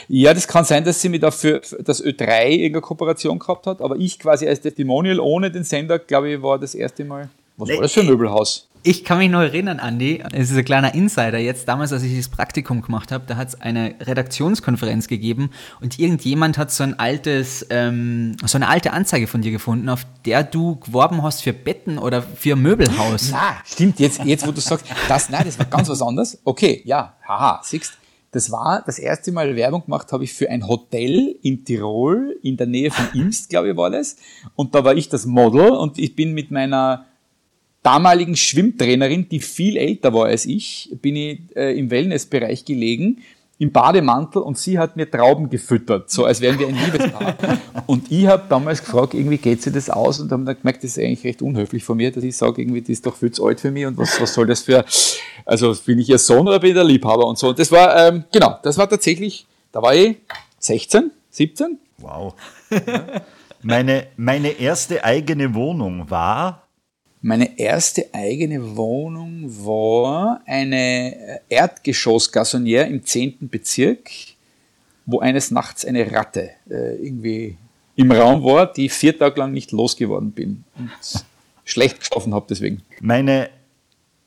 Ja, 0.06 0.34
das 0.34 0.46
kann 0.46 0.64
sein, 0.64 0.84
dass 0.84 1.00
sie 1.00 1.08
mit 1.08 1.22
dafür 1.22 1.62
das 1.80 2.04
Ö3 2.04 2.50
irgendeine 2.50 2.80
Kooperation 2.80 3.38
gehabt 3.38 3.66
hat, 3.66 3.80
aber 3.80 3.96
ich 3.96 4.18
quasi 4.18 4.46
als 4.46 4.60
Testimonial 4.60 5.18
ohne 5.18 5.50
den 5.50 5.64
Sender, 5.64 5.98
glaube 5.98 6.30
ich, 6.30 6.42
war 6.42 6.58
das 6.58 6.74
erste 6.74 7.04
Mal. 7.04 7.28
Was 7.56 7.68
war 7.68 7.82
das 7.82 7.92
für 7.92 8.00
ein 8.00 8.06
Möbelhaus? 8.06 8.68
Ich 8.84 9.04
kann 9.04 9.18
mich 9.18 9.30
noch 9.30 9.42
erinnern, 9.42 9.78
Andi, 9.78 10.24
es 10.32 10.50
ist 10.50 10.56
ein 10.56 10.64
kleiner 10.64 10.92
Insider 10.92 11.38
jetzt, 11.38 11.68
damals, 11.68 11.92
als 11.92 12.02
ich 12.02 12.16
das 12.16 12.28
Praktikum 12.28 12.82
gemacht 12.82 13.12
habe, 13.12 13.22
da 13.28 13.36
hat 13.36 13.48
es 13.48 13.60
eine 13.60 13.94
Redaktionskonferenz 14.00 15.06
gegeben 15.06 15.50
und 15.80 16.00
irgendjemand 16.00 16.58
hat 16.58 16.72
so 16.72 16.82
ein 16.82 16.98
altes, 16.98 17.64
ähm, 17.70 18.36
so 18.44 18.58
eine 18.58 18.66
alte 18.66 18.92
Anzeige 18.92 19.28
von 19.28 19.40
dir 19.40 19.52
gefunden, 19.52 19.88
auf 19.88 20.04
der 20.24 20.42
du 20.42 20.80
geworben 20.80 21.22
hast 21.22 21.42
für 21.42 21.52
Betten 21.52 21.96
oder 21.96 22.22
für 22.22 22.56
Möbelhaus. 22.56 23.28
Na, 23.30 23.54
stimmt, 23.64 24.00
jetzt, 24.00 24.24
jetzt 24.24 24.44
wo 24.48 24.50
du 24.50 24.60
sagst, 24.60 24.84
das, 25.08 25.28
nein, 25.28 25.44
das 25.44 25.60
war 25.60 25.66
ganz 25.66 25.88
was 25.88 26.02
anderes. 26.02 26.40
Okay, 26.42 26.82
ja, 26.84 27.14
haha, 27.24 27.60
siehst 27.62 27.92
das 28.32 28.50
war 28.50 28.82
das 28.84 28.98
erste 28.98 29.30
Mal 29.30 29.54
Werbung 29.56 29.84
gemacht 29.84 30.10
habe 30.10 30.24
ich 30.24 30.32
für 30.32 30.48
ein 30.48 30.66
Hotel 30.66 31.36
in 31.42 31.66
Tirol, 31.66 32.38
in 32.42 32.56
der 32.56 32.66
Nähe 32.66 32.90
von 32.90 33.06
Imst, 33.12 33.50
glaube 33.50 33.70
ich, 33.70 33.76
war 33.76 33.90
das. 33.90 34.16
Und 34.56 34.74
da 34.74 34.82
war 34.84 34.96
ich 34.96 35.10
das 35.10 35.26
Model 35.26 35.68
und 35.68 35.98
ich 35.98 36.16
bin 36.16 36.32
mit 36.32 36.50
meiner 36.50 37.04
damaligen 37.82 38.36
Schwimmtrainerin, 38.36 39.28
die 39.28 39.40
viel 39.40 39.76
älter 39.76 40.12
war 40.14 40.26
als 40.26 40.46
ich, 40.46 40.90
bin 41.02 41.16
ich 41.16 41.40
äh, 41.56 41.76
im 41.78 41.90
Wellnessbereich 41.90 42.64
gelegen, 42.64 43.22
im 43.58 43.70
Bademantel 43.70 44.42
und 44.42 44.58
sie 44.58 44.78
hat 44.78 44.96
mir 44.96 45.08
Trauben 45.08 45.48
gefüttert, 45.48 46.10
so 46.10 46.24
als 46.24 46.40
wären 46.40 46.58
wir 46.58 46.66
ein 46.66 46.74
Liebespaar. 46.74 47.36
Und 47.86 48.10
ich 48.10 48.26
habe 48.26 48.44
damals 48.48 48.80
gefragt, 48.80 49.14
irgendwie 49.14 49.36
geht 49.36 49.62
sie 49.62 49.70
das 49.70 49.90
aus 49.90 50.18
und 50.18 50.32
haben 50.32 50.44
dann 50.44 50.56
gemerkt, 50.56 50.82
das 50.82 50.96
ist 50.96 50.98
eigentlich 50.98 51.24
recht 51.24 51.42
unhöflich 51.42 51.84
von 51.84 51.96
mir, 51.96 52.10
dass 52.10 52.24
ich 52.24 52.36
sage, 52.36 52.62
irgendwie, 52.62 52.80
die 52.80 52.92
ist 52.92 53.04
doch 53.04 53.14
viel 53.14 53.30
zu 53.30 53.46
alt 53.46 53.60
für 53.60 53.70
mich 53.70 53.84
und 53.86 53.98
was, 53.98 54.20
was 54.20 54.34
soll 54.34 54.46
das 54.46 54.62
für, 54.62 54.84
also 55.44 55.74
bin 55.84 55.98
ich 55.98 56.08
ihr 56.08 56.18
Sohn 56.18 56.46
oder 56.48 56.58
bin 56.58 56.70
ich 56.70 56.74
der 56.74 56.84
Liebhaber 56.84 57.26
und 57.26 57.38
so. 57.38 57.50
Und 57.50 57.58
das 57.58 57.70
war, 57.70 58.08
ähm, 58.08 58.24
genau, 58.32 58.58
das 58.62 58.78
war 58.78 58.88
tatsächlich, 58.88 59.46
da 59.72 59.82
war 59.82 59.94
ich 59.94 60.16
16, 60.58 61.10
17 61.30 61.78
Wow. 61.98 62.34
Meine, 63.64 64.08
meine 64.16 64.48
erste 64.48 65.04
eigene 65.04 65.54
Wohnung 65.54 66.10
war. 66.10 66.61
Meine 67.24 67.56
erste 67.56 68.12
eigene 68.12 68.76
Wohnung 68.76 69.44
war 69.64 70.42
eine 70.44 71.40
Erdgeschoss-Gasonniere 71.48 72.86
im 72.86 73.04
10. 73.04 73.48
Bezirk, 73.48 74.10
wo 75.06 75.20
eines 75.20 75.52
Nachts 75.52 75.84
eine 75.84 76.10
Ratte 76.10 76.50
äh, 76.68 76.96
irgendwie 76.96 77.56
im 77.94 78.10
Raum 78.10 78.42
war, 78.42 78.72
die 78.72 78.88
vier 78.88 79.16
Tage 79.16 79.38
lang 79.38 79.52
nicht 79.52 79.70
losgeworden 79.70 80.32
bin 80.32 80.64
und 80.76 80.90
schlecht 81.64 82.00
geschlafen 82.00 82.34
habe 82.34 82.46
deswegen. 82.50 82.82
Meine 83.00 83.50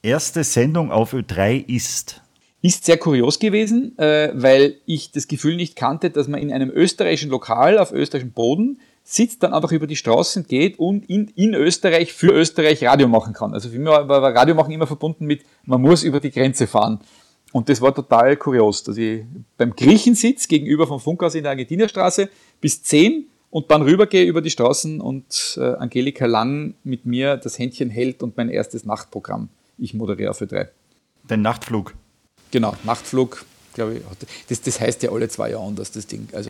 erste 0.02 0.46
Sendung 0.46 0.90
auf 0.90 1.14
Ö3 1.14 1.68
ist. 1.68 2.22
Ist 2.62 2.86
sehr 2.86 2.98
kurios 2.98 3.40
gewesen, 3.40 3.98
äh, 4.00 4.32
weil 4.34 4.78
ich 4.86 5.12
das 5.12 5.28
Gefühl 5.28 5.58
nicht 5.58 5.76
kannte, 5.76 6.12
dass 6.12 6.30
man 6.30 6.40
in 6.40 6.54
einem 6.54 6.72
österreichischen 6.72 7.30
Lokal 7.30 7.78
auf 7.78 7.92
österreichischem 7.92 8.32
Boden 8.32 8.80
sitzt, 9.08 9.44
dann 9.44 9.54
einfach 9.54 9.72
über 9.72 9.86
die 9.86 9.96
Straßen 9.96 10.48
geht 10.48 10.80
und 10.80 11.08
in, 11.08 11.28
in 11.36 11.54
Österreich 11.54 12.12
für 12.12 12.32
Österreich 12.32 12.84
Radio 12.84 13.08
machen 13.08 13.34
kann. 13.34 13.54
Also 13.54 13.70
für 13.70 13.78
mich 13.78 13.88
war, 13.88 14.10
Radio 14.10 14.56
machen 14.56 14.72
immer 14.72 14.88
verbunden 14.88 15.26
mit, 15.26 15.44
man 15.64 15.80
muss 15.80 16.04
über 16.04 16.20
die 16.20 16.32
Grenze 16.32 16.66
fahren. 16.66 17.00
Und 17.54 17.70
das 17.70 17.80
war 17.82 17.94
total 17.94 18.36
kurios, 18.36 18.84
dass 18.84 18.98
ich 18.98 19.24
beim 19.58 19.76
Griechen 19.76 20.16
sitze, 20.16 20.48
gegenüber 20.48 20.88
vom 20.88 21.00
Funkhaus 21.00 21.36
in 21.36 21.44
der 21.44 21.52
Argentinerstraße, 21.52 22.30
bis 22.60 22.82
10 22.82 23.28
und 23.52 23.70
dann 23.70 23.84
rübergehe 23.84 24.26
über 24.26 24.42
die 24.42 24.50
Straßen 24.50 25.00
und 25.00 25.56
äh, 25.62 25.76
Angelika 25.76 26.26
Lang 26.26 26.74
mit 26.84 27.06
mir 27.06 27.38
das 27.38 27.60
Händchen 27.60 27.92
hält 27.92 28.24
und 28.24 28.36
mein 28.36 28.50
erstes 28.50 28.86
Nachtprogramm. 28.86 29.50
Ich 29.78 29.94
moderiere 29.94 30.34
für 30.34 30.48
drei. 30.48 30.70
Den 31.30 31.44
Nachtflug. 31.44 31.94
Genau, 32.50 32.76
Nachtflug, 32.84 33.46
glaube 33.76 33.98
ich. 33.98 34.02
Das, 34.50 34.62
das 34.62 34.82
heißt 34.82 35.04
ja 35.04 35.12
alle 35.12 35.30
zwei 35.30 35.52
Jahre 35.52 35.64
anders, 35.64 35.92
das 35.92 36.08
Ding. 36.08 36.28
Also, 36.34 36.50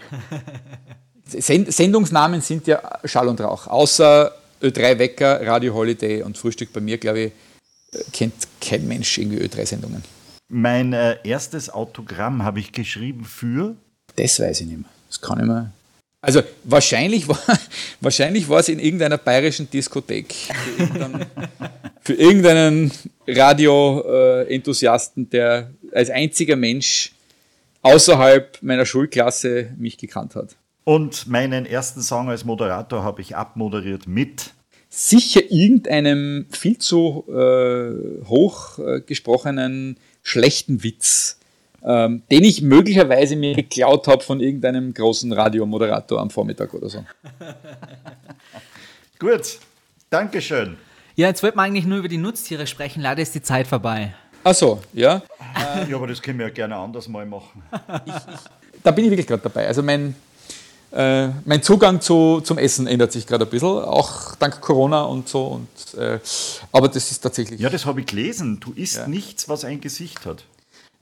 Sendungsnamen 1.28 2.42
sind 2.42 2.68
ja 2.68 3.00
Schall 3.04 3.28
und 3.28 3.42
Rauch. 3.42 3.68
Außer 3.68 4.32
Ö3 4.62 5.00
Wecker, 5.00 5.46
Radio 5.46 5.74
Holiday 5.74 6.22
und 6.22 6.38
Frühstück 6.38 6.72
bei 6.72 6.82
mir, 6.82 6.98
glaube 6.98 7.20
ich, 7.20 7.32
äh, 7.94 8.04
kennt 8.12 8.36
kein 8.62 8.88
Mensch 8.88 9.18
irgendwie 9.18 9.40
Ö3-Sendungen. 9.40 10.04
Mein 10.48 10.94
äh, 10.94 11.18
erstes 11.24 11.70
Autogramm 11.70 12.44
habe 12.44 12.60
ich 12.60 12.72
geschrieben 12.72 13.26
für. 13.26 13.76
Das 14.16 14.40
weiß 14.40 14.62
ich 14.62 14.68
nicht 14.68 14.78
mehr. 14.78 14.90
Das 15.10 15.20
kann 15.20 15.40
ich 15.40 15.46
mir. 15.46 15.72
Also 16.22 16.42
wahrscheinlich 16.64 17.28
war, 17.28 17.40
wahrscheinlich 18.02 18.48
war 18.50 18.60
es 18.60 18.70
in 18.70 18.80
irgendeiner 18.80 19.18
bayerischen 19.18 19.70
Diskothek. 19.70 20.34
Für 20.34 20.80
irgendeinen, 20.80 21.26
für 22.02 22.14
irgendeinen 22.14 22.92
Radio-Enthusiasten, 23.28 25.30
der 25.30 25.72
als 25.92 26.10
einziger 26.10 26.56
Mensch 26.56 27.12
außerhalb 27.82 28.62
meiner 28.64 28.86
Schulklasse 28.86 29.72
mich 29.78 29.98
gekannt 29.98 30.36
hat. 30.36 30.56
Und 30.86 31.26
meinen 31.26 31.66
ersten 31.66 32.02
Song 32.04 32.30
als 32.30 32.46
Moderator 32.46 33.04
habe 33.04 33.20
ich 33.20 33.36
abmoderiert 33.36 34.08
mit 34.08 34.52
sicher 34.88 35.42
irgendeinem 35.50 36.46
viel 36.52 36.78
zu 36.78 37.26
äh, 37.28 38.24
hoch 38.28 38.78
äh, 38.78 39.02
gesprochenen 39.02 39.98
schlechten 40.22 40.84
Witz, 40.84 41.40
ähm, 41.84 42.22
den 42.30 42.44
ich 42.44 42.62
möglicherweise 42.62 43.36
mir 43.36 43.56
geklaut 43.56 44.08
habe 44.08 44.24
von 44.24 44.40
irgendeinem 44.40 44.94
großen 44.94 45.34
Radiomoderator 45.34 46.22
am 46.22 46.30
Vormittag 46.30 46.72
oder 46.76 46.88
so. 46.88 47.04
Gut, 49.20 49.58
Dankeschön. 50.12 50.78
Ja, 51.16 51.30
jetzt 51.30 51.42
wollten 51.42 51.58
wir 51.58 51.64
eigentlich 51.64 51.86
nur 51.86 51.98
über 51.98 52.10
die 52.10 52.18
Nutztiere 52.18 52.68
sprechen. 52.68 53.02
Leider 53.02 53.24
ist 53.24 53.34
die 53.34 53.42
Zeit 53.42 53.66
vorbei. 53.66 54.14
Ach 54.44 54.54
so, 54.54 54.82
ja. 54.94 55.24
ja, 55.90 55.96
aber 55.96 56.06
das 56.06 56.22
können 56.22 56.38
wir 56.38 56.46
ja 56.46 56.54
gerne 56.54 56.76
anders 56.76 57.08
mal 57.08 57.26
machen. 57.26 57.64
Ich, 58.06 58.14
ich, 58.14 58.82
da 58.84 58.92
bin 58.92 59.06
ich 59.06 59.10
wirklich 59.10 59.26
gerade 59.26 59.42
dabei. 59.42 59.66
Also 59.66 59.82
mein, 59.82 60.16
äh, 60.92 61.30
mein 61.46 61.62
Zugang 61.62 62.02
zu, 62.02 62.42
zum 62.42 62.58
Essen 62.58 62.88
ändert 62.88 63.12
sich 63.12 63.28
gerade 63.28 63.46
ein 63.46 63.50
bisschen, 63.50 63.68
auch 63.68 64.36
dank 64.36 64.62
Corona 64.62 65.04
und 65.04 65.28
so. 65.28 65.46
Und, 65.46 66.00
äh, 66.00 66.20
aber 66.72 66.88
das 66.88 67.12
ist 67.12 67.20
tatsächlich. 67.20 67.60
Ja, 67.60 67.70
das 67.70 67.86
habe 67.86 68.00
ich 68.02 68.06
gelesen. 68.06 68.60
Du 68.60 68.72
isst 68.74 68.98
ja. 68.98 69.08
nichts, 69.08 69.50
was 69.50 69.66
ein 69.66 69.82
Gesicht 69.82 70.26
hat. 70.26 70.44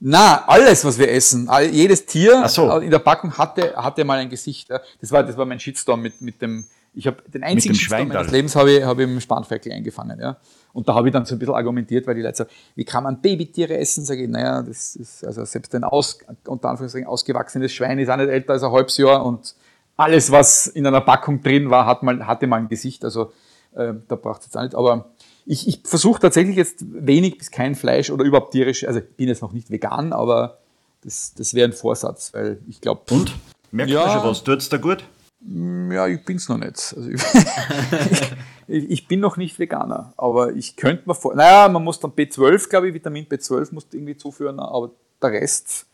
Na, 0.00 0.44
alles, 0.46 0.84
was 0.84 0.98
wir 0.98 1.10
essen. 1.10 1.48
Jedes 1.70 2.04
Tier 2.06 2.46
so. 2.48 2.78
in 2.78 2.90
der 2.90 2.98
Packung 2.98 3.38
hatte, 3.38 3.74
hatte 3.76 4.04
mal 4.04 4.18
ein 4.18 4.28
Gesicht. 4.28 4.68
Das 4.68 5.10
war, 5.12 5.22
das 5.22 5.36
war 5.36 5.46
mein 5.46 5.60
Shitstorm 5.60 6.02
mit, 6.02 6.20
mit 6.20 6.42
dem. 6.42 6.64
Ich 6.96 7.06
habe 7.06 7.22
den 7.26 7.42
einzigen 7.42 7.74
Shitstorm 7.74 8.08
meines 8.08 8.30
Lebens 8.30 8.54
habe 8.54 8.72
ich, 8.72 8.84
habe 8.84 9.02
ich 9.02 9.08
im 9.08 9.20
Spanferkel 9.20 9.72
eingefangen. 9.72 10.20
Ja. 10.20 10.36
Und 10.72 10.88
da 10.88 10.94
habe 10.94 11.08
ich 11.08 11.12
dann 11.12 11.24
so 11.24 11.36
ein 11.36 11.38
bisschen 11.38 11.54
argumentiert, 11.54 12.06
weil 12.06 12.16
die 12.16 12.22
Leute 12.22 12.36
sagen, 12.36 12.50
wie 12.74 12.84
kann 12.84 13.04
man 13.04 13.20
Babytiere 13.20 13.78
essen? 13.78 14.04
Sage 14.04 14.24
ich, 14.24 14.28
naja, 14.28 14.62
das 14.62 14.96
ist, 14.96 15.24
also 15.24 15.44
selbst 15.44 15.74
ein 15.74 15.84
aus, 15.84 16.18
unter 16.46 16.68
Anführungszeichen 16.68 17.08
ausgewachsenes 17.08 17.72
Schwein 17.72 17.98
ist 17.98 18.10
auch 18.10 18.16
nicht 18.16 18.28
älter 18.28 18.54
als 18.54 18.62
ein 18.62 18.72
halbes 18.72 18.96
Jahr 18.98 19.24
und 19.24 19.54
alles, 19.96 20.30
was 20.30 20.66
in 20.66 20.86
einer 20.86 21.00
Packung 21.00 21.42
drin 21.42 21.70
war, 21.70 21.86
hat 21.86 22.02
mal, 22.02 22.26
hatte 22.26 22.46
mal 22.46 22.56
ein 22.56 22.68
Gesicht. 22.68 23.04
Also 23.04 23.32
äh, 23.74 23.94
da 24.08 24.16
braucht 24.16 24.40
es 24.40 24.46
jetzt 24.46 24.56
auch 24.56 24.62
nicht. 24.62 24.74
Aber 24.74 25.10
ich, 25.46 25.68
ich 25.68 25.80
versuche 25.84 26.20
tatsächlich 26.20 26.56
jetzt 26.56 26.84
wenig 26.88 27.38
bis 27.38 27.50
kein 27.50 27.74
Fleisch 27.74 28.10
oder 28.10 28.24
überhaupt 28.24 28.52
tierisch. 28.52 28.86
Also 28.86 29.00
ich 29.00 29.16
bin 29.16 29.28
jetzt 29.28 29.42
noch 29.42 29.52
nicht 29.52 29.70
vegan, 29.70 30.12
aber 30.12 30.58
das, 31.02 31.34
das 31.34 31.54
wäre 31.54 31.68
ein 31.68 31.72
Vorsatz, 31.72 32.32
weil 32.32 32.58
ich 32.68 32.80
glaube. 32.80 33.02
Und? 33.10 33.34
Merkst 33.70 33.92
ja, 33.92 34.04
du 34.04 34.12
schon 34.12 34.30
was? 34.30 34.44
Tut's 34.44 34.68
da 34.68 34.76
gut? 34.78 35.04
Mm, 35.40 35.92
ja, 35.92 36.06
ich 36.06 36.24
bin's 36.24 36.48
noch 36.48 36.58
nicht. 36.58 36.94
Also 36.96 37.10
ich, 38.68 38.90
ich, 38.90 39.08
bin 39.08 39.20
noch 39.20 39.36
nicht 39.36 39.58
Veganer, 39.58 40.14
aber 40.16 40.54
ich 40.54 40.76
könnte 40.76 41.02
mir 41.06 41.14
vor. 41.14 41.34
Naja, 41.34 41.68
man 41.68 41.84
muss 41.84 42.00
dann 42.00 42.12
B12, 42.12 42.68
glaube 42.68 42.88
ich, 42.88 42.94
Vitamin 42.94 43.26
B12 43.26 43.74
muss 43.74 43.86
irgendwie 43.92 44.16
zuführen, 44.16 44.58
aber 44.60 44.92
der 45.20 45.32
Rest 45.32 45.86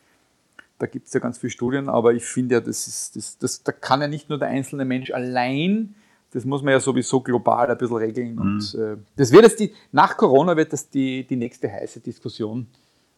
da 0.81 0.87
gibt 0.87 1.07
es 1.07 1.13
ja 1.13 1.21
ganz 1.21 1.39
viele 1.39 1.51
Studien, 1.51 1.89
aber 1.89 2.15
ich 2.15 2.25
finde 2.25 2.57
ja, 2.57 2.61
das 2.61 2.87
ist, 2.87 3.15
das, 3.15 3.39
das, 3.39 3.63
da 3.63 3.71
kann 3.71 4.01
ja 4.01 4.09
nicht 4.09 4.29
nur 4.29 4.39
der 4.39 4.49
einzelne 4.49 4.85
Mensch 4.85 5.11
allein, 5.11 5.95
das 6.33 6.45
muss 6.45 6.63
man 6.63 6.73
ja 6.73 6.81
sowieso 6.81 7.21
global 7.21 7.71
ein 7.71 7.77
bisschen 7.77 7.97
regeln. 7.97 8.35
Mhm. 8.35 8.41
Und 8.41 8.75
äh, 8.75 8.97
das 9.17 9.31
wird 9.31 9.43
jetzt 9.43 9.61
die, 9.61 9.75
nach 9.93 10.17
Corona 10.17 10.57
wird 10.57 10.73
das 10.73 10.89
die, 10.89 11.27
die 11.27 11.37
nächste 11.37 11.71
heiße 11.71 12.01
Diskussion, 12.01 12.67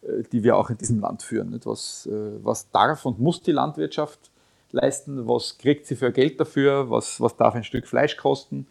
äh, 0.01 0.23
die 0.31 0.43
wir 0.43 0.57
auch 0.57 0.69
in 0.69 0.77
diesem 0.77 0.99
Land 0.99 1.23
führen. 1.23 1.51
Nicht? 1.51 1.65
Was, 1.65 2.07
äh, 2.11 2.43
was 2.43 2.69
darf 2.71 3.05
und 3.05 3.19
muss 3.19 3.41
die 3.41 3.51
Landwirtschaft 3.51 4.31
leisten? 4.71 5.27
Was 5.27 5.57
kriegt 5.57 5.85
sie 5.85 5.95
für 5.95 6.11
Geld 6.11 6.39
dafür? 6.39 6.89
Was, 6.89 7.21
was 7.21 7.37
darf 7.37 7.55
ein 7.55 7.63
Stück 7.63 7.87
Fleisch 7.87 8.17
kosten? 8.17 8.67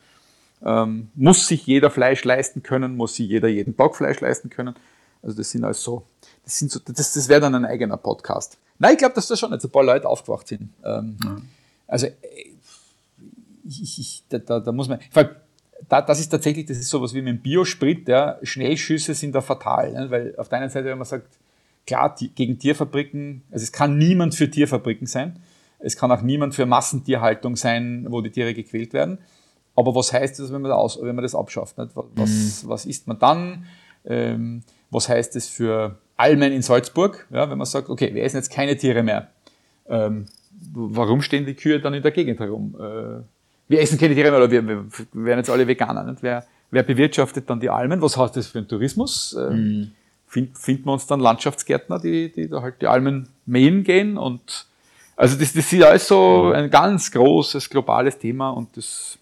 Ähm, 0.64 1.09
muss 1.14 1.47
sich 1.47 1.66
jeder 1.66 1.90
Fleisch 1.90 2.24
leisten 2.24 2.62
können? 2.62 2.97
Muss 2.97 3.16
sich 3.16 3.28
jeder 3.28 3.49
jeden 3.49 3.76
Tag 3.76 3.97
Fleisch 3.97 4.20
leisten 4.20 4.51
können? 4.51 4.74
Also 5.22 5.36
das 5.36 5.51
sind 5.51 5.64
also 5.64 6.05
das 6.45 6.59
sind 6.59 6.70
so, 6.70 6.80
das, 6.80 7.12
das 7.12 7.28
wäre 7.28 7.40
dann 7.40 7.55
ein 7.55 7.64
eigener 7.64 7.97
Podcast. 7.97 8.59
Nein, 8.78 8.93
ich 8.93 8.99
glaube, 8.99 9.14
dass 9.14 9.28
da 9.28 9.36
schon 9.36 9.53
jetzt 9.53 9.64
ein 9.64 9.70
paar 9.70 9.84
Leute 9.84 10.09
aufgewacht 10.09 10.49
sind. 10.49 10.70
Ähm, 10.84 11.16
mhm. 11.22 11.49
Also, 11.86 12.09
ich, 13.64 13.99
ich, 13.99 14.24
da, 14.28 14.61
da, 14.61 14.72
muss 14.72 14.88
man, 14.88 14.99
allem, 15.14 15.30
da, 15.88 16.03
das 16.03 16.20
ist 16.20 16.28
tatsächlich, 16.28 16.66
das 16.66 16.78
ist 16.78 16.88
sowas 16.88 17.14
wie 17.14 17.22
mit 17.22 17.36
dem 17.36 17.43
Biosprit, 17.43 18.09
ja, 18.09 18.38
Schnellschüsse 18.43 19.14
sind 19.14 19.34
da 19.34 19.40
fatal, 19.40 19.93
ne? 19.93 20.11
weil 20.11 20.34
auf 20.36 20.49
der 20.49 20.61
einen 20.61 20.70
Seite, 20.70 20.86
wenn 20.86 20.99
man 20.99 21.07
sagt, 21.07 21.28
klar, 21.86 22.14
die, 22.14 22.28
gegen 22.28 22.59
Tierfabriken, 22.59 23.43
also 23.51 23.62
es 23.62 23.72
kann 23.72 23.99
niemand 23.99 24.34
für 24.34 24.51
Tierfabriken 24.51 25.07
sein, 25.07 25.38
es 25.78 25.97
kann 25.97 26.12
auch 26.12 26.22
niemand 26.22 26.55
für 26.55 26.66
Massentierhaltung 26.66 27.57
sein, 27.57 28.07
wo 28.09 28.20
die 28.20 28.30
Tiere 28.30 28.55
gequält 28.55 28.93
werden, 28.93 29.18
aber 29.74 29.95
was 29.95 30.12
heißt 30.12 30.38
das, 30.38 30.53
wenn 30.53 30.62
man, 30.62 30.70
das, 30.70 30.99
wenn 31.01 31.14
man 31.14 31.22
das 31.22 31.34
abschafft? 31.34 31.78
Nicht? 31.78 31.90
Was, 31.95 32.62
mhm. 32.62 32.68
was 32.68 32.86
isst 32.86 33.07
man 33.07 33.18
dann? 33.18 33.66
Ähm, 34.05 34.62
was 34.90 35.09
heißt 35.09 35.34
das 35.34 35.47
für 35.47 35.99
Almen 36.22 36.52
in 36.52 36.62
Salzburg, 36.62 37.26
ja, 37.30 37.50
wenn 37.50 37.58
man 37.58 37.66
sagt, 37.66 37.90
okay, 37.90 38.14
wir 38.14 38.22
essen 38.22 38.36
jetzt 38.36 38.52
keine 38.52 38.76
Tiere 38.76 39.02
mehr. 39.02 39.28
Ähm, 39.88 40.26
warum 40.72 41.20
stehen 41.20 41.44
die 41.46 41.54
Kühe 41.54 41.80
dann 41.80 41.94
in 41.94 42.02
der 42.02 42.12
Gegend 42.12 42.38
herum? 42.38 42.76
Äh, 42.78 43.22
wir 43.68 43.80
essen 43.80 43.98
keine 43.98 44.14
Tiere 44.14 44.30
mehr 44.30 44.38
oder 44.38 44.50
wir, 44.50 44.66
wir 44.66 44.84
werden 45.12 45.38
jetzt 45.38 45.50
alle 45.50 45.66
Veganer. 45.66 46.04
Nicht? 46.04 46.22
Wer, 46.22 46.46
wer 46.70 46.84
bewirtschaftet 46.84 47.50
dann 47.50 47.58
die 47.58 47.70
Almen? 47.70 48.00
Was 48.00 48.16
heißt 48.16 48.36
das 48.36 48.46
für 48.46 48.58
einen 48.58 48.68
Tourismus? 48.68 49.34
Äh, 49.34 49.50
mhm. 49.50 49.92
find, 50.28 50.56
finden 50.56 50.84
wir 50.86 50.92
uns 50.92 51.06
dann 51.08 51.18
Landschaftsgärtner, 51.18 51.98
die, 51.98 52.30
die 52.32 52.48
da 52.48 52.62
halt 52.62 52.80
die 52.80 52.86
Almen 52.86 53.28
mähen 53.44 53.82
gehen 53.82 54.16
und 54.16 54.66
also 55.16 55.38
das, 55.38 55.52
das 55.52 55.72
ist 55.72 55.82
alles 55.82 56.08
so 56.08 56.52
ein 56.52 56.70
ganz 56.70 57.10
großes 57.10 57.68
globales 57.68 58.18
Thema 58.18 58.50
und 58.50 58.76
das 58.76 59.18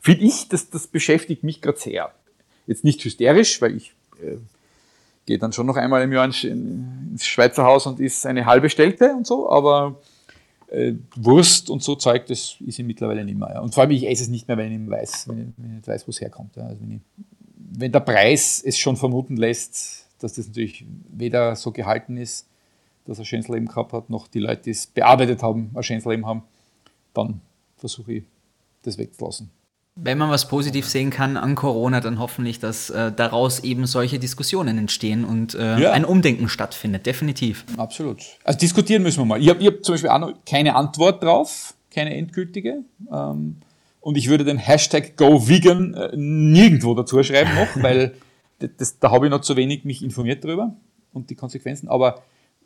finde 0.00 0.24
ich, 0.24 0.48
das, 0.48 0.68
das 0.68 0.86
beschäftigt 0.86 1.44
mich 1.44 1.62
gerade 1.62 1.78
sehr. 1.78 2.12
Jetzt 2.66 2.84
nicht 2.84 3.02
hysterisch, 3.04 3.60
weil 3.62 3.76
ich 3.76 3.94
äh, 4.22 4.36
gehe 5.26 5.38
dann 5.38 5.52
schon 5.52 5.66
noch 5.66 5.76
einmal 5.76 6.02
im 6.02 6.12
Jahr 6.12 6.24
ins 6.24 7.26
Schweizer 7.26 7.64
Haus 7.64 7.86
und 7.86 8.00
isst 8.00 8.26
eine 8.26 8.46
halbe 8.46 8.68
Stelze 8.68 9.14
und 9.14 9.26
so, 9.26 9.50
aber 9.50 10.00
äh, 10.68 10.94
Wurst 11.16 11.70
und 11.70 11.82
so 11.82 11.94
Zeug, 11.94 12.26
das 12.26 12.56
ist 12.60 12.78
ich 12.78 12.84
mittlerweile 12.84 13.24
nicht 13.24 13.38
mehr. 13.38 13.50
Ja. 13.54 13.60
Und 13.60 13.74
vor 13.74 13.82
allem, 13.82 13.92
ich 13.92 14.06
esse 14.06 14.24
es 14.24 14.28
nicht 14.28 14.48
mehr, 14.48 14.56
wenn 14.56 14.72
ich 14.72 14.78
nicht 14.78 14.90
weiß, 14.90 15.28
wenn 15.28 15.38
ich, 15.38 15.46
wenn 15.56 15.66
ich 15.70 15.76
nicht 15.76 15.88
weiß, 15.88 16.06
wo 16.06 16.10
es 16.10 16.20
herkommt. 16.20 16.56
Ja. 16.56 16.64
Also 16.64 16.80
wenn, 16.82 16.92
ich, 16.92 17.00
wenn 17.56 17.92
der 17.92 18.00
Preis 18.00 18.62
es 18.64 18.78
schon 18.78 18.96
vermuten 18.96 19.36
lässt, 19.36 20.08
dass 20.18 20.34
das 20.34 20.48
natürlich 20.48 20.84
weder 21.08 21.56
so 21.56 21.70
gehalten 21.70 22.16
ist, 22.16 22.46
dass 23.06 23.18
er 23.18 23.22
ein 23.22 23.26
schönes 23.26 23.48
Leben 23.48 23.66
gehabt 23.66 23.92
hat, 23.92 24.10
noch 24.10 24.28
die 24.28 24.40
Leute, 24.40 24.62
die 24.62 24.70
es 24.70 24.86
bearbeitet 24.86 25.42
haben, 25.42 25.70
ein 25.74 25.82
schönes 25.82 26.04
Leben 26.06 26.26
haben, 26.26 26.42
dann 27.12 27.40
versuche 27.76 28.14
ich 28.14 28.24
das 28.82 28.98
wegzulassen. 28.98 29.50
Wenn 29.96 30.18
man 30.18 30.28
was 30.28 30.48
positiv 30.48 30.88
sehen 30.88 31.10
kann 31.10 31.36
an 31.36 31.54
Corona, 31.54 32.00
dann 32.00 32.18
hoffentlich, 32.18 32.58
dass 32.58 32.90
äh, 32.90 33.12
daraus 33.12 33.60
eben 33.60 33.86
solche 33.86 34.18
Diskussionen 34.18 34.76
entstehen 34.76 35.24
und 35.24 35.54
äh, 35.54 35.78
ja. 35.78 35.92
ein 35.92 36.04
Umdenken 36.04 36.48
stattfindet, 36.48 37.06
definitiv. 37.06 37.64
Absolut. 37.76 38.18
Also 38.42 38.58
diskutieren 38.58 39.04
müssen 39.04 39.20
wir 39.20 39.24
mal. 39.24 39.40
Ich 39.40 39.48
habe 39.48 39.64
hab 39.64 39.84
zum 39.84 39.94
Beispiel 39.94 40.10
auch 40.10 40.18
noch 40.18 40.32
keine 40.44 40.74
Antwort 40.74 41.22
drauf, 41.22 41.74
keine 41.90 42.14
endgültige. 42.16 42.82
Ähm, 43.12 43.58
Und 44.00 44.18
ich 44.18 44.28
würde 44.28 44.44
den 44.44 44.58
Hashtag 44.58 45.16
GoVegan 45.16 45.94
äh, 45.94 46.10
nirgendwo 46.16 46.94
dazu 46.94 47.22
schreiben 47.22 47.54
noch, 47.54 47.82
weil 47.82 48.14
das, 48.58 48.98
da 48.98 49.10
habe 49.10 49.26
ich 49.26 49.30
noch 49.30 49.40
zu 49.40 49.56
wenig 49.56 49.84
mich 49.84 50.02
informiert 50.02 50.44
drüber 50.44 50.74
und 51.12 51.30
die 51.30 51.36
Konsequenzen. 51.36 51.88
Aber 51.88 52.22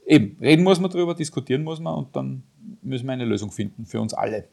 eben, 0.07 0.37
reden 0.41 0.65
muss 0.65 0.81
man 0.81 0.91
drüber, 0.91 1.15
diskutieren 1.15 1.63
muss 1.63 1.79
man 1.79 1.95
und 1.95 2.17
dann 2.17 2.43
müssen 2.83 3.07
wir 3.07 3.13
eine 3.13 3.25
Lösung 3.25 3.53
finden 3.53 3.87
für 3.87 4.01
uns 4.01 4.15
alle. 4.15 4.49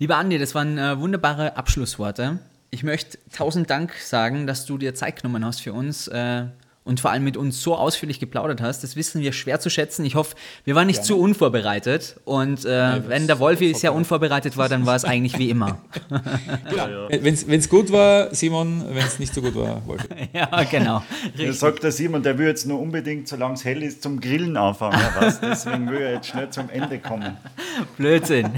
Lieber 0.00 0.16
Andi, 0.16 0.38
das 0.38 0.54
waren 0.54 0.78
äh, 0.78 0.98
wunderbare 0.98 1.58
Abschlussworte. 1.58 2.38
Ich 2.70 2.82
möchte 2.82 3.18
tausend 3.34 3.68
Dank 3.68 3.92
sagen, 3.92 4.46
dass 4.46 4.64
du 4.64 4.78
dir 4.78 4.94
Zeit 4.94 5.20
genommen 5.20 5.44
hast 5.44 5.60
für 5.60 5.74
uns. 5.74 6.08
Äh, 6.08 6.46
und 6.82 6.98
vor 6.98 7.10
allem 7.10 7.24
mit 7.24 7.36
uns 7.36 7.62
so 7.62 7.76
ausführlich 7.76 8.20
geplaudert 8.20 8.62
hast. 8.62 8.82
Das 8.82 8.96
wissen 8.96 9.20
wir 9.20 9.32
schwer 9.32 9.60
zu 9.60 9.68
schätzen. 9.68 10.04
Ich 10.04 10.14
hoffe, 10.14 10.34
wir 10.64 10.74
waren 10.74 10.86
nicht 10.86 10.98
ja, 10.98 11.02
zu 11.02 11.18
unvorbereitet. 11.18 12.16
Und 12.24 12.64
äh, 12.64 12.70
ja, 12.70 13.08
wenn 13.08 13.26
der 13.26 13.38
Wolfi 13.38 13.74
sehr 13.74 13.92
unvorbereitet 13.92 14.56
war, 14.56 14.68
dann 14.68 14.86
war 14.86 14.96
es 14.96 15.04
eigentlich 15.04 15.38
wie 15.38 15.50
immer. 15.50 15.82
genau. 16.70 16.88
Ja, 16.88 17.08
wenn 17.10 17.60
es 17.60 17.68
gut 17.68 17.92
war, 17.92 18.34
Simon, 18.34 18.82
wenn 18.88 19.04
es 19.04 19.18
nicht 19.18 19.34
so 19.34 19.42
gut 19.42 19.54
war, 19.54 19.86
Wolfi. 19.86 20.08
ja, 20.32 20.64
genau. 20.64 21.02
Da 21.36 21.52
sagt 21.52 21.82
der 21.82 21.92
Simon, 21.92 22.22
der 22.22 22.38
will 22.38 22.46
jetzt 22.46 22.66
nur 22.66 22.80
unbedingt, 22.80 23.28
solange 23.28 23.54
es 23.54 23.64
hell 23.64 23.82
ist, 23.82 24.02
zum 24.02 24.18
Grillen 24.18 24.56
anfangen. 24.56 25.00
Was? 25.18 25.40
Deswegen 25.40 25.90
will 25.90 26.00
er 26.00 26.14
jetzt 26.14 26.28
schnell 26.28 26.48
zum 26.48 26.70
Ende 26.70 26.98
kommen. 26.98 27.36
Blödsinn. 27.98 28.50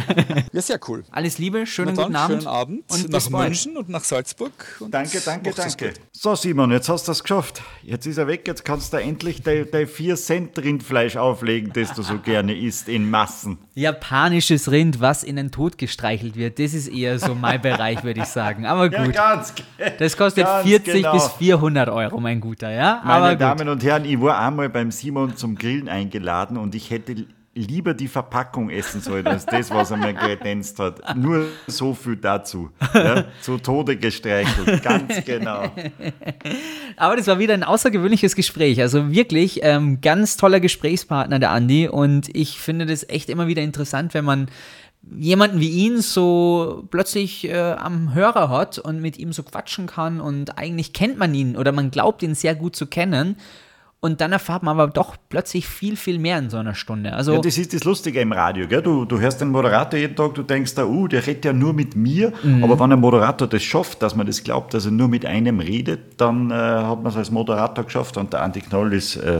Ja, 0.52 0.62
sehr 0.62 0.78
cool. 0.88 1.04
Alles 1.10 1.38
Liebe, 1.38 1.66
schönen 1.66 1.96
guten 1.96 2.14
Abend. 2.14 2.42
Schönen 2.42 2.54
Abend 2.54 2.84
und 2.88 3.10
nach 3.10 3.30
München 3.30 3.76
und 3.76 3.88
nach 3.88 4.04
Salzburg. 4.04 4.52
Und 4.80 4.94
danke, 4.94 5.20
danke, 5.24 5.52
danke. 5.52 5.92
So, 6.12 6.34
Simon, 6.34 6.70
jetzt 6.70 6.88
hast 6.88 7.08
du 7.08 7.10
das 7.10 7.22
geschafft. 7.22 7.62
Jetzt 7.82 8.06
ist 8.06 8.18
er 8.18 8.21
weg, 8.26 8.46
jetzt 8.46 8.64
kannst 8.64 8.92
du 8.92 8.98
endlich 8.98 9.42
dein, 9.42 9.66
dein 9.70 9.86
4 9.86 10.16
Cent 10.16 10.58
Rindfleisch 10.58 11.16
auflegen, 11.16 11.72
das 11.72 11.94
du 11.94 12.02
so 12.02 12.18
gerne 12.18 12.54
isst, 12.54 12.88
in 12.88 13.10
Massen. 13.10 13.58
Japanisches 13.74 14.70
Rind, 14.70 15.00
was 15.00 15.24
in 15.24 15.36
den 15.36 15.50
Tod 15.50 15.78
gestreichelt 15.78 16.36
wird, 16.36 16.58
das 16.58 16.74
ist 16.74 16.88
eher 16.88 17.18
so 17.18 17.34
mein 17.34 17.60
Bereich, 17.62 18.02
würde 18.04 18.20
ich 18.20 18.26
sagen. 18.26 18.66
Aber 18.66 18.88
gut. 18.88 19.14
Ja, 19.14 19.34
ganz, 19.34 19.54
das 19.98 20.16
kostet 20.16 20.46
40 20.48 20.94
genau. 20.94 21.12
bis 21.12 21.28
400 21.28 21.88
Euro, 21.88 22.20
mein 22.20 22.40
Guter, 22.40 22.70
ja? 22.70 23.02
Meine 23.04 23.36
Damen 23.36 23.68
und 23.68 23.82
Herren, 23.84 24.04
ich 24.04 24.20
war 24.20 24.38
einmal 24.38 24.68
beim 24.68 24.90
Simon 24.90 25.36
zum 25.36 25.56
Grillen 25.56 25.88
eingeladen 25.88 26.56
und 26.56 26.74
ich 26.74 26.90
hätte 26.90 27.26
lieber 27.54 27.92
die 27.92 28.08
Verpackung 28.08 28.70
essen 28.70 29.00
sollen, 29.00 29.26
als 29.26 29.44
das, 29.44 29.70
was 29.70 29.90
er 29.90 29.98
mir 29.98 30.14
kredenzt 30.14 30.78
hat. 30.78 31.16
Nur 31.16 31.46
so 31.66 31.92
viel 31.92 32.16
dazu. 32.16 32.70
Ja, 32.94 33.24
zu 33.40 33.58
Tode 33.58 33.96
gestreichelt, 33.96 34.82
ganz 34.82 35.22
genau. 35.24 35.64
Aber 36.96 37.16
das 37.16 37.26
war 37.26 37.38
wieder 37.38 37.54
ein 37.54 37.62
außergewöhnliches 37.64 38.36
Gespräch. 38.36 38.80
Also 38.80 39.12
wirklich 39.12 39.60
ähm, 39.62 40.00
ganz 40.00 40.36
toller 40.38 40.60
Gesprächspartner, 40.60 41.38
der 41.38 41.50
Andi. 41.50 41.88
Und 41.88 42.34
ich 42.34 42.58
finde 42.58 42.86
das 42.86 43.06
echt 43.08 43.28
immer 43.28 43.46
wieder 43.46 43.62
interessant, 43.62 44.14
wenn 44.14 44.24
man 44.24 44.48
jemanden 45.10 45.60
wie 45.60 45.70
ihn 45.70 46.00
so 46.00 46.84
plötzlich 46.90 47.48
äh, 47.48 47.72
am 47.72 48.14
Hörer 48.14 48.48
hat 48.48 48.78
und 48.78 49.00
mit 49.00 49.18
ihm 49.18 49.32
so 49.32 49.42
quatschen 49.42 49.86
kann 49.86 50.20
und 50.20 50.58
eigentlich 50.58 50.92
kennt 50.92 51.18
man 51.18 51.34
ihn 51.34 51.56
oder 51.56 51.72
man 51.72 51.90
glaubt 51.90 52.22
ihn 52.22 52.36
sehr 52.36 52.54
gut 52.54 52.76
zu 52.76 52.86
kennen 52.86 53.36
und 54.04 54.20
dann 54.20 54.32
erfahrt 54.32 54.64
man 54.64 54.80
aber 54.80 54.92
doch 54.92 55.16
plötzlich 55.28 55.68
viel, 55.68 55.94
viel 55.94 56.18
mehr 56.18 56.36
in 56.36 56.50
so 56.50 56.56
einer 56.56 56.74
Stunde. 56.74 57.12
Also 57.12 57.34
ja, 57.34 57.40
das 57.40 57.56
ist 57.56 57.72
das 57.72 57.84
Lustige 57.84 58.20
im 58.20 58.32
Radio. 58.32 58.66
Gell? 58.66 58.82
Du, 58.82 59.04
du 59.04 59.20
hörst 59.20 59.40
den 59.40 59.50
Moderator 59.50 59.98
jeden 59.98 60.16
Tag, 60.16 60.34
du 60.34 60.42
denkst 60.42 60.74
da, 60.74 60.84
uh, 60.84 61.06
der 61.06 61.24
redet 61.24 61.44
ja 61.44 61.52
nur 61.52 61.72
mit 61.72 61.94
mir. 61.94 62.32
Mhm. 62.42 62.64
Aber 62.64 62.80
wenn 62.80 62.90
ein 62.92 62.98
Moderator 62.98 63.46
das 63.46 63.62
schafft, 63.62 64.02
dass 64.02 64.16
man 64.16 64.26
das 64.26 64.42
glaubt, 64.42 64.74
dass 64.74 64.86
er 64.86 64.90
nur 64.90 65.06
mit 65.06 65.24
einem 65.24 65.60
redet, 65.60 66.20
dann 66.20 66.50
äh, 66.50 66.54
hat 66.54 67.00
man 67.00 67.12
es 67.12 67.16
als 67.16 67.30
Moderator 67.30 67.84
geschafft. 67.84 68.16
Und 68.16 68.32
der 68.32 68.42
Anti 68.42 68.60
Knoll 68.60 68.92
ist 68.92 69.14
äh, 69.16 69.38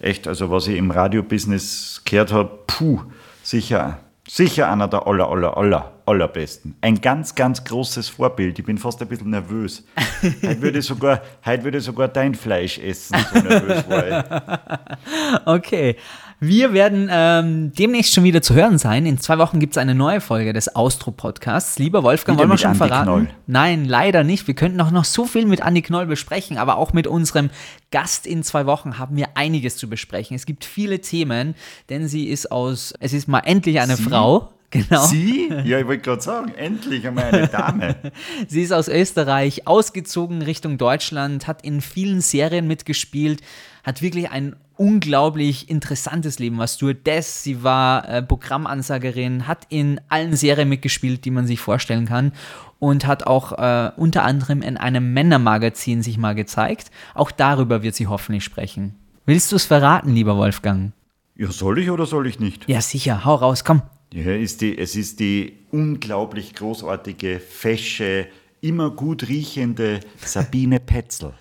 echt, 0.00 0.26
also 0.26 0.50
was 0.50 0.66
ich 0.66 0.76
im 0.76 0.90
Radiobusiness 0.90 2.02
gehört 2.04 2.32
habe, 2.32 2.50
puh, 2.66 3.00
sicher 3.44 4.00
Sicher 4.26 4.70
einer 4.70 4.88
der 4.88 5.06
aller, 5.06 5.28
aller, 5.28 5.56
aller, 5.56 5.92
allerbesten. 6.06 6.76
Ein 6.80 7.00
ganz, 7.00 7.34
ganz 7.34 7.62
großes 7.62 8.08
Vorbild. 8.08 8.58
Ich 8.58 8.64
bin 8.64 8.78
fast 8.78 9.02
ein 9.02 9.08
bisschen 9.08 9.30
nervös. 9.30 9.84
heute, 10.22 10.62
würde 10.62 10.78
ich 10.78 10.86
sogar, 10.86 11.20
heute 11.44 11.64
würde 11.64 11.78
ich 11.78 11.84
sogar 11.84 12.08
dein 12.08 12.34
Fleisch 12.34 12.78
essen, 12.78 13.16
so 13.32 13.38
nervös 13.40 13.88
war 13.88 14.06
ich. 14.08 14.24
Okay. 15.46 15.96
Wir 16.40 16.72
werden 16.72 17.08
ähm, 17.10 17.72
demnächst 17.72 18.12
schon 18.12 18.24
wieder 18.24 18.42
zu 18.42 18.54
hören 18.54 18.78
sein. 18.78 19.06
In 19.06 19.18
zwei 19.18 19.38
Wochen 19.38 19.60
gibt 19.60 19.74
es 19.74 19.78
eine 19.78 19.94
neue 19.94 20.20
Folge 20.20 20.52
des 20.52 20.74
Austro-Podcasts. 20.74 21.78
Lieber 21.78 22.02
Wolfgang, 22.02 22.38
wieder 22.38 22.48
wollen 22.48 22.58
wir 22.58 22.58
schon 22.58 22.72
Andi 22.72 22.78
verraten? 22.78 23.04
Knoll. 23.04 23.28
Nein, 23.46 23.84
leider 23.84 24.24
nicht. 24.24 24.46
Wir 24.46 24.54
könnten 24.54 24.80
auch 24.80 24.90
noch 24.90 25.04
so 25.04 25.24
viel 25.24 25.46
mit 25.46 25.62
Andi 25.62 25.82
Knoll 25.82 26.06
besprechen, 26.06 26.58
aber 26.58 26.76
auch 26.76 26.92
mit 26.92 27.06
unserem 27.06 27.50
Gast 27.90 28.26
in 28.26 28.42
zwei 28.42 28.66
Wochen 28.66 28.98
haben 28.98 29.16
wir 29.16 29.28
einiges 29.36 29.76
zu 29.76 29.88
besprechen. 29.88 30.34
Es 30.34 30.46
gibt 30.46 30.64
viele 30.64 31.00
Themen, 31.00 31.54
denn 31.88 32.08
sie 32.08 32.28
ist 32.28 32.50
aus, 32.50 32.92
es 33.00 33.12
ist 33.12 33.28
mal 33.28 33.40
endlich 33.40 33.80
eine 33.80 33.96
sie? 33.96 34.02
Frau. 34.02 34.50
Genau. 34.74 35.06
Sie? 35.06 35.48
Ja, 35.64 35.78
ich 35.78 35.86
wollte 35.86 36.02
gerade 36.02 36.20
sagen, 36.20 36.52
endlich 36.56 37.06
einmal 37.06 37.26
eine 37.26 37.46
Dame. 37.46 37.94
Sie 38.48 38.60
ist 38.60 38.72
aus 38.72 38.88
Österreich, 38.88 39.68
ausgezogen 39.68 40.42
Richtung 40.42 40.78
Deutschland, 40.78 41.46
hat 41.46 41.64
in 41.64 41.80
vielen 41.80 42.20
Serien 42.20 42.66
mitgespielt, 42.66 43.40
hat 43.84 44.02
wirklich 44.02 44.32
ein 44.32 44.56
unglaublich 44.76 45.70
interessantes 45.70 46.38
Leben, 46.38 46.58
was 46.58 46.74
Stewardess, 46.74 47.42
sie 47.42 47.62
war 47.62 48.08
äh, 48.08 48.22
Programmansagerin, 48.22 49.46
hat 49.46 49.66
in 49.68 50.00
allen 50.08 50.36
Serien 50.36 50.68
mitgespielt, 50.68 51.24
die 51.24 51.30
man 51.30 51.46
sich 51.46 51.60
vorstellen 51.60 52.06
kann 52.06 52.32
und 52.78 53.06
hat 53.06 53.26
auch 53.26 53.52
äh, 53.52 53.92
unter 53.96 54.24
anderem 54.24 54.62
in 54.62 54.76
einem 54.76 55.12
Männermagazin 55.12 56.02
sich 56.02 56.18
mal 56.18 56.34
gezeigt. 56.34 56.90
Auch 57.14 57.30
darüber 57.30 57.82
wird 57.82 57.94
sie 57.94 58.06
hoffentlich 58.06 58.44
sprechen. 58.44 58.96
Willst 59.26 59.52
du 59.52 59.56
es 59.56 59.64
verraten, 59.64 60.14
lieber 60.14 60.36
Wolfgang? 60.36 60.92
Ja, 61.36 61.50
soll 61.50 61.78
ich 61.78 61.90
oder 61.90 62.06
soll 62.06 62.26
ich 62.26 62.38
nicht? 62.38 62.68
Ja, 62.68 62.80
sicher, 62.80 63.24
hau 63.24 63.36
raus, 63.36 63.64
komm. 63.64 63.82
Ja, 64.12 64.32
ist 64.32 64.60
die, 64.60 64.78
es 64.78 64.94
ist 64.94 65.18
die 65.18 65.54
unglaublich 65.70 66.54
großartige, 66.54 67.40
fesche, 67.40 68.26
immer 68.60 68.90
gut 68.90 69.28
riechende 69.28 70.00
Sabine 70.22 70.78
Petzel. 70.78 71.32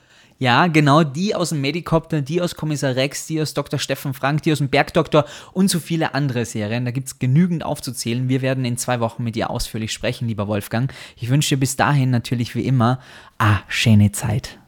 Ja, 0.44 0.68
genau, 0.68 1.06
die 1.06 1.36
aus 1.36 1.52
dem 1.52 1.62
Medikopter, 1.62 2.22
die 2.22 2.42
aus 2.42 2.56
Kommissar 2.56 2.98
Rex, 2.98 3.28
die 3.28 3.42
aus 3.42 3.54
Dr. 3.54 3.80
Steffen 3.80 4.14
Frank, 4.14 4.44
die 4.44 4.52
aus 4.52 4.58
dem 4.58 4.68
Bergdoktor 4.68 5.24
und 5.54 5.70
so 5.70 5.80
viele 5.80 6.14
andere 6.14 6.44
Serien. 6.44 6.84
Da 6.84 6.92
gibt 6.92 7.08
es 7.08 7.18
genügend 7.18 7.64
aufzuzählen. 7.64 8.28
Wir 8.28 8.42
werden 8.42 8.66
in 8.66 8.76
zwei 8.76 9.00
Wochen 9.00 9.24
mit 9.24 9.38
ihr 9.38 9.50
ausführlich 9.50 9.94
sprechen, 9.94 10.28
lieber 10.28 10.50
Wolfgang. 10.50 10.94
Ich 11.16 11.30
wünsche 11.30 11.56
dir 11.56 11.62
bis 11.62 11.78
dahin 11.78 12.10
natürlich 12.10 12.56
wie 12.56 12.66
immer, 12.66 13.00
ah, 13.38 13.60
schöne 13.70 14.12
Zeit. 14.12 14.60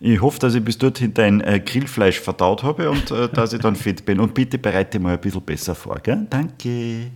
Ich 0.00 0.20
hoffe, 0.20 0.40
dass 0.40 0.56
ich 0.56 0.64
bis 0.64 0.78
dorthin 0.78 1.14
dein 1.14 1.40
äh, 1.42 1.60
Grillfleisch 1.60 2.18
verdaut 2.18 2.64
habe 2.64 2.90
und 2.90 3.12
äh, 3.12 3.28
dass 3.28 3.52
ich 3.52 3.60
dann 3.60 3.76
fit 3.76 4.04
bin. 4.04 4.18
Und 4.18 4.34
bitte 4.34 4.58
bereite 4.58 4.98
mal 4.98 5.14
ein 5.14 5.20
bisschen 5.20 5.42
besser 5.42 5.76
vor, 5.76 6.00
gell? 6.02 6.26
Danke. 6.28 7.12